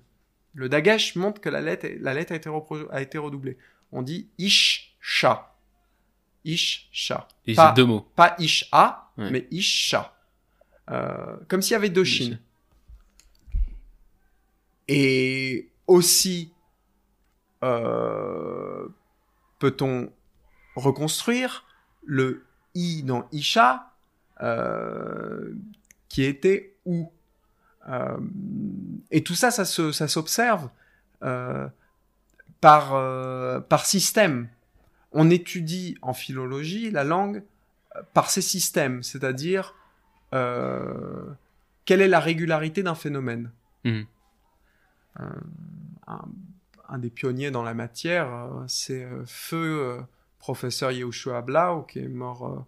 Le 0.57 0.69
dagesh 0.71 1.17
montre 1.17 1.41
que 1.41 1.51
la 1.51 1.61
lettre, 1.61 1.87
la 2.01 2.15
lettre 2.15 2.33
a, 2.33 2.37
été 2.37 2.49
repro- 2.49 2.89
a 2.91 3.03
été 3.03 3.19
redoublée. 3.19 3.59
On 3.93 4.01
dit 4.03 4.29
ish 4.39 4.97
sha. 5.01 5.55
Ish 6.45 6.89
sha. 6.93 7.29
Et 7.47 7.55
Pas, 7.55 7.69
c'est 7.69 7.75
deux 7.77 7.85
mots. 7.85 8.01
pas 8.17 8.35
ish 8.39 8.67
a, 8.73 9.13
Ouais. 9.19 9.31
mais 9.31 9.47
ish 9.51 9.89
sha. 9.91 10.17
Euh, 10.91 11.37
comme 11.49 11.61
s'il 11.63 11.73
y 11.73 11.77
avait 11.77 11.91
deux. 11.91 12.05
Shin. 12.05 12.39
Et 14.89 15.69
aussi, 15.87 16.53
euh, 17.65 18.89
peut-on 19.59 20.13
reconstruire 20.77 21.65
le 22.05 22.45
i 22.75 23.03
dans 23.03 23.27
isha 23.33 23.91
euh, 24.43 25.53
qui 26.09 26.23
était 26.25 26.77
ou. 26.85 27.13
Euh, 27.89 28.17
et 29.11 29.23
tout 29.23 29.35
ça, 29.35 29.51
ça 29.51 29.65
se, 29.65 29.93
ça 29.93 30.09
s'observe 30.09 30.69
euh, 31.23 31.69
par, 32.61 32.95
euh, 32.95 33.61
par 33.61 33.87
système. 33.87 34.49
On 35.13 35.31
étudie 35.31 35.97
en 36.03 36.13
philologie 36.13 36.91
la 36.91 37.05
langue 37.05 37.43
par 38.13 38.31
ces 38.31 38.43
systèmes, 38.43 39.03
c'est-à-dire 39.03 39.75
euh, 40.35 41.31
quelle 41.85 42.01
est 42.01 42.09
la 42.09 42.21
régularité 42.21 42.83
d'un 42.83 42.95
phénomène. 42.95 43.51
Mhm. 43.85 44.07
Euh, 45.21 45.25
un, 46.07 46.25
un 46.89 46.99
des 46.99 47.11
pionniers 47.11 47.51
dans 47.51 47.63
la 47.63 47.73
matière, 47.73 48.33
euh, 48.33 48.65
c'est 48.67 49.07
feu 49.25 49.99
professeur 50.39 50.93
Yehoshua 50.93 51.41
Blau, 51.43 51.83
qui 51.83 52.01
est 52.01 52.09
mort 52.09 52.67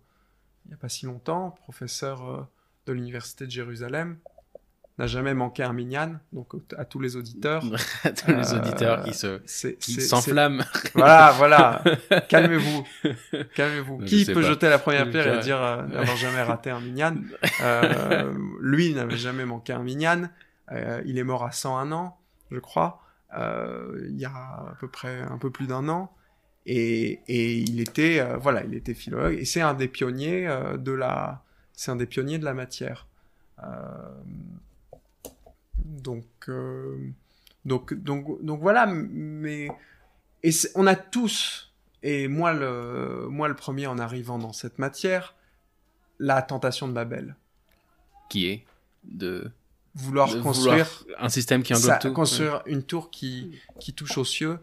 il 0.64 0.68
n'y 0.68 0.74
a 0.74 0.76
pas 0.78 0.88
si 0.88 1.06
longtemps, 1.06 1.50
professeur 1.50 2.48
de 2.86 2.92
l'université 2.92 3.46
de 3.46 3.50
Jérusalem, 3.50 4.18
n'a 4.98 5.06
jamais 5.06 5.32
manqué 5.34 5.62
un 5.62 5.72
minyan, 5.72 6.18
donc 6.32 6.48
à 6.76 6.84
tous 6.84 6.98
les 7.00 7.14
auditeurs. 7.16 7.62
À 8.04 8.10
tous 8.10 8.26
les 8.30 8.52
Euh, 8.54 8.58
auditeurs 8.58 9.04
qui 9.04 9.14
se 9.14 9.38
qui 9.68 10.00
s'enflamment. 10.00 10.64
Voilà, 10.94 11.32
voilà. 11.36 11.82
Calmez-vous. 12.28 12.84
Calmez-vous. 13.54 13.98
Qui 13.98 14.24
peut 14.24 14.34
pas. 14.34 14.42
jeter 14.42 14.68
la 14.68 14.78
première 14.78 15.08
pierre 15.10 15.38
et 15.38 15.40
dire 15.40 15.62
euh, 15.62 15.86
n'avoir 15.86 16.16
jamais 16.16 16.42
raté 16.42 16.70
un 16.70 16.80
minyan 16.80 17.14
Euh, 17.62 18.32
Lui 18.60 18.92
n'avait 18.94 19.16
jamais 19.16 19.44
manqué 19.44 19.72
un 19.72 19.82
minyan. 19.82 20.28
Euh, 20.72 21.00
il 21.06 21.16
est 21.18 21.24
mort 21.24 21.44
à 21.44 21.52
101 21.52 21.92
ans, 21.92 22.18
je 22.50 22.58
crois, 22.58 23.00
euh, 23.36 24.06
il 24.10 24.18
y 24.18 24.24
a 24.26 24.30
à 24.30 24.74
peu 24.80 24.88
près 24.88 25.20
un 25.22 25.38
peu 25.38 25.50
plus 25.50 25.66
d'un 25.66 25.88
an. 25.88 26.12
Et, 26.66 27.20
et 27.28 27.54
il 27.56 27.80
était, 27.80 28.20
euh, 28.20 28.36
voilà, 28.36 28.62
il 28.64 28.74
était 28.74 28.92
philologue. 28.94 29.34
Et 29.38 29.44
c'est 29.46 29.62
un 29.62 29.72
des 29.74 29.88
pionniers 29.88 30.46
de 30.76 30.92
la, 30.92 31.42
c'est 31.72 31.90
un 31.90 31.96
des 31.96 32.06
pionniers 32.06 32.38
de 32.38 32.44
la 32.44 32.52
matière. 32.54 33.06
Euh, 33.64 33.66
donc, 36.02 36.26
euh, 36.48 36.96
donc, 37.64 37.94
donc, 37.94 38.42
donc 38.44 38.60
voilà. 38.60 38.86
Mais 38.86 39.68
et 40.42 40.50
on 40.74 40.86
a 40.86 40.94
tous, 40.94 41.72
et 42.02 42.28
moi 42.28 42.52
le, 42.52 43.26
moi 43.28 43.48
le 43.48 43.56
premier 43.56 43.86
en 43.86 43.98
arrivant 43.98 44.38
dans 44.38 44.52
cette 44.52 44.78
matière, 44.78 45.34
la 46.18 46.42
tentation 46.42 46.88
de 46.88 46.92
Babel. 46.92 47.36
qui 48.28 48.46
est 48.46 48.64
de, 49.04 49.50
Vouloir 49.94 50.32
de 50.32 50.40
construire 50.40 50.84
vouloir 50.84 51.24
un 51.24 51.28
système 51.28 51.62
qui 51.62 51.74
englobe 51.74 51.90
ça, 51.90 51.98
tout. 51.98 52.12
construire 52.12 52.62
une 52.66 52.84
tour 52.84 53.10
qui, 53.10 53.58
qui 53.80 53.92
touche 53.92 54.16
aux 54.16 54.24
cieux 54.24 54.58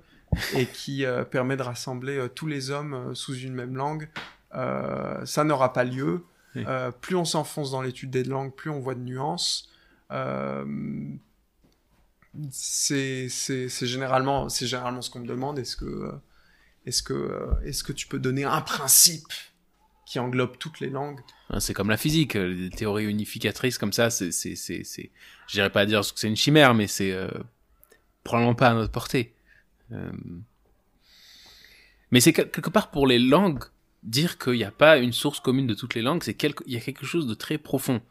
et 0.54 0.66
qui 0.66 1.06
euh, 1.06 1.24
permet 1.24 1.58
de 1.58 1.62
rassembler 1.62 2.18
euh, 2.18 2.28
tous 2.30 2.48
les 2.48 2.70
hommes 2.70 2.94
euh, 2.94 3.14
sous 3.14 3.36
une 3.36 3.54
même 3.54 3.76
langue, 3.76 4.10
ça 4.54 5.44
n'aura 5.44 5.74
pas 5.74 5.84
lieu. 5.84 6.24
Oui. 6.56 6.64
Plus 7.02 7.18
on 7.18 7.26
s'enfonce 7.26 7.72
dans 7.72 7.82
l'étude 7.82 8.10
des 8.10 8.24
langues, 8.24 8.54
plus 8.54 8.70
on 8.70 8.80
voit 8.80 8.96
de 8.96 9.02
nuances. 9.02 9.70
Euh, 10.12 10.66
c'est 12.52 13.28
généralement, 13.82 14.50
généralement 14.50 15.02
ce 15.02 15.10
qu'on 15.10 15.20
me 15.22 15.28
demande. 15.28 15.58
Est-ce 15.60 15.76
que, 15.76 15.86
euh, 15.86 16.12
est-ce 16.86 17.02
que, 17.02 17.14
euh, 17.14 17.54
est-ce 17.64 17.84
que 17.84 17.94
tu 17.94 18.08
peux 18.08 18.20
donner 18.20 18.44
un 18.44 18.62
principe 18.62 19.34
qui 20.06 20.20
englobe 20.20 20.58
toutes 20.58 20.80
les 20.80 20.90
langues? 20.90 21.22
Hein, 21.50 21.60
C'est 21.60 21.74
comme 21.74 21.90
la 21.90 21.98
physique, 21.98 22.36
les 22.36 22.70
théories 22.70 23.06
unificatrices 23.06 23.78
comme 23.78 23.94
ça, 23.94 24.10
c'est, 24.10 24.32
c'est, 24.32 24.56
c'est, 24.56 24.84
c'est... 24.84 25.12
je 25.48 25.54
dirais 25.54 25.72
pas 25.72 25.86
dire 25.86 26.02
que 26.02 26.20
c'est 26.20 26.28
une 26.28 26.36
chimère, 26.36 26.74
mais 26.74 26.88
c'est 26.88 27.12
euh, 27.12 27.30
probablement 28.24 28.56
pas 28.56 28.70
à 28.70 28.74
notre 28.74 28.92
portée. 28.92 29.34
Mais 32.12 32.20
c'est 32.20 32.34
quel- 32.34 32.52
quelque 32.52 32.70
part 32.70 32.92
pour 32.92 33.08
les 33.08 33.20
langues, 33.20 33.64
dire 34.04 34.38
qu'il 34.38 34.54
n'y 34.54 34.64
a 34.64 34.72
pas 34.72 34.98
une 34.98 35.14
source 35.14 35.40
commune 35.40 35.68
de 35.68 35.74
toutes 35.74 35.96
les 35.96 36.02
langues, 36.04 36.22
c'est 36.24 36.36
quelque... 36.36 36.64
il 36.68 36.74
y 36.74 36.78
a 36.78 36.82
quelque 36.82 37.06
chose 37.06 37.26
de 37.28 37.34
très 37.34 37.58
profond. 37.58 38.02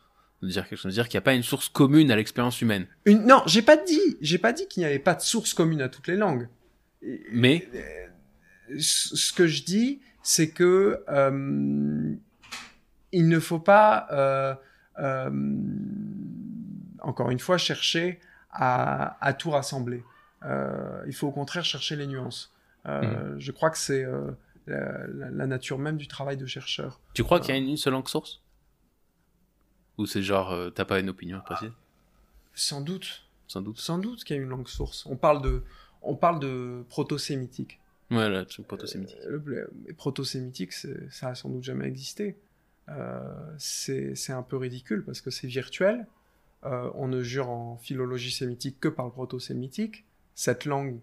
De 0.44 0.50
dire 0.50 0.68
quelque 0.68 0.78
chose, 0.78 0.92
de 0.92 0.94
dire 1.00 1.08
qu'il 1.08 1.16
n'y 1.16 1.22
a 1.22 1.28
pas 1.30 1.34
une 1.34 1.42
source 1.42 1.68
commune 1.70 2.10
à 2.10 2.16
l'expérience 2.16 2.60
humaine. 2.60 2.86
Une- 3.06 3.24
Non, 3.26 3.42
j'ai 3.46 3.62
pas 3.62 3.76
dit, 3.78 4.16
j'ai 4.20 4.36
pas 4.38 4.52
dit 4.52 4.66
qu'il 4.68 4.82
n'y 4.82 4.86
avait 4.86 4.98
pas 4.98 5.14
de 5.14 5.22
source 5.22 5.54
commune 5.54 5.80
à 5.80 5.88
toutes 5.88 6.06
les 6.06 6.16
langues. 6.16 6.48
Mais? 7.32 7.66
Ce 8.78 9.16
ce 9.16 9.32
que 9.32 9.46
je 9.46 9.62
dis, 9.64 10.00
c'est 10.22 10.50
que 10.50 11.02
euh, 11.08 12.14
il 13.12 13.28
ne 13.28 13.38
faut 13.38 13.58
pas, 13.58 14.06
euh, 14.10 14.54
euh, 14.98 15.30
encore 17.00 17.30
une 17.30 17.38
fois, 17.38 17.58
chercher 17.58 18.20
à, 18.50 19.16
à 19.26 19.32
tout 19.34 19.50
rassembler. 19.50 20.02
Euh, 20.44 21.02
il 21.06 21.14
faut 21.14 21.28
au 21.28 21.32
contraire 21.32 21.64
chercher 21.64 21.96
les 21.96 22.06
nuances. 22.06 22.52
Euh, 22.86 23.34
Je 23.38 23.50
crois 23.52 23.70
que 23.70 23.78
c'est 23.78 24.04
euh, 24.04 24.30
la, 24.66 25.46
nature 25.46 25.78
même 25.78 25.96
du 25.96 26.06
travail 26.06 26.36
de 26.36 26.46
chercheur. 26.46 27.00
tu 27.14 27.24
crois 27.24 27.40
qu'il 27.40 27.54
y 27.54 27.58
a 27.58 27.60
une 27.60 27.76
seule 27.76 27.94
langue 27.94 28.08
source? 28.08 28.40
Ou 29.98 30.06
c'est 30.06 30.22
genre, 30.22 30.52
euh, 30.52 30.70
t'as 30.70 30.84
pas 30.84 30.98
une 31.00 31.08
opinion 31.08 31.40
précise? 31.40 31.70
Sans 32.54 32.80
doute, 32.80 33.24
Sans 33.46 33.60
doute. 33.62 33.78
sans 33.78 33.98
doute 33.98 34.24
qu'il 34.24 34.36
y 34.36 34.38
a 34.38 34.42
une 34.42 34.48
langue 34.48 34.68
source. 34.68 35.06
On 35.06 35.16
parle 35.16 35.42
de, 35.42 35.62
on 36.02 36.14
parle 36.16 36.40
de 36.40 36.84
proto-sémitique. 36.88 37.80
Ouais, 38.10 38.28
là, 38.28 38.44
c'est 38.48 38.66
proto-sémitique. 38.66 39.18
Euh, 39.24 39.40
Le 39.44 39.70
le 39.86 39.94
proto-sémitique, 39.94 40.72
ça 40.72 41.28
a 41.28 41.34
sans 41.34 41.48
doute 41.48 41.62
jamais 41.64 41.86
existé. 41.86 42.36
Euh, 42.90 43.20
c'est 43.58 44.14
c'est 44.14 44.32
un 44.32 44.42
peu 44.42 44.56
ridicule 44.58 45.04
parce 45.04 45.20
que 45.20 45.30
c'est 45.30 45.46
virtuel. 45.46 46.06
Euh, 46.64 46.90
on 46.94 47.08
ne 47.08 47.22
jure 47.22 47.48
en 47.50 47.76
philologie 47.78 48.30
sémitique 48.30 48.78
que 48.80 48.88
par 48.88 49.06
le 49.06 49.12
proto-sémitique. 49.12 50.04
Cette 50.34 50.64
langue 50.64 50.98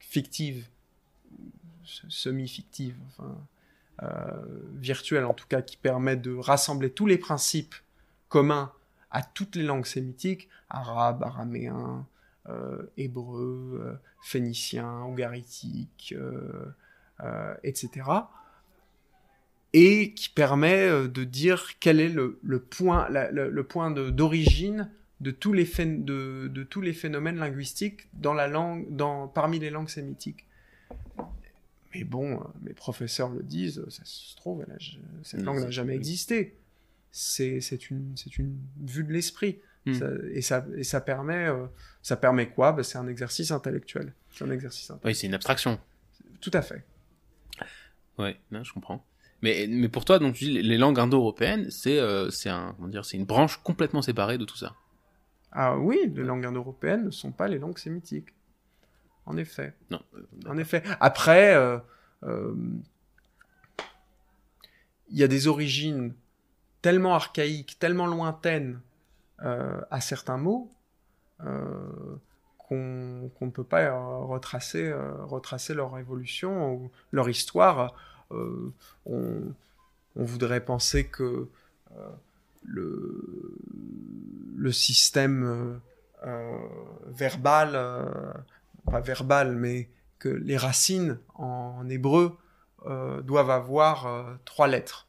fictive, 0.00 0.66
semi-fictive, 2.08 2.96
enfin, 3.08 3.36
euh, 4.02 4.42
virtuelle 4.74 5.24
en 5.24 5.34
tout 5.34 5.46
cas, 5.48 5.62
qui 5.62 5.76
permet 5.76 6.16
de 6.16 6.34
rassembler 6.34 6.90
tous 6.90 7.06
les 7.06 7.18
principes 7.18 7.74
communs 8.28 8.72
à 9.10 9.22
toutes 9.22 9.56
les 9.56 9.62
langues 9.62 9.86
sémitiques, 9.86 10.48
arabe, 10.68 11.22
araméen, 11.22 12.06
euh, 12.48 12.82
hébreu, 12.96 13.80
euh, 13.82 13.94
phénicien, 14.22 15.06
euh, 17.20 17.54
etc. 17.62 17.90
Et 19.74 20.14
qui 20.14 20.28
permet 20.30 21.08
de 21.08 21.24
dire 21.24 21.78
quel 21.78 22.00
est 22.00 22.08
le, 22.08 22.38
le 22.42 22.58
point, 22.60 23.08
la- 23.10 23.30
le, 23.30 23.50
le 23.50 23.64
point 23.64 23.90
de- 23.90 24.10
d'origine 24.10 24.90
de, 25.20 25.30
tous 25.30 25.52
les 25.52 25.64
phén- 25.66 26.04
de, 26.04 26.48
de 26.48 26.62
tous 26.62 26.80
les 26.80 26.92
phénomènes 26.92 27.36
linguistiques 27.38 28.08
dans 28.14 28.34
la 28.34 28.46
langue, 28.48 28.86
dans, 28.94 29.26
parmi 29.28 29.58
les 29.58 29.70
langues 29.70 29.88
sémitiques. 29.88 30.46
Mais 31.94 32.04
bon, 32.04 32.40
mes 32.62 32.72
professeurs 32.74 33.30
le 33.30 33.42
disent, 33.42 33.84
ça 33.88 34.02
se 34.04 34.36
trouve, 34.36 34.62
elle 34.66 34.72
a- 34.74 34.78
je- 34.78 34.98
cette 35.22 35.40
langue 35.42 35.56
n'a 35.60 35.70
jamais 35.70 35.94
existé. 35.96 36.56
C'est 37.10 37.58
une, 37.90 38.14
une 38.38 38.58
vue 38.86 39.04
de 39.04 39.12
l'esprit. 39.12 39.60
Mm. 39.86 39.94
Ça- 39.94 40.10
et, 40.32 40.42
ça, 40.42 40.66
et 40.76 40.84
ça 40.84 41.00
permet, 41.00 41.48
euh, 41.48 41.66
ça 42.02 42.16
permet 42.16 42.48
quoi? 42.50 42.72
Ben, 42.72 42.82
C'est 42.82 42.98
un 42.98 43.08
exercice 43.08 43.50
intellectuel. 43.50 44.12
C'est 44.32 44.44
un 44.44 44.50
exercice 44.50 44.90
intellectuel. 44.90 45.10
Oui, 45.10 45.14
c'est 45.14 45.26
une 45.26 45.34
abstraction. 45.34 45.78
Tout 46.40 46.50
à 46.52 46.62
fait. 46.62 46.84
Ouais, 48.18 48.36
non, 48.50 48.62
je 48.64 48.72
comprends. 48.72 49.04
Mais, 49.42 49.66
mais 49.68 49.88
pour 49.88 50.04
toi, 50.04 50.18
donc, 50.18 50.34
tu 50.34 50.44
dis, 50.46 50.62
les- 50.62 50.78
langues 50.78 50.98
indo-européennes, 50.98 51.70
c'est 51.70 51.98
euh, 51.98 52.28
un, 52.46 52.74
une 53.12 53.24
branche 53.24 53.56
complètement 53.62 54.02
séparée 54.02 54.36
de 54.38 54.44
tout 54.44 54.56
ça. 54.56 54.74
Ah 55.52 55.78
oui, 55.78 56.12
les 56.14 56.24
langues 56.24 56.44
indo-européennes 56.44 57.06
ne 57.06 57.10
sont 57.10 57.30
pas 57.32 57.46
les 57.48 57.58
langues 57.58 57.78
sémitiques. 57.78 58.28
En 59.26 59.36
effet. 59.36 59.74
Non. 59.90 60.02
euh, 60.16 60.26
En 60.50 60.58
effet. 60.58 60.82
Après, 61.00 61.54
euh, 61.54 61.78
il 65.10 65.16
y 65.18 65.22
a 65.22 65.28
des 65.28 65.46
origines 65.46 66.12
tellement 66.82 67.14
archaïques, 67.14 67.78
tellement 67.78 68.06
lointaines 68.06 68.80
euh, 69.44 69.80
à 69.90 70.00
certains 70.00 70.36
mots 70.36 70.68
euh, 71.44 72.16
qu'on 72.56 73.30
ne 73.40 73.50
peut 73.50 73.64
pas 73.64 73.82
euh, 73.82 74.24
retracer, 74.24 74.92
leur 75.74 75.96
évolution 75.98 76.74
ou 76.74 76.90
leur 77.12 77.28
histoire. 77.28 77.94
On, 79.06 79.54
voudrait 80.16 80.64
penser 80.64 81.06
que 81.06 81.48
le, 82.64 83.52
système 84.72 85.80
verbal, 87.06 87.72
pas 88.90 89.00
verbal, 89.00 89.54
mais 89.54 89.88
que 90.18 90.28
les 90.28 90.56
racines 90.56 91.18
en 91.36 91.88
hébreu 91.88 92.36
doivent 93.22 93.50
avoir 93.50 94.38
trois 94.44 94.66
lettres. 94.66 95.07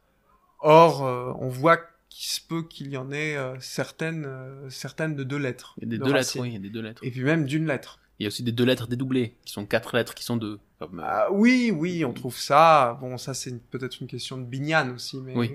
Or, 0.59 1.05
euh, 1.05 1.31
on 1.39 1.47
voit 1.47 1.77
qu'il 2.09 2.29
se 2.29 2.41
peut 2.41 2.63
qu'il 2.63 2.89
y 2.89 2.97
en 2.97 3.11
ait 3.11 3.37
euh, 3.37 3.55
certaines, 3.59 4.25
euh, 4.25 4.69
certaines 4.69 5.15
de 5.15 5.23
deux 5.23 5.37
lettres. 5.37 5.75
Il 5.77 5.83
y 5.83 5.87
a 5.87 5.89
des 5.89 5.97
de 5.99 6.03
deux 6.05 6.13
lettres, 6.13 6.39
oui, 6.39 6.49
il 6.49 6.53
y 6.53 6.57
a 6.57 6.59
des 6.59 6.69
deux 6.69 6.81
lettres. 6.81 7.03
Et 7.03 7.11
puis 7.11 7.23
même 7.23 7.45
d'une 7.45 7.65
lettre. 7.67 7.99
Il 8.19 8.23
y 8.23 8.25
a 8.25 8.27
aussi 8.27 8.43
des 8.43 8.51
deux 8.51 8.65
lettres 8.65 8.87
dédoublées, 8.87 9.35
qui 9.45 9.53
sont 9.53 9.65
quatre 9.65 9.95
lettres, 9.95 10.13
qui 10.13 10.25
sont 10.25 10.35
deux. 10.35 10.59
Comme, 10.77 11.01
Ah, 11.05 11.27
oui, 11.31 11.71
oui, 11.73 12.03
on 12.03 12.11
trouve 12.11 12.37
ça. 12.37 12.97
Bon, 12.99 13.17
ça 13.17 13.33
c'est 13.33 13.57
peut-être 13.69 14.01
une 14.01 14.07
question 14.07 14.37
de 14.37 14.43
Binyan 14.43 14.93
aussi, 14.93 15.21
mais 15.21 15.33
Oui. 15.35 15.51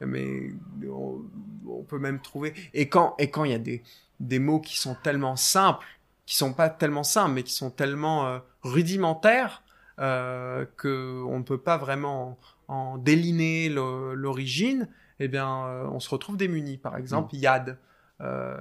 mais 0.00 0.50
on, 0.90 1.22
on 1.66 1.82
peut 1.84 1.98
même 1.98 2.20
trouver. 2.20 2.52
Et 2.74 2.88
quand 2.88 3.14
et 3.18 3.30
quand 3.30 3.44
il 3.44 3.52
y 3.52 3.54
a 3.54 3.58
des 3.58 3.82
des 4.20 4.38
mots 4.38 4.60
qui 4.60 4.78
sont 4.78 4.96
tellement 5.02 5.36
simples, 5.36 5.86
qui 6.26 6.36
sont 6.36 6.52
pas 6.52 6.68
tellement 6.68 7.04
simples, 7.04 7.32
mais 7.32 7.42
qui 7.42 7.52
sont 7.52 7.70
tellement 7.70 8.26
euh, 8.26 8.38
rudimentaires 8.62 9.62
euh, 9.98 10.64
que 10.76 11.22
on 11.26 11.38
ne 11.38 11.44
peut 11.44 11.58
pas 11.58 11.76
vraiment 11.76 12.38
en, 12.72 12.98
déliner 12.98 13.68
l'origine. 13.68 14.88
Eh 15.20 15.28
bien, 15.28 15.66
euh, 15.66 15.86
on 15.92 16.00
se 16.00 16.08
retrouve 16.10 16.36
démuni. 16.36 16.78
Par 16.78 16.96
exemple, 16.96 17.34
Yad, 17.36 17.78
euh, 18.20 18.56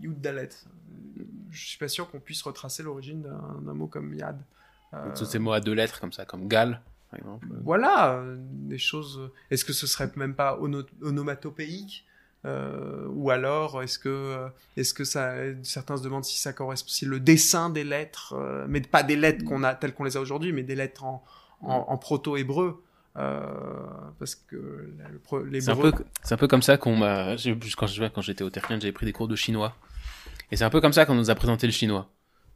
Yud 0.00 0.20
Dalet. 0.20 0.48
Je 1.50 1.66
suis 1.66 1.78
pas 1.78 1.88
sûr 1.88 2.10
qu'on 2.10 2.20
puisse 2.20 2.42
retracer 2.42 2.82
l'origine 2.82 3.22
d'un 3.22 3.74
mot 3.74 3.86
comme 3.86 4.14
Yad. 4.14 4.38
Euh, 4.94 5.12
Tous 5.16 5.24
ces 5.24 5.38
mots 5.38 5.52
à 5.52 5.60
deux 5.60 5.72
lettres, 5.72 6.00
comme 6.00 6.12
ça, 6.12 6.24
comme 6.24 6.48
Gal, 6.48 6.80
par 7.10 7.18
exemple. 7.18 7.46
voilà, 7.62 8.14
euh, 8.14 8.36
des 8.38 8.78
choses. 8.78 9.30
Est-ce 9.50 9.64
que 9.64 9.72
ce 9.72 9.86
serait 9.86 10.10
même 10.16 10.34
pas 10.34 10.58
ono- 10.60 10.84
onomatopéique 11.02 12.04
euh, 12.44 13.06
ou 13.08 13.30
alors 13.30 13.82
est-ce 13.82 13.98
que 13.98 14.46
est-ce 14.76 14.94
que 14.94 15.04
ça 15.04 15.34
certains 15.62 15.96
se 15.96 16.02
demandent 16.04 16.24
si 16.24 16.38
ça 16.38 16.52
correspond 16.52 16.88
si 16.90 17.04
le 17.04 17.18
dessin 17.18 17.70
des 17.70 17.82
lettres 17.82 18.34
mais 18.68 18.80
pas 18.82 19.02
des 19.02 19.16
lettres 19.16 19.44
qu'on 19.44 19.64
a 19.64 19.74
telles 19.74 19.94
qu'on 19.94 20.04
les 20.04 20.16
a 20.16 20.20
aujourd'hui 20.20 20.52
mais 20.52 20.62
des 20.62 20.76
lettres 20.76 21.02
en, 21.02 21.24
en, 21.62 21.96
proto-hébreu 21.96 22.84
parce 23.16 24.34
que 24.34 24.92
c'est 25.60 25.70
un 25.70 25.76
peu 25.76 25.92
c'est 26.22 26.34
un 26.34 26.36
peu 26.36 26.48
comme 26.48 26.62
ça 26.62 26.76
qu'on 26.76 26.96
m'a 26.96 27.36
quand 27.76 27.86
je 27.86 28.06
quand 28.08 28.20
j'étais 28.22 28.44
au 28.44 28.50
Terkien 28.50 28.78
j'avais 28.78 28.92
pris 28.92 29.06
des 29.06 29.12
cours 29.12 29.28
de 29.28 29.36
chinois. 29.36 29.76
Et 30.52 30.56
c'est 30.56 30.64
un 30.64 30.70
peu 30.70 30.80
comme 30.80 30.92
ça 30.92 31.06
qu'on 31.06 31.14
nous 31.14 31.30
a 31.30 31.34
présenté 31.34 31.66
le 31.66 31.72
chinois. 31.72 32.10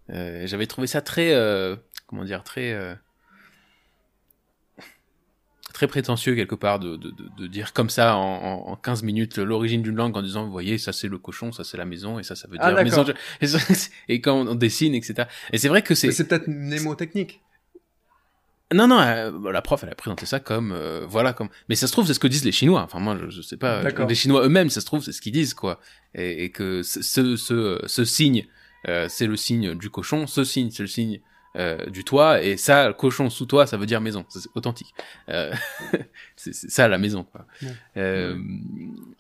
J'avais 0.09 0.67
trouvé 0.67 0.87
ça 0.87 1.01
très 1.01 1.35
comment 2.07 2.25
dire 2.25 2.45
très 2.45 2.99
très 5.73 5.87
prétentieux 5.87 6.35
quelque 6.35 6.55
part 6.55 6.79
de, 6.79 6.97
de, 6.97 7.11
de, 7.39 7.47
dire 7.47 7.73
comme 7.73 7.89
ça 7.89 8.17
en, 8.17 8.69
en 8.69 8.77
15 8.77 9.03
minutes 9.03 9.39
l'origine 9.39 9.81
d'une 9.81 9.97
langue 9.97 10.15
en 10.15 10.21
disant 10.21 10.45
vous 10.45 10.51
voyez 10.51 10.77
ça 10.77 10.93
c'est 10.93 11.09
le 11.09 11.17
cochon 11.17 11.53
ça 11.53 11.65
c'est 11.65 11.79
la 11.79 11.87
maison 11.87 12.19
et 12.19 12.23
ça 12.23 12.35
ça 12.35 12.49
veut 12.49 12.59
ah, 12.61 12.75
dire 12.75 12.85
maison. 12.85 13.05
Et 14.09 14.21
quand 14.21 14.47
on 14.47 14.55
dessine 14.55 14.95
etc 14.95 15.27
et 15.53 15.59
c'est 15.59 15.69
vrai 15.69 15.81
que 15.81 15.95
c'est 15.95 16.13
c'est 16.13 16.29
peut-être 16.29 16.49
mnémotechnique 16.49 17.41
non 18.73 18.87
non 18.87 19.01
euh, 19.01 19.51
la 19.53 19.63
prof 19.63 19.83
elle 19.83 19.91
a 19.91 19.95
présenté 19.95 20.27
ça 20.27 20.39
comme 20.39 20.73
euh, 20.73 21.05
voilà 21.09 21.33
comme 21.33 21.49
mais 21.69 21.75
ça 21.75 21.87
se 21.87 21.93
trouve 21.93 22.07
c'est 22.07 22.15
ce 22.15 22.21
que 22.21 22.29
disent 22.29 22.45
les 22.45 22.53
chinois. 22.53 22.83
Enfin 22.83 23.01
moi 23.01 23.17
je, 23.21 23.29
je 23.31 23.43
sais 23.43 23.57
pas. 23.57 23.83
Les 23.83 24.15
chinois 24.15 24.45
eux-mêmes 24.45 24.71
ça 24.71 24.81
se 24.81 24.87
trouve 24.87 25.03
c'est 25.03 25.13
ce 25.13 25.21
qu'ils 25.21 25.33
disent 25.33 25.55
quoi. 25.55 25.81
Et, 26.15 26.45
et 26.45 26.51
que 26.51 26.83
ce 26.83 27.03
ce, 27.37 27.81
ce 27.85 28.05
signe 28.05 28.47
euh, 28.89 29.07
c'est 29.09 29.27
le 29.27 29.37
signe 29.37 29.75
du 29.75 29.91
cochon 29.91 30.27
ce 30.27 30.45
signe 30.45 30.71
c'est 30.71 30.83
le 30.83 30.89
signe 30.89 31.21
euh, 31.57 31.85
du 31.87 32.05
toit. 32.05 32.43
Et 32.45 32.57
ça 32.57 32.93
cochon 32.97 33.29
sous 33.29 33.45
toit 33.47 33.67
ça 33.67 33.77
veut 33.77 33.87
dire 33.87 34.01
maison. 34.01 34.25
C'est 34.29 34.49
authentique. 34.55 34.95
Euh, 35.29 35.53
c'est 36.37 36.55
ça 36.55 36.87
la 36.87 36.97
maison 36.99 37.25
quoi. 37.25 37.47
Euh, 37.97 38.39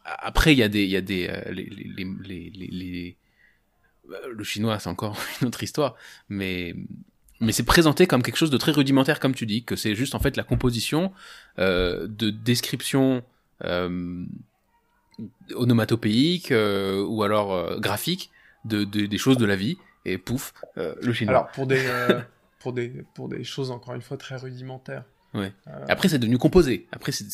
après 0.04 0.52
il 0.52 0.58
y 0.58 0.62
a 0.62 0.68
des 0.68 0.84
il 0.84 0.90
y 0.90 0.96
a 0.96 1.00
des 1.00 1.26
euh, 1.28 1.50
les, 1.50 1.64
les, 1.64 2.06
les, 2.22 2.50
les, 2.70 3.16
le 4.32 4.44
chinois 4.44 4.78
c'est 4.78 4.88
encore 4.88 5.16
une 5.42 5.48
autre 5.48 5.62
histoire. 5.64 5.96
Mais 6.28 6.74
mais 7.40 7.52
c'est 7.52 7.64
présenté 7.64 8.06
comme 8.06 8.22
quelque 8.22 8.36
chose 8.36 8.50
de 8.50 8.58
très 8.58 8.72
rudimentaire 8.72 9.20
comme 9.20 9.34
tu 9.34 9.46
dis 9.46 9.64
que 9.64 9.76
c'est 9.76 9.94
juste 9.94 10.14
en 10.14 10.20
fait 10.20 10.36
la 10.36 10.42
composition 10.42 11.12
de 11.58 12.30
description 12.30 13.22
onomatopéique 15.54 16.52
ou 16.52 17.22
alors 17.22 17.80
graphique 17.80 18.30
de, 18.64 18.84
de, 18.84 19.06
des 19.06 19.18
choses 19.18 19.36
de 19.36 19.46
la 19.46 19.56
vie 19.56 19.78
et 20.04 20.18
pouf, 20.18 20.52
euh, 20.78 20.94
le 21.02 21.12
chinois. 21.12 21.34
Alors 21.34 21.50
pour 21.50 21.66
des, 21.66 21.84
euh, 21.86 22.20
pour 22.60 22.72
des, 22.72 23.04
pour 23.14 23.28
des 23.28 23.44
choses 23.44 23.70
encore 23.70 23.94
une 23.94 24.02
fois 24.02 24.16
très 24.16 24.36
rudimentaires. 24.36 25.04
Ouais. 25.34 25.52
Euh, 25.68 25.84
Après 25.88 26.08
c'est 26.08 26.18
devenu 26.18 26.38
composé. 26.38 26.86
Après 26.92 27.12
c'est 27.12 27.26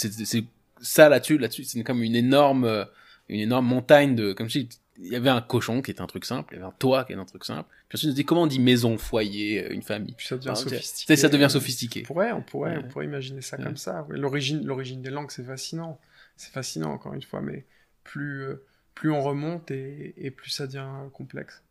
ça 0.80 1.08
là-dessus, 1.08 1.38
là-dessus 1.38 1.64
c'est 1.64 1.82
comme 1.82 2.02
une 2.02 2.16
énorme, 2.16 2.86
une 3.28 3.40
énorme 3.40 3.66
montagne 3.66 4.14
de, 4.14 4.32
comme 4.32 4.50
il 4.98 5.12
y 5.12 5.16
avait 5.16 5.30
un 5.30 5.40
cochon 5.40 5.82
qui 5.82 5.90
était 5.90 6.00
un 6.00 6.06
truc 6.06 6.24
simple, 6.24 6.54
il 6.54 6.56
y 6.56 6.58
avait 6.58 6.68
un 6.68 6.74
toit 6.78 7.04
qui 7.04 7.12
était 7.12 7.20
un 7.20 7.24
truc 7.24 7.44
simple. 7.44 7.68
Puis 7.88 7.96
ensuite 7.96 8.10
on 8.10 8.12
se 8.12 8.16
dit 8.16 8.24
comment 8.24 8.42
on 8.42 8.46
dit 8.46 8.60
maison, 8.60 8.98
foyer, 8.98 9.70
une 9.72 9.82
famille? 9.82 10.14
Puis 10.16 10.26
ça 10.26 10.36
devient 10.36 10.56
sophistiqué. 10.56 11.16
Ça 11.16 11.28
devient 11.28 11.48
sophistiqué. 11.50 12.02
On 12.04 12.06
pourrait, 12.06 12.32
on 12.32 12.42
pourrait, 12.42 12.78
on 12.78 12.88
pourrait 12.88 13.04
imaginer 13.04 13.42
ça 13.42 13.56
comme 13.56 13.76
ça. 13.76 14.06
L'origine, 14.08 14.64
l'origine 14.64 15.02
des 15.02 15.10
langues 15.10 15.30
c'est 15.30 15.44
fascinant, 15.44 16.00
c'est 16.36 16.52
fascinant 16.52 16.92
encore 16.92 17.14
une 17.14 17.22
fois, 17.22 17.40
mais 17.40 17.64
plus, 18.04 18.48
plus 18.94 19.10
on 19.10 19.22
remonte 19.22 19.70
et, 19.70 20.14
et 20.16 20.30
plus 20.30 20.50
ça 20.50 20.66
devient 20.66 20.88
complexe. 21.12 21.62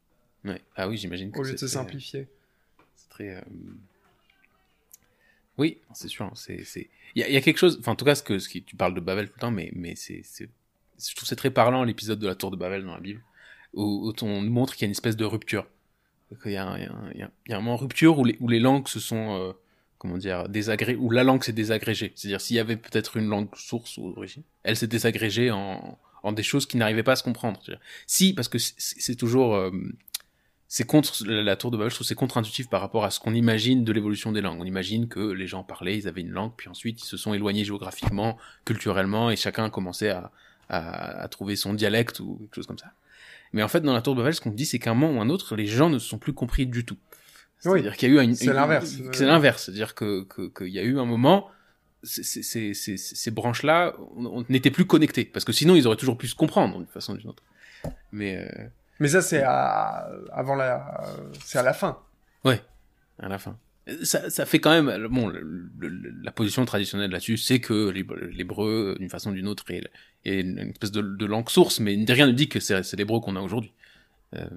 Ah 0.75 0.87
oui, 0.87 0.97
j'imagine 0.97 1.31
Au 1.35 1.43
lieu 1.43 1.53
de 1.53 1.57
se 1.57 1.67
simplifier. 1.67 2.27
C'est 2.95 3.09
très. 3.09 3.35
Euh, 3.35 3.41
oui, 5.57 5.79
c'est 5.93 6.07
sûr. 6.07 6.31
C'est, 6.35 6.63
c'est... 6.65 6.89
Il, 7.15 7.21
y 7.21 7.37
a, 7.37 7.41
quelque 7.41 7.57
chose. 7.57 7.77
Enfin, 7.79 7.93
en 7.93 7.95
tout 7.95 8.05
cas, 8.05 8.15
ce 8.15 8.23
que, 8.23 8.39
ce 8.39 8.49
qui, 8.49 8.63
tu 8.63 8.75
parles 8.75 8.93
de 8.93 8.99
Babel 8.99 9.27
tout 9.27 9.35
le 9.37 9.41
temps, 9.41 9.51
mais, 9.51 9.71
mais 9.73 9.95
c'est... 9.95 10.21
je 10.99 11.15
trouve 11.15 11.27
c'est 11.27 11.35
très 11.35 11.51
parlant 11.51 11.83
l'épisode 11.83 12.19
de 12.19 12.27
la 12.27 12.35
tour 12.35 12.51
de 12.51 12.55
Babel 12.55 12.83
dans 12.83 12.93
la 12.93 12.99
Bible, 12.99 13.21
où, 13.73 14.13
on 14.21 14.41
montre 14.41 14.73
qu'il 14.73 14.83
y 14.83 14.85
a 14.85 14.87
une 14.87 14.91
espèce 14.91 15.17
de 15.17 15.25
rupture. 15.25 15.67
Il 16.45 16.51
y 16.51 16.57
a, 16.57 16.67
un, 16.67 17.55
moment 17.59 17.75
de 17.75 17.81
rupture 17.81 18.17
où 18.17 18.25
les, 18.25 18.37
où 18.39 18.49
langues 18.49 18.87
se 18.87 18.99
sont. 18.99 19.39
Euh, 19.39 19.53
comment 19.97 20.17
dire, 20.17 20.49
désagrégées, 20.49 20.97
où 20.97 21.09
la 21.09 21.23
langue 21.23 21.43
s'est 21.43 21.53
désagrégée. 21.53 22.11
C'est-à-dire, 22.15 22.41
s'il 22.41 22.55
y 22.57 22.59
avait 22.59 22.77
peut-être 22.77 23.17
une 23.17 23.27
langue 23.27 23.47
source 23.55 23.97
ou 23.97 24.13
d'origine, 24.13 24.43
elle 24.63 24.75
s'est 24.75 24.87
désagrégée 24.87 25.51
en, 25.51 25.97
en 26.23 26.31
des 26.31 26.43
choses 26.43 26.65
qui 26.65 26.77
n'arrivaient 26.77 27.03
pas 27.03 27.13
à 27.13 27.15
se 27.15 27.23
comprendre. 27.23 27.61
Si, 28.07 28.33
parce 28.33 28.47
que 28.47 28.57
c'est 28.59 29.15
toujours. 29.15 29.55
Euh, 29.55 29.71
c'est 30.67 30.85
contre 30.85 31.23
la 31.25 31.55
tour 31.55 31.69
de 31.69 31.77
Babel, 31.77 31.91
je 31.91 31.95
trouve 31.95 32.07
c'est 32.07 32.15
contre-intuitif 32.15 32.67
par 32.67 32.81
rapport 32.81 33.05
à 33.05 33.11
ce 33.11 33.19
qu'on 33.19 33.35
imagine 33.35 33.83
de 33.83 33.91
l'évolution 33.93 34.31
des 34.31 34.41
langues. 34.41 34.59
On 34.59 34.65
imagine 34.65 35.07
que 35.07 35.19
les 35.19 35.45
gens 35.45 35.63
parlaient, 35.63 35.95
ils 35.95 36.07
avaient 36.07 36.21
une 36.21 36.31
langue, 36.31 36.53
puis 36.57 36.67
ensuite 36.67 37.01
ils 37.01 37.05
se 37.05 37.17
sont 37.17 37.35
éloignés 37.35 37.63
géographiquement, 37.63 38.37
culturellement, 38.65 39.29
et 39.29 39.35
chacun 39.35 39.65
a 39.65 39.69
commencé 39.69 40.09
à, 40.09 40.31
à, 40.69 41.27
trouver 41.29 41.55
son 41.55 41.73
dialecte 41.73 42.19
ou 42.19 42.37
quelque 42.39 42.55
chose 42.55 42.67
comme 42.67 42.77
ça. 42.77 42.91
Mais 43.53 43.63
en 43.63 43.67
fait, 43.67 43.81
dans 43.81 43.93
la 43.93 44.01
tour 44.01 44.15
de 44.15 44.21
Babel, 44.21 44.33
ce 44.33 44.41
qu'on 44.41 44.51
dit, 44.51 44.65
c'est 44.65 44.79
qu'à 44.79 44.91
un 44.91 44.93
moment 44.95 45.17
ou 45.17 45.21
un 45.21 45.29
autre, 45.29 45.55
les 45.55 45.67
gens 45.67 45.89
ne 45.89 45.99
se 45.99 46.07
sont 46.07 46.17
plus 46.17 46.33
compris 46.33 46.65
du 46.65 46.85
tout. 46.85 46.97
C'est-à-dire 47.59 47.95
qu'il 47.95 48.13
y 48.13 48.17
a 48.17 48.21
eu 48.21 48.23
une... 48.23 48.35
C'est 48.35 48.53
l'inverse. 48.53 48.95
C'est 49.13 49.25
l'inverse. 49.25 49.65
C'est-à-dire 49.65 49.95
que 49.95 50.27
qu'il 50.49 50.67
y 50.67 50.79
a 50.79 50.83
eu 50.83 50.99
un 50.99 51.05
moment, 51.05 51.49
ces, 52.03 52.23
ces, 52.23 52.73
ces, 52.73 52.97
ces 52.97 53.31
branches-là, 53.31 53.95
on 54.17 54.45
n'était 54.49 54.71
plus 54.71 54.85
connectés. 54.85 55.25
Parce 55.25 55.45
que 55.45 55.53
sinon, 55.53 55.75
ils 55.75 55.87
auraient 55.87 55.95
toujours 55.95 56.17
pu 56.17 56.27
se 56.27 56.35
comprendre 56.35 56.77
d'une 56.77 56.87
façon 56.87 57.13
ou 57.13 57.17
d'une 57.17 57.29
autre. 57.29 57.43
Mais... 58.11 58.37
Euh... 58.37 58.67
Mais 58.99 59.07
ça, 59.07 59.21
c'est 59.21 59.41
à... 59.43 60.09
avant 60.31 60.55
la, 60.55 61.03
c'est 61.43 61.57
à 61.57 61.63
la 61.63 61.73
fin. 61.73 61.99
Ouais, 62.43 62.61
à 63.19 63.27
la 63.27 63.37
fin. 63.37 63.57
Ça, 64.01 64.31
ça 64.31 64.45
fait 64.47 64.59
quand 64.59 64.71
même, 64.71 65.07
bon, 65.07 65.31
la 66.23 66.31
position 66.31 66.65
traditionnelle 66.65 67.11
là-dessus, 67.11 67.37
c'est 67.37 67.59
que 67.59 67.89
l'hébreu, 67.89 68.95
d'une 68.99 69.09
façon 69.09 69.29
ou 69.29 69.33
d'une 69.33 69.47
autre, 69.47 69.63
est, 69.69 69.83
est, 70.23 70.41
une 70.41 70.57
espèce 70.57 70.91
de, 70.91 71.01
de, 71.01 71.25
langue 71.25 71.49
source, 71.49 71.79
mais 71.79 72.03
rien 72.07 72.25
ne 72.25 72.31
dit 72.31 72.49
que 72.49 72.59
c'est 72.59 72.93
l'hébreu 72.93 73.19
qu'on 73.19 73.35
a 73.35 73.41
aujourd'hui. 73.41 73.73
Euh... 74.33 74.47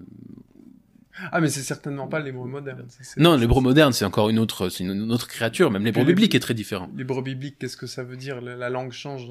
Ah, 1.32 1.40
mais 1.40 1.48
c'est 1.48 1.62
certainement 1.62 2.06
pas 2.06 2.20
l'hébreu 2.20 2.48
moderne. 2.48 2.86
Non, 3.16 3.36
l'hébreu 3.36 3.60
moderne, 3.60 3.92
c'est 3.92 4.04
encore 4.04 4.30
une 4.30 4.38
autre, 4.38 4.68
c'est 4.68 4.84
une, 4.84 5.12
autre 5.12 5.28
créature. 5.28 5.70
Même 5.70 5.84
l'hébreu 5.84 6.04
biblique 6.04 6.34
est 6.34 6.40
très 6.40 6.54
différent. 6.54 6.88
L'hébreu 6.96 7.22
biblique, 7.22 7.58
qu'est-ce 7.58 7.76
que 7.76 7.88
ça 7.88 8.04
veut 8.04 8.16
dire? 8.16 8.40
La, 8.40 8.70
langue 8.70 8.92
change 8.92 9.28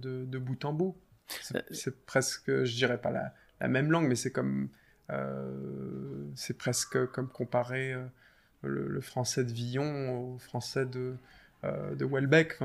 de, 0.00 0.24
de, 0.24 0.38
bout 0.38 0.64
en 0.64 0.72
bout. 0.72 0.96
C'est 1.70 1.88
euh, 1.88 1.96
presque, 2.06 2.64
je 2.64 2.74
dirais 2.74 2.98
pas 2.98 3.10
la, 3.10 3.34
la 3.60 3.68
même 3.68 3.90
langue, 3.90 4.08
mais 4.08 4.14
c'est 4.14 4.30
comme 4.30 4.68
euh, 5.10 6.28
c'est 6.34 6.56
presque 6.56 7.06
comme 7.06 7.28
comparer 7.28 7.94
euh, 8.64 8.88
le, 8.88 9.00
français 9.00 9.44
de 9.44 9.52
Villon 9.52 10.34
au 10.34 10.38
français 10.38 10.86
de 10.86 11.14
euh, 11.64 11.94
de 11.94 12.04
Welbeck. 12.04 12.58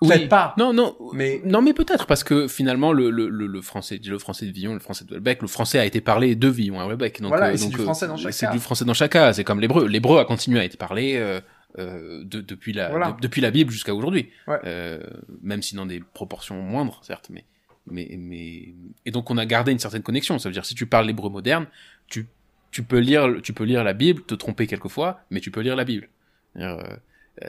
Peut-être 0.00 0.28
pas. 0.28 0.54
Non, 0.58 0.72
non, 0.72 0.96
mais 1.14 1.40
non, 1.44 1.62
mais 1.62 1.72
peut-être 1.72 2.06
parce 2.06 2.24
que 2.24 2.46
finalement 2.46 2.92
le, 2.92 3.10
le, 3.10 3.28
le, 3.28 3.62
français, 3.62 3.98
le 4.04 4.18
français 4.18 4.46
de 4.46 4.52
Villon, 4.52 4.74
le 4.74 4.80
français 4.80 5.04
de 5.04 5.12
Welbeck, 5.12 5.40
le 5.40 5.48
français 5.48 5.78
a 5.78 5.86
été 5.86 6.00
parlé 6.00 6.36
de 6.36 6.48
Villon 6.48 6.78
à 6.80 6.86
Welbeck. 6.86 7.22
Donc, 7.22 7.28
voilà, 7.28 7.56
c'est 7.56 7.68
du 7.68 7.76
français 7.76 8.06
dans 8.06 8.16
chaque 8.16 8.34
C'est 8.34 8.50
du 8.50 8.58
français 8.58 8.84
dans 8.84 8.94
chaque 8.94 9.12
cas. 9.12 9.32
C'est 9.32 9.44
comme 9.44 9.60
l'hébreu. 9.60 9.86
L'hébreu 9.86 10.18
a 10.18 10.24
continué 10.24 10.60
à 10.60 10.64
être 10.64 10.76
parlé. 10.76 11.40
Euh, 11.76 12.22
de, 12.22 12.40
depuis 12.40 12.72
la 12.72 13.16
depuis 13.20 13.40
la 13.40 13.50
Bible 13.50 13.72
jusqu'à 13.72 13.92
aujourd'hui, 13.96 14.30
euh, 14.48 15.00
même 15.42 15.60
si 15.60 15.74
dans 15.74 15.86
des 15.86 15.98
proportions 15.98 16.62
moindres 16.62 17.00
certes, 17.02 17.30
mais 17.30 17.44
mais, 17.86 18.14
mais, 18.16 18.74
et 19.04 19.10
donc 19.10 19.28
on 19.28 19.36
a 19.38 19.44
gardé 19.44 19.72
une 19.72 19.80
certaine 19.80 20.04
connexion. 20.04 20.38
Ça 20.38 20.48
veut 20.48 20.52
dire 20.52 20.64
si 20.64 20.76
tu 20.76 20.86
parles 20.86 21.06
l'hébreu 21.06 21.30
moderne, 21.30 21.66
tu, 22.06 22.28
tu 22.74 22.82
peux 22.82 22.98
lire, 22.98 23.40
tu 23.40 23.52
peux 23.52 23.62
lire 23.62 23.84
la 23.84 23.92
Bible, 23.92 24.24
te 24.24 24.34
tromper 24.34 24.66
quelquefois, 24.66 25.20
mais 25.30 25.38
tu 25.38 25.52
peux 25.52 25.60
lire 25.60 25.76
la 25.76 25.84
Bible. 25.84 26.08
Euh, 26.56 26.82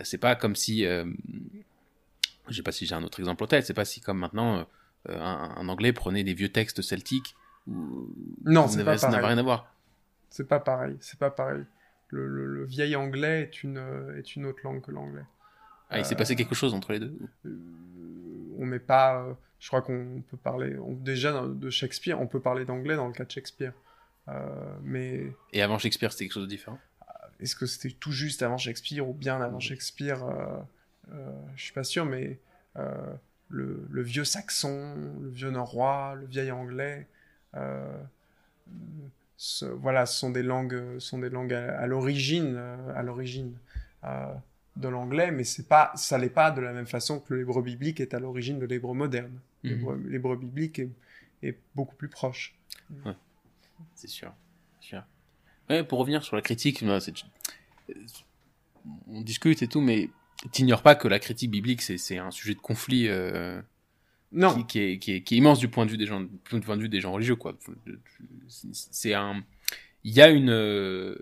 c'est 0.04 0.20
pas 0.20 0.36
comme 0.36 0.56
si, 0.56 0.86
euh, 0.86 1.04
je 2.48 2.56
sais 2.56 2.62
pas 2.62 2.72
si 2.72 2.86
j'ai 2.86 2.94
un 2.94 3.02
autre 3.02 3.20
exemple 3.20 3.44
en 3.44 3.48
tête, 3.48 3.66
c'est 3.66 3.74
pas 3.74 3.86
si 3.86 4.02
comme 4.02 4.20
maintenant 4.20 4.68
euh, 5.10 5.20
un, 5.20 5.68
anglais 5.68 5.94
prenait 5.94 6.24
des 6.24 6.36
vieux 6.36 6.50
textes 6.50 6.84
celtiques. 6.84 7.36
non, 7.66 8.68
c'est 8.68 8.86
pas 8.86 9.00
Ça 9.00 9.10
n'a 9.10 9.18
rien 9.18 9.40
à 9.40 9.42
voir. 9.42 9.74
C'est 10.30 10.48
pas 10.48 10.60
pareil. 10.60 10.96
C'est 11.00 11.18
pas 11.18 11.32
pareil. 11.32 11.64
Le, 12.10 12.28
le, 12.28 12.64
vieil 12.64 12.96
anglais 12.96 13.42
est 13.42 13.64
une, 13.64 13.84
est 14.16 14.36
une 14.36 14.46
autre 14.46 14.60
langue 14.64 14.82
que 14.82 14.92
l'anglais. 14.92 15.26
Ah, 15.90 15.98
il 15.98 16.06
s'est 16.06 16.16
passé 16.16 16.36
quelque 16.36 16.54
chose 16.54 16.76
entre 16.76 16.92
les 16.92 17.00
deux. 17.00 17.18
on 18.60 18.66
met 18.68 18.78
pas 18.78 19.36
je 19.58 19.70
crois 19.70 19.82
qu'on 19.82 20.22
peut 20.30 20.38
parler 20.38 20.78
déjà 21.00 21.48
de 21.48 21.70
Shakespeare, 21.72 22.22
on 22.22 22.28
peut 22.28 22.42
parler 22.42 22.66
d'anglais 22.66 22.96
dans 22.96 23.08
le 23.08 23.14
cas 23.14 23.26
de 23.26 23.32
Shakespeare. 23.32 23.74
Euh, 24.28 24.76
mais 24.84 25.32
et 25.54 25.62
avant 25.62 25.78
Shakespeare, 25.78 26.12
c'était 26.12 26.26
quelque 26.26 26.34
chose 26.34 26.44
de 26.44 26.50
différent. 26.50 26.80
Euh, 27.02 27.28
est-ce 27.40 27.56
que 27.56 27.66
c'était 27.66 27.92
tout 27.92 28.12
juste 28.12 28.42
avant 28.42 28.58
Shakespeare 28.58 29.08
ou 29.08 29.14
bien 29.14 29.42
avant 29.42 29.60
Shakespeare 29.60 30.24
euh, 30.24 30.58
euh, 31.12 31.32
Je 31.56 31.64
suis 31.64 31.74
pas 31.74 31.84
sûr, 31.84 32.06
mais 32.06 32.40
le, 33.50 33.88
le, 33.90 34.02
vieux 34.02 34.26
saxon, 34.26 34.96
le 35.22 35.30
vieux 35.30 35.52
norrois, 35.52 36.16
le 36.16 36.26
vieil 36.26 36.52
anglais, 36.52 37.08
ce, 39.38 39.66
voilà, 39.66 40.06
ce 40.06 40.18
sont 40.18 40.32
des 40.32 40.44
langues, 40.44 41.00
sont 41.00 41.20
des 41.20 41.30
langues 41.30 41.54
à, 41.54 41.86
l'origine, 41.88 42.58
à 42.96 43.04
l'origine 43.04 43.54
de 44.76 44.88
l'anglais, 44.90 45.32
mais 45.32 45.44
c'est 45.44 45.68
pas, 45.68 45.92
ça 45.96 46.18
l'est 46.18 46.30
pas 46.30 46.52
de 46.52 46.60
la 46.60 46.74
même 46.74 46.88
façon 46.88 47.20
que 47.20 47.34
l'hébreu 47.34 47.62
biblique 47.62 48.02
est 48.02 48.14
à 48.14 48.20
l'origine 48.20 48.60
de 48.60 48.66
l'hébreu 48.66 48.94
moderne. 48.94 49.40
Mhm. 49.64 50.10
L'hébreu 50.10 50.36
biblique 50.36 50.82
est, 51.42 51.58
beaucoup 51.76 51.96
plus 51.96 52.10
proche. 52.10 52.56
C'est 53.96 54.08
sûr. 54.08 54.32
sûr. 54.80 55.04
pour 55.88 56.00
revenir 56.00 56.24
sur 56.24 56.36
la 56.36 56.42
critique, 56.42 56.84
on 59.08 59.22
discute 59.22 59.62
et 59.62 59.68
tout, 59.68 59.82
mais 59.82 60.10
t'ignores 60.52 60.82
pas 60.82 60.96
que 60.96 61.08
la 61.08 61.20
critique 61.20 61.52
biblique, 61.52 61.82
c'est 61.82 62.18
un 62.18 62.32
sujet 62.32 62.54
de 62.54 62.60
conflit 62.60 63.08
euh, 63.08 63.62
Non. 64.32 64.54
qui, 64.54 64.66
qui 64.66 64.80
est, 64.80 65.00
qui, 65.00 65.12
est, 65.14 65.22
qui 65.22 65.36
est 65.36 65.38
immense 65.38 65.60
du 65.60 65.68
point 65.68 65.86
de 65.86 65.92
vue 65.92 65.98
des 65.98 66.06
gens, 66.06 66.22
du 66.22 66.60
point 66.62 66.78
de 66.78 66.82
vue 66.82 66.90
des 66.90 67.02
gens 67.02 67.12
religieux, 67.12 67.36
quoi. 67.36 67.58
C'est 68.72 69.14
un, 69.14 69.44
il 70.04 70.14
y 70.14 70.22
a 70.22 70.30
une, 70.30 70.50
euh, 70.52 71.16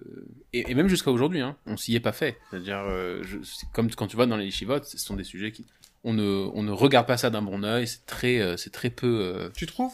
et, 0.51 0.71
et 0.71 0.73
même 0.73 0.87
jusqu'à 0.87 1.11
aujourd'hui, 1.11 1.41
hein, 1.41 1.57
on 1.65 1.77
s'y 1.77 1.95
est 1.95 1.99
pas 1.99 2.11
fait. 2.11 2.37
C'est-à-dire, 2.49 2.79
euh, 2.79 3.23
comme 3.73 3.89
quand 3.91 4.07
tu 4.07 4.15
vois 4.15 4.25
dans 4.25 4.37
les 4.37 4.45
yeshivotes, 4.45 4.85
ce 4.85 4.97
sont 4.97 5.15
des 5.15 5.23
sujets 5.23 5.51
qui, 5.51 5.65
on 6.03 6.13
ne, 6.13 6.49
on 6.53 6.63
ne 6.63 6.71
regarde 6.71 7.07
pas 7.07 7.17
ça 7.17 7.29
d'un 7.29 7.41
bon 7.41 7.63
œil. 7.63 7.87
C'est 7.87 8.05
très, 8.05 8.57
c'est 8.57 8.71
très 8.71 8.89
peu 8.89 9.49
Tu 9.55 9.65
trouves? 9.67 9.93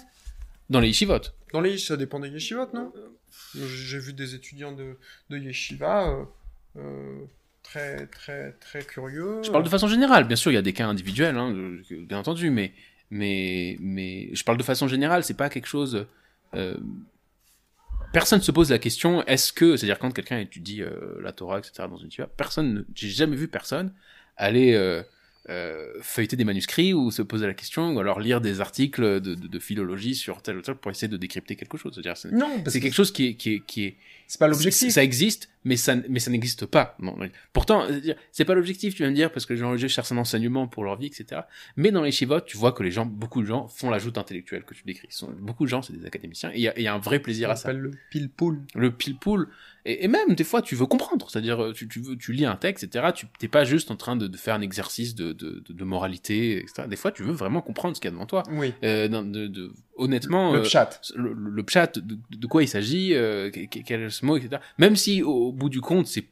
Dans 0.69 0.79
les 0.79 0.87
yeshivotes. 0.89 1.33
Dans 1.53 1.61
les 1.61 1.77
ça 1.77 1.97
dépend 1.97 2.19
des 2.19 2.29
yeshivot, 2.29 2.67
non? 2.73 2.91
J'ai 3.55 3.99
vu 3.99 4.13
des 4.13 4.35
étudiants 4.35 4.71
de, 4.71 4.97
de 5.29 5.37
yeshiva 5.37 6.09
euh, 6.09 6.23
euh, 6.77 7.19
très 7.63 8.07
très 8.07 8.51
très 8.53 8.83
curieux. 8.83 9.41
Je 9.43 9.51
parle 9.51 9.63
de 9.63 9.69
façon 9.69 9.87
générale. 9.87 10.25
Bien 10.25 10.35
sûr, 10.35 10.51
il 10.51 10.55
y 10.55 10.57
a 10.57 10.61
des 10.61 10.73
cas 10.73 10.87
individuels, 10.87 11.37
hein, 11.37 11.53
bien 11.91 12.19
entendu, 12.19 12.49
mais, 12.49 12.73
mais, 13.11 13.77
mais 13.79 14.29
je 14.33 14.43
parle 14.43 14.57
de 14.57 14.63
façon 14.63 14.87
générale. 14.87 15.23
C'est 15.23 15.33
pas 15.37 15.49
quelque 15.49 15.67
chose. 15.67 16.05
euh, 16.55 16.77
personne 18.13 18.41
se 18.41 18.51
pose 18.51 18.71
la 18.71 18.79
question 18.79 19.23
est-ce 19.25 19.53
que, 19.53 19.75
c'est-à-dire 19.77 19.99
quand 19.99 20.11
quelqu'un 20.11 20.39
étudie 20.39 20.81
la 21.21 21.31
Torah, 21.31 21.59
etc. 21.59 21.87
dans 21.89 21.97
une 21.97 22.07
yeshiva, 22.07 22.27
personne, 22.27 22.73
ne- 22.73 22.83
j'ai 22.95 23.09
jamais 23.09 23.35
vu 23.35 23.47
personne 23.47 23.93
aller 24.37 24.73
euh, 25.47 25.93
feuilleter 26.01 26.35
des 26.35 26.43
manuscrits 26.43 26.93
ou 26.93 27.11
se 27.11 27.21
poser 27.21 27.47
la 27.47 27.53
question 27.53 27.93
ou 27.93 27.99
alors 27.99 28.19
lire 28.19 28.41
des 28.41 28.59
articles 28.59 29.21
de, 29.21 29.35
de, 29.35 29.47
de 29.47 29.59
philologie 29.59 30.13
sur 30.13 30.41
tel 30.41 30.57
ou 30.57 30.61
tel 30.61 30.75
pour 30.75 30.91
essayer 30.91 31.07
de 31.07 31.17
décrypter 31.17 31.55
quelque 31.55 31.77
chose. 31.77 31.93
C'est-à-dire, 31.93 32.17
c'est, 32.17 32.31
Non, 32.31 32.61
c'est 32.67 32.79
que 32.79 32.83
quelque 32.83 32.93
chose 32.93 33.11
qui 33.11 33.27
est, 33.27 33.33
qui 33.35 33.53
est, 33.53 33.59
qui 33.65 33.85
est, 33.85 33.95
c'est 34.29 34.37
pas 34.37 34.47
l'objectif. 34.47 34.93
ça 34.93 35.03
existe, 35.03 35.49
mais 35.63 35.75
ça, 35.75 35.95
mais 36.07 36.19
ça 36.19 36.29
n'existe 36.29 36.67
pas. 36.67 36.95
Non. 36.99 37.17
Pourtant, 37.51 37.83
euh, 37.89 37.99
c'est 38.31 38.45
pas 38.45 38.53
l'objectif, 38.53 38.93
tu 38.93 39.01
vas 39.01 39.09
me 39.09 39.15
dire, 39.15 39.31
parce 39.31 39.47
que 39.47 39.53
les 39.53 39.59
gens 39.59 39.69
religieux 39.69 39.87
cherchent 39.87 40.11
un 40.11 40.17
enseignement 40.17 40.67
pour 40.67 40.83
leur 40.83 40.97
vie, 40.97 41.07
etc. 41.07 41.41
Mais 41.75 41.89
dans 41.91 42.03
les 42.03 42.11
chivotes, 42.11 42.45
tu 42.45 42.55
vois 42.55 42.71
que 42.71 42.83
les 42.83 42.91
gens, 42.91 43.07
beaucoup 43.07 43.41
de 43.41 43.47
gens 43.47 43.67
font 43.67 43.89
l'ajout 43.89 44.13
intellectuelle 44.17 44.63
que 44.65 44.75
tu 44.75 44.83
décris. 44.85 45.07
Sont- 45.09 45.33
beaucoup 45.39 45.63
de 45.65 45.69
gens, 45.69 45.81
c'est 45.81 45.93
des 45.93 46.05
académiciens, 46.05 46.51
et 46.51 46.57
il 46.57 46.61
y 46.61 46.67
a, 46.67 46.77
il 46.77 46.83
y 46.83 46.87
a 46.87 46.93
un 46.93 46.99
vrai 46.99 47.19
plaisir 47.19 47.49
à 47.49 47.55
Ça 47.55 47.63
ça. 47.63 47.67
s'appelle 47.69 47.81
le 47.81 47.91
pile-poule. 48.11 48.61
Le 48.75 48.91
pile-poule. 48.91 49.49
Et, 49.85 50.05
et 50.05 50.07
même, 50.07 50.35
des 50.35 50.43
fois, 50.43 50.61
tu 50.61 50.75
veux 50.75 50.85
comprendre. 50.85 51.27
C'est-à-dire, 51.31 51.63
euh, 51.63 51.73
tu, 51.73 51.87
tu, 51.87 51.99
veux, 51.99 52.15
tu 52.15 52.31
lis 52.31 52.45
un 52.45 52.55
texte, 52.55 52.83
etc. 52.83 53.07
Tu 53.15 53.25
t'es 53.39 53.47
pas 53.47 53.65
juste 53.65 53.89
en 53.89 53.95
train 53.95 54.15
de, 54.15 54.27
de 54.27 54.37
faire 54.37 54.53
un 54.53 54.61
exercice 54.61 55.15
de, 55.15 55.31
de, 55.31 55.83
moralité, 55.83 56.59
etc. 56.59 56.83
Des 56.87 56.97
fois, 56.97 57.11
tu 57.11 57.23
veux 57.23 57.31
vraiment 57.33 57.61
comprendre 57.61 57.95
ce 57.95 58.01
qu'il 58.01 58.09
y 58.09 58.11
a 58.11 58.13
devant 58.13 58.27
toi. 58.27 58.43
Oui. 58.51 58.73
Euh, 58.83 59.07
de, 59.07 59.73
honnêtement, 59.99 60.53
Le 60.53 60.59
euh, 60.59 60.63
chat. 60.63 61.01
le, 61.15 61.33
le, 61.33 61.63
chat, 61.67 61.99
de, 61.99 62.17
de 62.29 62.47
quoi 62.47 62.63
il 62.63 62.67
s'agit, 62.67 63.13
euh, 63.13 63.49
que- 63.51 63.65
que- 63.67 63.79
quel 63.85 64.01
est 64.03 64.09
ce 64.09 64.25
mot, 64.25 64.37
etc. 64.37 64.61
Même 64.77 64.95
si 64.95 65.21
au, 65.23 65.51
bout 65.51 65.69
du 65.69 65.81
compte, 65.81 66.07
c'est 66.07 66.25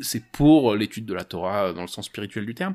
c'est 0.00 0.24
pour 0.26 0.74
l'étude 0.76 1.06
de 1.06 1.14
la 1.14 1.24
Torah 1.24 1.72
dans 1.72 1.80
le 1.80 1.86
sens 1.88 2.06
spirituel 2.06 2.44
du 2.44 2.54
terme, 2.54 2.74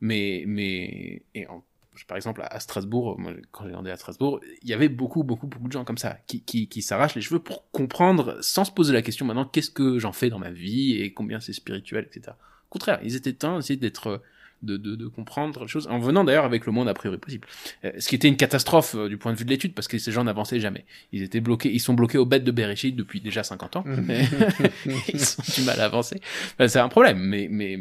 mais 0.00 0.44
mais 0.46 1.22
et 1.34 1.46
en- 1.48 1.64
par 2.08 2.16
exemple 2.16 2.42
à 2.44 2.58
Strasbourg, 2.60 3.18
moi, 3.18 3.32
quand 3.50 3.64
j'ai 3.68 3.90
à 3.90 3.96
Strasbourg, 3.96 4.40
il 4.62 4.68
y 4.68 4.72
avait 4.72 4.88
beaucoup 4.88 5.24
beaucoup 5.24 5.46
beaucoup 5.46 5.66
de 5.68 5.72
gens 5.72 5.84
comme 5.84 5.98
ça 5.98 6.18
qui 6.26 6.40
qui, 6.42 6.68
qui 6.68 6.80
s'arrachent 6.82 7.14
les 7.14 7.20
cheveux 7.20 7.40
pour 7.40 7.70
comprendre 7.70 8.38
sans 8.42 8.64
se 8.64 8.70
poser 8.70 8.92
la 8.92 9.02
question 9.02 9.26
maintenant 9.26 9.44
qu'est-ce 9.44 9.70
que 9.70 9.98
j'en 9.98 10.12
fais 10.12 10.30
dans 10.30 10.38
ma 10.38 10.50
vie 10.50 11.00
et 11.02 11.12
combien 11.12 11.38
c'est 11.40 11.52
spirituel, 11.52 12.06
etc. 12.08 12.34
Au 12.70 12.72
contraire, 12.72 12.98
ils 13.02 13.16
étaient 13.16 13.34
temps 13.34 13.56
d'essayer 13.56 13.76
d'être 13.78 14.22
de, 14.62 14.76
de, 14.76 14.94
de 14.96 15.06
comprendre 15.08 15.62
les 15.62 15.68
choses 15.68 15.86
en 15.88 15.98
venant 15.98 16.24
d'ailleurs 16.24 16.44
avec 16.44 16.66
le 16.66 16.72
monde 16.72 16.88
a 16.88 16.94
priori 16.94 17.18
possible. 17.18 17.46
Euh, 17.84 17.92
ce 17.98 18.08
qui 18.08 18.14
était 18.14 18.28
une 18.28 18.36
catastrophe 18.36 18.94
euh, 18.94 19.08
du 19.08 19.16
point 19.18 19.32
de 19.32 19.38
vue 19.38 19.44
de 19.44 19.50
l'étude 19.50 19.74
parce 19.74 19.88
que 19.88 19.98
ces 19.98 20.12
gens 20.12 20.24
n'avançaient 20.24 20.60
jamais. 20.60 20.84
Ils 21.12 21.22
étaient 21.22 21.40
bloqués, 21.40 21.72
ils 21.72 21.80
sont 21.80 21.94
bloqués 21.94 22.18
aux 22.18 22.26
bêtes 22.26 22.44
de 22.44 22.50
Bereshit 22.52 22.94
depuis 22.96 23.20
déjà 23.20 23.42
50 23.42 23.76
ans. 23.76 23.84
ils 23.88 25.36
ont 25.38 25.52
du 25.54 25.62
mal 25.66 25.80
à 25.80 25.84
avancer. 25.86 26.20
Enfin, 26.54 26.68
c'est 26.68 26.78
un 26.80 26.88
problème, 26.88 27.18
mais 27.18 27.48
mais 27.50 27.76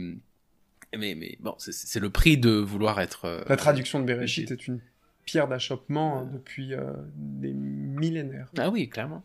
mais 0.97 1.15
mais 1.15 1.37
bon, 1.39 1.55
c'est- 1.57 1.99
le 1.99 2.09
prix 2.09 2.37
de 2.37 2.51
vouloir 2.51 2.99
être. 2.99 3.25
euh, 3.25 3.43
La 3.47 3.55
traduction 3.57 3.99
de 3.99 4.05
Bereshit 4.05 4.51
est 4.51 4.67
une 4.67 4.79
pierre 5.25 5.47
d'achoppement 5.47 6.21
euh, 6.21 6.25
depuis 6.33 6.73
euh, 6.73 6.91
des 7.15 7.53
millénaires. 7.53 8.49
Ah 8.57 8.69
oui, 8.69 8.89
clairement, 8.89 9.23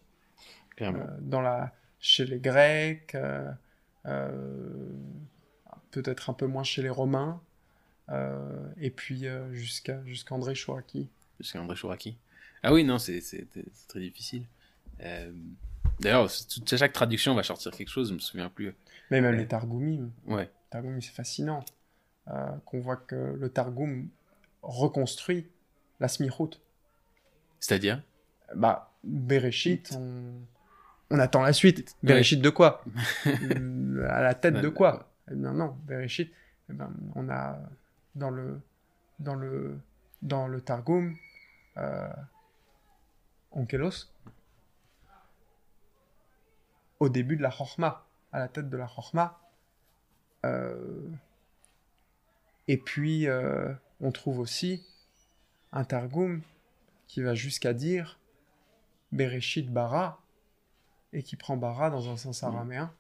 clairement. 0.77 1.07
Dans 1.23 1.41
la, 1.41 1.73
chez 1.99 2.25
les 2.27 2.39
Grecs, 2.39 3.17
peut-être 5.91 6.31
un 6.31 6.35
peu 6.35 6.47
moins 6.47 6.63
chez 6.63 6.83
les 6.83 6.89
Romains, 6.91 7.41
et 8.79 8.91
puis 8.91 9.27
euh, 9.27 9.53
jusqu'à 9.53 10.05
jusqu'André 10.05 10.55
Chouraki. 10.55 11.09
Jusqu'à 11.41 11.61
André 11.61 11.77
Chouraki. 11.77 12.17
Ah 12.63 12.73
oui, 12.73 12.85
non, 12.85 12.99
c'est 12.99 13.21
très 13.89 14.01
difficile. 14.01 14.45
Euh, 15.03 15.33
D'ailleurs, 16.01 16.29
chaque 16.67 16.93
traduction 16.93 17.35
va 17.35 17.43
sortir 17.43 17.73
quelque 17.73 17.89
chose. 17.89 18.11
Je 18.11 18.15
me 18.15 18.19
souviens 18.19 18.49
plus. 18.49 18.75
Mais 19.11 19.21
même 19.21 19.35
les 19.37 19.47
Targumim. 19.47 20.11
Ouais. 20.27 20.51
Targumim, 20.71 21.01
c'est 21.01 21.13
fascinant. 21.13 21.65
Euh, 22.29 22.49
qu'on 22.65 22.81
voit 22.81 22.97
que 22.97 23.37
le 23.39 23.49
Targum 23.49 24.09
reconstruit 24.63 25.47
la 26.01 26.09
Smichout. 26.09 26.51
C'est-à-dire? 27.61 28.03
Bah, 28.55 28.93
Bereshit, 29.05 29.93
on... 29.97 30.35
on 31.11 31.19
attend 31.19 31.43
la 31.43 31.53
suite. 31.53 31.97
Bereshit 32.03 32.41
de 32.41 32.51
quoi? 32.51 32.85
Euh, 33.27 34.07
À 34.11 34.21
la 34.23 34.35
tête 34.35 34.55
de 34.55 34.69
quoi? 34.69 35.13
Eh 35.31 35.35
bien, 35.35 35.53
Non, 35.53 35.77
Bereshit, 35.87 36.33
eh 36.69 36.73
ben, 36.73 36.93
on 37.15 37.29
a 37.29 37.59
dans 38.17 38.31
le, 38.31 38.61
dans 39.21 39.35
le, 39.35 39.79
dans 40.23 40.49
le 40.49 40.61
Targum, 40.61 41.17
euh, 41.77 42.13
Onkelos, 43.53 44.11
au 46.99 47.09
début 47.09 47.37
de 47.37 47.43
la 47.43 47.51
Chorma, 47.51 48.05
à 48.33 48.39
la 48.39 48.49
tête 48.49 48.69
de 48.69 48.77
la 48.77 48.87
Chorma. 48.87 49.39
Euh, 50.45 51.09
et 52.69 52.79
puis, 52.79 53.29
euh, 53.29 53.73
on 54.01 54.11
trouve 54.11 54.39
aussi 54.39 54.85
un 55.73 55.85
Targum 55.85 56.43
qui 57.07 57.23
va 57.23 57.35
jusqu'à 57.35 57.75
dire 57.75 58.19
Bereshit 59.13 59.71
bara 59.71 60.21
et 61.13 61.23
qui 61.23 61.37
prend 61.37 61.57
bara 61.57 61.91
dans 61.91 62.11
un 62.11 62.17
sens 62.17 62.43
araméen. 62.43 62.93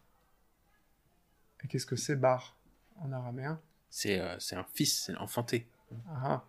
Et 1.63 1.69
qu'est-ce 1.69 1.87
que 1.87 1.97
c'est 1.97 2.17
bar 2.17 2.57
en 2.97 3.13
araméen? 3.13 3.61
C'est 3.91 4.21
euh, 4.21 4.37
un 4.53 4.65
fils, 4.75 5.05
c'est 5.07 5.17
enfanté. 5.17 5.67
Ah 6.09 6.21
ah. 6.25 6.45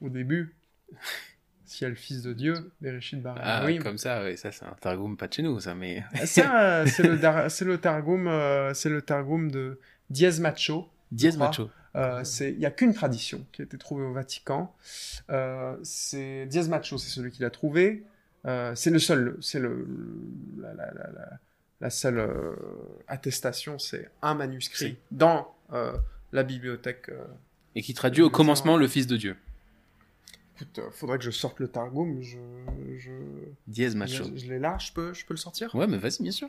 Au 0.00 0.08
début, 0.08 0.54
s'il 1.64 1.82
y 1.82 1.86
a 1.86 1.88
le 1.88 1.94
fils 1.94 2.22
de 2.22 2.32
Dieu, 2.32 2.72
Bereshit 2.80 3.22
bara. 3.22 3.40
Ah, 3.42 3.64
oui, 3.64 3.78
comme 3.78 3.98
ça, 3.98 4.22
oui, 4.24 4.36
ça 4.36 4.52
c'est 4.52 4.64
un 4.64 4.76
targum 4.80 5.16
pas 5.16 5.28
de 5.28 5.32
chez 5.32 5.42
nous, 5.42 5.58
ça, 5.60 5.74
mais 5.74 6.04
ça, 6.26 6.80
euh, 6.82 6.86
c'est 6.86 7.02
le, 7.02 7.16
le 7.72 7.78
targum, 7.78 8.26
euh, 8.28 8.74
c'est 8.74 8.90
le 8.90 9.00
targum 9.02 9.50
de 9.50 9.80
Diez 10.10 10.38
Macho. 10.40 10.88
diez 11.10 11.32
macho. 11.36 11.70
Euh, 11.96 12.24
c'est- 12.24 12.52
Il 12.52 12.58
n'y 12.58 12.66
a 12.66 12.70
qu'une 12.72 12.92
tradition 12.92 13.46
qui 13.52 13.62
a 13.62 13.64
été 13.64 13.78
trouvée 13.78 14.04
au 14.04 14.12
Vatican. 14.12 14.74
Euh, 15.30 15.76
c'est 15.84 16.44
Diez 16.46 16.64
Macho, 16.68 16.98
c'est 16.98 17.08
celui 17.08 17.30
qui 17.30 17.40
l'a 17.42 17.50
trouvé. 17.50 18.04
C'est 18.74 18.90
le 18.90 18.98
seul, 18.98 19.38
c'est 19.40 19.60
le, 19.60 19.86
la, 20.58 20.74
la, 20.74 20.92
la, 20.92 21.40
la- 21.84 21.90
seule 21.90 22.18
euh, 22.18 22.54
attestation, 23.08 23.78
c'est 23.78 24.10
un 24.22 24.34
manuscrit 24.34 24.96
dans 25.10 25.54
euh, 25.72 25.96
la 26.32 26.42
bibliothèque. 26.42 27.08
euh. 27.10 27.24
Et 27.76 27.82
qui 27.82 27.92
traduit 27.94 28.22
au 28.22 28.30
commencement 28.30 28.76
le 28.76 28.88
fils 28.88 29.06
de 29.06 29.16
Dieu. 29.16 29.36
Écoute, 30.56 30.78
euh, 30.78 30.90
faudrait 30.92 31.18
que 31.18 31.24
je 31.24 31.30
sorte 31.30 31.58
le 31.60 31.68
Targum. 31.68 32.22
Je, 32.22 32.38
je, 32.96 33.10
Diez 33.66 33.90
macho. 33.94 34.24
je, 34.24 34.36
je 34.44 34.46
l'ai 34.48 34.58
là. 34.58 34.78
Je 34.78 34.92
peux, 34.92 35.12
je 35.12 35.26
peux 35.26 35.34
le 35.34 35.38
sortir? 35.38 35.74
Ouais, 35.74 35.86
mais 35.86 35.98
vas-y, 35.98 36.22
bien 36.22 36.30
sûr. 36.32 36.48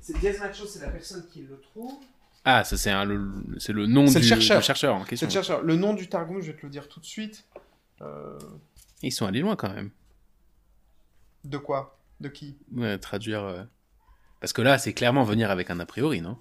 C'est 0.00 0.16
Diez 0.18 0.38
Macho, 0.38 0.66
c'est 0.66 0.80
la 0.80 0.88
personne 0.90 1.26
qui 1.32 1.42
le 1.42 1.58
trouve. 1.60 1.94
Ah, 2.44 2.62
ça 2.62 2.76
c'est 2.76 2.90
un- 2.90 3.04
le, 3.06 3.26
c'est 3.58 3.72
le 3.72 3.86
nom 3.86 4.06
C'est 4.06 4.20
du 4.20 4.26
le 4.26 4.28
chercheur. 4.28 4.58
du 4.60 4.64
chercheur 4.66 4.94
en 4.94 5.04
question. 5.04 5.26
le 5.26 5.32
chercheur. 5.32 5.62
Le 5.62 5.76
nom 5.76 5.94
du 5.94 6.08
Targum, 6.08 6.40
je 6.42 6.52
vais 6.52 6.58
te 6.58 6.62
le 6.66 6.70
dire 6.70 6.88
tout 6.88 7.00
de 7.00 7.06
suite. 7.06 7.44
Euh, 8.02 8.38
Ils 9.02 9.12
sont 9.12 9.24
allés 9.26 9.40
loin 9.40 9.56
quand 9.56 9.72
même. 9.72 9.90
de 11.44 11.58
quoi? 11.58 11.98
De 12.20 12.28
qui? 12.28 12.56
Ouais, 12.72 12.98
traduire. 12.98 13.66
Euh, 14.44 14.46
Parce 14.46 14.52
que 14.52 14.62
là, 14.62 14.78
c'est 14.78 14.92
clairement 14.92 15.24
venir 15.24 15.50
avec 15.50 15.70
un 15.70 15.80
a 15.80 15.86
priori, 15.86 16.20
non? 16.20 16.36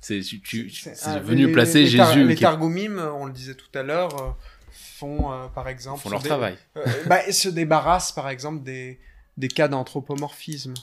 C'est 0.00 0.20
tu, 0.20 0.40
tu- 0.40 0.70
c'est 0.70 0.94
ah, 1.04 1.18
venu 1.18 1.46
les- 1.46 1.52
placer 1.52 1.80
les 1.80 1.86
Jésus 1.86 2.24
Les 2.26 2.36
Targumim, 2.36 2.98
euh, 2.98 3.10
on 3.12 3.26
le 3.26 3.32
disait 3.32 3.54
tout 3.54 3.76
à 3.76 3.82
l'heure, 3.82 4.14
euh, 4.22 4.30
font 4.70 5.32
euh, 5.32 5.48
par 5.48 5.68
exemple. 5.68 6.00
font 6.02 6.10
leur 6.10 6.20
dé- 6.22 6.28
travail. 6.28 6.56
euh, 6.76 6.84
bah, 7.06 7.20
se 7.32 7.48
débarrassent 7.48 8.12
par 8.12 8.28
exemple 8.28 8.62
des, 8.62 9.00
des 9.36 9.48
cas 9.48 9.66
d'anthropomorphisme 9.68 10.74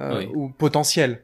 euh, 0.00 0.18
Oui. 0.20 0.30
ou 0.34 0.48
potentiel. 0.48 1.22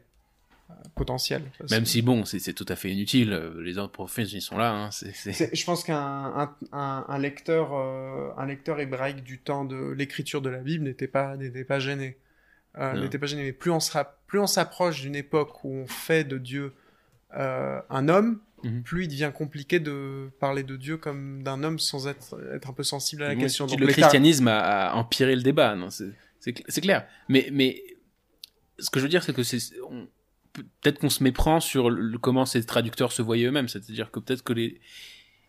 Euh, 0.70 0.74
potentiel. 0.94 1.42
Même 1.70 1.82
que- 1.84 1.88
si 1.88 2.02
bon, 2.02 2.24
c'est 2.24 2.52
tout 2.52 2.66
à 2.68 2.76
fait 2.76 2.90
inutile. 2.92 3.32
euh, 3.32 3.62
Les 3.62 3.74
profils, 3.88 4.28
ils 4.32 4.42
sont 4.42 4.58
là. 4.58 4.70
Hein, 4.72 4.90
Je 4.92 5.64
pense 5.64 5.82
qu'un 5.82 5.96
un, 5.96 6.54
un- 6.72 7.04
un 7.08 7.18
lecteur, 7.18 7.70
euh, 7.72 8.30
un 8.36 8.46
lecteur 8.46 8.78
hébraïque 8.78 9.24
du 9.24 9.38
temps 9.38 9.64
de 9.64 9.90
l'écriture 9.90 10.40
de 10.42 10.50
la 10.50 10.58
Bible 10.58 10.84
n'était 10.84 11.08
pas, 11.08 11.36
n'était 11.36 11.64
pas 11.64 11.80
gêné. 11.80 12.16
Euh, 12.78 13.00
n'était 13.00 13.18
pas 13.18 13.26
gêné. 13.26 13.42
Mais 13.42 13.52
plus 13.52 13.70
on, 13.70 13.80
sera, 13.80 14.04
plus 14.26 14.38
on 14.38 14.46
s'approche 14.46 15.00
d'une 15.02 15.16
époque 15.16 15.64
où 15.64 15.72
on 15.74 15.86
fait 15.86 16.24
de 16.24 16.38
Dieu 16.38 16.72
euh, 17.36 17.80
un 17.90 18.08
homme, 18.08 18.40
Mhm. 18.64 18.82
plus 18.82 19.04
il 19.04 19.08
devient 19.08 19.30
compliqué 19.32 19.78
de 19.78 20.30
parler 20.40 20.64
de 20.64 20.74
Dieu 20.76 20.96
comme 20.96 21.42
d'un 21.44 21.62
homme 21.62 21.78
sans 21.78 22.08
être, 22.08 22.36
être 22.54 22.68
un 22.68 22.72
peu 22.72 22.82
sensible 22.82 23.22
à 23.22 23.28
la 23.28 23.34
Ouais, 23.34 23.40
question. 23.40 23.66
le 23.66 23.70
Donc, 23.70 23.80
tar- 23.80 23.88
christianisme 23.90 24.48
a, 24.48 24.88
a 24.90 24.94
empiré 24.94 25.36
le 25.36 25.42
débat, 25.42 25.76
non 25.76 25.90
C'est 25.90 26.10
c'est 26.40 26.50
cl- 26.56 26.64
c'est 26.68 26.80
clair. 26.80 27.06
Mais 27.28 27.48
mais 27.52 27.82
ce 28.80 28.90
que 28.90 28.98
je 28.98 29.04
veux 29.04 29.08
dire, 29.10 29.22
c'est 29.22 29.32
que 29.32 29.42
c'est 29.44 29.58
peut-être 30.52 30.98
qu'on 30.98 31.10
se 31.10 31.22
méprend 31.22 31.60
sur 31.60 31.88
le, 31.90 32.18
comment 32.18 32.46
ces 32.46 32.64
traducteurs 32.66 33.12
se 33.12 33.22
voyaient 33.22 33.46
eux-mêmes. 33.46 33.68
C'est-à-dire 33.68 34.10
que 34.10 34.18
peut-être 34.18 34.42
que 34.42 34.52
les 34.52 34.80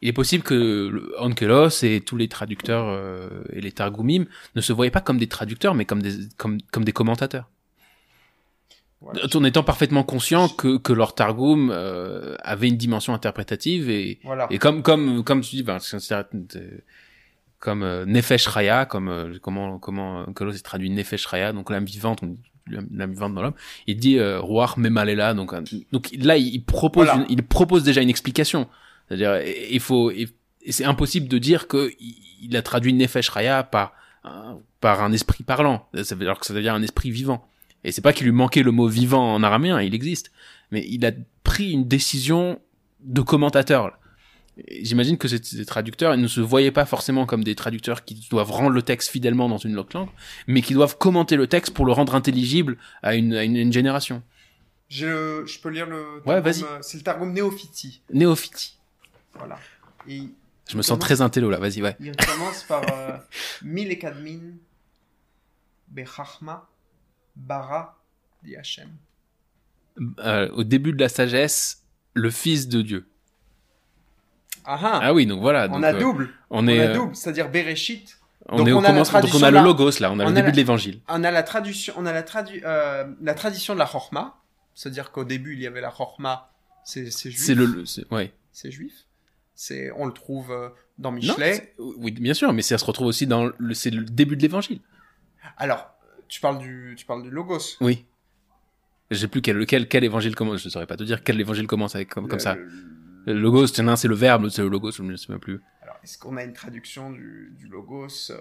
il 0.02 0.08
est 0.10 0.14
possible 0.14 0.44
que 0.44 1.12
Onkelos 1.20 1.84
et 1.84 2.02
tous 2.02 2.16
les 2.18 2.28
traducteurs 2.28 2.86
euh, 2.88 3.30
et 3.52 3.62
les 3.62 3.72
Targumim 3.72 4.26
ne 4.56 4.62
se 4.62 4.72
voyaient 4.74 4.92
pas 4.92 5.02
comme 5.02 5.18
des 5.18 5.28
traducteurs, 5.28 5.76
mais 5.76 5.86
comme 5.86 6.02
des, 6.02 6.14
comme, 6.38 6.60
comme 6.72 6.84
des 6.86 6.94
commentateurs. 6.94 7.50
Voilà. 9.02 9.22
En 9.34 9.44
étant 9.46 9.64
parfaitement 9.64 10.04
conscient 10.04 10.50
que, 10.50 10.78
que 10.78 10.92
leur 10.92 11.16
Targum 11.16 11.70
euh, 11.74 12.36
avait 12.44 12.68
une 12.68 12.76
dimension 12.76 13.14
interprétative 13.14 13.90
et, 13.90 14.20
Voilà. 14.26 14.48
et 14.50 14.58
comme, 14.58 14.84
comme, 14.84 15.24
comme 15.24 15.40
tu 15.42 15.56
dis, 15.56 15.64
ben, 15.64 15.80
c'est- 15.80 16.00
c'est- 16.00 16.16
c'est- 16.52 16.84
comme 17.60 17.84
euh, 17.84 18.06
Nefesh 18.06 18.48
Raya, 18.48 18.86
comme 18.86 19.10
euh, 19.10 19.38
comment 19.42 19.80
comment 19.80 20.24
Onkelos 20.28 20.52
est 20.54 20.64
traduit 20.64 20.90
Nefesh 20.90 21.26
Raya, 21.26 21.52
donc 21.54 21.70
l'âme 21.70 21.84
vivante, 21.86 22.20
on 22.24 22.38
l'âme 22.68 23.12
vivante 23.12 23.34
dans 23.34 23.42
l'homme. 23.42 23.54
Il 23.88 23.98
dit 23.98 24.18
euh, 24.18 24.40
Ruach 24.40 24.78
Memalela, 24.78 25.34
donc 25.34 25.54
donc 25.92 26.10
là 26.18 26.38
il 26.38 26.48
il 26.56 26.64
propose 26.64 27.08
Voilà. 27.08 27.22
une- 27.24 27.26
il 27.30 27.44
propose 27.44 27.84
déjà 27.84 28.02
une 28.02 28.10
explication. 28.10 28.68
C'est-à-dire 29.10 29.41
il 29.69 29.80
faut 29.81 30.11
et 30.11 30.30
c'est 30.69 30.86
impossible 30.86 31.27
de 31.27 31.38
dire 31.38 31.68
que 31.68 31.91
il 31.99 32.15
il 32.41 32.56
a 32.56 32.61
traduit 32.61 32.94
Nefesh 32.94 33.27
Raya 33.30 33.64
par 33.64 33.91
un, 34.23 34.60
par 34.80 35.03
un 35.03 35.11
esprit 35.11 35.44
parlant, 35.44 35.86
ça 36.03 36.15
veut 36.15 36.26
alors 36.26 36.40
que 36.40 36.45
ça 36.45 36.53
dire 36.61 36.73
un 36.73 36.81
esprit 36.81 37.11
vivant. 37.11 37.45
Et 37.84 37.91
c'est 37.91 38.02
pas 38.02 38.14
qu'il 38.14 38.26
lui 38.27 38.31
manquait 38.31 38.64
le 38.64 38.72
mot 38.72 38.88
vivant 38.88 39.34
en 39.34 39.44
araméen, 39.44 39.81
il 39.81 39.94
existe, 39.94 40.31
mais 40.72 40.86
il 40.88 41.06
a 41.06 41.11
pris 41.44 41.72
une 41.72 41.86
décision 41.86 42.61
de 43.02 43.19
commentateur. 43.22 43.91
J'imagine 44.81 45.18
que 45.18 45.27
ces, 45.27 45.44
ces 45.44 45.65
traducteurs 45.65 46.14
ils 46.15 46.22
ne 46.22 46.27
se 46.27 46.40
voyaient 46.40 46.72
pas 46.72 46.86
forcément 46.86 47.26
comme 47.26 47.44
des 47.44 47.56
traducteurs 47.56 48.06
qui 48.06 48.15
doivent 48.30 48.52
rendre 48.52 48.72
le 48.72 48.81
texte 48.84 49.10
fidèlement 49.10 49.49
dans 49.49 49.57
une 49.57 49.77
autre 49.77 49.98
langue, 49.98 50.10
mais 50.48 50.61
qui 50.61 50.73
doivent 50.73 50.98
commenter 50.98 51.36
le 51.36 51.48
texte 51.48 51.73
pour 51.73 51.86
le 51.86 51.91
rendre 51.91 52.15
intelligible 52.15 52.77
à 53.03 53.15
une, 53.15 53.34
à 53.34 53.44
une, 53.44 53.57
une 53.57 53.73
génération. 53.73 54.23
Je, 54.88 55.45
je 55.45 55.60
peux 55.60 55.69
lire 55.69 55.88
le. 55.88 56.22
Ouais, 56.26 56.40
vas-y. 56.41 56.64
euh, 56.64 56.77
C'est 56.81 56.98
le 56.98 57.03
Targum 57.03 57.31
Néophiti. 57.34 58.02
Voilà. 59.35 59.57
Et 60.07 60.23
Je 60.69 60.77
me 60.77 60.81
sens 60.81 60.97
très 60.99 61.22
intello 61.22 61.49
là, 61.49 61.57
vas-y, 61.60 61.81
ouais. 61.81 61.95
il 61.99 62.15
commence 62.15 62.64
par 62.64 62.84
euh, 62.91 63.18
Mil 63.64 63.91
Ekadmin, 63.91 64.39
Bechachma, 65.89 66.68
Bara, 67.35 67.97
dit 68.43 68.56
Hachem. 68.56 68.89
Euh, 70.19 70.49
au 70.53 70.64
début 70.64 70.93
de 70.93 70.99
la 70.99 71.10
sagesse, 71.10 71.84
le 72.14 72.30
Fils 72.31 72.68
de 72.68 72.81
Dieu. 72.81 73.07
Ah 74.65 74.80
ah, 74.81 74.99
Ah 75.03 75.14
oui, 75.14 75.26
donc 75.26 75.41
voilà. 75.41 75.65
On 75.69 75.76
donc, 75.76 75.84
a 75.84 75.93
euh, 75.93 75.99
double. 75.99 76.30
On 76.49 76.65
On 76.65 76.68
est, 76.68 76.80
a 76.80 76.89
euh, 76.89 76.93
double, 76.93 77.15
c'est-à-dire 77.15 77.49
Bereshit. 77.49 78.18
on 78.47 78.57
Donc 78.57 78.68
est 78.68 78.73
on 78.73 78.84
a 78.84 78.88
commencement, 78.88 79.22
donc 79.22 79.31
on 79.35 79.43
a 79.43 79.51
le 79.51 79.60
logos 79.61 79.99
là, 79.99 80.11
on 80.11 80.19
a 80.19 80.23
On 80.26 80.27
le 80.27 80.31
a 80.31 80.35
début 80.35 80.45
la- 80.47 80.51
de 80.51 80.57
l'évangile. 80.57 81.01
On 81.07 81.23
a 81.23 81.31
la 81.31 81.43
traduction, 81.43 81.93
on 81.97 82.06
a 82.06 82.14
la 82.14 82.23
tradu 82.23 82.61
euh, 82.65 83.06
la 83.22 83.34
tradition 83.34 83.73
de 83.73 83.80
la 83.80 83.85
Chorma, 83.85 84.38
c'est-à-dire 84.76 85.11
qu'au 85.11 85.23
début 85.23 85.53
il 85.53 85.61
y 85.61 85.68
avait 85.68 85.81
la 85.81 85.91
Chorma, 85.91 86.51
c'est 86.84 87.10
juif. 87.10 87.38
C'est 87.39 87.56
le, 87.56 87.65
le- 87.65 87.85
c'est- 87.85 88.11
ouais. 88.14 88.31
c'est 88.51 88.72
juif. 88.72 88.93
C'est, 89.61 89.91
on 89.98 90.06
le 90.06 90.14
trouve 90.14 90.52
euh, 90.53 90.69
dans 90.98 91.11
Non, 91.11 91.18
Michelet. 91.18 91.76
oui, 91.80 92.11
bien 92.11 92.34
sûr, 92.34 92.53
mais 92.53 92.61
ça 92.61 92.77
se 92.77 92.86
retrouve 92.86 93.07
aussi 93.07 93.27
dans 93.27 93.52
le, 93.57 93.73
c'est 93.73 93.90
le 93.90 94.06
début 94.06 94.38
de 94.38 94.41
l'évangile. 94.41 94.80
Alors, 95.57 95.90
tu 96.30 96.40
parles 96.40 96.60
du, 96.60 96.94
tu 96.98 97.06
parles 97.06 97.23
du 97.23 97.30
logos. 97.30 97.76
Oui. 97.81 98.06
Je 99.11 99.18
sais 99.18 99.27
plus 99.27 99.41
quel, 99.41 99.57
lequel, 99.57 99.90
quel 99.90 100.06
évangile 100.06 100.34
commence, 100.34 100.61
je 100.61 100.68
ne 100.68 100.69
saurais 100.72 100.88
pas 100.88 100.95
te 100.95 101.03
dire 101.03 101.26
quel 101.26 101.41
évangile 101.41 101.68
commence 101.68 101.94
avec, 101.94 102.07
comme, 102.07 102.30
comme 102.30 102.38
Le- 102.38 102.41
ça. 102.44 102.56
le- 102.56 102.69
Le 103.26 103.34
logos, 103.38 103.68
tiens, 103.68 103.98
c'est 103.98 104.07
le 104.07 104.15
verbe, 104.15 104.48
c'est 104.48 104.61
le 104.61 104.69
logos, 104.69 104.91
je 104.91 105.03
ne 105.03 105.14
sais 105.18 105.30
même 105.30 105.41
plus. 105.41 105.60
Alors, 105.81 105.98
est-ce 106.03 106.18
qu'on 106.18 106.38
a 106.38 106.44
une 106.45 106.53
traduction 106.53 107.11
du, 107.11 107.53
du 107.60 107.68
logos 107.68 108.07
euh, 108.30 108.38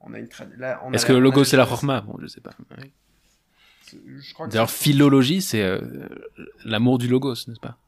On 0.00 0.14
a 0.14 0.18
une 0.18 0.26
trad- 0.26 0.52
là, 0.58 0.80
on 0.84 0.90
a 0.90 0.94
Est-ce 0.96 1.04
la- 1.04 1.08
que 1.10 1.12
le 1.12 1.20
logos, 1.20 1.44
c'est 1.44 1.56
la 1.56 1.64
chorma? 1.64 2.00
Bon, 2.00 2.18
je 2.20 2.26
sais 2.26 2.40
pas. 2.40 2.50
Ouais. 2.76 2.90
Je 3.92 4.34
crois 4.34 4.48
que 4.48 4.52
D'ailleurs, 4.52 4.68
c'est- 4.68 4.82
philologie, 4.82 5.40
c'est 5.42 5.62
euh, 5.62 5.80
l'amour 6.64 6.98
du 6.98 7.06
logos, 7.06 7.34
n'est-ce 7.46 7.60
pas? 7.60 7.78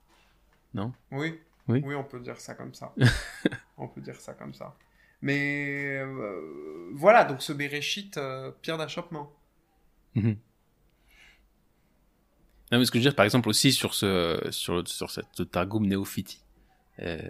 Oui. 1.10 1.34
Oui. 1.68 1.82
on 1.94 2.04
peut 2.04 2.20
dire 2.20 2.40
ça 2.40 2.54
comme 2.54 2.74
ça. 2.74 2.94
on 3.76 3.88
peut 3.88 4.00
dire 4.00 4.20
ça 4.20 4.34
comme 4.34 4.54
ça. 4.54 4.76
Mais 5.22 5.98
euh, 5.98 6.90
voilà, 6.94 7.24
donc 7.24 7.42
ce 7.42 7.52
Bereshit, 7.52 8.16
euh, 8.18 8.52
pierre 8.62 8.78
d'achoppement. 8.78 9.32
Mhm. 10.14 10.36
Non, 12.72 12.78
mais 12.78 12.84
ce 12.84 12.90
que 12.90 12.98
je 12.98 13.04
veux 13.04 13.10
dire, 13.10 13.16
par 13.16 13.24
exemple, 13.24 13.48
aussi 13.48 13.72
sur 13.72 13.94
ce, 13.94 14.48
sur, 14.50 14.86
sur 14.88 15.10
cette 15.10 15.50
Targum 15.50 15.86
Néophiti, 15.86 16.40
euh, 17.00 17.20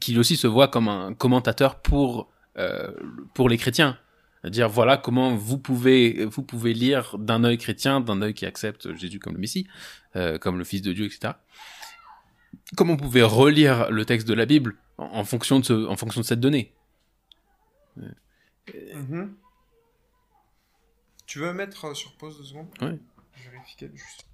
qui 0.00 0.18
aussi 0.18 0.36
se 0.36 0.46
voit 0.46 0.68
comme 0.68 0.88
un 0.88 1.14
commentateur 1.14 1.80
pour, 1.80 2.30
euh, 2.58 2.92
pour 3.34 3.48
les 3.48 3.56
chrétiens. 3.56 3.98
Dire 4.44 4.68
voilà 4.68 4.96
comment 4.96 5.34
vous 5.34 5.58
pouvez, 5.58 6.24
vous 6.26 6.42
pouvez 6.42 6.72
lire 6.72 7.16
d'un 7.18 7.42
œil 7.42 7.58
chrétien, 7.58 8.00
d'un 8.00 8.20
œil 8.22 8.34
qui 8.34 8.46
accepte 8.46 8.94
Jésus 8.94 9.18
comme 9.18 9.32
le 9.32 9.40
Messie, 9.40 9.66
euh, 10.14 10.38
comme 10.38 10.58
le 10.58 10.64
Fils 10.64 10.82
de 10.82 10.92
Dieu, 10.92 11.06
etc. 11.06 11.34
Comment 12.76 12.92
vous 12.94 13.04
pouvez 13.04 13.22
relire 13.22 13.90
le 13.90 14.04
texte 14.04 14.26
de 14.26 14.34
la 14.34 14.46
Bible 14.46 14.76
en, 14.98 15.04
en 15.04 15.24
fonction 15.24 15.60
de 15.60 15.64
ce, 15.64 15.86
en 15.86 15.96
fonction 15.96 16.20
de 16.20 16.26
cette 16.26 16.40
donnée. 16.40 16.74
Mhm. 18.94 19.34
Tu 21.26 21.38
veux 21.38 21.52
mettre 21.52 21.86
euh, 21.86 21.94
sur 21.94 22.16
pause 22.16 22.38
deux 22.38 22.44
secondes 22.44 22.68
juste. 23.94 24.26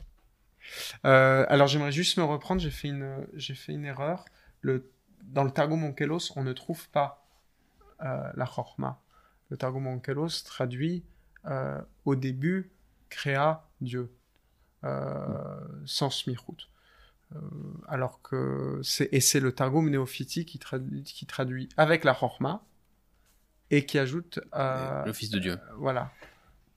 Euh, 1.04 1.44
alors 1.48 1.66
j'aimerais 1.66 1.92
juste 1.92 2.16
me 2.18 2.24
reprendre, 2.24 2.60
j'ai 2.60 2.70
fait 2.70 2.88
une, 2.88 3.26
j'ai 3.34 3.54
fait 3.54 3.72
une 3.72 3.84
erreur. 3.84 4.24
Le, 4.60 4.90
dans 5.22 5.44
le 5.44 5.50
Targum 5.50 5.82
Onkelos, 5.84 6.32
on 6.36 6.44
ne 6.44 6.52
trouve 6.52 6.88
pas 6.90 7.26
euh, 8.02 8.30
la 8.34 8.46
Chorma. 8.46 9.00
Le 9.50 9.56
Targum 9.56 9.86
Onkelos 9.86 10.44
traduit 10.44 11.04
euh, 11.46 11.80
au 12.04 12.14
début 12.14 12.70
créa 13.08 13.68
Dieu, 13.80 14.12
euh, 14.84 15.60
sans 15.84 16.10
smichut. 16.10 16.68
Euh, 17.34 17.38
alors 17.88 18.20
que 18.22 18.80
c'est 18.82 19.08
et 19.12 19.20
c'est 19.20 19.40
le 19.40 19.52
Targum 19.52 19.88
Néophiti 19.88 20.44
qui 20.44 20.58
traduit, 20.58 21.02
qui 21.04 21.24
traduit 21.26 21.68
avec 21.76 22.04
la 22.04 22.14
Chorma 22.14 22.64
et 23.70 23.86
qui 23.86 23.98
ajoute 23.98 24.40
euh, 24.54 25.04
le 25.04 25.12
Fils 25.12 25.30
de 25.30 25.38
Dieu. 25.38 25.58
voilà. 25.78 26.12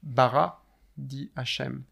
Bara 0.03 0.63
dit 0.97 1.31
Hachem. 1.35 1.83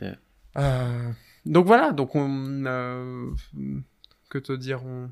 Yeah. 0.00 0.16
Euh, 0.56 1.10
donc 1.46 1.66
voilà, 1.66 1.92
donc 1.92 2.14
on. 2.14 2.64
euh, 2.66 3.30
que 4.28 4.38
te 4.38 4.52
dire 4.52 4.84
on, 4.84 5.10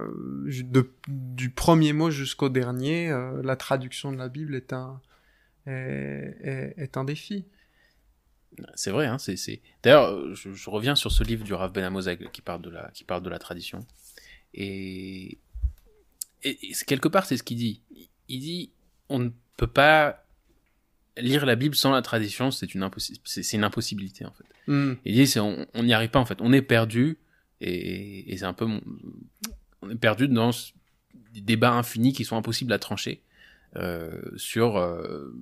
euh, 0.00 0.44
ju- 0.48 0.64
de- 0.64 0.90
Du 1.08 1.50
premier 1.50 1.92
mot 1.92 2.10
jusqu'au 2.10 2.48
dernier, 2.48 3.10
euh, 3.10 3.42
la 3.42 3.56
traduction 3.56 4.12
de 4.12 4.16
la 4.16 4.28
Bible 4.28 4.54
est 4.54 4.72
un, 4.72 5.00
est, 5.66 6.36
est- 6.42 6.74
est 6.76 6.96
un 6.96 7.04
défi. 7.04 7.46
C'est 8.74 8.90
vrai, 8.90 9.06
hein, 9.06 9.18
c'est, 9.18 9.36
c'est... 9.36 9.60
D'ailleurs, 9.82 10.34
je, 10.34 10.52
je 10.52 10.70
reviens 10.70 10.94
sur 10.94 11.10
ce 11.10 11.24
livre 11.24 11.44
du 11.44 11.54
Rav 11.54 11.72
Ben 11.72 11.84
Amozeg 11.84 12.30
qui 12.30 12.42
parle 12.42 12.62
de 12.62 12.70
la, 12.70 12.90
qui 12.92 13.04
parle 13.04 13.22
de 13.22 13.30
la 13.30 13.38
tradition. 13.38 13.86
Et, 14.54 15.38
et, 16.42 16.72
quelque 16.86 17.08
part, 17.08 17.26
c'est 17.26 17.36
ce 17.36 17.42
qu'il 17.42 17.56
dit. 17.56 17.80
Il 18.28 18.40
dit, 18.40 18.70
on 19.08 19.18
ne 19.18 19.30
peut 19.56 19.66
pas 19.66 20.24
lire 21.16 21.46
la 21.46 21.56
Bible 21.56 21.74
sans 21.74 21.92
la 21.92 22.02
tradition, 22.02 22.50
c'est 22.50 22.74
une, 22.74 22.82
impossi- 22.82 23.62
impossibilité, 23.62 24.24
en 24.24 24.32
fait. 24.32 24.44
Hmm. 24.66 24.94
Il 25.04 25.14
dit, 25.14 25.26
c'est, 25.26 25.40
on 25.40 25.66
n'y 25.82 25.92
arrive 25.92 26.10
pas, 26.10 26.20
en 26.20 26.26
fait. 26.26 26.40
On 26.40 26.52
est 26.52 26.62
perdu, 26.62 27.18
et, 27.60 28.32
et 28.32 28.36
c'est 28.36 28.44
un 28.44 28.54
peu 28.54 28.66
mon... 28.66 28.80
On 29.82 29.90
est 29.90 29.96
perdu 29.96 30.28
dans 30.28 30.50
des 31.32 31.40
débats 31.40 31.72
infinis 31.72 32.12
qui 32.12 32.24
sont 32.24 32.36
impossibles 32.36 32.72
à 32.72 32.78
trancher 32.78 33.22
euh, 33.76 34.20
sur 34.36 34.76
euh, 34.76 35.34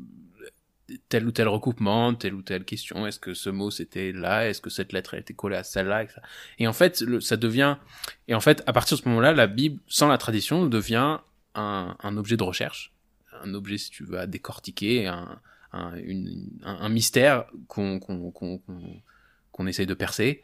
tel 1.09 1.27
ou 1.27 1.33
tel 1.33 1.49
recoupement, 1.49 2.15
telle 2.15 2.35
ou 2.35 2.43
telle 2.43 2.65
question. 2.65 3.07
Est-ce 3.07 3.19
que 3.19 3.35
ce 3.35 3.51
mot 3.51 3.71
c'était 3.71 4.13
là 4.13 4.49
Est-ce 4.49 4.61
que 4.61 4.71
cette 4.71 4.93
lettre 4.93 5.15
a 5.15 5.19
été 5.19 5.35
collée 5.35 5.57
à 5.57 5.65
celle-là. 5.65 6.05
Et 6.59 6.67
en 6.67 6.73
fait, 6.73 7.05
ça 7.21 7.37
devient. 7.37 7.77
Et 8.29 8.35
en 8.35 8.41
fait, 8.41 8.63
à 8.67 8.73
partir 8.73 8.97
de 8.97 9.03
ce 9.03 9.09
moment-là, 9.09 9.33
la 9.33 9.47
Bible, 9.47 9.81
sans 9.87 10.09
la 10.09 10.19
tradition, 10.19 10.67
devient 10.67 11.19
un, 11.55 12.17
objet 12.17 12.37
de 12.37 12.43
recherche, 12.43 12.93
un 13.43 13.55
objet, 13.55 13.79
si 13.79 13.91
tu 13.91 14.05
veux, 14.05 14.19
à 14.19 14.27
décortiquer, 14.27 15.07
un, 15.07 15.41
un, 15.73 16.89
mystère 16.89 17.45
qu'on 17.69 18.01
qu'on 18.01 19.67
essaye 19.67 19.87
de 19.87 19.95
percer, 19.95 20.43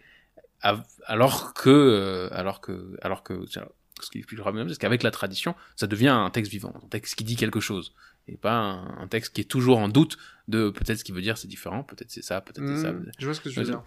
av- 0.62 0.84
alors 1.06 1.54
que 1.54 1.70
euh, 1.70 2.28
alors 2.32 2.60
que 2.60 2.96
alors 3.02 3.22
que 3.22 3.46
ce 3.46 4.10
qui 4.10 4.18
expliquera 4.18 4.52
même, 4.52 4.68
c'est 4.68 4.78
qu'avec 4.78 5.02
la 5.02 5.10
tradition, 5.10 5.54
ça 5.74 5.86
devient 5.86 6.08
un 6.08 6.30
texte 6.30 6.52
vivant, 6.52 6.74
un 6.82 6.88
texte 6.88 7.14
qui 7.14 7.24
dit 7.24 7.36
quelque 7.36 7.60
chose, 7.60 7.94
et 8.28 8.36
pas 8.36 8.52
un, 8.54 8.98
un 9.02 9.06
texte 9.08 9.34
qui 9.34 9.40
est 9.40 9.50
toujours 9.50 9.78
en 9.78 9.88
doute 9.88 10.18
de 10.48 10.70
peut-être 10.70 10.98
ce 10.98 11.04
qu'il 11.04 11.14
veut 11.14 11.22
dire 11.22 11.38
c'est 11.38 11.48
différent, 11.48 11.82
peut-être 11.82 12.10
c'est 12.10 12.22
ça, 12.22 12.40
peut-être 12.40 12.66
c'est 12.66 12.82
ça. 12.82 12.92
Hmm. 12.92 13.10
Je 13.18 13.24
vois 13.26 13.34
ce 13.34 13.40
que 13.40 13.50
je 13.50 13.60
veux 13.60 13.66
dire. 13.66 13.82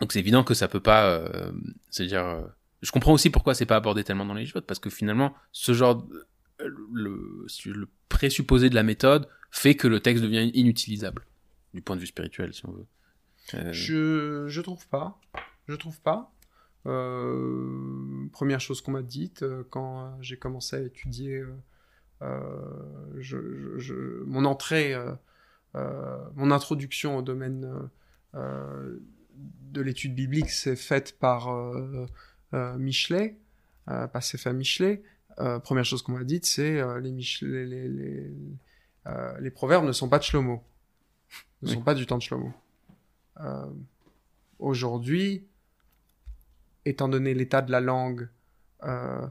Donc 0.00 0.12
c'est 0.12 0.18
évident 0.20 0.42
que 0.44 0.54
ça 0.54 0.68
peut 0.68 0.80
pas, 0.80 1.06
euh, 1.10 1.52
c'est-à-dire, 1.90 2.24
euh, 2.24 2.42
je 2.80 2.90
comprends 2.92 3.12
aussi 3.12 3.28
pourquoi 3.30 3.54
c'est 3.54 3.66
pas 3.66 3.76
abordé 3.76 4.04
tellement 4.04 4.24
dans 4.24 4.32
les 4.34 4.46
votes 4.46 4.66
parce 4.66 4.80
que 4.80 4.88
finalement, 4.90 5.34
ce 5.52 5.74
genre, 5.74 5.96
de- 6.02 6.26
le, 6.92 7.46
tu 7.48 7.74
présupposé 8.08 8.70
de 8.70 8.74
la 8.74 8.82
méthode 8.84 9.28
fait 9.50 9.74
que 9.74 9.88
le 9.88 10.00
texte 10.00 10.22
devient 10.22 10.50
inutilisable 10.54 11.26
du 11.74 11.82
point 11.82 11.96
de 11.96 12.00
vue 12.00 12.06
spirituel, 12.06 12.54
si 12.54 12.64
on 12.66 12.72
veut. 12.72 12.86
Euh, 13.54 13.72
Je, 13.72 14.44
je 14.48 14.60
trouve 14.60 14.86
pas. 14.88 15.20
Je 15.68 15.74
trouve 15.74 16.00
pas. 16.00 16.32
Première 18.32 18.60
chose 18.60 18.80
qu'on 18.80 18.92
m'a 18.92 19.02
dite 19.02 19.44
quand 19.70 20.16
j'ai 20.20 20.36
commencé 20.36 20.76
à 20.76 20.80
étudier 20.80 21.42
je, 23.18 23.36
je- 23.56 23.78
je- 23.78 24.22
mon 24.24 24.44
entrée, 24.44 24.94
euh, 24.94 25.12
euh, 25.74 26.18
mon 26.34 26.50
introduction 26.50 27.16
au 27.16 27.22
domaine 27.22 27.64
euh, 27.64 28.38
euh, 28.38 28.98
de 29.72 29.80
l'étude 29.80 30.14
biblique, 30.14 30.50
c'est 30.50 30.76
faite 30.76 31.18
par 31.18 31.48
Michelet, 32.52 33.36
par 33.86 34.22
Stéphane 34.22 34.56
Michelet. 34.58 35.02
première 35.64 35.84
chose 35.84 36.02
qu'on 36.02 36.12
m'a 36.12 36.24
dite, 36.24 36.44
c'est 36.44 36.82
les, 37.00 37.10
les, 37.40 37.88
les, 37.88 38.30
les, 39.40 39.50
proverbes 39.50 39.86
ne 39.86 39.92
sont 39.92 40.08
pas 40.10 40.18
de 40.18 40.24
Shlomo, 40.24 40.62
ne 41.62 41.68
sont 41.68 41.80
pas 41.80 41.94
du 41.94 42.06
temps 42.06 42.18
de 42.18 42.22
Shlomo. 42.22 42.52
Aujourd'hui, 44.58 45.46
étant 46.84 47.08
donné 47.08 47.32
l'état 47.34 47.62
de 47.62 47.72
la 47.72 47.80
langue, 47.80 48.28
euh, 48.84 49.26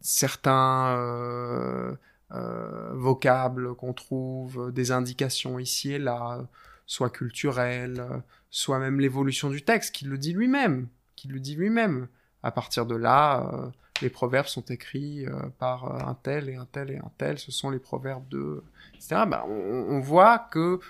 certains 0.00 0.96
euh, 0.96 1.94
euh, 2.32 2.90
vocables 2.94 3.74
qu'on 3.74 3.92
trouve, 3.92 4.72
des 4.72 4.92
indications 4.92 5.58
ici 5.58 5.92
et 5.92 5.98
là, 5.98 6.46
soit 6.86 7.10
culturelles, 7.10 8.04
soit 8.50 8.78
même 8.78 9.00
l'évolution 9.00 9.50
du 9.50 9.62
texte, 9.62 9.94
qui 9.94 10.04
le 10.04 10.18
dit 10.18 10.32
lui-même, 10.32 10.88
qui 11.16 11.28
le 11.28 11.40
dit 11.40 11.54
lui-même. 11.54 12.08
À 12.42 12.50
partir 12.50 12.86
de 12.86 12.94
là, 12.94 13.70
les 14.00 14.08
proverbes 14.08 14.46
sont 14.46 14.64
écrits 14.64 15.26
par 15.58 16.08
un 16.08 16.14
tel 16.14 16.48
et 16.48 16.56
un 16.56 16.64
tel 16.64 16.90
et 16.90 16.96
un 16.96 17.10
tel, 17.18 17.38
ce 17.38 17.52
sont 17.52 17.70
les 17.70 17.78
proverbes 17.78 18.26
de... 18.28 18.64
etc. 18.94 19.24
Ben, 19.28 19.44
on, 19.46 19.96
on, 19.96 20.00
voit 20.00 20.38
que 20.38 20.80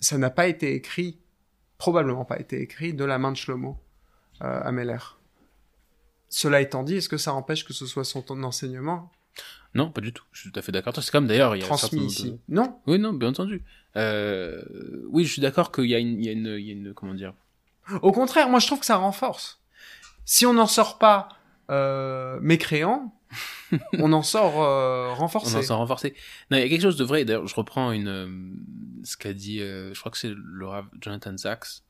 ça 0.00 0.18
n'a 0.18 0.30
pas 0.30 0.46
été 0.46 0.74
écrit, 0.74 1.18
probablement 1.78 2.24
pas 2.24 2.38
été 2.38 2.60
écrit, 2.60 2.94
de 2.94 3.04
la 3.04 3.18
main 3.18 3.32
de 3.32 3.36
Shlomo 3.36 3.78
euh, 4.42 4.60
à 4.62 4.72
Meller. 4.72 5.15
Cela 6.28 6.60
étant 6.60 6.82
dit, 6.82 6.96
est-ce 6.96 7.08
que 7.08 7.16
ça 7.16 7.32
empêche 7.32 7.64
que 7.64 7.72
ce 7.72 7.86
soit 7.86 8.04
son 8.04 8.24
enseignement 8.42 9.10
Non, 9.74 9.90
pas 9.90 10.00
du 10.00 10.12
tout. 10.12 10.24
Je 10.32 10.42
suis 10.42 10.50
tout 10.50 10.58
à 10.58 10.62
fait 10.62 10.72
d'accord. 10.72 10.94
C'est 11.00 11.10
comme 11.10 11.26
d'ailleurs, 11.26 11.56
il 11.56 11.60
y 11.60 11.62
a 11.62 11.66
transmis 11.66 12.04
ici. 12.06 12.38
Non. 12.48 12.80
Oui, 12.86 12.98
non, 12.98 13.12
bien 13.12 13.28
entendu. 13.28 13.64
Euh, 13.96 14.62
oui, 15.08 15.24
je 15.24 15.32
suis 15.32 15.42
d'accord 15.42 15.72
qu'il 15.72 15.86
y, 15.86 15.94
a 15.94 15.98
une, 15.98 16.18
il 16.18 16.24
y, 16.24 16.28
a 16.28 16.32
une, 16.32 16.46
il 16.58 16.66
y 16.66 16.70
a 16.70 16.72
une, 16.72 16.94
comment 16.94 17.14
dire? 17.14 17.34
Au 18.02 18.12
contraire, 18.12 18.48
moi 18.48 18.58
je 18.58 18.66
trouve 18.66 18.80
que 18.80 18.86
ça 18.86 18.96
renforce. 18.96 19.60
Si 20.24 20.44
on 20.44 20.54
n'en 20.54 20.66
sort 20.66 20.98
pas 20.98 21.28
euh, 21.70 22.38
mécréant, 22.40 23.16
on 23.98 24.12
en 24.12 24.22
sort 24.22 24.62
euh, 24.62 25.12
renforcé. 25.12 25.56
On 25.56 25.58
en 25.58 25.62
sort 25.62 25.78
renforcé. 25.78 26.14
Non, 26.50 26.58
il 26.58 26.60
y 26.60 26.64
a 26.64 26.68
quelque 26.68 26.82
chose 26.82 26.96
de 26.96 27.04
vrai. 27.04 27.24
D'ailleurs, 27.24 27.46
je 27.46 27.54
reprends 27.54 27.92
une, 27.92 28.08
euh, 28.08 28.28
ce 29.04 29.16
qu'a 29.16 29.32
dit, 29.32 29.60
euh, 29.60 29.92
je 29.94 30.00
crois 30.00 30.12
que 30.12 30.18
c'est 30.18 30.30
le 30.30 30.66
Jonathan 31.00 31.36
Sachs, 31.36 31.82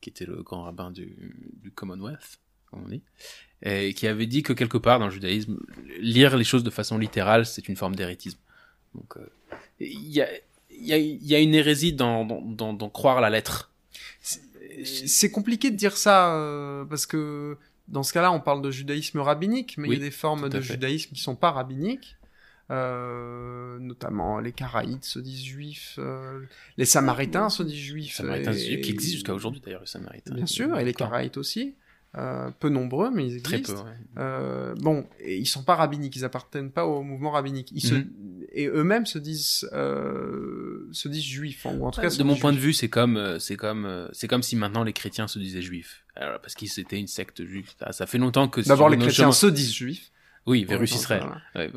qui 0.00 0.10
était 0.10 0.26
le 0.26 0.42
grand 0.42 0.62
rabbin 0.62 0.90
du, 0.90 1.52
du 1.62 1.70
Commonwealth, 1.70 2.40
comme 2.70 2.84
on 2.84 2.88
dit, 2.88 3.02
et 3.62 3.94
qui 3.94 4.06
avait 4.06 4.26
dit 4.26 4.42
que 4.42 4.52
quelque 4.52 4.78
part 4.78 4.98
dans 4.98 5.06
le 5.06 5.12
judaïsme, 5.12 5.58
lire 5.98 6.36
les 6.36 6.44
choses 6.44 6.64
de 6.64 6.70
façon 6.70 6.98
littérale, 6.98 7.46
c'est 7.46 7.68
une 7.68 7.76
forme 7.76 7.94
d'hérétisme. 7.94 8.38
Donc, 8.94 9.16
euh, 9.16 9.30
il 9.78 10.08
y, 10.08 10.20
a, 10.20 10.28
y, 10.70 10.92
a, 10.92 10.98
y, 10.98 11.34
a, 11.34 11.38
une 11.38 11.54
hérésie 11.54 11.92
dans, 11.92 12.24
dans, 12.24 12.72
dans, 12.72 12.88
croire 12.88 13.20
la 13.20 13.30
lettre. 13.30 13.70
C'est 14.84 15.30
compliqué 15.30 15.70
de 15.70 15.76
dire 15.76 15.96
ça, 15.96 16.34
euh, 16.34 16.84
parce 16.84 17.06
que 17.06 17.56
dans 17.88 18.02
ce 18.02 18.12
cas-là, 18.12 18.32
on 18.32 18.40
parle 18.40 18.62
de 18.62 18.70
judaïsme 18.70 19.18
rabbinique, 19.18 19.76
mais 19.76 19.88
il 19.88 19.94
y 19.94 19.96
a 19.96 20.00
des 20.00 20.10
formes 20.10 20.48
de 20.48 20.60
judaïsme 20.60 21.12
qui 21.12 21.20
sont 21.20 21.36
pas 21.36 21.50
rabbiniques. 21.50 22.16
Euh, 22.70 23.80
notamment 23.80 24.38
les 24.38 24.52
Caraïtes 24.52 25.04
se 25.04 25.18
disent 25.18 25.42
juifs, 25.42 25.96
euh, 25.98 26.40
les 26.76 26.84
Samaritains 26.84 27.50
se 27.50 27.64
disent 27.64 27.82
juifs. 27.82 28.14
Samaritains 28.14 28.52
qui 28.52 28.90
existent 28.90 29.16
jusqu'à 29.16 29.34
aujourd'hui 29.34 29.60
d'ailleurs, 29.60 29.80
les 29.80 29.88
Samaritains. 29.88 30.34
Bien 30.34 30.46
sûr, 30.46 30.78
et 30.78 30.84
les 30.84 30.94
Caraïtes 30.94 31.36
aussi. 31.36 31.74
Euh, 32.18 32.50
peu 32.58 32.70
nombreux, 32.70 33.10
mais 33.12 33.24
ils 33.24 33.36
existent. 33.36 33.72
Très 33.72 33.92
peu, 33.94 34.18
euh, 34.18 34.74
bon, 34.80 35.06
et 35.20 35.38
ils 35.38 35.46
sont 35.46 35.62
pas 35.62 35.76
rabbiniques, 35.76 36.16
ils 36.16 36.24
appartiennent 36.24 36.72
pas 36.72 36.84
au 36.84 37.04
mouvement 37.04 37.30
rabbinique. 37.30 37.70
Ils 37.72 37.82
se, 37.82 37.94
mhm. 37.94 38.10
et 38.52 38.66
eux-mêmes 38.66 39.06
se 39.06 39.18
disent, 39.18 39.68
euh, 39.72 40.88
se 40.90 41.06
disent 41.06 41.22
juifs. 41.22 41.66
En, 41.66 41.80
en 41.80 41.90
tout 41.92 42.00
cas, 42.00 42.10
de 42.10 42.22
mon 42.24 42.34
point 42.34 42.52
de 42.52 42.58
vue, 42.58 42.72
c'est 42.72 42.88
comme, 42.88 43.38
c'est 43.38 43.54
comme, 43.54 44.08
c'est 44.12 44.26
comme 44.26 44.42
si 44.42 44.56
maintenant 44.56 44.82
les 44.82 44.92
chrétiens 44.92 45.28
se 45.28 45.38
disaient 45.38 45.62
juifs. 45.62 46.04
Alors, 46.16 46.40
parce 46.40 46.56
qu'ils 46.56 46.80
étaient 46.80 46.98
une 46.98 47.06
secte 47.06 47.44
juive. 47.44 47.70
Ça, 47.92 48.06
fait 48.06 48.18
longtemps 48.18 48.48
que. 48.48 48.60
D'abord, 48.60 48.88
les 48.88 48.98
chrétiens 48.98 49.30
se 49.30 49.46
disent 49.46 49.72
juifs. 49.72 50.10
Oui, 50.50 50.64
Vérus 50.64 50.92
Israël. 50.96 51.22
Ouais. 51.54 51.70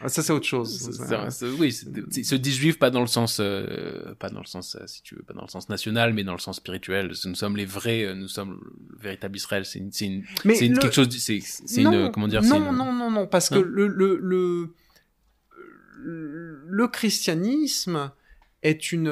Ah, 0.00 0.08
ça 0.08 0.22
c'est 0.22 0.32
autre 0.32 0.46
chose. 0.46 0.88
oui, 1.58 1.72
se 1.72 2.34
dit 2.36 2.52
juif 2.52 2.78
pas 2.78 2.90
dans 2.90 3.00
le 3.00 3.08
sens, 3.08 3.38
euh, 3.40 4.14
pas 4.20 4.30
dans 4.30 4.38
le 4.38 4.46
sens, 4.46 4.76
euh, 4.76 4.86
si 4.86 5.02
tu 5.02 5.16
veux, 5.16 5.22
pas 5.22 5.34
dans 5.34 5.42
le 5.42 5.48
sens 5.48 5.68
national, 5.68 6.14
mais 6.14 6.22
dans 6.22 6.32
le 6.32 6.38
sens 6.38 6.56
spirituel. 6.58 7.12
Nous 7.24 7.34
sommes 7.34 7.56
les 7.56 7.64
vrais, 7.64 8.04
euh, 8.04 8.14
nous 8.14 8.28
sommes 8.28 8.60
le 8.62 8.98
véritable 8.98 9.36
Israël. 9.36 9.66
C'est 9.66 9.80
une, 9.80 9.90
c'est 9.90 10.06
une, 10.06 10.24
c'est 10.44 10.72
quelque 10.74 10.94
chose, 10.94 11.08
c'est, 11.18 11.40
c'est 11.42 11.82
une, 11.82 12.12
comment 12.12 12.28
dire, 12.28 12.42
non, 12.42 12.72
non, 12.72 12.92
non, 12.92 13.10
non, 13.10 13.26
parce 13.26 13.50
que 13.50 13.58
le, 13.58 13.88
le, 13.88 14.16
le, 14.22 14.74
le 15.98 16.88
christianisme 16.88 18.12
est 18.62 18.92
une, 18.92 19.08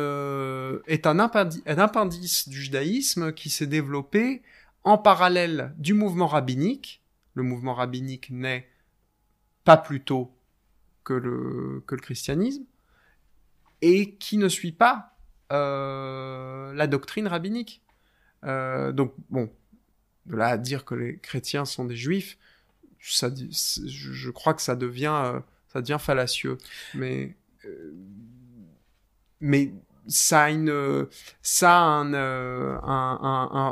est 0.87 1.09
un 1.09 1.19
appendice, 1.19 1.63
un 1.67 1.79
appendice 1.79 2.49
du 2.49 2.63
judaïsme 2.63 3.33
qui 3.33 3.51
s'est 3.51 3.67
développé 3.67 4.43
en 4.85 4.97
parallèle 4.97 5.75
du 5.77 5.93
mouvement 5.93 6.29
rabbinique 6.29 7.03
le 7.35 7.43
mouvement 7.43 7.75
rabbinique 7.75 8.31
naît 8.31 8.69
pas 9.65 9.77
plus 9.77 10.03
tôt 10.03 10.35
que 11.05 11.15
le, 11.15 11.83
christianisme, 11.87 12.65
et 13.81 14.15
qui 14.17 14.37
ne 14.39 14.49
suit 14.49 14.73
pas 14.73 15.17
euh, 15.53 16.73
la 16.75 16.87
doctrine 16.87 17.27
rabbinique. 17.27 17.83
Euh, 18.45 18.93
donc, 18.93 19.15
bon, 19.31 19.51
de 20.27 20.37
là 20.37 20.49
à 20.49 20.59
dire 20.59 20.85
que 20.85 20.95
les 20.95 21.19
chrétiens 21.19 21.65
sont 21.65 21.85
des 21.85 21.97
juifs, 21.97 22.39
je 22.99 24.31
crois 24.31 24.55
que 24.55 24.63
ça 24.63 24.77
devient, 24.77 25.33
euh, 25.77 25.99
fallacieux. 25.99 26.59
Mais, 26.95 27.37
ça 30.09 30.45
a, 30.45 30.51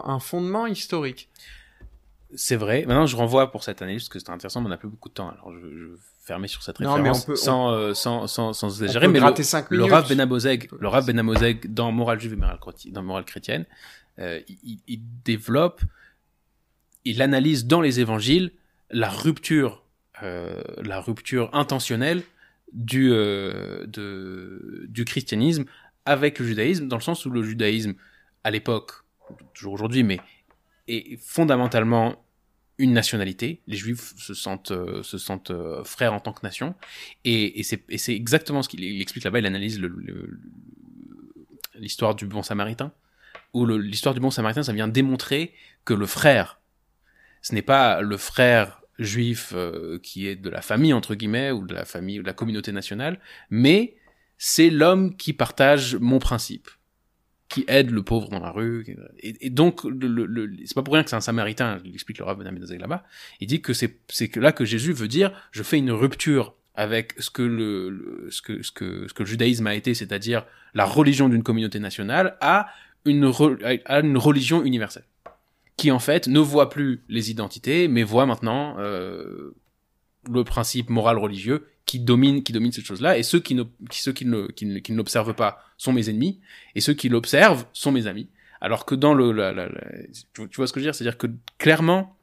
un 0.06 0.20
fondement 0.20 0.66
historique. 0.66 1.30
C'est 2.36 2.56
vrai. 2.56 2.84
Maintenant, 2.86 3.06
je 3.06 3.16
renvoie 3.16 3.50
pour 3.50 3.64
cette 3.64 3.82
analyse 3.82 4.02
parce 4.02 4.08
que 4.10 4.18
c'est 4.18 4.30
intéressant, 4.30 4.60
mais 4.60 4.66
on 4.66 4.70
n'a 4.70 4.76
plus 4.76 4.88
beaucoup 4.88 5.08
de 5.08 5.14
temps. 5.14 5.30
Alors, 5.30 5.52
je, 5.52 5.58
je 5.60 5.84
vais 5.86 5.98
fermer 6.24 6.48
sur 6.48 6.62
cette 6.62 6.78
référence 6.78 6.98
non, 6.98 7.02
mais 7.02 7.10
on 7.10 7.20
peut, 7.20 7.36
sans, 7.36 7.70
euh, 7.72 7.94
sans, 7.94 8.26
sans, 8.26 8.52
sans 8.52 8.82
exagérer. 8.82 9.08
Mais 9.08 9.20
le, 9.20 9.76
le 9.76 9.84
Rav 9.84 10.08
Benamozeg, 10.08 10.68
le 10.78 10.88
Rav 10.88 11.06
Benamozeg 11.06 11.72
dans 11.72 11.90
Morale 11.92 12.20
juive 12.20 12.34
et 12.34 12.90
dans 12.90 13.02
Morale 13.02 13.24
chrétienne, 13.24 13.64
euh, 14.18 14.40
il, 14.62 14.80
il, 14.86 15.00
développe, 15.24 15.82
il 17.04 17.22
analyse 17.22 17.66
dans 17.66 17.80
les 17.80 18.00
évangiles 18.00 18.52
la 18.90 19.08
rupture, 19.08 19.84
euh, 20.22 20.62
la 20.82 21.00
rupture 21.00 21.50
intentionnelle 21.54 22.22
du, 22.72 23.12
euh, 23.12 23.86
de, 23.86 24.86
du 24.88 25.04
christianisme 25.04 25.64
avec 26.04 26.38
le 26.38 26.46
judaïsme, 26.46 26.88
dans 26.88 26.96
le 26.96 27.02
sens 27.02 27.24
où 27.26 27.30
le 27.30 27.42
judaïsme, 27.42 27.94
à 28.44 28.50
l'époque, 28.50 28.92
toujours 29.54 29.74
aujourd'hui, 29.74 30.02
mais 30.02 30.20
est 30.88 31.18
fondamentalement 31.20 32.16
une 32.78 32.93
nationalité. 32.93 33.62
Les 33.66 33.77
Juifs 33.77 34.15
se 34.16 34.35
sentent, 34.35 34.70
euh, 34.70 35.03
se 35.03 35.19
sentent 35.19 35.51
euh, 35.51 35.82
frères 35.85 36.12
en 36.12 36.20
tant 36.20 36.32
que 36.32 36.44
nation. 36.44 36.74
Et, 37.24 37.61
et 37.61 37.62
c'est 37.62 38.15
exactement 38.15 38.62
ce 38.62 38.69
qu'il 38.69 39.01
explique 39.01 39.24
là-bas. 39.24 39.39
Il 39.39 39.47
analyse 39.47 39.81
l'histoire 41.74 42.15
du 42.15 42.27
bon 42.27 42.43
samaritain. 42.43 42.93
Où 43.55 43.65
l'histoire 43.66 44.15
du 44.15 44.20
bon 44.20 44.31
samaritain, 44.31 44.62
ça 44.62 44.73
vient 44.73 44.89
démontrer 44.89 45.55
que 45.85 45.94
le 45.94 46.07
frère, 46.07 46.61
ce 47.40 47.55
n'est 47.55 47.62
pas 47.62 48.03
le 48.03 48.16
frère 48.16 48.82
juif 48.98 49.53
euh, 49.55 49.98
qui 50.03 50.27
est 50.27 50.36
de 50.36 50.51
la 50.51 50.62
famille, 50.62 50.93
entre 50.93 51.15
guillemets, 51.15 51.51
ou 51.51 51.66
de 51.66 51.74
la 51.74 51.85
famille, 51.85 52.19
ou 52.19 52.23
de 52.23 52.27
la 52.27 52.35
communauté 52.35 52.73
nationale, 52.73 53.20
mais 53.51 53.97
c'est 54.39 54.70
l'homme 54.70 55.16
qui 55.16 55.32
partage 55.32 55.97
mon 55.97 56.19
principe 56.19 56.69
qui 57.48 57.64
aide 57.68 57.90
le 57.90 58.02
pauvre 58.02 58.28
dans 58.28 58.40
la 58.40 58.51
rue. 58.51 58.85
Et, 59.20 59.51
donc, 59.51 59.85
le, 59.85 60.09
le, 60.09 60.51
c'est 60.64 60.74
pas 60.74 60.82
pour 60.82 60.94
rien 60.94 61.05
que 61.05 61.10
c'est 61.10 61.16
un 61.16 61.20
samaritain, 61.20 61.78
il 61.85 61.94
explique 61.94 62.18
le 62.18 62.24
Rav 62.24 62.36
Ben 62.39 62.78
là-bas. 62.78 63.05
Il 63.40 63.47
dit 63.47 63.60
que 63.60 63.73
c'est, 63.73 63.98
c'est 64.09 64.28
que 64.28 64.40
là 64.40 64.52
que 64.52 64.64
Jésus 64.64 64.93
veut 64.93 65.09
dire, 65.09 65.32
je 65.52 65.62
fais 65.62 65.78
une 65.78 65.93
rupture 65.93 66.55
avec 66.74 67.14
ce 67.18 67.31
que 67.31 67.43
le, 67.43 68.28
ce 68.31 68.43
que, 68.43 68.62
ce 68.62 68.73
que, 68.73 69.09
ce 69.09 69.14
que 69.14 69.23
le 69.23 69.28
judaïsme 69.28 69.66
a 69.66 69.74
été, 69.74 69.94
c'est-à-dire 69.94 70.44
la 70.74 70.85
religion 70.85 71.28
d'une 71.28 71.43
communauté 71.43 71.78
nationale, 71.78 72.36
à 72.40 72.68
une, 73.05 73.32
à 73.85 74.01
une 74.01 74.18
religion 74.18 74.62
universelle. 74.62 75.05
Qui 75.77 75.90
en 75.90 75.98
fait 75.98 76.27
ne 76.27 76.40
voit 76.40 76.70
plus 76.70 77.02
les 77.09 77.31
identités, 77.31 77.86
mais 77.86 78.02
voit 78.02 78.27
maintenant 78.27 78.77
euh, 78.78 79.55
le 80.31 80.44
principe 80.44 80.90
moral 80.90 81.19
religieux 81.19 81.66
qui 81.85 82.01
domine 82.01 82.43
qui 82.43 82.53
domine 82.53 82.73
cette 82.73 82.85
chose-là. 82.85 83.19
Et 83.19 83.23
ceux 83.23 83.40
qui 83.40 83.55
ne 83.55 83.62
qui, 83.90 84.03
ceux 84.03 84.12
qui 84.12 84.27
ne 84.27 84.47
qui, 84.48 84.82
qui 84.82 84.93
n'observent 84.93 85.35
pas 85.35 85.61
sont 85.77 85.93
mes 85.93 86.11
ennemis. 86.11 86.40
Et 86.74 86.81
ceux 86.81 86.94
qui 86.94 87.09
l'observent 87.09 87.66
sont 87.73 87.93
mes 87.93 88.07
amis. 88.07 88.28
Alors 88.61 88.86
que 88.86 88.94
dans 88.94 89.15
le 89.15 89.32
la, 89.32 89.53
la, 89.53 89.69
tu, 90.35 90.48
vois 90.57 90.66
ce 90.66 90.73
que 90.73 90.81
je 90.81 90.85
veux 90.85 90.90
dire? 90.90 90.94
C'est-à-dire 90.94 91.19
que 91.19 91.28
clairement 91.59 92.16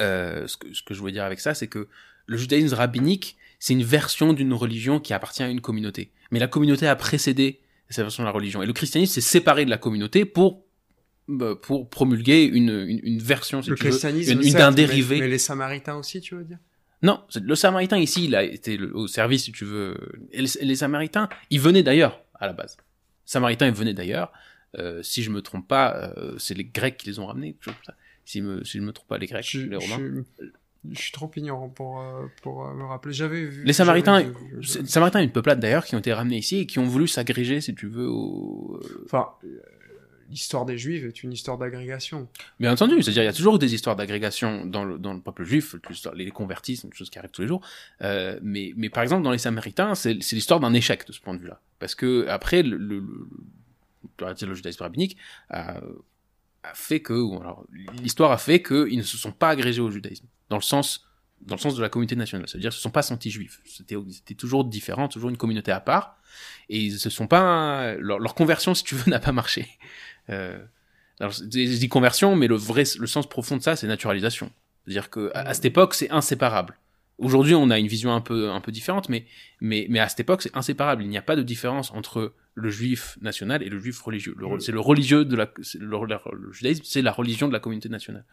euh, 0.00 0.46
ce 0.46 0.56
que 0.56 0.72
ce 0.72 0.82
que 0.82 0.94
je 0.94 1.00
voulais 1.00 1.12
dire 1.12 1.24
avec 1.24 1.40
ça 1.40 1.54
c'est 1.54 1.66
que 1.66 1.88
le 2.26 2.36
judaïsme 2.36 2.74
rabbinique 2.74 3.36
c'est 3.58 3.74
une 3.74 3.82
version 3.82 4.32
d'une 4.32 4.54
religion 4.54 5.00
qui 5.00 5.12
appartient 5.12 5.42
à 5.42 5.48
une 5.48 5.60
communauté. 5.60 6.12
Mais 6.30 6.38
la 6.38 6.48
communauté 6.48 6.86
a 6.86 6.96
précédé 6.96 7.60
cette 7.90 8.04
version 8.04 8.22
de 8.22 8.26
la 8.26 8.32
religion. 8.32 8.62
Et 8.62 8.66
le 8.66 8.72
christianisme 8.72 9.12
s'est 9.12 9.20
séparé 9.20 9.64
de 9.64 9.70
la 9.70 9.78
communauté 9.78 10.24
pour 10.24 10.64
bah, 11.28 11.54
pour 11.60 11.88
promulguer 11.88 12.44
une, 12.44 12.70
une, 12.70 13.00
une 13.02 13.18
version, 13.18 13.62
si 13.62 13.70
le 13.70 13.76
tu 13.76 13.84
christianisme, 13.84 14.34
veux, 14.34 14.46
une, 14.46 14.56
une, 14.56 14.74
dérivé. 14.74 15.20
mais 15.20 15.28
les 15.28 15.38
Samaritains 15.38 15.96
aussi, 15.96 16.20
tu 16.20 16.34
veux 16.34 16.44
dire? 16.44 16.58
Non, 17.02 17.20
le 17.42 17.54
Samaritain 17.54 17.98
ici, 17.98 18.24
il 18.26 18.34
a 18.36 18.42
été 18.42 18.78
au 18.80 19.06
service, 19.06 19.44
si 19.44 19.52
tu 19.52 19.64
veux. 19.64 19.96
Et 20.32 20.42
les, 20.42 20.74
Samaritains, 20.74 21.28
ils 21.50 21.60
venaient 21.60 21.82
d'ailleurs 21.82 22.22
à 22.34 22.46
la 22.46 22.52
base. 22.52 22.76
Samaritains, 23.24 23.66
ils 23.68 23.74
venaient 23.74 23.94
d'ailleurs. 23.94 24.32
euh, 24.78 25.02
si 25.02 25.22
je 25.22 25.30
me 25.30 25.40
trompe 25.42 25.66
pas, 25.66 26.12
euh, 26.16 26.36
c'est 26.38 26.54
les 26.54 26.64
Grecs 26.64 26.96
qui 26.96 27.06
les 27.08 27.18
ont 27.18 27.26
ramenés, 27.26 27.52
quelque 27.54 27.64
chose 27.64 27.74
comme 27.74 27.84
ça. 27.86 27.94
Si, 28.24 28.40
me, 28.42 28.62
si 28.64 28.78
je 28.78 28.82
me 28.84 28.92
trompe 28.92 29.08
pas, 29.08 29.18
les 29.18 29.26
Grecs, 29.26 29.44
Je, 29.48 29.60
les 29.60 29.76
Romains. 29.76 29.98
je- 30.38 30.44
je 30.92 30.98
suis 30.98 31.12
trop 31.12 31.30
ignorant 31.36 31.68
pour, 31.68 32.00
euh, 32.00 32.26
pour 32.42 32.66
euh, 32.66 32.72
me 32.74 32.84
rappeler. 32.84 33.12
J'avais 33.12 33.44
vu. 33.44 33.64
Les 33.64 33.72
Samaritains, 33.72 34.20
vu- 34.20 34.34
Les 34.60 34.86
Samaritains, 34.86 35.20
une 35.22 35.32
peuplade 35.32 35.58
d'ailleurs, 35.60 35.84
qui 35.84 35.94
ont 35.96 35.98
été 35.98 36.12
ramenés 36.12 36.38
ici 36.38 36.58
et 36.60 36.66
qui 36.66 36.78
ont 36.78 36.84
voulu 36.86 37.06
s'agréger, 37.08 37.60
si 37.60 37.74
tu 37.74 37.86
veux, 37.88 38.08
au... 38.08 38.80
Enfin, 39.04 39.26
l'histoire 40.30 40.64
des 40.64 40.78
Juifs 40.78 41.04
est 41.04 41.22
une 41.22 41.32
histoire 41.32 41.58
d'agrégation. 41.58 42.28
Bien 42.58 42.72
entendu, 42.72 43.02
c'est-à-dire 43.02 43.22
il 43.22 43.26
y 43.26 43.28
a 43.28 43.32
toujours 43.32 43.58
des 43.58 43.74
histoires 43.74 43.96
d'agrégation 43.96 44.64
dans 44.64 44.84
le, 44.84 44.98
dans 44.98 45.12
le 45.12 45.20
peuple 45.20 45.44
juif, 45.44 45.76
les 46.14 46.30
convertis, 46.30 46.76
c'est 46.76 46.86
une 46.86 46.94
chose 46.94 47.10
qui 47.10 47.18
arrive 47.18 47.30
tous 47.30 47.42
les 47.42 47.48
jours. 47.48 47.60
Euh, 48.02 48.38
mais, 48.42 48.72
mais 48.76 48.88
par 48.88 49.02
exemple, 49.02 49.22
dans 49.22 49.32
les 49.32 49.38
Samaritains, 49.38 49.94
c'est 49.94 50.14
l'histoire 50.14 50.60
d'un 50.60 50.72
échec 50.72 51.06
de 51.06 51.12
ce 51.12 51.20
point 51.20 51.34
de 51.34 51.40
vue-là. 51.40 51.60
Parce 51.78 51.94
que 51.94 52.26
après, 52.28 52.62
le, 52.62 52.76
le, 52.76 54.34
dire 54.34 54.48
le 54.48 54.54
judaïsme 54.54 54.82
rabbinique 54.82 55.16
a, 55.48 55.80
a 56.62 56.74
fait 56.74 57.00
que, 57.00 57.14
l'histoire 58.02 58.32
a 58.32 58.38
fait 58.38 58.62
qu'ils 58.62 58.98
ne 58.98 59.02
se 59.02 59.16
sont 59.16 59.32
pas 59.32 59.50
agrégés 59.50 59.80
au 59.80 59.90
judaïsme, 59.90 60.26
dans 60.48 60.56
le 60.56 60.62
sens 60.62 61.06
dans 61.40 61.54
le 61.54 61.60
sens 61.60 61.74
de 61.74 61.82
la 61.82 61.88
communauté 61.88 62.16
nationale, 62.16 62.46
c'est-à-dire 62.48 62.68
ne 62.68 62.74
se 62.74 62.80
sont 62.80 62.90
pas 62.90 63.02
sentis 63.02 63.30
juifs. 63.30 63.60
C'était 63.64 64.34
toujours 64.34 64.64
différent, 64.64 65.08
toujours 65.08 65.30
une 65.30 65.38
communauté 65.38 65.72
à 65.72 65.80
part, 65.80 66.19
et 66.68 66.78
ils 66.78 66.98
se 66.98 67.10
sont 67.10 67.26
pas 67.26 67.94
leur, 67.98 68.18
leur 68.18 68.34
conversion, 68.34 68.74
si 68.74 68.84
tu 68.84 68.94
veux, 68.94 69.10
n'a 69.10 69.20
pas 69.20 69.32
marché. 69.32 69.68
Euh, 70.28 70.58
alors, 71.18 71.32
je 71.32 71.44
dis 71.44 71.88
conversion, 71.88 72.36
mais 72.36 72.46
le 72.46 72.56
vrai, 72.56 72.84
le 72.98 73.06
sens 73.06 73.28
profond 73.28 73.56
de 73.56 73.62
ça, 73.62 73.76
c'est 73.76 73.86
naturalisation. 73.86 74.50
C'est-à-dire 74.84 75.10
que 75.10 75.30
à, 75.34 75.40
à 75.40 75.54
cette 75.54 75.66
époque, 75.66 75.94
c'est 75.94 76.10
inséparable. 76.10 76.78
Aujourd'hui, 77.18 77.54
on 77.54 77.68
a 77.68 77.78
une 77.78 77.86
vision 77.86 78.14
un 78.14 78.22
peu 78.22 78.50
un 78.50 78.62
peu 78.62 78.72
différente, 78.72 79.10
mais 79.10 79.26
mais 79.60 79.86
mais 79.90 79.98
à 79.98 80.08
cette 80.08 80.20
époque, 80.20 80.40
c'est 80.40 80.56
inséparable. 80.56 81.02
Il 81.02 81.10
n'y 81.10 81.18
a 81.18 81.22
pas 81.22 81.36
de 81.36 81.42
différence 81.42 81.90
entre 81.90 82.32
le 82.54 82.70
juif 82.70 83.18
national 83.20 83.62
et 83.62 83.68
le 83.68 83.78
juif 83.78 84.00
religieux. 84.00 84.34
Le- 84.38 84.46
Mm. 84.48 84.60
C'est 84.60 84.72
le 84.72 84.80
religieux 84.80 85.26
de 85.26 85.36
la, 85.36 85.50
le, 85.78 86.06
le 86.36 86.52
judaïsme, 86.52 86.82
c'est 86.84 87.02
la 87.02 87.12
religion 87.12 87.46
de 87.46 87.52
la 87.52 87.60
communauté 87.60 87.90
nationale. 87.90 88.24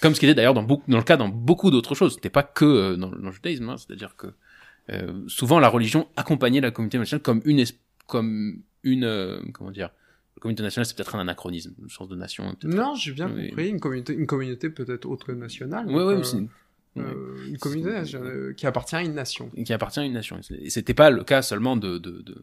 Comme 0.00 0.14
ce 0.14 0.20
qui 0.20 0.26
est 0.26 0.34
d'ailleurs 0.34 0.54
dans 0.54 0.62
beaucoup, 0.62 0.90
dans 0.90 0.96
le 0.96 1.04
cas 1.04 1.18
dans 1.18 1.28
beaucoup 1.28 1.70
d'autres 1.70 1.94
choses. 1.94 2.14
C'était 2.14 2.30
pas 2.30 2.42
que 2.42 2.64
euh, 2.64 2.96
dans, 2.96 3.08
dans 3.10 3.26
le 3.28 3.32
judaïsme, 3.32 3.68
hein. 3.68 3.76
c'est-à-dire 3.76 4.16
que 4.16 4.28
euh, 4.90 5.12
souvent 5.28 5.58
la 5.58 5.68
religion 5.68 6.08
accompagnait 6.16 6.60
la 6.60 6.70
communauté 6.70 6.98
nationale 6.98 7.22
comme 7.22 7.40
une 7.44 7.64
comme 8.06 8.62
une 8.82 9.04
euh, 9.04 9.40
comment 9.52 9.70
dire. 9.70 9.90
La 10.36 10.40
communauté 10.40 10.62
nationale, 10.62 10.86
c'est 10.86 10.96
peut-être 10.96 11.14
un 11.16 11.20
anachronisme, 11.20 11.74
le 11.82 11.88
sens 11.90 12.08
de 12.08 12.16
nation. 12.16 12.56
Non, 12.64 12.94
j'ai 12.94 13.12
bien 13.12 13.30
Oui. 13.30 13.48
compris. 13.50 13.68
Une 13.68 13.80
communauté, 13.80 14.14
une 14.14 14.26
communauté 14.26 14.70
peut-être 14.70 15.06
autre 15.06 15.26
que 15.26 15.32
nationale. 15.32 15.86
Euh, 15.90 16.16
mais 16.16 16.24
c'est 16.24 16.38
une- 16.38 16.48
une 16.96 17.58
communauté 17.58 18.16
euh, 18.16 18.52
qui 18.54 18.66
appartient 18.66 18.96
à 18.96 19.02
une 19.02 19.14
nation. 19.14 19.50
qui 19.64 19.72
appartient 19.72 20.00
à 20.00 20.04
une 20.04 20.14
nation. 20.14 20.40
Et 20.60 20.70
c'était 20.70 20.94
pas 20.94 21.10
le 21.10 21.22
cas 21.24 21.42
seulement 21.42 21.76
de, 21.76 21.98
de, 21.98 22.10
de, 22.10 22.22
de- 22.22 22.34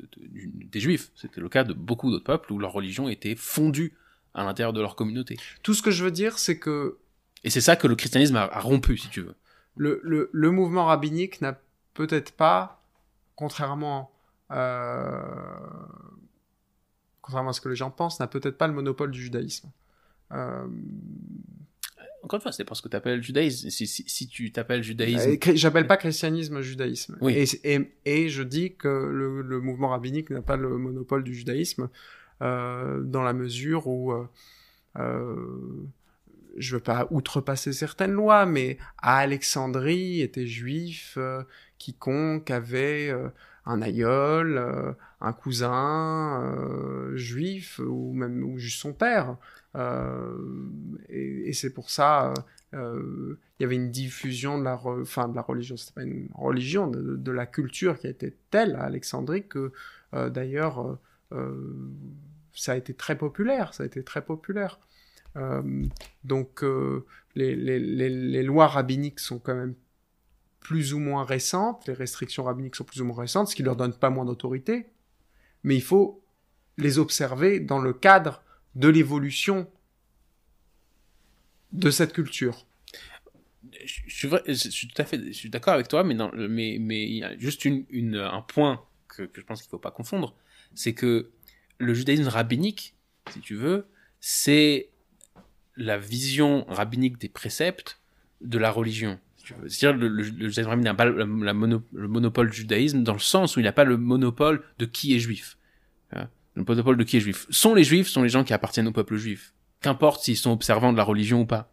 de- 0.00 0.26
du- 0.28 0.50
des 0.64 0.80
juifs, 0.80 1.10
c'était 1.14 1.40
le 1.42 1.48
cas 1.48 1.62
de 1.64 1.72
beaucoup 1.74 2.10
d'autres 2.10 2.24
peuples 2.24 2.52
où 2.52 2.58
leur 2.58 2.72
religion 2.72 3.08
était 3.08 3.34
fondue 3.36 3.92
à 4.34 4.44
l'intérieur 4.44 4.72
de 4.72 4.80
leur 4.80 4.96
communauté. 4.96 5.36
Tout 5.62 5.74
ce 5.74 5.82
que 5.82 5.90
je 5.90 6.02
veux 6.04 6.10
dire, 6.10 6.38
c'est 6.38 6.58
que 6.58 6.96
Et 7.44 7.50
c'est 7.50 7.60
ça 7.60 7.76
que 7.76 7.86
le 7.86 7.94
christianisme 7.96 8.36
a, 8.36 8.42
a 8.44 8.60
rompu, 8.60 8.96
si 8.96 9.08
tu 9.10 9.20
veux. 9.20 9.34
le, 9.76 10.00
le, 10.02 10.30
le 10.32 10.50
mouvement 10.50 10.86
rabbinique 10.86 11.40
n'a 11.42 11.60
peut-être 11.94 12.32
pas, 12.32 12.82
contrairement, 13.36 14.10
euh, 14.50 15.20
contrairement 17.20 17.50
à 17.50 17.52
ce 17.52 17.60
que 17.60 17.68
les 17.68 17.76
gens 17.76 17.90
pensent, 17.90 18.20
n'a 18.20 18.26
peut-être 18.26 18.58
pas 18.58 18.66
le 18.66 18.74
monopole 18.74 19.10
du 19.10 19.20
judaïsme. 19.22 19.70
Euh, 20.32 20.66
Encore 22.22 22.38
une 22.38 22.42
fois, 22.42 22.52
c'est 22.52 22.64
parce 22.64 22.80
que 22.80 22.88
tu 22.88 22.96
appelles 22.96 23.22
judaïsme. 23.22 23.68
Si, 23.70 23.86
si, 23.86 24.04
si 24.06 24.28
tu 24.28 24.50
t'appelles 24.52 24.82
judaïsme, 24.82 25.32
cri- 25.36 25.56
J'appelle 25.56 25.86
pas 25.86 25.96
christianisme 25.96 26.60
judaïsme. 26.60 27.18
Oui. 27.20 27.34
Et, 27.34 27.74
et, 27.74 27.92
et 28.04 28.28
je 28.28 28.42
dis 28.42 28.74
que 28.74 28.88
le, 28.88 29.42
le 29.42 29.60
mouvement 29.60 29.88
rabbinique 29.88 30.30
n'a 30.30 30.42
pas 30.42 30.56
le 30.56 30.68
monopole 30.78 31.24
du 31.24 31.34
judaïsme 31.34 31.88
euh, 32.40 33.02
dans 33.02 33.22
la 33.22 33.32
mesure 33.32 33.86
où 33.88 34.12
euh, 34.12 34.26
euh, 34.98 35.84
je 36.56 36.76
veux 36.76 36.82
pas 36.82 37.08
outrepasser 37.10 37.72
certaines 37.72 38.12
lois, 38.12 38.46
mais 38.46 38.78
à 38.98 39.18
Alexandrie 39.18 40.20
était 40.20 40.46
juif 40.46 41.14
euh, 41.16 41.42
quiconque 41.82 42.50
avait 42.52 43.10
euh, 43.10 43.28
un 43.66 43.82
aïeul, 43.82 44.56
euh, 44.56 44.92
un 45.20 45.32
cousin 45.32 46.40
euh, 46.44 47.16
juif 47.16 47.80
ou 47.84 48.12
même 48.12 48.56
juste 48.56 48.80
son 48.80 48.92
père. 48.92 49.36
Et 51.08 51.52
c'est 51.54 51.72
pour 51.72 51.90
ça. 51.90 52.34
il 52.72 53.36
y 53.60 53.64
avait 53.64 53.74
une 53.74 53.90
diffusion 53.90 54.58
de 54.58 54.64
la, 54.64 54.76
re- 54.76 55.02
enfin 55.02 55.28
de 55.28 55.34
la 55.34 55.42
religion, 55.42 55.76
c'était 55.76 55.94
pas 55.94 56.02
une 56.02 56.28
religion, 56.34 56.86
de, 56.88 57.32
la 57.32 57.46
culture 57.46 57.98
qui 57.98 58.06
était 58.06 58.36
telle 58.50 58.76
à 58.76 58.82
Alexandrie 58.82 59.46
que 59.46 59.72
d'ailleurs 60.12 60.98
ça 62.52 62.72
a 62.72 62.76
été 62.76 62.92
très 62.92 63.16
populaire, 63.16 63.72
ça 63.72 63.82
a 63.84 63.86
été 63.86 64.04
très 64.04 64.22
populaire. 64.22 64.78
Donc 66.24 66.62
les 67.34 68.42
lois 68.42 68.66
rabbiniques 68.66 69.20
sont 69.20 69.38
quand 69.38 69.54
même 69.54 69.74
plus 70.62 70.94
ou 70.94 70.98
moins 70.98 71.24
récentes, 71.24 71.86
les 71.86 71.92
restrictions 71.92 72.44
rabbiniques 72.44 72.76
sont 72.76 72.84
plus 72.84 73.00
ou 73.00 73.04
moins 73.04 73.16
récentes, 73.16 73.48
ce 73.48 73.56
qui 73.56 73.62
leur 73.62 73.76
donne 73.76 73.92
pas 73.92 74.10
moins 74.10 74.24
d'autorité, 74.24 74.86
mais 75.64 75.74
il 75.74 75.82
faut 75.82 76.22
les 76.78 76.98
observer 76.98 77.60
dans 77.60 77.78
le 77.78 77.92
cadre 77.92 78.42
de 78.74 78.88
l'évolution 78.88 79.68
de 81.72 81.90
cette 81.90 82.12
culture. 82.12 82.66
je, 83.84 84.52
suis 84.54 84.88
tout 84.88 85.02
à 85.02 85.04
fait, 85.04 85.18
je 85.26 85.32
suis 85.32 85.50
d'accord 85.50 85.74
avec 85.74 85.88
toi, 85.88 86.04
mais 86.04 86.14
mais 86.48 86.78
mais 86.80 87.02
il 87.04 87.16
y 87.16 87.24
a 87.24 87.36
juste 87.36 87.66
un 87.66 88.42
point 88.42 88.84
que, 89.08 89.22
que 89.24 89.40
je 89.40 89.46
pense 89.46 89.62
qu'il 89.62 89.70
faut 89.70 89.78
pas 89.78 89.90
confondre, 89.90 90.34
c'est 90.74 90.94
que 90.94 91.30
le 91.78 91.94
judaïsme 91.94 92.28
rabbinique, 92.28 92.94
si 93.32 93.40
tu 93.40 93.56
veux, 93.56 93.86
c'est 94.20 94.90
la 95.76 95.98
vision 95.98 96.64
rabbinique 96.68 97.18
des 97.18 97.28
préceptes 97.28 98.00
de 98.40 98.58
la 98.58 98.70
religion. 98.70 99.18
C'est-à-dire 99.66 99.98
le, 99.98 100.08
le, 100.08 100.22
le 100.22 100.48
judaïsme 100.48 100.80
n'a 100.80 100.94
pas 100.94 101.04
la, 101.06 101.24
la 101.24 101.52
mono- 101.54 101.82
le 101.92 102.08
monopole 102.08 102.50
du 102.50 102.56
judaïsme 102.58 103.02
dans 103.02 103.12
le 103.14 103.18
sens 103.18 103.56
où 103.56 103.60
il 103.60 103.64
n'a 103.64 103.72
pas 103.72 103.84
le 103.84 103.96
monopole 103.96 104.62
de 104.78 104.84
qui 104.86 105.14
est 105.14 105.18
juif. 105.18 105.56
Hein. 106.12 106.28
Le 106.54 106.64
monopole 106.66 106.96
de 106.96 107.04
qui 107.04 107.16
est 107.16 107.20
juif. 107.20 107.46
Sont 107.50 107.74
les 107.74 107.84
juifs, 107.84 108.08
sont 108.08 108.22
les 108.22 108.28
gens 108.28 108.44
qui 108.44 108.52
appartiennent 108.52 108.88
au 108.88 108.92
peuple 108.92 109.16
juif. 109.16 109.52
Qu'importe 109.80 110.22
s'ils 110.22 110.36
sont 110.36 110.52
observants 110.52 110.92
de 110.92 110.96
la 110.96 111.02
religion 111.04 111.40
ou 111.40 111.46
pas. 111.46 111.72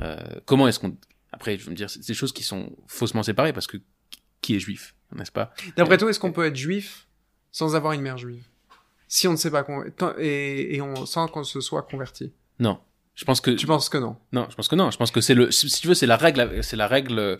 Euh, 0.00 0.16
comment 0.44 0.66
est-ce 0.68 0.78
qu'on 0.80 0.96
après 1.32 1.58
je 1.58 1.64
veux 1.64 1.70
me 1.72 1.76
dire 1.76 1.90
c'est 1.90 2.06
des 2.06 2.14
choses 2.14 2.32
qui 2.32 2.42
sont 2.42 2.74
faussement 2.86 3.22
séparées 3.22 3.52
parce 3.52 3.66
que 3.66 3.76
qui 4.40 4.54
est 4.56 4.60
juif 4.60 4.94
n'est-ce 5.14 5.32
pas? 5.32 5.52
D'après 5.76 5.98
toi, 5.98 6.08
est-ce 6.10 6.18
qu'on 6.20 6.32
peut 6.32 6.44
être 6.46 6.56
juif 6.56 7.06
sans 7.52 7.74
avoir 7.76 7.92
une 7.94 8.00
mère 8.02 8.18
juive? 8.18 8.44
Si 9.08 9.26
on 9.26 9.32
ne 9.32 9.36
sait 9.36 9.50
pas 9.50 9.62
con- 9.62 9.84
et, 10.18 10.76
et 10.76 10.80
on, 10.80 11.06
sans 11.06 11.28
qu'on 11.28 11.44
se 11.44 11.60
soit 11.60 11.82
converti? 11.82 12.32
non 12.58 12.78
je 13.18 13.24
pense 13.24 13.40
que 13.40 13.50
Tu 13.50 13.66
penses 13.66 13.88
que 13.88 13.98
non? 13.98 14.16
Non 14.32 14.46
je 14.50 14.54
pense 14.54 14.68
que 14.68 14.76
non 14.76 14.90
je 14.92 14.96
pense 14.96 15.10
que 15.10 15.20
c'est 15.20 15.34
le 15.34 15.50
si 15.50 15.68
tu 15.80 15.88
veux 15.88 15.94
c'est 15.94 16.06
la 16.06 16.16
règle 16.16 16.62
c'est 16.62 16.76
la 16.76 16.86
règle 16.86 17.38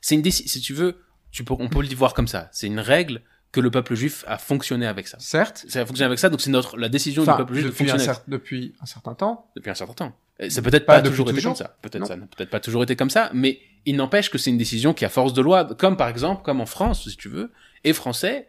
c'est 0.00 0.14
une 0.14 0.22
déci- 0.22 0.46
si 0.46 0.60
tu 0.60 0.74
veux 0.74 0.98
tu 1.30 1.42
peux 1.44 1.54
on 1.58 1.68
peut 1.68 1.82
le 1.82 1.94
voir 1.94 2.12
comme 2.14 2.28
ça 2.28 2.48
c'est 2.52 2.66
une 2.66 2.80
règle 2.80 3.22
que 3.52 3.60
le 3.60 3.70
peuple 3.70 3.94
juif 3.94 4.24
a 4.26 4.36
fonctionné 4.36 4.86
avec 4.86 5.08
ça 5.08 5.18
Certes. 5.18 5.64
ça 5.68 5.80
a 5.80 5.86
fonctionné 5.86 6.06
avec 6.06 6.18
ça 6.18 6.28
donc 6.28 6.40
c'est 6.42 6.50
notre 6.50 6.76
la 6.76 6.88
décision 6.90 7.22
Enfin, 7.22 7.32
du 7.36 7.38
peuple 7.38 7.54
juif 7.54 7.64
de 7.64 7.70
depuis, 7.70 7.84
un 7.90 7.94
fonctionner 7.94 8.18
cer- 8.18 8.22
depuis 8.28 8.74
un 8.80 8.86
certain 8.86 9.14
temps. 9.14 9.50
depuis 9.56 9.70
un 9.70 9.74
certain 9.74 9.94
temps. 9.94 10.16
C'est 10.50 10.60
peut-être 10.60 10.84
Pas 10.84 11.00
toujours 11.00 11.28
été 11.30 11.36
toujours. 11.38 11.54
comme 11.54 11.64
ça. 11.66 11.78
Peut-être 11.80 12.00
Non. 12.02 12.06
ça 12.06 12.16
n'a 12.16 12.26
peut-être 12.26 12.50
pas 12.50 12.60
toujours 12.60 12.82
été 12.82 12.94
comme 12.94 13.08
ça, 13.08 13.30
mais 13.32 13.58
il 13.86 13.96
n'empêche 13.96 14.28
que 14.28 14.36
c'est 14.36 14.50
une 14.50 14.58
décision 14.58 14.92
qui, 14.92 15.06
à 15.06 15.08
force 15.08 15.32
de 15.32 15.40
loi, 15.40 15.64
comme 15.76 15.96
par 15.96 16.08
exemple, 16.10 16.42
comme 16.42 16.60
en 16.60 16.66
France, 16.66 17.08
si 17.08 17.16
tu 17.16 17.30
veux, 17.30 17.50
est 17.84 17.94
français, 17.94 18.48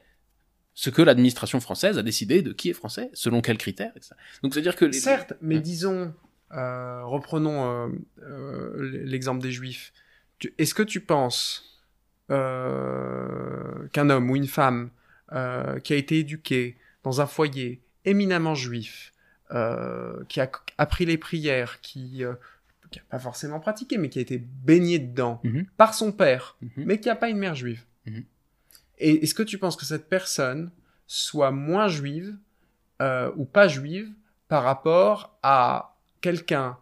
ce 0.73 0.89
que 0.89 1.01
l'administration 1.01 1.61
française 1.61 1.97
a 1.97 2.03
décidé 2.03 2.41
de 2.41 2.51
qui 2.51 2.69
est 2.69 2.73
français, 2.73 3.09
selon 3.13 3.39
quels 3.39 3.57
critères, 3.57 3.93
etc. 3.95 4.15
Donc 4.43 4.53
c'est-à-dire 4.53 4.75
que 4.75 4.83
les... 4.83 4.99
Certes, 4.99 5.33
mais 5.39 5.55
Ouais. 5.55 5.61
disons, 5.61 6.13
euh, 6.53 7.03
reprenons 7.03 7.65
euh, 7.65 7.89
euh, 8.21 9.03
l'exemple 9.05 9.41
des 9.41 9.51
juifs. 9.51 9.91
Est-ce 10.57 10.73
que 10.73 10.83
tu 10.83 11.01
penses 11.01 11.81
qu'un 12.29 14.09
homme 14.09 14.29
ou 14.29 14.35
une 14.35 14.47
femme 14.47 14.89
qui 15.83 15.93
a 15.93 15.95
été 15.95 16.19
éduqué 16.19 16.77
dans 17.03 17.21
un 17.21 17.25
foyer 17.25 17.81
éminemment 18.05 18.55
juif, 18.55 19.13
qui 19.49 20.39
a 20.41 20.51
appris 20.77 21.05
les 21.05 21.17
prières, 21.17 21.81
qui 21.81 22.19
n'a 22.23 23.01
pas 23.09 23.19
forcément 23.19 23.59
pratiqué, 23.59 23.97
mais 23.97 24.09
qui 24.09 24.19
a 24.19 24.21
été 24.21 24.37
baigné 24.37 24.99
dedans 24.99 25.39
Mhm. 25.43 25.65
par 25.77 25.93
son 25.93 26.11
père, 26.11 26.55
Mhm. 26.61 26.69
mais 26.85 26.99
qui 26.99 27.07
n'a 27.09 27.15
pas 27.15 27.29
une 27.29 27.37
mère 27.37 27.55
juive. 27.55 27.83
Mhm. 28.05 28.23
Et 28.99 29.23
est-ce 29.23 29.33
que 29.33 29.43
tu 29.43 29.57
penses 29.57 29.75
que 29.75 29.85
cette 29.85 30.07
personne 30.09 30.71
soit 31.07 31.51
moins 31.51 31.87
juive 31.87 32.35
euh, 33.01 33.31
ou 33.35 33.45
pas 33.45 33.67
juive 33.67 34.09
par 34.47 34.63
rapport 34.63 35.37
à 35.43 35.96
quelqu'un 36.21 36.77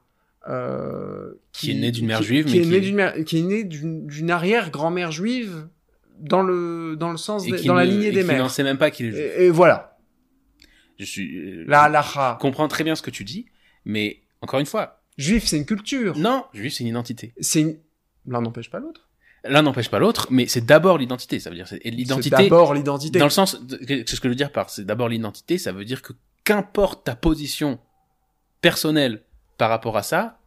euh, 0.48 1.32
Qui 1.53 1.72
est 1.72 1.76
né 1.76 1.91
d'une 1.91 2.06
mère 2.07 2.20
qui- 2.20 2.26
juive, 2.26 2.45
qui 2.45 2.60
mais 2.60 2.66
est 2.66 2.70
né 2.70 2.82
qui- 2.82 2.94
mère- 2.94 3.24
qui 3.26 3.40
est 3.40 3.41
né 3.44 3.64
d'une 3.64 4.30
arrière-grand-mère 4.30 5.12
juive 5.12 5.68
dans 6.20 6.41
le 6.44 6.95
dans 6.95 7.12
le 7.12 7.18
sens 7.18 7.45
qui 7.45 7.66
dans 7.68 7.74
la 7.74 7.84
lignée 7.86 8.07
et 8.07 8.12
des 8.12 8.22
qui 8.22 8.28
mère. 8.28 8.38
n'en 8.44 8.49
sait 8.49 8.64
même 8.64 8.78
pas 8.78 8.91
qu'il 8.91 9.07
est 9.07 9.12
juif. 9.12 9.22
Et, 9.38 9.45
et 9.45 9.49
voilà, 9.49 9.98
Je 10.99 11.06
suis... 11.06 11.38
euh, 11.38 11.64
la 11.68 11.90
je 12.02 12.40
comprends 12.40 12.68
très 12.68 12.84
bien 12.84 12.95
ce 12.95 13.02
que 13.02 13.10
tu 13.12 13.24
dis, 13.24 13.48
mais 13.86 14.22
encore 14.41 14.60
une 14.60 14.66
fois, 14.66 15.02
Juif, 15.18 15.45
c'est 15.45 15.57
une 15.57 15.66
culture. 15.66 16.18
non, 16.18 16.44
juif 16.53 16.74
c'est 16.74 16.84
une 16.84 16.90
identité. 16.90 17.34
C'est 17.40 17.62
une... 17.62 17.78
l'un 18.28 18.41
n'empêche 18.41 18.70
pas 18.70 18.80
l'autre. 18.80 19.10
L'un 19.48 19.62
n'empêche 19.62 19.90
pas 19.90 19.99
l'autre, 19.99 20.28
mais 20.30 20.48
c'est 20.48 20.66
d'abord 20.66 20.98
l'identité, 20.98 21.40
ça 21.40 21.49
veut 21.49 21.56
dire, 21.56 21.68
c'est 21.68 21.78
et 21.78 21.82
C'est 21.86 21.91
l'identité... 21.91 22.30
d'abord 22.36 22.74
l'identité. 22.74 23.18
Dans 23.20 23.26
le 23.26 23.32
sens, 23.32 23.60
c'est 23.88 24.07
ce 24.10 24.20
que 24.20 24.28
je 24.28 24.30
veux 24.30 24.36
dire 24.36 24.52
par 24.52 24.70
c'est 24.70 24.86
d'abord 24.86 25.07
l'identité, 25.10 25.57
ça 25.57 25.72
veut 25.72 25.86
dire 25.86 26.02
que 26.02 26.14
qu'importe 26.44 27.06
ta 27.06 27.16
position 27.16 27.80
personnelle 28.70 29.22
par 29.60 29.70
rapport 29.70 29.96
à 29.96 30.02
ça, 30.02 30.40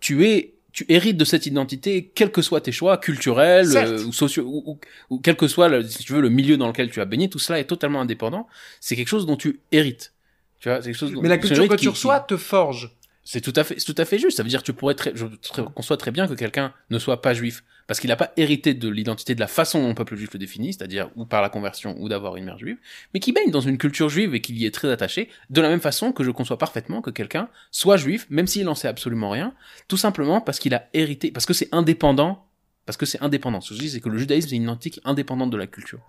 tu 0.00 0.24
es 0.26 0.54
tu 0.70 0.84
hérites 0.88 1.16
de 1.16 1.24
cette 1.24 1.44
identité, 1.46 2.12
quels 2.14 2.30
que 2.30 2.40
soient 2.40 2.60
tes 2.60 2.70
choix 2.70 2.98
culturels 2.98 3.66
euh, 3.76 4.04
ou 4.04 4.12
sociaux, 4.12 4.44
ou, 4.46 4.62
ou- 4.70 4.78
ou 5.10 5.18
quel 5.18 5.34
que 5.34 5.48
soit, 5.48 5.68
le- 5.68 5.82
si 5.82 6.04
tu 6.04 6.12
veux, 6.12 6.20
le 6.20 6.28
milieu 6.28 6.56
dans 6.56 6.68
lequel 6.68 6.88
tu 6.88 7.00
as 7.00 7.04
baigné, 7.04 7.28
tout 7.28 7.40
cela 7.40 7.58
est 7.58 7.64
totalement 7.64 8.00
indépendant. 8.00 8.46
C'est 8.78 8.94
quelque 8.94 9.08
chose 9.08 9.26
dont 9.26 9.36
tu 9.36 9.58
hérites. 9.72 10.12
Tu 10.60 10.68
vois, 10.68 10.80
c'est 10.80 10.90
quelque 10.90 10.98
chose 11.00 11.12
dont 11.12 11.20
Mais 11.22 11.28
la 11.28 11.38
culture 11.38 11.66
que 11.66 11.74
tu 11.74 11.80
qui- 11.80 11.88
reçois 11.88 12.20
te 12.20 12.36
forge. 12.36 12.94
C'est 13.30 13.42
tout 13.42 13.52
à 13.56 13.62
fait, 13.62 13.78
c'est 13.78 13.84
tout 13.92 14.00
à 14.00 14.06
fait 14.06 14.18
juste. 14.18 14.38
Ça 14.38 14.42
veut 14.42 14.48
dire 14.48 14.60
que 14.60 14.64
tu 14.64 14.72
pourrais 14.72 14.94
très, 14.94 15.12
je 15.14 15.26
conçois 15.74 15.98
très 15.98 16.10
bien 16.10 16.26
que 16.26 16.32
quelqu'un 16.32 16.72
ne 16.88 16.98
soit 16.98 17.20
pas 17.20 17.34
juif 17.34 17.62
parce 17.86 18.00
qu'il 18.00 18.08
n'a 18.08 18.16
pas 18.16 18.32
hérité 18.38 18.72
de 18.72 18.88
l'identité 18.88 19.34
de 19.34 19.40
la 19.40 19.46
façon 19.46 19.82
dont 19.82 19.88
le 19.88 19.94
peuple 19.94 20.16
juif 20.16 20.30
le 20.32 20.38
définit, 20.38 20.72
c'est-à-dire 20.72 21.10
ou 21.14 21.26
par 21.26 21.42
la 21.42 21.50
conversion 21.50 21.94
ou 22.00 22.08
d'avoir 22.08 22.36
une 22.36 22.46
mère 22.46 22.58
juive, 22.58 22.78
mais 23.12 23.20
qui 23.20 23.32
baigne 23.32 23.50
dans 23.50 23.60
une 23.60 23.76
culture 23.76 24.08
juive 24.08 24.34
et 24.34 24.40
qu'il 24.40 24.56
y 24.56 24.64
est 24.64 24.70
très 24.74 24.90
attaché, 24.90 25.28
de 25.50 25.60
la 25.60 25.68
même 25.68 25.80
façon 25.82 26.12
que 26.12 26.24
je 26.24 26.30
conçois 26.30 26.56
parfaitement 26.56 27.02
que 27.02 27.10
quelqu'un 27.10 27.50
soit 27.70 27.98
juif, 27.98 28.26
même 28.30 28.46
s'il 28.46 28.66
en 28.66 28.74
sait 28.74 28.88
absolument 28.88 29.28
rien, 29.28 29.52
tout 29.88 29.98
simplement 29.98 30.40
parce 30.40 30.58
qu'il 30.58 30.72
a 30.74 30.88
hérité, 30.94 31.30
parce 31.30 31.44
que 31.44 31.52
c'est 31.52 31.68
indépendant, 31.72 32.46
parce 32.86 32.96
que 32.96 33.04
c'est 33.04 33.20
indépendant. 33.22 33.60
Ce 33.60 33.68
que 33.70 33.74
je 33.74 33.80
dis, 33.80 33.90
c'est 33.90 34.00
que 34.00 34.08
le 34.08 34.16
judaïsme 34.16 34.48
c'est 34.48 34.56
une 34.56 34.62
identité 34.62 35.02
indépendante 35.04 35.50
de 35.50 35.58
la 35.58 35.66
culture. 35.66 36.00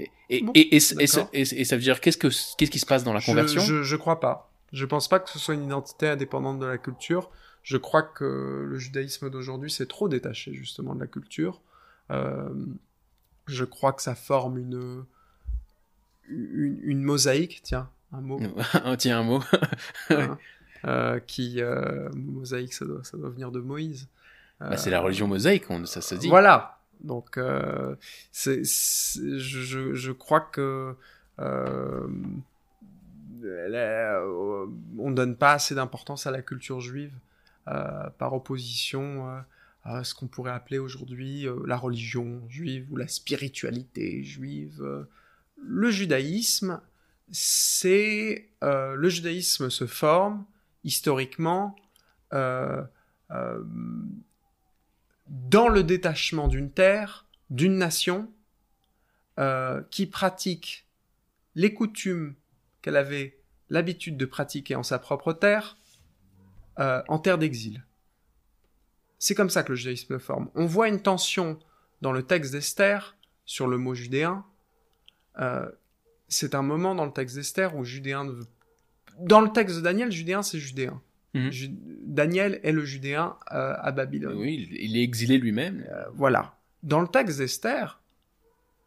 Et, 0.00 0.10
et, 0.30 0.44
et, 0.54 0.76
et, 0.76 1.64
ça 1.64 1.76
veut 1.76 1.82
dire 1.82 2.00
qu'est-ce 2.00 2.16
que 2.18 2.28
qu'est-ce 2.56 2.70
qui 2.70 2.78
se 2.80 2.86
passe 2.86 3.04
dans 3.04 3.12
la 3.12 3.20
Je- 3.20 3.26
conversion? 3.26 3.60
je, 3.62 3.82
je 3.84 3.96
crois 3.96 4.18
pas. 4.18 4.49
Je 4.72 4.84
pense 4.86 5.08
pas 5.08 5.18
que 5.18 5.28
ce 5.28 5.38
soit 5.38 5.54
une 5.54 5.64
identité 5.64 6.08
indépendante 6.08 6.58
de 6.58 6.66
la 6.66 6.78
culture. 6.78 7.30
Je 7.62 7.76
crois 7.76 8.02
que 8.02 8.64
le 8.66 8.78
judaïsme 8.78 9.30
d'aujourd'hui 9.30 9.70
s'est 9.70 9.86
trop 9.86 10.08
détaché 10.08 10.54
justement 10.54 10.94
de 10.94 11.00
la 11.00 11.06
culture. 11.06 11.60
Euh, 12.10 12.48
je 13.46 13.64
crois 13.64 13.92
que 13.92 14.02
ça 14.02 14.14
forme 14.14 14.58
une, 14.58 15.04
une, 16.28 16.80
une 16.82 17.02
mosaïque, 17.02 17.60
tiens, 17.62 17.90
un 18.12 18.20
mot. 18.20 18.40
Tiens 18.98 19.20
un 19.20 19.22
mot. 19.22 19.42
hein, 20.10 20.38
euh, 20.84 21.20
qui 21.20 21.60
euh, 21.60 22.08
mosaïque, 22.14 22.72
ça 22.72 22.84
doit, 22.84 23.04
ça 23.04 23.16
doit 23.16 23.30
venir 23.30 23.50
de 23.50 23.60
Moïse. 23.60 24.08
Bah, 24.60 24.76
c'est 24.76 24.90
la 24.90 25.00
religion 25.00 25.26
mosaïque, 25.26 25.70
on, 25.70 25.86
ça 25.86 26.00
se 26.02 26.14
dit. 26.14 26.28
Voilà. 26.28 26.80
Donc, 27.00 27.38
c'est, 28.30 28.62
je, 28.62 29.94
je 29.94 30.12
crois 30.12 30.40
que 30.40 30.94
euh, 33.44 34.66
on 34.98 35.10
donne 35.10 35.36
pas 35.36 35.52
assez 35.54 35.74
d'importance 35.74 36.26
à 36.26 36.30
la 36.30 36.42
culture 36.42 36.80
juive 36.80 37.14
euh, 37.68 38.08
par 38.18 38.32
opposition 38.32 39.28
euh, 39.28 39.40
à 39.84 40.04
ce 40.04 40.14
qu'on 40.14 40.28
pourrait 40.28 40.52
appeler 40.52 40.78
aujourd'hui 40.78 41.46
la 41.66 41.76
religion 41.76 42.42
juive 42.48 42.86
ou 42.90 42.96
la 42.96 43.08
spiritualité 43.08 44.22
juive. 44.22 45.06
Le 45.56 45.90
judaïsme, 45.90 46.82
c'est 47.30 48.50
le 48.60 49.08
judaïsme 49.08 49.70
se 49.70 49.86
forme 49.86 50.44
historiquement. 50.84 51.76
dans 52.30 52.88
le 55.68 55.82
détachement 55.82 56.46
d'une 56.46 56.70
terre, 56.70 57.24
d'une 57.48 57.78
nation, 57.78 58.30
qui 59.90 60.04
pratique 60.04 60.86
les 61.54 61.72
coutumes 61.72 62.34
qu'elle 62.82 62.96
avait 62.96 63.36
l'habitude 63.68 64.16
de 64.16 64.24
pratiquer 64.24 64.74
en 64.74 64.82
sa 64.82 64.98
propre 64.98 65.32
terre, 65.32 65.76
euh, 66.78 67.02
en 67.08 67.18
terre 67.18 67.38
d'exil. 67.38 67.84
C'est 69.18 69.34
comme 69.34 69.50
ça 69.50 69.62
que 69.62 69.70
le 69.70 69.76
judaïsme 69.76 70.18
forme. 70.18 70.50
On 70.54 70.66
voit 70.66 70.88
une 70.88 71.02
tension 71.02 71.58
dans 72.00 72.12
le 72.12 72.22
texte 72.22 72.52
d'Esther 72.52 73.16
sur 73.44 73.66
le 73.66 73.76
mot 73.76 73.94
judéen. 73.94 74.44
Euh, 75.38 75.70
c'est 76.28 76.54
un 76.54 76.62
moment 76.62 76.94
dans 76.94 77.04
le 77.04 77.12
texte 77.12 77.36
d'Esther 77.36 77.76
où 77.76 77.84
judéen 77.84 78.24
ne 78.24 78.30
veut... 78.32 78.46
Dans 79.18 79.40
le 79.42 79.52
texte 79.52 79.76
de 79.76 79.80
Daniel, 79.82 80.10
judéen, 80.10 80.42
c'est 80.42 80.58
judéen. 80.58 81.02
Mhm. 81.34 81.50
Ju- 81.50 81.70
Daniel 82.02 82.60
est 82.62 82.72
le 82.72 82.84
judéen 82.84 83.36
euh, 83.52 83.74
à 83.78 83.92
Babylone. 83.92 84.38
Oui, 84.38 84.68
il- 84.72 84.96
est 84.96 85.02
exilé 85.02 85.36
lui-même. 85.38 85.86
Voilà. 86.14 86.56
Dans 86.82 87.00
le 87.00 87.08
texte 87.08 87.38
d'Esther, 87.38 88.00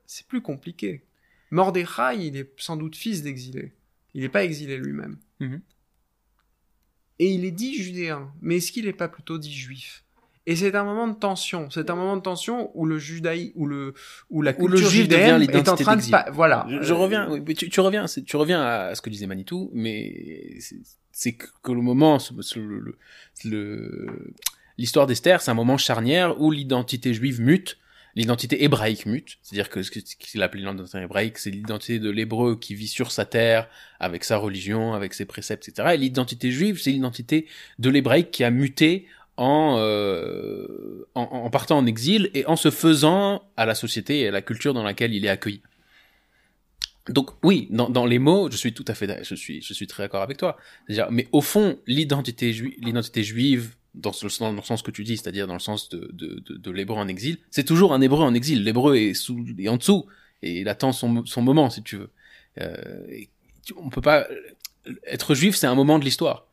c'est 0.08 0.26
plus 0.26 0.42
compliqué. 0.42 1.04
Mordechai, 1.52 2.18
il 2.26 2.36
est 2.38 2.52
sans 2.60 2.76
doute 2.76 2.96
fils 2.96 3.22
d'exilé. 3.22 3.72
Il 4.14 4.22
n'est 4.22 4.30
pas 4.30 4.44
exilé 4.44 4.78
lui-même. 4.78 5.18
Mhm. 5.40 5.62
Et 7.20 7.28
il 7.30 7.46
est 7.46 7.52
dit 7.52 7.76
judéen. 7.76 8.32
Mais 8.42 8.58
est-ce 8.58 8.72
qu'il 8.72 8.86
n'est 8.86 8.94
pas 8.94 9.08
plutôt 9.08 9.38
dit 9.38 9.54
juif 9.54 10.04
Et 10.46 10.56
c'est 10.56 10.74
un 10.76 10.84
moment 10.84 11.08
de 11.08 11.16
tension. 11.16 11.70
C'est 11.70 11.90
un 11.90 11.96
moment 11.96 12.18
de 12.18 12.22
tension 12.22 12.72
où 12.78 12.86
le 12.86 12.98
judaï, 12.98 13.52
où 13.56 13.66
le, 13.66 13.94
où 14.30 14.42
la 14.42 14.52
Où 14.60 14.68
le 14.68 14.74
culture 14.76 14.90
juif 14.90 15.08
devient 15.08 15.48
est 15.50 15.70
en 15.70 15.76
train 15.76 15.96
de 15.96 16.10
pas, 16.10 16.26
voilà. 16.32 16.66
Je, 16.70 16.82
je 16.82 16.94
reviens, 16.94 17.30
oui, 17.32 17.42
mais 17.48 17.54
tu, 17.54 17.70
tu 17.70 17.80
reviens, 17.80 18.08
c'est- 18.08 18.24
tu 18.24 18.36
reviens 18.36 18.62
à 18.62 18.96
ce 18.96 19.02
que 19.02 19.10
disait 19.10 19.28
Manitou, 19.28 19.70
mais 19.74 20.58
c'est- 20.60 20.80
c'est 21.12 21.34
que 21.34 21.48
que 21.62 21.72
le 21.72 21.82
moment, 21.82 22.20
ce- 22.20 22.34
ce- 22.42 22.60
le- 22.60 22.98
le- 23.46 24.34
l'histoire 24.78 25.08
d'Esther, 25.08 25.42
c'est 25.42 25.52
un 25.52 25.56
moment 25.56 25.78
charnière 25.78 26.40
où 26.42 26.52
l'identité 26.52 27.14
juive 27.14 27.40
mute, 27.42 27.78
l'identité 28.16 28.64
hébraïque 28.64 29.06
mute, 29.06 29.38
c'est-à-dire 29.42 29.70
que 29.70 29.82
ce 29.82 29.92
qu'il 29.92 30.44
appelait 30.44 30.62
l'identité 30.62 31.00
hébraïque, 31.00 31.38
c'est 31.38 31.50
l'identité 31.50 32.00
de 32.00 32.10
l'hébreu 32.10 32.58
qui 32.58 32.76
vit 32.76 32.88
sur 32.88 33.12
sa 33.12 33.26
terre, 33.26 33.68
avec 34.00 34.24
sa 34.24 34.38
religion, 34.38 34.94
avec 34.94 35.14
ses 35.14 35.26
préceptes, 35.26 35.68
etc. 35.68 35.90
Et 35.94 35.98
l'identité 35.98 36.52
juive, 36.52 36.80
c'est 36.80 36.92
l'identité 36.92 37.48
de 37.80 37.90
l'hébraïque 37.90 38.32
qui 38.32 38.44
a 38.44 38.52
muté 38.52 39.08
en, 39.38 39.78
euh, 39.80 41.08
en, 41.16 41.50
partant 41.50 41.80
en 41.80 41.86
exil 41.88 42.30
et 42.36 42.46
en 42.46 42.56
se 42.56 42.70
faisant 42.70 43.42
à 43.58 43.66
la 43.66 43.74
société 43.74 44.20
et 44.20 44.28
à 44.28 44.32
la 44.32 44.44
culture 44.44 44.74
dans 44.74 44.84
laquelle 44.84 45.14
il 45.14 45.26
est 45.26 45.30
accueilli. 45.30 45.62
Donc 47.10 47.32
oui, 47.44 47.68
dans, 47.70 48.06
les 48.06 48.20
mots, 48.20 48.50
je 48.50 48.56
suis 48.56 48.74
tout 48.74 48.86
à 48.88 48.94
fait, 48.94 49.24
je 49.24 49.36
suis, 49.36 49.62
je 49.62 49.74
suis 49.74 49.88
très 49.88 50.04
d'accord 50.04 50.22
avec 50.22 50.38
toi. 50.38 50.56
Mais 51.10 51.28
au 51.34 51.42
fond, 51.42 51.78
l'identité 51.86 52.54
l'identité 52.80 53.24
juive, 53.24 53.76
dans, 53.94 54.12
ce, 54.12 54.28
dans 54.40 54.52
le 54.52 54.62
sens 54.62 54.82
que 54.82 54.92
tu 54.92 55.04
dis, 55.04 55.18
c'est-à-dire 55.18 55.48
dans 55.48 55.54
le 55.54 55.60
sens 55.60 55.90
de, 55.90 56.10
de, 56.14 56.40
de, 56.40 56.58
de 56.58 56.72
l'hébreu 56.72 56.98
en 56.98 57.08
exil, 57.08 57.38
c'est 57.52 57.64
toujours 57.64 57.94
un 57.94 58.02
hébreu 58.02 58.24
en 58.24 58.34
exil. 58.34 58.64
L'hébreu 58.64 58.96
est 58.96 59.14
sous, 59.14 59.46
est 59.58 59.70
en 59.70 59.78
dessous 59.78 60.08
et 60.42 60.62
il 60.62 60.70
attend 60.70 60.92
son, 60.92 61.26
son 61.26 61.42
moment, 61.42 61.70
si 61.70 61.84
tu 61.84 61.98
veux. 61.98 62.10
Euh, 62.60 63.24
on 63.78 63.90
peut 63.90 64.02
pas 64.02 64.28
être 65.06 65.36
juif, 65.36 65.56
c'est 65.56 65.68
un 65.68 65.76
moment 65.76 66.00
de 66.00 66.06
l'histoire. 66.06 66.48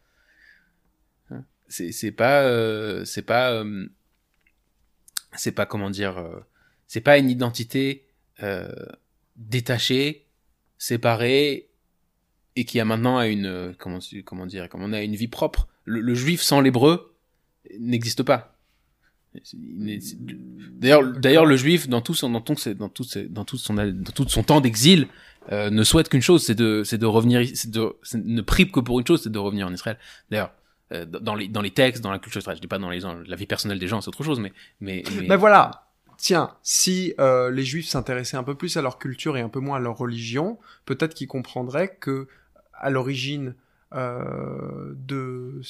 Hein? 1.31 1.45
C'est, 1.69 1.93
c'est 1.93 2.13
pas, 2.13 2.43
euh, 2.43 3.05
c'est 3.05 3.23
pas, 3.23 3.53
euh, 3.53 3.87
c'est 5.37 5.53
pas 5.53 5.67
comment 5.67 5.91
dire, 5.91 6.19
euh, 6.19 6.41
c'est 6.87 7.01
pas 7.01 7.19
une 7.19 7.31
identité 7.31 8.05
euh, 8.43 8.71
détachée, 9.37 10.27
séparée 10.79 11.69
et 12.57 12.65
qui 12.65 12.81
a 12.81 12.85
maintenant 12.85 13.21
une 13.23 13.47
euh, 13.47 13.73
comment 13.79 13.99
comment 14.25 14.47
dire 14.47 14.69
comment 14.69 14.87
on 14.87 14.93
a 14.93 15.03
une 15.03 15.17
vie 15.17 15.29
propre. 15.29 15.69
Le, 15.85 16.01
le 16.01 16.15
juif 16.15 16.43
sans 16.43 16.61
l'hébreu 16.61 17.10
n'existe 17.79 18.23
pas. 18.23 18.57
D'ailleurs, 19.55 21.05
d'ailleurs, 21.05 21.47
le 21.47 21.57
juif 21.57 21.89
dans 21.89 22.01
tout 22.01 22.15
son 22.15 22.31
dans 22.31 22.41
tout, 22.41 22.57
dans 22.79 22.89
tout, 22.89 23.05
son 23.05 23.75
dans 23.75 24.13
tout 24.13 24.29
son 24.29 24.43
temps 24.43 24.61
d'exil 24.61 25.07
euh, 25.53 25.71
ne 25.71 25.85
souhaite 25.85 26.09
qu'une 26.09 26.23
chose, 26.23 26.45
c'est 26.45 26.55
de 26.57 26.83
c'est 26.85 26.99
de 26.99 27.07
revenir, 27.07 27.47
c'est 27.55 27.71
de 27.71 27.95
ne 28.15 28.43
prie 28.43 28.71
que 28.71 28.81
pour 28.81 28.99
une 28.99 29.07
chose, 29.07 29.23
c'est 29.23 29.31
de 29.31 29.39
revenir 29.39 29.67
en 29.69 29.73
Israël. 29.73 29.99
D'ailleurs, 30.31 30.53
euh, 30.93 31.05
dans 31.05 31.37
les 31.37 31.47
dans 31.47 31.63
les 31.63 31.71
textes, 31.71 32.03
dans 32.03 32.11
la 32.11 32.19
culture, 32.19 32.41
etc. 32.41 32.57
je 32.57 32.61
dis 32.61 32.67
pas 32.67 32.79
dans 32.79 32.91
les 32.91 33.01
la 33.01 33.37
vie 33.37 33.47
personnelle 33.47 33.79
des 33.79 33.87
gens, 33.87 34.01
c'est 34.01 34.09
autre 34.09 34.25
chose, 34.25 34.41
mais 34.41 34.53
mais, 34.81 35.05
mais- 35.29 35.37
voilà. 35.37 35.87
Tiens, 36.17 36.51
si 36.63 37.15
euh, 37.19 37.51
les 37.51 37.63
Juifs 37.63 37.89
s'intéressaient 37.89 38.37
un 38.37 38.43
peu 38.43 38.55
plus 38.55 38.77
à 38.77 38.83
leur 38.83 38.99
culture 38.99 39.39
et 39.39 39.41
un 39.41 39.49
peu 39.49 39.61
moins 39.61 39.79
à 39.79 39.81
leur 39.81 39.97
religion, 39.97 40.59
peut-être 40.85 41.15
qu'ils 41.15 41.29
comprendraient 41.29 41.97
que 41.99 42.29
à 42.75 42.91
l'origine 42.91 43.55
euh, 43.95 44.93
de 44.97 45.61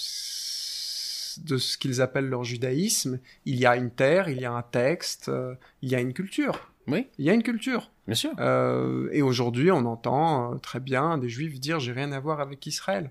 de 1.39 1.57
ce 1.57 1.78
qu'ils 1.78 2.01
appellent 2.01 2.28
leur 2.28 2.44
judaïsme, 2.44 3.20
il 3.44 3.57
y 3.57 3.66
a 3.66 3.77
une 3.77 3.90
terre, 3.90 4.28
il 4.28 4.40
y 4.40 4.44
a 4.44 4.52
un 4.52 4.62
texte, 4.62 5.28
euh, 5.28 5.55
il 5.82 5.89
y 5.90 5.94
a 5.94 6.01
une 6.01 6.12
culture. 6.12 6.73
oui, 6.86 7.07
Il 7.19 7.24
y 7.24 7.31
a 7.31 7.35
une 7.35 7.43
culture. 7.43 7.90
bien 8.07 8.15
sûr. 8.16 8.32
Euh, 8.39 9.09
et 9.12 9.23
aujourd'hui, 9.23 9.70
on 9.70 9.85
entend 9.86 10.55
euh, 10.55 10.59
très 10.59 10.81
bien 10.81 11.19
des 11.19 11.28
Juifs 11.28 11.61
dire 11.61 11.78
j'ai 11.81 11.93
rien 11.93 12.11
à 12.12 12.20
voir 12.20 12.40
avec 12.40 12.66
Israël. 12.66 13.11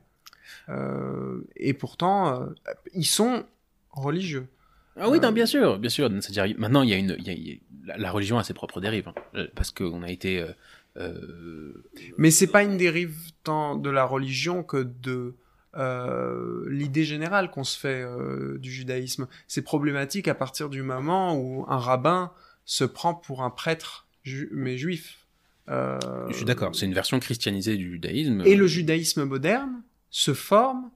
Et 1.55 1.73
pourtant, 1.73 2.47
ils 2.93 3.05
sont 3.05 3.43
religieux. 3.91 4.47
Ah 4.97 5.09
oui, 5.09 5.19
non, 5.19 5.31
bien 5.31 5.45
sûr, 5.45 5.79
bien 5.79 5.89
sûr. 5.89 6.09
C'est-à-dire, 6.21 6.55
maintenant, 6.59 6.81
il 6.81 6.89
y 6.89 6.93
a 6.93 6.97
une, 6.97 7.15
il 7.19 7.25
y 7.27 7.29
a- 7.29 7.33
il 7.33 7.47
y 7.47 7.61
a- 7.91 7.97
la, 7.97 8.11
religion 8.11 8.37
a 8.37 8.43
ses 8.43 8.53
propres 8.53 8.81
dérives, 8.81 9.07
hein. 9.07 9.45
Parce 9.55 9.71
qu'on 9.71 10.03
a 10.03 10.09
été. 10.09 10.39
euh, 10.41 10.51
euh, 10.97 11.83
Mais 12.17 12.31
c'est 12.31 12.47
pas 12.47 12.63
une 12.63 12.77
dérive 12.77 13.15
tant 13.43 13.75
de 13.75 13.89
la 13.89 14.03
religion 14.05 14.63
que 14.63 14.77
de 14.83 15.35
euh, 15.77 16.65
l'idée 16.69 17.03
générale 17.03 17.51
qu'on 17.51 17.63
se 17.63 17.77
fait 17.77 18.01
euh, 18.01 18.57
du 18.57 18.71
judaïsme. 18.71 19.27
C'est 19.47 19.61
problématique 19.61 20.27
à 20.27 20.35
partir 20.35 20.69
du 20.69 20.81
moment 20.81 21.35
où 21.37 21.65
un 21.69 21.77
rabbin 21.77 22.31
se 22.65 22.83
prend 22.83 23.13
pour 23.13 23.43
un 23.43 23.49
prêtre, 23.49 24.07
ju- 24.23 24.49
mais 24.51 24.77
juif. 24.77 25.25
Euh, 25.69 25.99
je 26.29 26.35
suis 26.35 26.45
d'accord. 26.45 26.75
C'est 26.75 26.85
une 26.85 26.93
version 26.93 27.19
christianisée 27.19 27.77
du 27.77 27.91
judaïsme. 27.91 28.41
Et 28.45 28.55
le 28.55 28.65
judaïsme 28.67 29.23
moderne 29.25 29.83
se 30.09 30.33
forme 30.33 30.89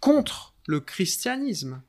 contre 0.00 0.54
le 0.66 0.80
christianisme. 0.80 1.82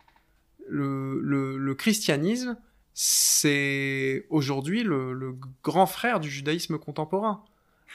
Le, 0.68 1.20
le, 1.22 1.58
le 1.58 1.76
christianisme 1.76 2.58
c'est 2.94 4.26
aujourd'hui 4.30 4.84
le, 4.84 5.14
le 5.14 5.34
grand 5.64 5.86
frère 5.86 6.20
du 6.20 6.30
judaïsme 6.30 6.78
contemporain, 6.78 7.44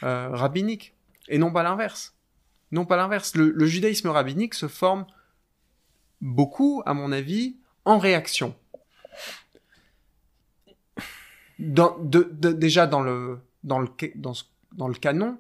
rabbinique, 0.01 0.95
et 1.29 1.39
non 1.39 1.53
pas 1.53 1.63
l'inverse. 1.63 2.15
Non 2.73 2.85
pas 2.85 2.97
l'inverse. 2.97 3.35
Le, 3.37 3.51
le 3.51 3.67
judaïsme 3.67 4.09
rabbinique 4.09 4.55
se 4.55 4.69
forme 4.69 5.07
beaucoup, 6.21 6.83
à 6.87 6.95
mon 6.95 7.13
avis, 7.13 7.57
en 7.85 7.99
réaction. 7.99 8.55
Dans, 11.59 11.97
de, 11.99 12.29
de- 12.33 12.53
déjà 12.53 12.87
dans 12.87 13.01
le, 13.03 13.39
dans, 13.65 13.79
le, 13.79 13.89
dans, 14.17 14.35
ce- 14.35 14.45
dans 14.73 14.89
le 14.89 14.95
canon, 14.95 15.39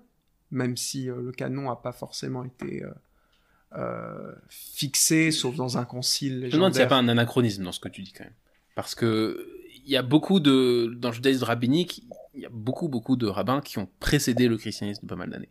même 0.51 0.77
si 0.77 1.11
euh, 1.11 1.21
le 1.21 1.33
canon 1.33 1.69
n'a 1.69 1.77
pas 1.77 1.93
forcément 1.93 2.43
été 2.45 2.83
euh, 2.85 2.91
euh, 3.77 4.33
fixé, 4.49 5.31
sauf 5.31 5.57
dans 5.57 5.77
un 5.77 5.85
concile 5.85 6.41
Je 6.43 6.47
me 6.47 6.51
demande 6.53 6.73
s'il 6.73 6.79
n'y 6.79 6.83
a 6.83 6.85
légendaire. 6.85 6.89
pas 6.89 6.97
un 6.97 7.09
anachronisme 7.09 7.65
dans 7.65 7.73
ce 7.73 7.81
que 7.81 7.89
tu 7.91 8.03
dis 8.03 8.13
quand 8.13 8.25
même. 8.25 8.33
Parce 8.75 8.95
que 8.95 9.47
il 9.85 9.91
y 9.91 9.97
a 9.97 10.03
beaucoup 10.03 10.41
de 10.41 10.95
dans 10.97 11.11
le 11.11 11.15
judaïsme 11.15 11.45
rabbinique, 11.45 12.03
il 12.35 12.41
y 12.41 12.47
a 12.47 12.51
beaucoup 12.51 12.89
beaucoup 12.89 13.17
de 13.17 13.27
rabbins 13.27 13.61
qui 13.61 13.79
ont 13.79 13.89
précédé 14.01 14.49
le 14.49 14.57
christianisme 14.57 15.03
de 15.05 15.09
pas 15.09 15.17
mal 15.17 15.29
d'années. 15.31 15.51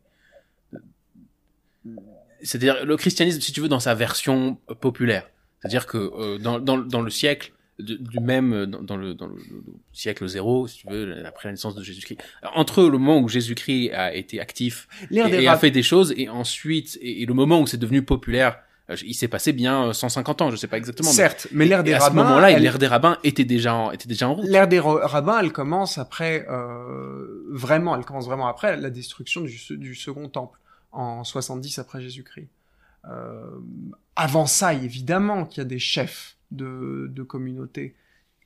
C'est-à-dire 2.42 2.86
le 2.86 2.98
christianisme, 2.98 3.40
si 3.42 3.52
tu 3.52 3.62
veux, 3.62 3.68
dans 3.70 3.80
sa 3.80 3.96
version 3.96 4.58
euh, 4.70 4.76
populaire. 4.76 5.28
C'est-à-dire 5.60 5.88
que 5.88 5.98
euh, 5.98 6.38
dans, 6.38 6.60
dans, 6.60 6.78
dans 6.78 7.02
le 7.02 7.10
siècle 7.10 7.54
de- 7.80 7.96
du 7.96 8.20
même 8.20 8.54
euh, 8.54 8.66
dans, 8.68 8.82
dans 8.82 8.98
le, 8.98 9.14
dans 9.14 9.28
le, 9.28 9.36
le 9.36 9.64
siècle 9.94 10.28
zéro, 10.28 10.68
si 10.68 10.80
tu 10.80 10.88
veux, 10.90 11.26
après 11.26 11.48
la 11.50 11.54
naissance 11.54 11.76
de 11.76 11.84
Jésus-Christ, 11.84 12.20
entre 12.54 12.84
le 12.84 12.98
moment 12.98 13.20
où 13.20 13.28
Jésus-Christ 13.30 13.92
a 13.94 14.14
été 14.14 14.40
actif 14.40 14.88
et, 15.28 15.32
et 15.44 15.48
a 15.48 15.58
fait 15.58 15.72
des 15.72 15.84
choses 15.84 16.14
et 16.18 16.30
ensuite 16.30 16.98
et, 17.02 17.22
et 17.24 17.26
le 17.26 17.34
moment 17.34 17.60
où 17.62 17.68
c'est 17.68 17.78
devenu 17.78 18.02
populaire 18.04 18.60
euh, 18.92 18.96
il 19.04 19.16
s'est 19.16 19.28
passé 19.28 19.52
bien 19.52 19.88
euh, 19.88 19.94
150 19.94 20.42
ans 20.44 20.52
je 20.52 20.58
sais 20.58 20.68
pas 20.68 20.78
exactement 20.78 21.10
Certes, 21.10 21.48
mais 21.52 21.66
l'ère 21.66 21.80
et 21.80 21.84
des 21.84 21.94
à 21.94 22.00
ce 22.00 22.04
rabbins, 22.04 22.24
moment-là 22.24 22.52
elle- 22.52 22.62
l'ère 22.62 22.78
des 22.78 22.86
rabbins 22.88 23.18
était 23.24 23.44
déjà 23.46 23.74
en, 23.74 23.92
était 23.92 24.08
déjà 24.08 24.30
en 24.30 24.36
route. 24.36 24.46
L'ère 24.48 24.68
des 24.68 24.80
ra- 24.80 25.08
rabbins, 25.08 25.40
elle 25.42 25.52
commence 25.52 25.98
après, 25.98 26.46
euh, 26.50 27.44
vraiment, 27.50 27.96
elle 27.98 28.06
commence 28.06 28.26
vraiment 28.28 28.48
après 28.48 28.78
la 28.78 28.90
destruction 28.92 29.42
du, 29.42 29.58
du 29.72 29.96
second 29.96 30.30
temple, 30.30 30.60
en 30.96 31.24
70 31.24 31.80
après 31.80 32.02
Jésus-Christ. 32.02 32.48
Euh, 33.08 33.46
avant 34.16 34.46
ça, 34.48 34.74
évidemment 34.74 35.46
qu'il 35.46 35.60
y 35.60 35.66
a 35.66 35.70
des 35.70 35.80
chefs 35.80 36.38
de, 36.52 37.08
de 37.14 37.24
communautés 37.24 37.96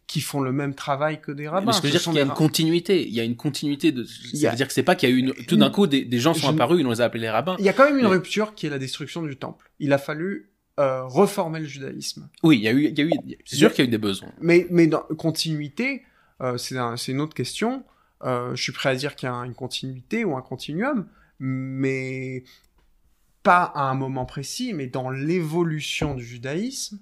qui 0.07 0.21
font 0.21 0.41
le 0.41 0.51
même 0.51 0.73
travail 0.73 1.21
que 1.21 1.31
des 1.31 1.47
rabbins. 1.47 1.67
mais 1.67 1.73
ce 1.73 1.81
que 1.81 1.88
je 1.88 1.93
veux 1.93 1.99
dire 1.99 2.01
c'est 2.01 2.09
qu'il 2.09 2.17
y 2.19 2.21
a 2.21 2.26
une 2.26 2.34
continuité 2.34 3.07
il 3.07 3.13
y 3.13 3.19
a 3.19 3.23
une 3.23 3.35
continuité 3.35 3.91
de 3.91 4.03
ça 4.05 4.47
a- 4.47 4.51
veut 4.51 4.57
dire 4.57 4.67
que 4.67 4.73
c'est 4.73 4.81
pas 4.81 4.95
qu'il 4.95 5.07
y 5.07 5.11
a 5.11 5.15
eu 5.15 5.19
une, 5.19 5.34
tout 5.45 5.55
d'un 5.55 5.69
coup 5.69 5.85
des, 5.85 6.03
des 6.03 6.17
gens 6.19 6.34
sont 6.34 6.47
Je- 6.47 6.53
apparus 6.55 6.80
ils 6.81 6.88
on 6.88 6.89
les 6.89 6.99
a 7.01 7.05
appelés 7.05 7.21
les 7.21 7.30
rabbins 7.30 7.55
Il 7.59 7.65
y 7.65 7.69
a 7.69 7.73
quand 7.73 7.84
même 7.85 7.97
une 7.97 8.03
Mais- 8.05 8.09
rupture 8.09 8.55
qui 8.55 8.65
est 8.65 8.69
la 8.71 8.80
destruction 8.80 9.21
du 9.21 9.35
temple. 9.38 9.69
Il 9.80 9.93
a 9.93 9.99
fallu 9.99 10.49
euh, 10.80 11.03
reformer 11.05 11.59
le 11.59 11.65
judaïsme. 11.67 12.27
oui 12.41 12.57
il 12.57 12.63
y 12.63 12.67
a 12.67 12.71
eu 12.71 12.85
il 12.85 12.97
y 12.97 13.01
a 13.01 13.05
eu 13.05 13.11
c'est 13.45 13.55
sûr 13.57 13.71
qu'il 13.71 13.85
y 13.85 13.88
a 13.88 13.88
eu 13.88 13.91
des 13.91 13.97
besoins 13.99 14.31
Mais, 14.41 14.65
mais 14.71 14.88
dans 14.88 15.03
continuité, 15.17 16.01
euh, 16.41 16.57
c'est 16.57 16.77
un- 16.77 16.97
c'est 16.97 17.11
une 17.11 17.21
autre 17.21 17.35
question. 17.35 17.84
Euh, 18.23 18.55
je 18.55 18.63
suis 18.63 18.71
prêt 18.71 18.89
à 18.89 18.95
dire 18.95 19.15
qu'il 19.15 19.30
y 19.30 19.31
a 19.31 19.35
une 19.35 19.53
continuité 19.53 20.26
ou 20.26 20.35
un 20.35 20.41
continuum, 20.41 21.05
mais 21.39 22.43
pas 23.43 23.71
à 23.75 23.83
un 23.83 23.95
moment 23.95 24.25
précis, 24.25 24.73
mais 24.73 24.87
dans 24.87 25.09
l'évolution 25.09 26.15
du 26.15 26.25
judaïsme, 26.25 26.99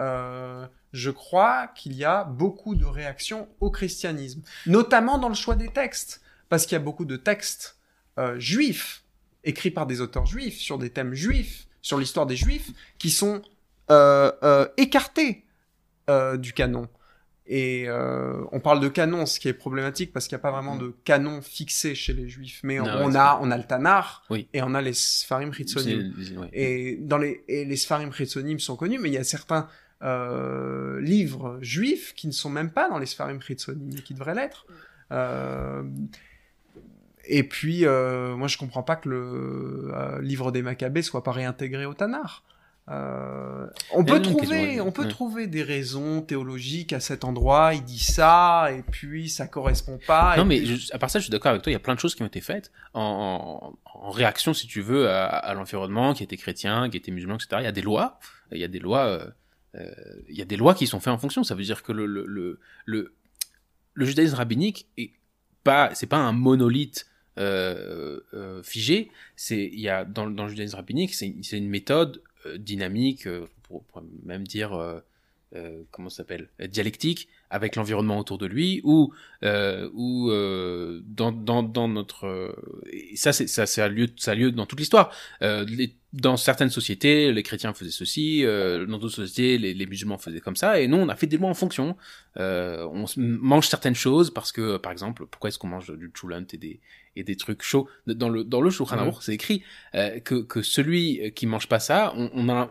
euh, 0.00 0.66
je 0.92 1.10
crois 1.10 1.68
qu'il 1.68 1.94
y 1.94 2.04
a 2.04 2.24
beaucoup 2.24 2.74
de 2.74 2.84
réactions 2.84 3.48
au 3.60 3.70
christianisme, 3.70 4.42
notamment 4.66 5.18
dans 5.18 5.28
le 5.28 5.34
choix 5.34 5.54
des 5.54 5.68
textes, 5.68 6.20
parce 6.48 6.66
qu'il 6.66 6.72
y 6.72 6.80
a 6.80 6.84
beaucoup 6.84 7.04
de 7.04 7.16
textes 7.16 7.78
euh, 8.18 8.38
juifs, 8.38 9.04
écrits 9.44 9.70
par 9.70 9.86
des 9.86 10.00
auteurs 10.00 10.26
juifs, 10.26 10.58
sur 10.58 10.78
des 10.78 10.90
thèmes 10.90 11.14
juifs, 11.14 11.66
sur 11.80 11.98
l'histoire 11.98 12.26
des 12.26 12.36
juifs, 12.36 12.70
qui 12.98 13.10
sont 13.10 13.42
euh, 13.90 14.66
écartés 14.76 15.44
du 16.38 16.52
canon. 16.52 16.88
Et 17.52 17.86
euh, 17.88 18.44
on 18.52 18.60
parle 18.60 18.78
de 18.78 18.86
canon, 18.86 19.26
ce 19.26 19.40
qui 19.40 19.48
est 19.48 19.52
problématique 19.52 20.12
parce 20.12 20.28
qu'il 20.28 20.36
n'y 20.36 20.40
a 20.40 20.42
pas 20.42 20.52
vraiment 20.52 20.76
de 20.76 20.94
canon 21.02 21.42
fixé 21.42 21.96
chez 21.96 22.12
les 22.12 22.28
juifs. 22.28 22.60
Mais 22.62 22.78
on, 22.78 22.84
Non, 22.84 22.90
ouais, 22.92 23.00
on 23.02 23.14
a, 23.16 23.34
vrai. 23.34 23.38
on 23.42 23.50
a 23.50 23.56
le 23.56 23.64
Tanar 23.64 24.22
Oui. 24.30 24.46
et 24.54 24.62
on 24.62 24.72
a 24.72 24.80
les 24.80 24.92
Sfarim 24.92 25.50
ouais. 25.50 26.48
Et, 26.52 26.96
dans 27.00 27.18
les, 27.18 27.42
et 27.48 27.64
les 27.64 27.76
Sfarim 27.76 28.12
Chitzonim 28.12 28.60
sont 28.60 28.76
connus, 28.76 29.00
mais 29.00 29.08
il 29.08 29.14
y 29.14 29.18
a 29.18 29.24
certains 29.24 29.66
euh, 30.04 31.00
livres 31.00 31.58
juifs 31.60 32.14
qui 32.14 32.28
ne 32.28 32.32
sont 32.32 32.50
même 32.50 32.70
pas 32.70 32.88
dans 32.88 33.00
les 33.00 33.06
Sfarim 33.06 33.42
Chitzonim 33.42 33.98
et 33.98 34.02
qui 34.02 34.14
devraient 34.14 34.36
l'être. 34.36 34.64
Euh, 35.10 35.82
et 37.24 37.42
puis, 37.42 37.84
moi, 37.84 38.46
je 38.46 38.58
comprends 38.58 38.84
pas 38.84 38.94
que 38.94 39.08
le 39.08 40.20
livre 40.22 40.52
des 40.52 40.62
Maccabées 40.62 41.02
soit 41.02 41.24
pas 41.24 41.32
réintégré 41.32 41.84
au 41.84 41.94
Tanar. 41.94 42.44
Euh, 42.88 43.66
on 43.92 44.04
peut 44.04 44.20
trouver, 44.20 44.80
on 44.80 44.90
peut 44.90 45.02
ouais. 45.02 45.08
trouver 45.08 45.46
des 45.46 45.62
raisons 45.62 46.22
théologiques 46.22 46.92
à 46.92 46.98
cet 46.98 47.22
endroit. 47.24 47.72
Il 47.74 47.84
dit 47.84 48.00
ça 48.00 48.68
et 48.76 48.82
puis 48.82 49.28
ça 49.28 49.46
correspond 49.46 49.98
pas. 50.06 50.36
non 50.36 50.42
et 50.44 50.46
mais 50.46 50.56
puis- 50.58 50.76
je- 50.76 50.92
à 50.92 50.98
part 50.98 51.08
ça 51.08 51.20
je 51.20 51.24
suis 51.24 51.30
d'accord 51.30 51.50
avec 51.50 51.62
toi 51.62 51.70
il 51.70 51.74
y 51.74 51.76
a 51.76 51.80
plein 51.80 51.94
de 51.94 52.00
choses 52.00 52.16
qui 52.16 52.22
ont 52.22 52.26
été 52.26 52.40
faites 52.40 52.72
en, 52.94 53.78
en, 53.84 54.00
en 54.06 54.10
réaction 54.10 54.54
si 54.54 54.66
tu 54.66 54.80
veux 54.80 55.08
à, 55.08 55.26
à 55.26 55.54
l'environnement 55.54 56.14
qui 56.14 56.24
était 56.24 56.36
chrétien 56.36 56.90
qui 56.90 56.96
était 56.96 57.12
musulman 57.12 57.36
etc 57.36 57.48
il 57.60 57.64
y 57.64 57.68
a 57.68 57.72
des 57.72 57.82
lois 57.82 58.18
il 58.50 58.58
y 58.58 58.64
a 58.64 58.68
des 58.68 58.80
lois 58.80 59.04
euh, 59.06 59.26
euh, 59.76 59.94
il 60.28 60.36
y 60.36 60.42
a 60.42 60.44
des 60.44 60.56
lois 60.56 60.74
qui 60.74 60.88
sont 60.88 60.98
faites 60.98 61.12
en 61.12 61.18
fonction 61.18 61.44
ça 61.44 61.54
veut 61.54 61.62
dire 61.62 61.84
que 61.84 61.92
le 61.92 62.06
le 62.06 62.24
le 62.26 62.58
le, 62.86 63.14
le 63.94 64.04
judaïsme 64.04 64.34
rabbinique 64.34 64.88
est 64.98 65.12
pas 65.62 65.90
c'est 65.94 66.06
pas 66.08 66.16
un 66.18 66.32
monolithe 66.32 67.06
figé 68.64 69.10
c'est 69.36 69.64
il 69.72 69.80
y 69.80 69.88
a 69.88 70.04
dans, 70.04 70.26
le- 70.26 70.34
dans 70.34 70.44
le 70.44 70.50
judaïsme 70.50 70.76
rabbinique 70.76 71.14
c'est 71.14 71.28
une 71.56 71.68
méthode 71.68 72.22
dynamique 72.58 73.26
euh, 73.26 73.46
pour, 73.62 73.84
même 74.24 74.46
dire 74.46 74.72
euh, 74.72 75.00
euh, 75.54 75.82
comment 75.90 76.10
ça 76.10 76.18
s'appelle 76.18 76.48
euh, 76.60 76.66
dialectique 76.66 77.28
avec 77.50 77.74
l'environnement 77.76 78.18
autour 78.18 78.38
de 78.38 78.46
lui 78.46 78.80
ou 78.84 79.12
euh, 79.42 79.90
ou 79.92 80.30
euh, 80.30 81.00
dans, 81.04 81.32
dans, 81.32 81.62
dans 81.62 81.88
notre 81.88 82.26
euh, 82.26 82.52
et 82.92 83.16
ça 83.16 83.32
c'est 83.32 83.48
ça 83.48 83.84
a 83.84 83.88
lieu 83.88 84.08
ça 84.16 84.32
a 84.32 84.34
lieu 84.34 84.52
dans 84.52 84.66
toute 84.66 84.78
l'histoire. 84.78 85.12
Euh, 85.42 85.66
dans 86.12 86.36
certaines 86.36 86.70
sociétés 86.70 87.32
les 87.32 87.42
chrétiens 87.42 87.72
faisaient 87.72 87.90
ceci 87.90 88.44
euh, 88.44 88.86
dans 88.86 88.98
d'autres 88.98 89.14
sociétés 89.14 89.58
les, 89.58 89.74
les 89.74 89.86
musulmans 89.86 90.18
faisaient 90.18 90.40
comme 90.40 90.56
ça 90.56 90.80
et 90.80 90.88
nous 90.88 90.96
on 90.96 91.08
a 91.08 91.16
fait 91.16 91.26
des 91.26 91.36
lois 91.36 91.48
en 91.50 91.54
fonction. 91.54 91.96
Euh, 92.36 92.84
on 92.92 93.06
mange 93.16 93.66
certaines 93.68 93.94
choses 93.94 94.32
parce 94.32 94.52
que 94.52 94.76
par 94.76 94.92
exemple 94.92 95.26
pourquoi 95.26 95.48
est-ce 95.48 95.58
qu'on 95.58 95.68
mange 95.68 95.96
du 95.96 96.10
choulant 96.14 96.44
et 96.52 96.56
des 96.56 96.80
et 97.16 97.24
des 97.24 97.36
trucs 97.36 97.62
chauds? 97.62 97.88
Dans 98.06 98.28
le 98.28 98.44
dans 98.44 98.60
le 98.60 98.70
Shulchan 98.70 99.12
c'est 99.20 99.34
écrit 99.34 99.62
euh, 99.96 100.20
que 100.20 100.36
que 100.42 100.62
celui 100.62 101.32
qui 101.34 101.46
mange 101.46 101.68
pas 101.68 101.80
ça 101.80 102.12
on, 102.16 102.30
on 102.32 102.48
a 102.48 102.70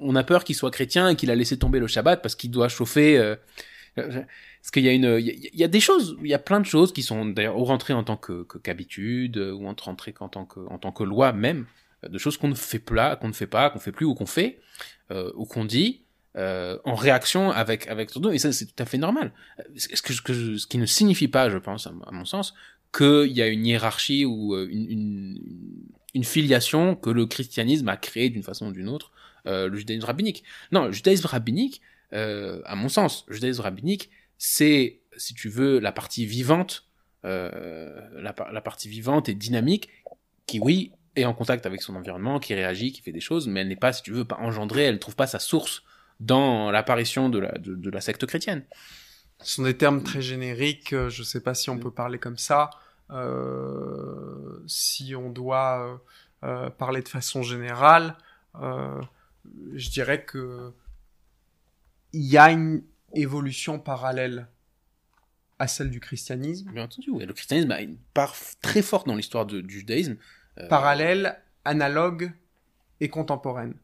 on 0.00 0.14
a 0.14 0.24
peur 0.24 0.44
qu'il 0.44 0.54
soit 0.54 0.70
chrétien 0.70 1.08
et 1.08 1.16
qu'il 1.16 1.30
a 1.30 1.34
laissé 1.34 1.58
tomber 1.58 1.80
le 1.80 1.86
Shabbat 1.86 2.22
parce 2.22 2.34
qu'il 2.34 2.50
doit 2.50 2.68
chauffer 2.68 3.18
euh, 3.18 3.36
parce 4.02 4.70
qu'il 4.72 4.84
y 4.84 5.64
a 5.64 5.68
des 5.68 5.80
choses, 5.80 6.16
il 6.22 6.28
y 6.28 6.34
a 6.34 6.38
plein 6.38 6.60
de 6.60 6.66
choses 6.66 6.92
qui 6.92 7.02
sont 7.02 7.24
d'ailleurs 7.26 7.56
rentrées 7.56 7.94
en 7.94 8.04
tant 8.04 8.16
qu'habitude 8.16 9.38
euh, 9.38 9.52
ou 9.52 9.66
entre 9.66 9.84
rentrées 9.84 10.14
en 10.20 10.28
tant 10.28 10.44
que 10.44 10.60
en 10.60 11.04
loi 11.04 11.32
même, 11.32 11.66
euh, 12.04 12.08
de 12.08 12.18
choses 12.18 12.36
qu'on 12.36 12.48
ne 12.48 12.54
fait 12.54 12.78
pas, 12.78 13.16
qu'on 13.16 13.28
ne 13.28 13.32
fait 13.32 13.46
pas, 13.46 13.70
qu'on 13.70 13.78
fait 13.78 13.92
plus 13.92 14.06
ou 14.06 14.14
qu'on 14.14 14.26
fait 14.26 14.58
euh, 15.10 15.30
ou 15.36 15.44
qu'on 15.44 15.64
dit 15.64 16.02
euh, 16.36 16.78
en 16.84 16.94
réaction 16.94 17.50
avec 17.50 17.88
avec 17.88 18.10
tout 18.10 18.28
et 18.30 18.38
ça 18.38 18.52
c'est 18.52 18.66
tout 18.66 18.82
à 18.82 18.86
fait 18.86 18.98
normal. 18.98 19.32
Euh, 19.58 19.62
Ce 19.76 20.66
qui 20.66 20.78
ne 20.78 20.86
signifie 20.86 21.28
pas, 21.28 21.50
je 21.50 21.58
pense 21.58 21.86
à, 21.86 21.92
mon- 22.12 22.24
sens, 22.24 22.54
qu'il 22.96 23.32
y 23.32 23.42
a 23.42 23.48
une 23.48 23.66
hiérarchie 23.66 24.24
ou 24.24 24.54
euh, 24.54 24.68
une, 24.70 25.40
filiation 26.24 26.96
que 26.96 27.10
le 27.10 27.26
christianisme 27.26 27.88
a 27.88 27.96
créée 27.96 28.28
d'une 28.28 28.42
façon 28.42 28.68
ou 28.68 28.72
d'une 28.72 28.88
autre, 28.88 29.12
euh, 29.46 29.68
le 29.68 29.76
judaïsme 29.76 30.04
rabbinique. 30.04 30.42
Non, 30.72 30.86
le 30.86 30.92
judaïsme 30.92 31.26
rabbinique, 31.26 31.80
euh, 32.12 32.62
à 32.64 32.74
mon 32.76 32.88
sens, 32.88 33.24
le 33.28 33.34
judaïsme 33.34 33.62
rabbinique, 33.62 34.10
c'est, 34.38 35.00
si 35.16 35.34
tu 35.34 35.48
veux, 35.48 35.78
la 35.78 35.92
partie 35.92 36.26
vivante, 36.26 36.86
euh, 37.24 38.00
la, 38.20 38.32
par- 38.32 38.52
la 38.52 38.60
partie 38.60 38.88
vivante 38.88 39.28
et 39.28 39.34
dynamique, 39.34 39.88
qui, 40.46 40.60
oui, 40.60 40.92
est 41.16 41.24
en 41.24 41.34
contact 41.34 41.66
avec 41.66 41.82
son 41.82 41.96
environnement, 41.96 42.38
qui 42.38 42.54
réagit, 42.54 42.92
qui 42.92 43.02
fait 43.02 43.12
des 43.12 43.20
choses, 43.20 43.48
mais 43.48 43.60
elle 43.60 43.68
n'est 43.68 43.76
pas, 43.76 43.92
si 43.92 44.02
tu 44.02 44.12
veux, 44.12 44.24
pas 44.24 44.36
engendrée, 44.36 44.84
elle 44.84 44.94
ne 44.94 45.00
trouve 45.00 45.16
pas 45.16 45.26
sa 45.26 45.38
source 45.38 45.82
dans 46.20 46.70
l'apparition 46.70 47.28
de 47.28 47.38
la, 47.38 47.52
de, 47.58 47.74
de 47.74 47.90
la 47.90 48.00
secte 48.00 48.24
chrétienne. 48.26 48.64
Ce 49.40 49.54
sont 49.56 49.62
des 49.64 49.76
termes 49.76 50.02
très 50.02 50.22
génériques, 50.22 50.92
euh, 50.92 51.10
je 51.10 51.22
sais 51.22 51.40
pas 51.40 51.54
si 51.54 51.70
on 51.70 51.78
peut 51.78 51.90
parler 51.92 52.18
comme 52.18 52.38
ça. 52.38 52.70
Euh, 53.10 54.62
si 54.66 55.14
on 55.14 55.30
doit 55.30 56.00
euh, 56.44 56.46
euh, 56.46 56.70
parler 56.70 57.02
de 57.02 57.08
façon 57.08 57.42
générale, 57.42 58.16
je 58.54 59.90
dirais 59.90 60.24
que 60.24 60.72
il 62.12 62.24
y 62.24 62.38
a 62.38 62.50
une 62.50 62.82
évolution 63.14 63.78
parallèle 63.78 64.48
à 65.58 65.66
celle 65.66 65.90
du 65.90 66.00
christianisme, 66.00 66.70
Bien 66.70 66.84
entendu, 66.84 67.10
oui. 67.10 67.26
Le 67.26 67.32
christianisme 67.32 67.72
a 67.72 67.80
une 67.80 67.96
part 68.14 68.36
très 68.62 68.82
forte 68.82 69.06
dans 69.06 69.16
l'histoire 69.16 69.44
du 69.44 69.64
judaïsme. 69.68 70.16
Euh, 70.58 70.68
parallèle, 70.68 71.40
analogue 71.64 72.32
et 73.00 73.08
contemporaine. 73.08 73.74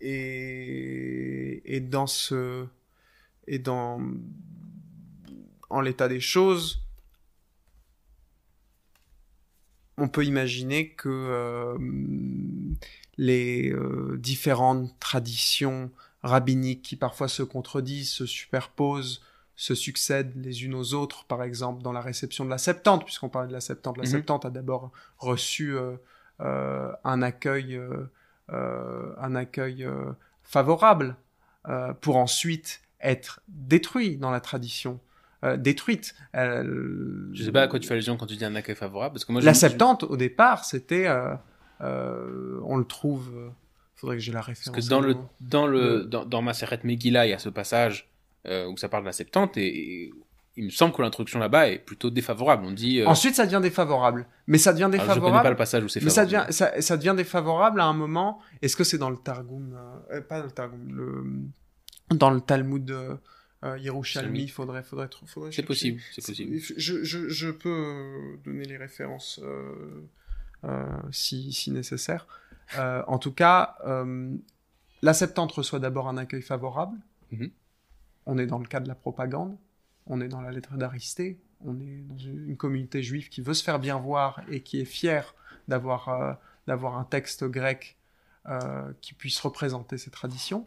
Et, 0.00 1.62
et 1.64 1.80
dans 1.80 2.06
ce 2.06 2.66
et 3.46 3.58
dans 3.58 4.00
en 5.70 5.80
l'état 5.80 6.08
des 6.08 6.20
choses, 6.20 6.82
on 9.96 10.08
peut 10.08 10.24
imaginer 10.24 10.90
que 10.90 11.08
euh, 11.08 11.78
les 13.18 13.70
euh, 13.72 14.16
différentes 14.18 14.98
traditions 15.00 15.90
rabbiniques 16.22 16.82
qui 16.82 16.96
parfois 16.96 17.28
se 17.28 17.42
contredisent, 17.42 18.10
se 18.10 18.26
superposent, 18.26 19.22
se 19.56 19.74
succèdent 19.74 20.32
les 20.36 20.64
unes 20.64 20.74
aux 20.74 20.94
autres, 20.94 21.24
par 21.24 21.42
exemple 21.42 21.82
dans 21.82 21.92
la 21.92 22.00
réception 22.00 22.44
de 22.44 22.50
la 22.50 22.58
Septante, 22.58 23.04
puisqu'on 23.04 23.28
parlait 23.28 23.48
de 23.48 23.52
la 23.52 23.60
Septante. 23.60 23.96
La 23.96 24.04
Mhm. 24.04 24.10
Septante 24.10 24.44
a 24.44 24.50
d'abord 24.50 24.92
reçu 25.18 25.74
euh, 25.76 25.96
euh, 26.40 26.92
un 27.04 27.22
accueil, 27.22 27.74
euh, 27.76 28.08
euh, 28.52 29.12
un 29.20 29.34
accueil 29.34 29.84
euh, 29.84 30.12
favorable, 30.44 31.16
euh, 31.68 31.92
pour 31.94 32.16
ensuite 32.16 32.80
être 33.00 33.40
détruit 33.48 34.16
dans 34.16 34.30
la 34.30 34.40
tradition, 34.40 35.00
euh, 35.44 35.56
détruite. 35.56 36.14
Elle- 36.32 37.28
Je 37.32 37.44
sais 37.44 37.52
pas 37.52 37.62
à 37.62 37.68
quoi 37.68 37.78
tu 37.80 37.86
fais 37.88 37.94
allusion 37.94 38.16
quand 38.16 38.26
tu 38.26 38.36
dis 38.36 38.44
un 38.44 38.54
accueil 38.54 38.76
favorable, 38.76 39.14
parce 39.14 39.24
que 39.24 39.32
moi, 39.32 39.40
la 39.42 39.52
je- 39.52 39.58
Septante, 39.58 40.04
au 40.04 40.16
départ, 40.16 40.64
c'était, 40.64 41.06
euh, 41.08 41.34
euh, 41.80 42.58
on 42.64 42.76
le 42.76 42.84
trouve. 42.84 43.30
euh, 43.36 43.48
faudrait 43.96 44.16
que 44.16 44.22
j'ai 44.22 44.32
la 44.32 44.40
référence. 44.42 44.74
Parce 44.74 44.86
que 44.86 44.90
dans 44.90 45.00
le 45.00 45.16
dans 45.40 45.66
le 45.66 46.04
dans, 46.04 46.24
dans 46.24 46.42
Maseret 46.42 46.80
Megillah, 46.84 47.26
il 47.26 47.30
y 47.30 47.32
a 47.32 47.38
ce 47.38 47.48
passage 47.48 48.08
euh, 48.46 48.66
où 48.66 48.76
ça 48.76 48.88
parle 48.88 49.02
de 49.02 49.08
la 49.08 49.12
Septante 49.12 49.56
et, 49.56 50.04
et 50.04 50.14
il 50.56 50.64
me 50.64 50.70
semble 50.70 50.92
que 50.94 51.02
l'introduction 51.02 51.38
là-bas 51.38 51.68
est 51.70 51.78
plutôt 51.78 52.10
défavorable. 52.10 52.64
On 52.64 52.72
dit. 52.72 53.00
euh, 53.00 53.06
Ensuite, 53.06 53.34
ça 53.36 53.44
devient 53.46 53.60
défavorable. 53.62 54.26
Mais 54.48 54.58
ça 54.58 54.72
devient 54.72 54.84
alors, 54.84 54.94
je 54.94 54.98
connais 54.98 55.12
défavorable. 55.14 55.42
pas 55.44 55.50
le 55.50 55.56
passage 55.56 55.84
où 55.84 55.88
c'est 55.88 56.02
Mais 56.02 56.10
ça 56.10 56.24
devient, 56.24 56.46
ça, 56.50 56.80
ça 56.80 56.96
devient 56.96 57.14
défavorable 57.16 57.80
à 57.80 57.84
un 57.86 57.92
moment. 57.92 58.40
Est-ce 58.62 58.76
que 58.76 58.82
c'est 58.84 58.98
dans 58.98 59.10
le 59.10 59.16
Targum 59.18 59.76
euh, 60.10 60.20
Pas 60.20 60.38
dans 60.40 60.46
le 60.46 60.50
Targum, 60.50 60.80
le, 60.92 62.16
dans 62.16 62.30
le 62.30 62.40
Talmud 62.40 62.90
euh, 62.90 63.14
Yerushalmi. 63.78 64.26
Salmi. 64.38 64.48
Faudrait, 64.48 64.82
faudrait, 64.82 65.08
faudrait 65.26 65.52
C'est 65.52 65.62
possible, 65.62 66.00
c'est 66.12 66.24
possible. 66.26 66.56
Je, 66.76 67.04
je, 67.04 67.28
je 67.28 67.50
peux 67.50 68.38
donner 68.44 68.64
les 68.64 68.76
références 68.78 69.40
si, 71.10 71.52
si 71.52 71.70
nécessaire. 71.70 72.26
Euh, 72.76 73.02
en 73.06 73.18
tout 73.18 73.32
cas, 73.32 73.76
euh, 73.86 74.36
la 75.02 75.14
Septante 75.14 75.52
reçoit 75.52 75.78
d'abord 75.78 76.08
un 76.08 76.16
accueil 76.16 76.42
favorable. 76.42 76.98
Mhm. 77.30 77.50
On 78.26 78.38
est 78.38 78.46
dans 78.46 78.58
le 78.58 78.66
cas 78.66 78.80
de 78.80 78.88
la 78.88 78.94
propagande. 78.94 79.56
On 80.06 80.20
est 80.20 80.28
dans 80.28 80.40
la 80.40 80.50
lettre 80.50 80.76
d'Aristée. 80.76 81.40
On 81.64 81.80
est 81.80 82.02
dans 82.08 82.18
une, 82.18 82.50
une 82.50 82.56
communauté 82.56 83.02
juive 83.02 83.28
qui 83.28 83.40
veut 83.40 83.54
se 83.54 83.64
faire 83.64 83.78
bien 83.78 83.98
voir 83.98 84.40
et 84.50 84.60
qui 84.60 84.80
est 84.80 84.84
fière 84.84 85.34
d'avoir 85.66 86.08
euh, 86.08 86.32
d'avoir 86.66 86.98
un 86.98 87.04
texte 87.04 87.44
grec 87.44 87.96
euh, 88.46 88.92
qui 89.00 89.14
puisse 89.14 89.40
représenter 89.40 89.96
ses 89.96 90.10
traditions. 90.10 90.66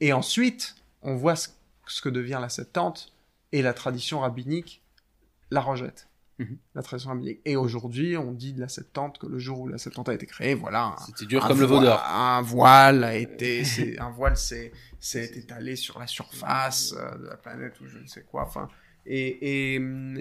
Et 0.00 0.12
ensuite, 0.12 0.76
on 1.02 1.14
voit 1.14 1.36
ce, 1.36 1.50
ce 1.86 2.00
que 2.00 2.08
devient 2.08 2.38
la 2.40 2.48
Septante 2.48 3.14
et 3.52 3.60
la 3.60 3.74
tradition 3.74 4.20
rabbinique 4.20 4.82
la 5.50 5.60
rejette. 5.60 6.08
Mhm. 6.42 6.58
La 6.74 6.82
tradition 6.82 7.10
rabbinique. 7.10 7.40
Et 7.44 7.56
aujourd'hui, 7.56 8.16
on 8.16 8.32
dit 8.32 8.52
de 8.52 8.60
la 8.60 8.68
Septante 8.68 9.18
que 9.18 9.26
le 9.26 9.38
jour 9.38 9.60
où 9.60 9.68
la 9.68 9.78
Septante 9.78 10.08
a 10.08 10.14
été 10.14 10.26
créée, 10.26 10.54
voilà. 10.54 10.96
C'était 11.06 11.26
dur 11.26 11.46
comme 11.46 11.58
le 11.60 11.66
voile- 11.66 11.84
d'or. 11.84 12.04
Un 12.06 12.42
voile 12.42 13.04
a 13.04 13.14
été, 13.16 13.64
c'est, 13.64 13.98
un 13.98 14.10
voile 14.10 14.36
s'est, 14.36 14.72
s'est 15.00 15.30
étalé 15.36 15.76
sur 15.76 15.98
la 15.98 16.06
surface 16.06 16.94
euh, 16.96 17.18
de 17.18 17.26
la 17.26 17.36
planète 17.36 17.80
ou 17.80 17.86
je 17.86 17.98
ne 17.98 18.06
sais 18.06 18.22
quoi. 18.22 18.44
Enfin, 18.46 18.68
et, 19.06 19.74
et, 19.74 19.78
hum, 19.78 20.18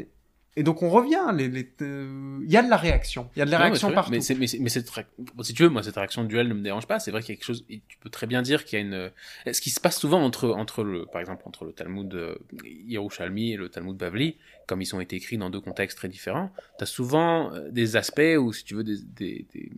et 0.57 0.63
donc 0.63 0.81
on 0.83 0.89
revient. 0.89 1.19
Les, 1.35 1.47
les, 1.47 1.69
euh, 1.81 2.39
il 2.43 2.51
y 2.51 2.57
a 2.57 2.63
de 2.63 2.69
la 2.69 2.77
réaction. 2.77 3.29
Il 3.35 3.39
y 3.39 3.41
a 3.41 3.45
de 3.45 3.51
la 3.51 3.57
Non, 3.57 3.63
mais 3.63 3.69
réaction 3.69 3.87
bien. 3.89 3.95
partout. 3.95 4.11
Mais, 4.11 4.19
mais, 4.37 4.47
mais 4.59 4.69
cette 4.69 4.89
si 5.43 5.53
tu 5.53 5.63
veux, 5.63 5.69
moi, 5.69 5.81
cette 5.83 5.95
réaction 5.95 6.23
duel 6.23 6.47
ne 6.47 6.53
me 6.53 6.61
dérange 6.61 6.87
pas. 6.87 6.99
C'est 6.99 7.11
vrai 7.11 7.21
qu'il 7.21 7.33
y 7.33 7.33
a 7.33 7.35
quelque 7.37 7.45
chose. 7.45 7.65
Tu 7.67 7.97
peux 7.99 8.09
très 8.09 8.27
bien 8.27 8.41
dire 8.41 8.65
qu'il 8.65 8.79
y 8.79 8.81
a 8.81 8.85
une. 8.85 8.93
euh, 8.93 9.09
Ce 9.53 9.61
qui 9.61 9.69
se 9.69 9.79
passe 9.79 9.97
souvent 9.99 10.21
entre, 10.21 10.49
entre 10.49 10.83
le, 10.83 11.05
par 11.05 11.21
exemple, 11.21 11.43
entre 11.45 11.65
le 11.65 11.71
Talmud 11.73 12.13
euh, 12.13 12.35
Yerushalmi 12.87 13.53
et 13.53 13.57
le 13.57 13.69
Talmud 13.69 13.95
Bavli, 13.97 14.37
comme 14.67 14.81
ils 14.81 14.95
ont 14.95 14.99
été 15.01 15.15
écrits 15.15 15.37
dans 15.37 15.49
deux 15.49 15.61
contextes 15.61 15.97
très 15.97 16.09
différents, 16.09 16.51
tu 16.77 16.83
as 16.83 16.87
souvent 16.87 17.51
des 17.69 17.95
aspects 17.95 18.21
où, 18.39 18.51
si 18.53 18.63
tu 18.63 18.75
veux, 18.75 18.83
des, 18.83 18.97
des, 19.15 19.45
des- 19.53 19.71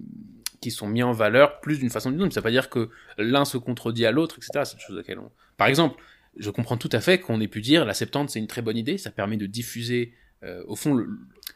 qui 0.62 0.72
sont 0.72 0.88
mis 0.88 1.04
en 1.04 1.12
valeur 1.12 1.60
plus 1.60 1.78
d'une 1.80 1.90
façon 1.90 2.10
ou 2.10 2.14
d'une 2.14 2.22
autre. 2.24 2.34
Ça 2.34 2.40
veut 2.40 2.46
pas 2.46 2.52
dire 2.52 2.70
que 2.70 2.90
l'un 3.18 3.44
se 3.46 3.58
contredit 3.58 4.06
à 4.06 4.12
l'autre, 4.12 4.38
etc. 4.38 4.62
C'est 4.64 4.78
des 4.78 4.82
choses 4.82 4.98
auxquelles 4.98 5.20
on. 5.20 5.30
Par 5.58 5.68
exemple, 5.68 6.02
je 6.38 6.50
comprends 6.50 6.78
tout 6.78 6.90
à 6.94 7.02
fait 7.02 7.20
qu'on 7.20 7.42
ait 7.42 7.48
pu 7.50 7.62
dire 7.62 7.86
la 7.86 7.94
Septante 7.94 8.30
c'est 8.30 8.40
une 8.40 8.48
très 8.48 8.62
bonne 8.62 8.78
idée, 8.78 8.98
ça 8.98 9.12
permet 9.12 9.38
de 9.38 9.46
diffuser. 9.46 10.14
Euh, 10.44 10.64
au 10.68 10.76
fond, 10.76 10.94
le, 10.94 11.10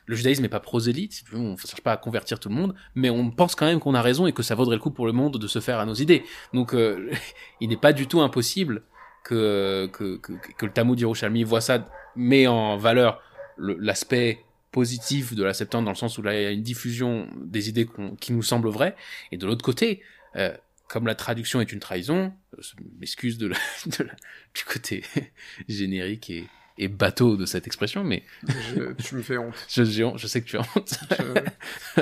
le 0.05 0.15
judaïsme 0.15 0.41
n'est 0.41 0.49
pas 0.49 0.59
prosélyte, 0.59 1.23
on 1.33 1.51
ne 1.53 1.57
cherche 1.57 1.81
pas 1.81 1.93
à 1.93 1.97
convertir 1.97 2.39
tout 2.39 2.49
le 2.49 2.55
monde, 2.55 2.75
mais 2.95 3.09
on 3.09 3.29
pense 3.31 3.55
quand 3.55 3.65
même 3.65 3.79
qu'on 3.79 3.93
a 3.93 4.01
raison 4.01 4.27
et 4.27 4.33
que 4.33 4.43
ça 4.43 4.55
vaudrait 4.55 4.75
le 4.75 4.81
coup 4.81 4.91
pour 4.91 5.05
le 5.05 5.11
monde 5.13 5.37
de 5.37 5.47
se 5.47 5.59
faire 5.59 5.79
à 5.79 5.85
nos 5.85 5.93
idées. 5.93 6.23
Donc, 6.53 6.73
euh, 6.73 7.11
il 7.61 7.69
n'est 7.69 7.77
pas 7.77 7.93
du 7.93 8.07
tout 8.07 8.21
impossible 8.21 8.83
que, 9.23 9.89
que, 9.91 10.17
que, 10.17 10.33
que 10.57 10.65
le 10.65 10.71
Talmud 10.71 10.99
Yerushalmi 10.99 11.43
voit 11.43 11.61
ça, 11.61 11.85
met 12.15 12.47
en 12.47 12.77
valeur 12.77 13.21
le- 13.57 13.77
l'aspect 13.79 14.39
positif 14.71 15.33
de 15.35 15.43
la 15.43 15.53
Septante 15.53 15.85
dans 15.85 15.91
le 15.91 15.97
sens 15.97 16.17
où 16.17 16.21
là 16.21 16.39
il 16.39 16.43
y 16.43 16.45
a 16.45 16.51
une 16.51 16.61
diffusion 16.61 17.27
des 17.41 17.67
idées 17.67 17.87
qui 18.19 18.31
nous 18.31 18.43
semblent 18.43 18.69
vraies, 18.69 18.95
et 19.31 19.37
de 19.37 19.45
l'autre 19.45 19.63
côté, 19.65 20.01
euh, 20.35 20.55
comme 20.87 21.07
la 21.07 21.15
traduction 21.15 21.59
est 21.59 21.71
une 21.73 21.79
trahison, 21.79 22.31
euh, 22.53 22.61
je 22.61 22.73
m'excuse 22.99 23.37
de 23.37 23.49
de 23.99 24.07
du 24.53 24.63
côté 24.65 25.03
générique 25.67 26.29
et, 26.29 26.45
et 26.77 26.87
bateau 26.87 27.37
de 27.37 27.45
cette 27.45 27.65
expression, 27.67 28.03
mais 28.03 28.23
Je- 28.47 28.93
tu 28.93 29.15
me 29.15 29.21
fais 29.21 29.37
honte. 29.37 29.53
je, 29.69 29.83
je, 29.83 30.03
je 30.15 30.27
sais 30.27 30.41
que 30.41 30.47
tu 30.47 30.57
as 30.57 30.61
honte. 30.75 30.99
Je- 31.17 32.01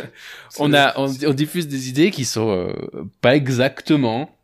on 0.58 0.72
a 0.74 0.98
on, 0.98 1.06
on 1.26 1.32
diffuse 1.32 1.68
des 1.68 1.88
idées 1.88 2.10
qui 2.10 2.24
sont 2.24 2.50
euh, 2.50 3.04
pas 3.20 3.34
exactement 3.36 4.34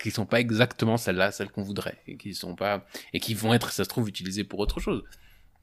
qui 0.00 0.10
sont 0.10 0.26
pas 0.26 0.40
exactement 0.40 0.96
celles-là 0.96 1.32
celles 1.32 1.50
qu'on 1.50 1.62
voudrait 1.62 1.98
et 2.06 2.16
qui 2.16 2.34
sont 2.34 2.54
pas 2.54 2.86
et 3.12 3.20
qui 3.20 3.34
vont 3.34 3.52
être 3.54 3.70
ça 3.72 3.84
se 3.84 3.88
trouve 3.88 4.08
utilisées 4.08 4.44
pour 4.44 4.58
autre 4.60 4.80
chose 4.80 5.02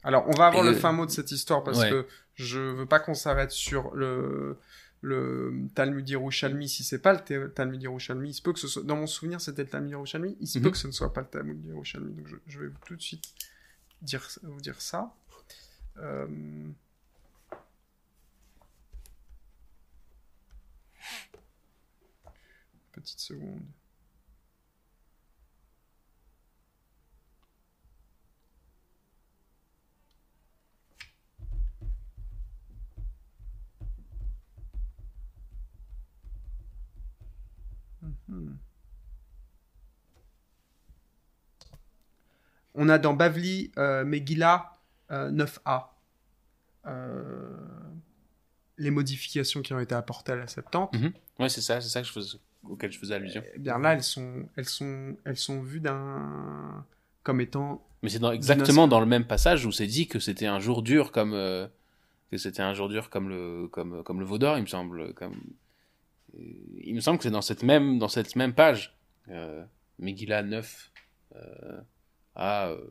Alors, 0.03 0.25
on 0.27 0.31
va 0.37 0.47
avoir 0.47 0.65
Et 0.65 0.69
le 0.69 0.75
fin 0.75 0.91
mot 0.91 1.05
de 1.05 1.11
cette 1.11 1.31
histoire 1.31 1.63
parce 1.63 1.79
Ouais. 1.79 1.89
que 1.89 2.07
je 2.35 2.59
veux 2.59 2.85
pas 2.85 2.99
qu'on 2.99 3.13
s'arrête 3.13 3.51
sur 3.51 3.93
le 3.95 4.57
le 5.01 5.67
Talmud 5.75 6.07
Yerushalmi. 6.09 6.67
Si 6.67 6.83
c'est 6.83 6.99
pas 6.99 7.13
le 7.13 7.51
Talmud 7.53 7.81
Yerushalmi, 7.81 8.29
il 8.29 8.33
se 8.33 8.41
peut 8.41 8.53
que 8.53 8.59
ce 8.59 8.67
soit. 8.67 8.83
Dans 8.83 8.95
mon 8.97 9.07
souvenir, 9.07 9.39
c'était 9.41 9.63
le 9.63 9.69
Talmud 9.69 9.91
Yerushalmi. 9.91 10.35
Il 10.39 10.47
se 10.47 10.57
Mhm. 10.59 10.63
peut 10.65 10.71
que 10.71 10.77
ce 10.77 10.87
ne 10.87 10.91
soit 10.91 11.13
pas 11.13 11.21
le 11.21 11.27
Talmud 11.27 11.63
Yerushalmi. 11.65 12.13
Donc, 12.13 12.27
je, 12.27 12.35
je 12.47 12.59
vais 12.59 12.69
tout 12.85 12.95
de 12.95 13.01
suite 13.01 13.33
dire 14.01 14.27
vous 14.43 14.59
dire 14.61 14.79
ça. 14.81 15.13
Euh, 15.97 16.27
Petite 22.91 23.19
seconde. 23.19 23.61
On 42.75 42.87
a 42.89 42.97
dans 42.97 43.13
Bavli 43.13 43.71
euh, 43.77 44.05
Megillah 44.05 44.73
euh, 45.11 45.31
9a 45.31 45.87
euh, 46.85 47.57
les 48.77 48.91
modifications 48.91 49.61
qui 49.61 49.73
ont 49.73 49.79
été 49.79 49.93
apportées 49.95 50.31
à 50.31 50.35
la 50.35 50.47
Septante. 50.47 50.93
Mhm. 50.93 51.11
ouais 51.39 51.49
c'est 51.49 51.61
ça 51.61 51.81
c'est 51.81 51.89
ça 51.89 52.01
que 52.01 52.07
je 52.07 52.13
faisais, 52.13 52.37
auquel 52.63 52.91
je 52.91 52.99
faisais 52.99 53.15
allusion 53.15 53.43
Eh 53.55 53.59
bien 53.59 53.77
là, 53.79 53.93
elles 53.93 54.03
sont, 54.03 54.47
elles 54.55 54.69
sont, 54.69 55.17
elles 55.25 55.37
sont 55.37 55.61
vues 55.61 55.81
d'un 55.81 56.85
comme 57.23 57.41
étant 57.41 57.85
mais 58.01 58.09
c'est 58.09 58.19
dans, 58.19 58.31
exactement 58.31 58.87
dans 58.87 59.01
le 59.01 59.05
même 59.05 59.25
passage 59.25 59.65
où 59.65 59.71
c'est 59.73 59.87
dit 59.87 60.07
que 60.07 60.19
c'était 60.19 60.45
un 60.45 60.59
jour 60.59 60.81
dur 60.81 61.11
comme 61.11 61.33
euh, 61.33 61.67
que 62.31 62.37
c'était 62.37 62.61
un 62.61 62.73
jour 62.73 62.87
dur 62.87 63.09
comme 63.09 63.27
le 63.27 63.67
comme 63.67 64.03
comme 64.03 64.19
le 64.21 64.25
Vaudor 64.25 64.57
il 64.57 64.61
me 64.61 64.67
semble 64.67 65.13
comme 65.15 65.33
euh, 65.33 65.68
il 66.37 66.93
me 66.95 67.01
semble 67.01 67.17
que 67.17 67.23
c'est 67.23 67.31
dans 67.31 67.41
cette 67.41 67.63
même 67.63 67.99
dans 67.99 68.07
cette 68.09 68.35
même 68.35 68.53
page. 68.53 68.95
Euh, 69.29 69.63
Megillah 69.99 70.43
9 70.43 70.91
euh, 71.35 71.81
à 72.35 72.69
euh, 72.69 72.81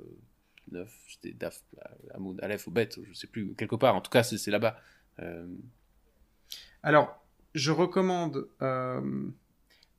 9 0.72 0.90
c'était 1.08 1.32
Daf 1.32 1.62
Hamoud 2.14 2.38
Aleph 2.42 2.66
ou 2.66 2.70
Bet 2.70 2.90
je 3.02 3.12
sais 3.14 3.26
plus 3.26 3.54
quelque 3.54 3.76
part. 3.76 3.94
En 3.96 4.00
tout 4.00 4.10
cas 4.10 4.22
c'est 4.22 4.50
là-bas. 4.50 4.78
Euh, 5.20 5.46
Alors, 6.82 7.24
je 7.54 7.72
recommande 7.72 8.48
euh, 8.62 9.28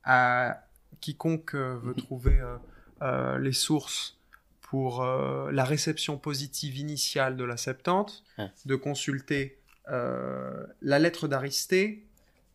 à 0.04 0.62
quiconque 1.00 1.54
euh, 1.54 1.78
veut 1.82 1.94
trouver 1.94 2.38
euh, 2.40 2.56
euh, 3.02 3.38
les 3.38 3.52
sources 3.52 4.18
pour 4.62 5.02
euh, 5.02 5.50
la 5.50 5.64
réception 5.64 6.16
positive 6.16 6.76
initiale 6.78 7.36
de 7.36 7.44
la 7.44 7.56
Septante, 7.56 8.22
Ah. 8.38 8.48
de 8.66 8.76
consulter 8.76 9.58
euh, 9.88 10.64
la 10.80 10.98
lettre 10.98 11.26
d'Aristée, 11.28 12.06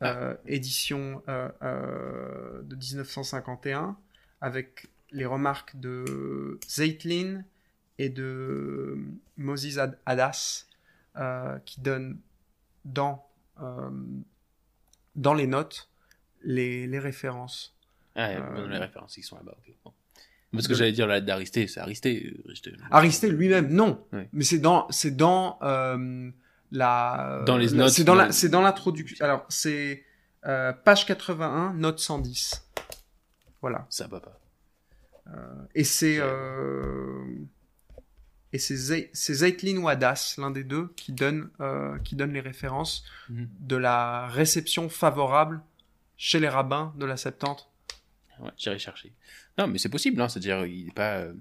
euh, 0.04 0.36
édition 0.46 1.24
euh, 1.30 1.50
euh, 1.64 2.62
de 2.64 2.76
1951, 2.76 3.98
avec 4.42 4.88
les 5.12 5.26
remarques 5.26 5.76
de 5.80 6.60
Zeitlin 6.68 7.44
et 7.98 8.10
de 8.10 8.98
Moses 9.38 9.80
Ad- 9.80 9.98
Hadas, 10.06 10.66
euh, 11.16 11.58
qui 11.66 11.80
donnent 11.82 12.20
dans, 12.84 13.26
dans 15.16 15.34
les 15.34 15.48
notes 15.48 15.90
les, 16.44 16.88
les 16.88 17.00
références. 17.00 17.76
ah, 18.16 18.30
Euh, 18.32 18.68
les 18.68 18.78
références 18.78 19.16
qui 19.16 19.24
sont 19.24 19.38
là-bas 19.38 19.56
ok. 19.58 19.74
Bon. 19.84 19.94
parce 20.52 20.68
que 20.68 20.74
de- 20.74 20.78
j'allais 20.78 20.92
dire 20.92 21.08
la 21.08 21.16
lettre 21.16 21.26
d'Aristée 21.28 21.68
c'est 21.68 21.80
Aristée 21.80 22.34
Aristée. 22.46 22.74
Aristée 22.92 23.30
lui-même, 23.32 23.70
non, 23.72 24.06
mais 24.34 24.44
c'est 24.44 24.60
dans, 24.60 24.90
c'est 24.92 25.16
dans 25.16 25.58
euh, 25.64 26.30
la. 26.78 27.44
Dans 27.46 27.58
les 27.58 27.72
notes 27.72 27.90
C'est 27.90 28.04
dans, 28.04 28.16
la- 28.16 28.28
de- 28.28 28.32
c'est 28.32 28.50
dans 28.50 28.62
l'introduction. 28.62 29.24
Alors, 29.24 29.46
c'est 29.50 30.04
euh, 30.46 30.74
page 30.74 31.06
81, 31.06 31.74
note 31.74 32.00
110. 32.00 32.64
Voilà. 33.62 33.86
ça 33.90 34.08
va 34.08 34.20
pas 34.20 34.40
Euh, 35.28 35.66
et 35.74 35.84
c'est. 35.84 36.18
euh, 36.20 37.24
et 38.54 38.60
c'est 38.60 38.76
Zei- 38.76 39.10
c'est 39.12 39.34
Zeitlin 39.34 39.78
ou 39.78 39.90
Hadas, 39.90 40.36
l'un 40.38 40.52
des 40.52 40.64
deux, 40.64 40.88
qui 40.96 41.12
donne, 41.12 41.50
euh, 41.60 41.98
qui 42.00 42.16
donne 42.16 42.32
les 42.32 42.42
références 42.42 43.04
Mhm. 43.30 43.50
de 43.60 43.76
la 43.76 44.28
réception 44.28 44.88
favorable 44.88 45.62
chez 46.16 46.40
les 46.40 46.48
rabbins 46.48 46.94
de 46.98 47.06
la 47.06 47.18
Septante. 47.18 47.70
Ouais, 48.40 48.52
J'irai 48.58 48.78
chercher. 48.80 49.14
Non, 49.58 49.68
mais 49.68 49.78
c'est 49.78 49.90
possible, 49.90 50.20
hein, 50.22 50.28
c'est-à-dire, 50.30 50.66
il 50.66 50.88
est 50.90 50.94
pas. 50.94 51.18
euh, 51.18 51.34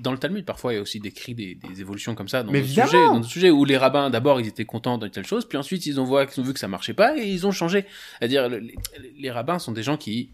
Dans 0.00 0.12
le 0.12 0.18
Talmud, 0.18 0.44
parfois, 0.44 0.72
il 0.72 0.76
y 0.76 0.78
a 0.78 0.82
aussi 0.82 0.98
des, 0.98 1.10
des 1.36 1.80
évolutions 1.80 2.14
comme 2.14 2.28
ça 2.28 2.42
dans 2.42 2.52
évidemment 2.58 2.88
sujets, 2.88 3.06
dans 3.06 3.22
sujets 3.22 3.50
où 3.50 3.64
les 3.64 3.76
rabbins, 3.76 4.10
d'abord, 4.10 4.40
ils 4.40 4.46
étaient 4.48 4.64
contents 4.64 4.98
de 4.98 5.06
telle 5.08 5.26
chose, 5.26 5.46
puis 5.46 5.58
ensuite, 5.58 5.86
ils 5.86 6.00
ont, 6.00 6.06
ils 6.20 6.40
ont 6.40 6.42
vu 6.42 6.52
que 6.54 6.58
ça 6.58 6.68
marchait 6.68 6.94
pas 6.94 7.16
et 7.18 7.28
ils 7.30 7.46
ont 7.46 7.52
changé. 7.52 7.84
C'est-à-dire, 8.18 8.48
le- 8.48 8.58
les, 8.58 8.74
les 9.18 9.30
rabbins 9.30 9.58
sont 9.58 9.72
des 9.72 9.82
gens 9.82 9.96
qui, 9.96 10.30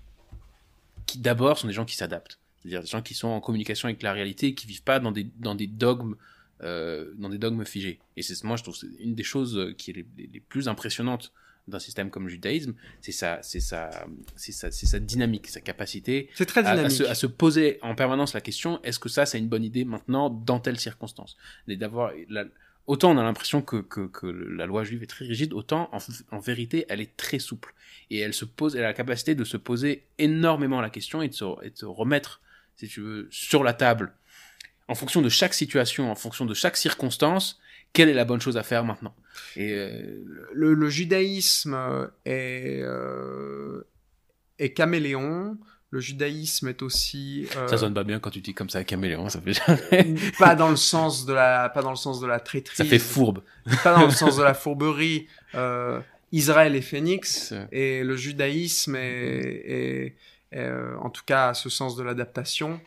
qui 1.07 1.19
d'abord, 1.19 1.59
sont 1.59 1.67
des 1.67 1.73
gens 1.73 1.85
qui 1.85 1.97
s'adaptent. 1.97 2.39
C'est-à-dire 2.63 2.81
des 2.81 2.87
gens 2.87 3.03
qui 3.03 3.15
sont 3.15 3.29
en 3.29 3.41
communication 3.41 3.89
avec 3.89 4.03
la 4.03 4.13
réalité, 4.13 4.55
qui 4.55 4.67
vivent 4.67 4.83
pas 4.83 4.99
dans 5.01 5.13
des, 5.13 5.27
dans 5.39 5.55
des 5.55 5.67
dogmes, 5.67 6.15
euh, 6.63 7.13
dans 7.19 7.29
des 7.29 7.39
dogmes 7.39 7.65
figés. 7.65 7.99
Et 8.17 8.23
c'est, 8.23 8.43
moi, 8.45 8.57
je 8.57 8.63
trouve, 8.63 8.77
c'est 8.77 8.89
une 9.01 9.15
des 9.15 9.23
choses 9.23 9.75
qui 9.77 9.91
est 9.91 9.95
les, 9.95 10.07
les- 10.17 10.31
les 10.33 10.41
plus 10.41 10.69
impressionnantes 10.69 11.33
d'un 11.69 11.79
système 11.81 12.11
comme 12.11 12.25
le 12.25 12.29
judaïsme, 12.31 12.75
c'est 13.01 13.13
sa, 13.13 13.43
c'est 13.43 13.61
sa, 13.61 13.91
c'est 14.37 14.53
sa, 14.53 14.71
c'est 14.71 14.87
sa 14.87 14.99
dynamique, 15.01 15.49
sa 15.49 15.61
capacité 15.61 16.29
C'est 16.35 16.47
très 16.47 16.65
à, 16.65 16.89
se, 16.91 17.03
à 17.03 17.15
se 17.15 17.27
poser 17.27 17.79
en 17.83 17.95
permanence 17.97 18.35
la 18.35 18.41
question 18.41 18.81
est-ce 18.85 18.99
que 19.01 19.09
ça 19.09 19.27
c'est 19.27 19.39
une 19.39 19.49
bonne 19.49 19.65
idée 19.65 19.85
maintenant 19.85 20.31
dans 20.31 20.61
telle 20.61 20.79
circonstance? 20.79 21.37
Et 21.67 21.77
d'avoir 21.77 22.13
la- 22.29 22.45
autant 22.87 23.11
on 23.11 23.19
a 23.19 23.23
l'impression 23.25 23.63
que, 23.63 23.79
que, 23.79 24.07
que 24.07 24.27
la 24.29 24.67
loi 24.67 24.85
juive 24.85 25.03
est 25.03 25.09
très 25.09 25.25
rigide 25.25 25.53
autant 25.53 25.89
en, 25.93 25.99
en 26.31 26.39
vérité 26.39 26.87
elle 26.89 27.01
est 27.01 27.17
très 27.17 27.41
souple. 27.41 27.75
Et 28.11 28.19
elle 28.21 28.35
se 28.35 28.45
pose 28.45 28.77
elle 28.77 28.85
a 28.85 28.89
la 28.89 28.95
capacité 28.95 29.35
de 29.35 29.43
se 29.43 29.57
poser 29.57 30.05
énormément 30.19 30.81
la 30.81 30.91
question 30.91 31.21
et 31.21 31.29
de 31.29 31.35
se, 31.35 31.45
et 31.65 31.71
de 31.71 31.77
se 31.77 31.87
remettre 31.87 32.41
si 32.77 32.87
tu 32.87 33.01
veux 33.01 33.27
sur 33.33 33.65
la 33.65 33.73
table. 33.73 34.13
En 34.87 34.95
fonction 34.95 35.21
de 35.21 35.29
chaque 35.29 35.55
situation 35.55 36.13
en 36.13 36.15
fonction 36.15 36.47
de 36.47 36.55
chaque 36.55 36.77
circonstance 36.77 37.59
quelle 37.93 38.09
est 38.09 38.15
la 38.15 38.25
bonne 38.25 38.41
chose 38.41 38.57
à 38.57 38.63
faire 38.63 38.85
maintenant 38.85 39.15
et 39.57 39.73
euh, 39.75 40.23
le, 40.53 40.75
le 40.75 40.89
judaïsme 40.89 41.75
est, 42.25 42.81
euh, 42.83 43.83
est 44.59 44.73
caméléon. 44.73 45.59
Le 45.91 46.01
judaïsme 46.01 46.69
est 46.69 46.83
aussi 46.83 47.47
euh, 47.57 47.69
ça 47.69 47.79
sonne 47.79 47.95
pas 47.95 48.03
bien 48.03 48.19
quand 48.19 48.31
tu 48.31 48.41
dis 48.41 48.55
comme 48.55 48.69
ça 48.69 48.83
caméléon 48.83 49.29
ça 49.29 49.41
fait 49.41 49.53
jamais 49.53 50.15
pas 50.39 50.55
dans 50.57 50.69
le 50.69 50.77
sens 50.77 51.25
de 51.27 51.33
la 51.33 51.69
pas 51.69 51.81
dans 51.83 51.91
le 51.91 51.97
sens 51.97 52.21
de 52.21 52.27
la 52.27 52.41
traîtrise, 52.41 52.77
ça 52.77 52.85
fait 52.85 52.99
fourbe 52.99 53.43
pas 53.85 53.95
dans 53.95 54.05
le 54.05 54.11
sens 54.11 54.37
de 54.37 54.43
la 54.43 54.53
fourberie. 54.55 55.29
Euh, 55.55 56.01
Israël 56.33 56.75
est 56.75 56.83
phénix 56.83 57.55
et 57.71 58.03
le 58.03 58.17
judaïsme 58.17 58.97
est, 58.97 59.63
est- 59.65 60.17
est, 60.53 60.71
en 61.01 61.09
tout 61.09 61.23
cas 61.25 61.51
à 61.51 61.55
ce 61.55 61.69
sens 61.71 61.95
de 61.97 62.03
l'adaptation 62.03 62.81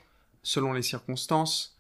selon 0.44 0.74
les 0.74 0.82
circonstances. 0.82 1.79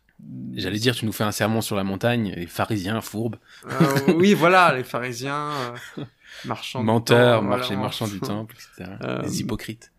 J'allais 0.56 0.80
dire, 0.80 0.96
tu 0.96 1.06
nous 1.06 1.12
fais 1.14 1.24
un 1.24 1.32
sermon 1.32 1.62
sur 1.62 1.76
la 1.76 1.84
montagne, 1.84 2.34
les 2.36 2.48
pharisiens, 2.48 3.02
fourbes, 3.02 3.38
Euh, 3.66 4.14
oui, 4.16 4.34
voilà, 4.34 4.74
les 4.76 4.84
pharisiens, 4.84 5.50
euh, 5.98 6.04
marchands, 6.46 6.80
du 6.82 6.86
menteurs, 6.86 7.40
temps, 7.41 7.48
marchés, 7.48 7.68
voilà. 7.68 7.82
marchands 7.82 8.08
du 8.08 8.20
temple, 8.20 8.56
etc. 8.56 8.91
Euh, 9.04 9.22
Les 9.24 9.40
hypocrites. 9.41 9.91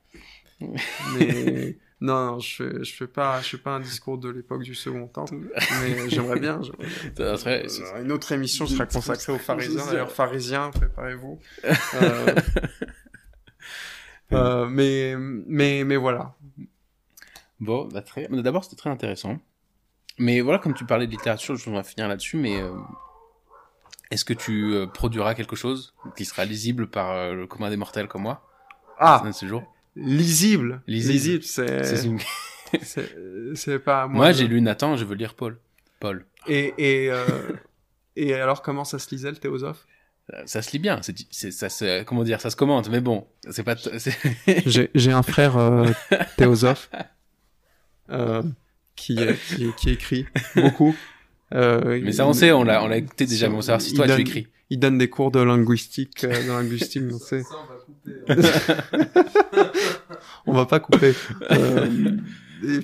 Mais 0.61 1.79
non, 2.03 2.33
non, 2.33 2.39
je 2.41 2.57
fais, 2.57 2.85
je 2.85 2.95
fais 2.95 3.07
pas, 3.07 3.41
je 3.41 3.49
fais 3.49 3.59
pas 3.59 3.71
un 3.73 3.81
discours 3.81 4.19
de 4.19 4.29
l'époque 4.29 4.63
du 4.63 4.75
Second 4.75 5.07
Temple, 5.07 5.37
mais 5.83 6.09
j'aimerais 6.11 6.39
bien. 6.39 6.61
j'aimerais 6.63 6.87
bien. 7.15 7.15
Ça 7.17 7.37
serait- 7.39 7.69
c'est- 7.69 8.03
Une 8.03 8.13
autre 8.13 8.31
émission 8.33 8.67
sera 8.67 8.85
consacrée 8.87 9.33
aux 9.33 9.39
pharisiens. 9.39 9.87
D'ailleurs, 9.87 10.11
pharisiens, 10.13 10.71
préparez-vous. 10.71 11.39
Euh, 11.95 12.35
euh, 14.33 14.67
mais, 14.67 15.15
mais, 15.19 15.85
mais 15.85 15.97
voilà. 15.97 16.35
Bon, 17.59 17.89
bah, 17.89 18.03
très... 18.03 18.29
D'abord, 18.31 18.65
c'était 18.65 18.77
très 18.77 18.91
intéressant. 18.91 19.39
Mais 20.21 20.41
voilà, 20.43 20.59
comme 20.59 20.75
tu 20.75 20.85
parlais 20.85 21.07
de 21.07 21.11
littérature, 21.11 21.57
je 21.57 21.71
vais 21.71 21.83
finir 21.83 22.07
là-dessus, 22.07 22.37
mais 22.37 22.61
euh, 22.61 22.71
est-ce 24.11 24.25
que 24.25 24.35
tu 24.35 24.75
euh, 24.75 24.87
produiras 24.87 25.35
quelque 25.35 25.57
chose 25.57 25.95
qui 26.15 26.25
sera 26.27 26.45
lisible 26.45 26.89
par 26.89 27.11
euh, 27.13 27.33
le 27.33 27.47
commun 27.47 27.71
des 27.71 27.77
mortels 27.79 28.07
comme 28.07 28.23
moi? 28.23 28.47
Ah, 28.99 29.23
un 29.25 29.31
de 29.31 29.35
ces 29.35 29.49
jours 29.49 29.65
lisible? 29.97 30.83
Lisible. 30.87 31.13
Lisible, 31.13 31.43
C'est 31.43 31.97
c'est, 31.97 32.07
une- 32.07 32.19
c'est, 32.83 33.09
c'est 33.55 33.79
pas 33.79 34.07
moi. 34.07 34.27
Moi, 34.27 34.33
j'ai 34.33 34.47
lu 34.47 34.61
Nathan, 34.61 34.97
je 34.97 35.05
veux 35.05 35.15
lire 35.15 35.35
Paul. 35.35 35.59
Paul. 36.01 36.27
Et, 36.47 37.05
et, 37.05 37.11
euh, 37.11 37.57
et 38.15 38.35
alors, 38.35 38.63
comment 38.63 38.85
ça 38.85 38.99
se 38.99 39.11
lisait 39.15 39.31
le 39.31 39.37
théosophe? 39.39 39.87
Euh, 40.35 40.43
Ça 40.47 40.61
se 40.63 40.71
lit 40.73 40.79
bien, 40.79 41.01
c'est, 41.03 41.17
c'est- 41.31 41.51
ça 41.51 41.69
se, 41.71 42.03
comment 42.05 42.25
dire, 42.25 42.41
ça 42.41 42.51
se 42.51 42.57
commente, 42.57 42.89
mais 42.91 43.01
bon, 43.01 43.27
c'est 43.51 43.65
pas, 43.65 43.75
J'ai 44.67 44.91
j'ai 44.95 45.13
un 45.13 45.23
frère 45.23 45.57
euh, 45.57 45.91
théosophe 46.37 46.91
euh, 48.11 48.43
qui, 49.01 49.17
qui, 49.49 49.67
qui 49.77 49.91
écrit 49.91 50.27
beaucoup. 50.55 50.95
Euh, 51.55 52.01
mais 52.05 52.13
ça 52.13 52.27
on 52.27 52.33
sait, 52.33 52.53
on 52.53 52.63
l'a, 52.63 52.85
on 52.85 52.89
l'a 52.89 52.99
écouté 52.99 53.27
déjà, 53.27 53.49
mais 53.49 53.55
on 53.55 53.59
va 53.59 53.63
savoir 53.63 53.81
si 53.81 53.95
toi 53.95 54.07
tu 54.07 54.21
écris. 54.21 54.47
Il 54.73 54.79
donne 54.79 54.99
des 54.99 55.09
cours 55.09 55.31
de 55.33 55.41
linguistique, 55.41 56.23
euh, 56.25 56.43
de 56.45 56.49
linguistique, 56.49 57.03
on 57.13 57.19
sait. 57.19 57.43
On 60.47 60.53
va 60.53 60.65
pas 60.67 60.81
couper. 60.81 61.13
Euh, 61.51 62.17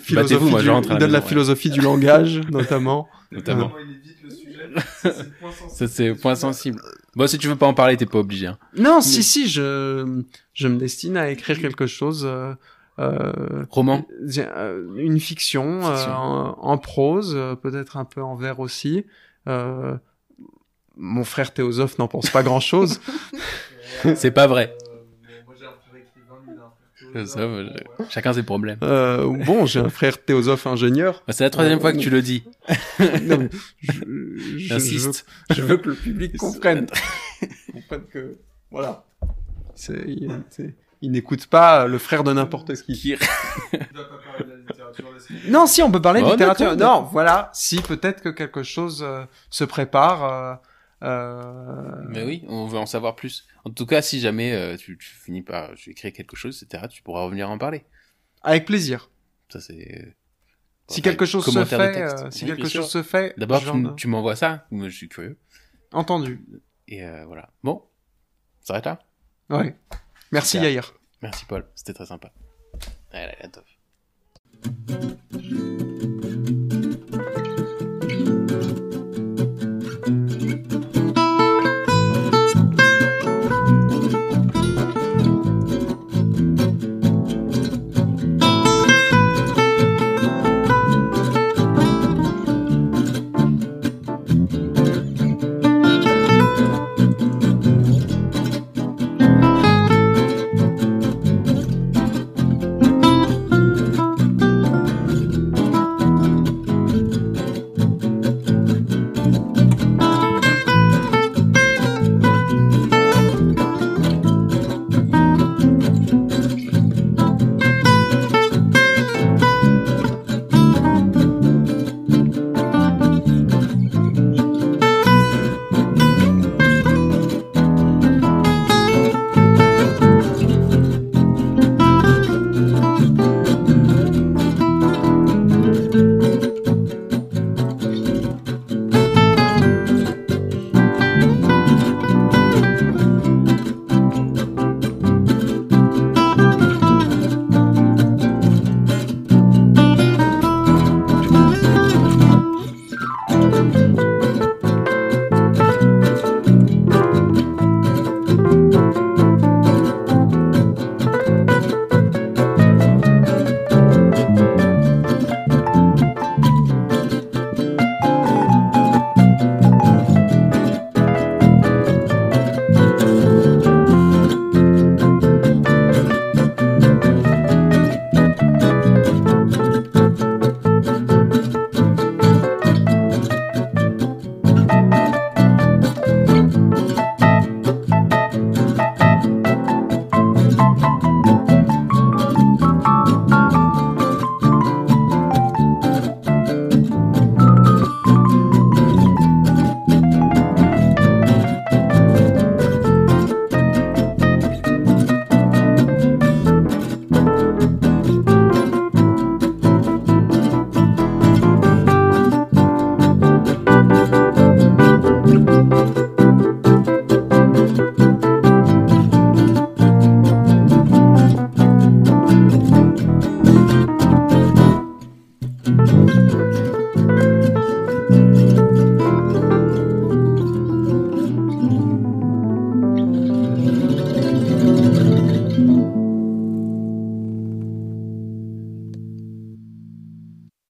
philosophie 0.02 0.44
moi, 0.44 0.60
je 0.60 0.64
du- 0.64 0.70
rentre 0.70 0.90
à 0.90 0.94
il 0.94 0.98
donne 0.98 1.10
la 1.12 1.20
ouais. 1.20 1.26
philosophie 1.26 1.70
du 1.70 1.80
langage, 1.80 2.40
notamment. 2.50 3.08
Notamment. 3.32 3.72
Euh, 3.76 3.82
il 3.84 3.96
évite 3.96 4.22
le 4.22 4.30
sujet? 4.30 4.68
Ça, 5.02 5.12
c'est 5.12 5.24
le 5.24 5.34
point 5.40 5.52
sensible. 5.52 5.76
Ça, 5.78 5.88
c'est 5.88 6.14
point 6.14 6.34
sensible. 6.34 6.80
Bon, 7.14 7.26
si 7.26 7.38
tu 7.38 7.48
veux 7.48 7.56
pas 7.56 7.66
en 7.66 7.74
parler, 7.74 7.96
t'es 7.96 8.06
pas 8.06 8.18
obligé. 8.18 8.46
Hein. 8.46 8.58
Non, 8.76 9.00
si, 9.00 9.22
si, 9.22 9.48
je, 9.48 10.22
je 10.54 10.68
me 10.68 10.76
destine 10.76 11.16
à 11.16 11.30
écrire 11.30 11.58
quelque 11.60 11.86
chose. 11.86 12.28
Euh, 12.98 13.64
Roman 13.70 14.06
euh, 14.38 14.88
une 14.96 15.20
fiction, 15.20 15.84
euh, 15.84 15.94
Fiction. 15.96 16.12
en, 16.12 16.58
en 16.60 16.78
prose, 16.78 17.34
euh, 17.36 17.54
peut-être 17.54 17.96
un 17.98 18.04
peu 18.06 18.22
en 18.22 18.36
vers 18.36 18.58
aussi. 18.60 19.04
Euh, 19.48 19.96
mon 20.96 21.24
frère 21.24 21.52
théosophe 21.52 21.98
n'en 21.98 22.08
pense 22.08 22.30
pas 22.30 22.42
grand-chose. 22.42 23.00
C'est 24.16 24.30
pas 24.30 24.46
vrai. 24.46 24.74
Ça. 27.24 27.48
Chacun 28.10 28.32
ses 28.34 28.42
problèmes. 28.42 28.78
Euh, 28.82 29.24
bon, 29.46 29.64
j'ai 29.64 29.80
un 29.80 29.88
frère 29.88 30.22
théosophe 30.22 30.66
ingénieur. 30.66 31.22
C'est 31.30 31.44
la 31.44 31.50
troisième 31.50 31.80
fois 31.80 31.92
que 31.92 31.98
tu 31.98 32.10
le 32.10 32.20
dis. 32.20 32.44
Non, 33.22 33.38
mais 33.38 33.48
je, 33.80 33.92
je- 33.92 33.98
je 34.00 34.04
veux, 34.04 34.58
J'insiste. 34.58 35.26
je 35.50 35.62
veux 35.62 35.76
que 35.78 35.90
le 35.90 35.94
public 35.94 36.36
comprenne. 36.36 36.86
comprenne 37.72 38.04
que, 38.10 38.38
voilà. 38.70 39.04
C'est, 39.74 39.94
il, 41.06 41.12
n'écoute 41.12 41.46
pas 41.46 41.86
le 41.86 41.98
frère 41.98 42.24
de 42.24 42.32
n'importe 42.32 42.74
qui. 42.82 42.92
Qui- 42.94 43.08
Il 43.72 43.78
doit 43.92 44.08
pas 44.08 44.18
parler 44.18 44.44
de 44.44 44.50
la 44.50 44.56
littérature. 44.56 45.12
laisse 45.12 45.26
tomber. 45.26 45.40
Non, 45.50 45.66
si, 45.66 45.82
on 45.82 45.90
peut 45.90 46.02
parler 46.02 46.20
de 46.20 46.26
Oh, 46.26 46.30
littérature. 46.32 46.76
Non, 46.76 47.02
voilà. 47.02 47.50
Si, 47.54 47.80
peut-être 47.82 48.22
que 48.22 48.28
quelque 48.28 48.62
chose 48.62 49.02
euh, 49.02 49.24
se 49.50 49.64
prépare. 49.64 50.24
euh, 50.24 50.54
euh, 51.02 52.02
Mais 52.08 52.24
oui, 52.24 52.44
on 52.48 52.66
veut 52.66 52.78
en 52.78 52.86
savoir 52.86 53.16
plus. 53.16 53.46
En 53.64 53.70
tout 53.70 53.86
cas, 53.86 54.02
si 54.02 54.20
jamais 54.20 54.52
euh, 54.54 54.76
tu, 54.76 54.96
tu 54.98 55.08
finis 55.08 55.42
par 55.42 55.74
tu 55.74 55.90
écris 55.90 56.12
quelque 56.12 56.36
chose, 56.36 56.62
etc., 56.62 56.84
tu 56.90 57.02
pourras 57.02 57.22
revenir 57.24 57.50
en 57.50 57.58
parler. 57.58 57.84
Avec 58.42 58.64
plaisir. 58.64 59.10
Ça, 59.48 59.60
c'est. 59.60 60.14
Si 60.88 61.02
quelque 61.02 61.24
chose 61.26 61.44
se 61.44 61.64
fait, 61.64 61.96
euh, 62.02 62.30
si 62.30 62.44
Oui, 62.44 62.50
quelque 62.52 62.68
chose 62.68 62.88
se 62.88 63.02
fait, 63.02 63.34
D'abord, 63.38 63.60
tu, 63.96 64.06
m'envoies 64.06 64.36
ça. 64.36 64.66
Moi, 64.70 64.88
je 64.88 64.96
suis 64.96 65.08
curieux. 65.08 65.36
entendu. 65.92 66.44
Et 66.86 67.04
euh, 67.04 67.24
voilà. 67.26 67.50
Bon, 67.64 67.82
ça 68.60 68.68
s'arrête 68.68 68.86
là? 68.86 68.98
Ouais. 69.50 69.74
Merci. 70.32 70.58
Yair. 70.58 70.94
Merci, 71.22 71.44
Paul. 71.46 71.66
C'était 71.74 71.94
très 71.94 72.06
sympa. 72.06 72.30
Allez, 73.12 73.34
à 73.40 73.46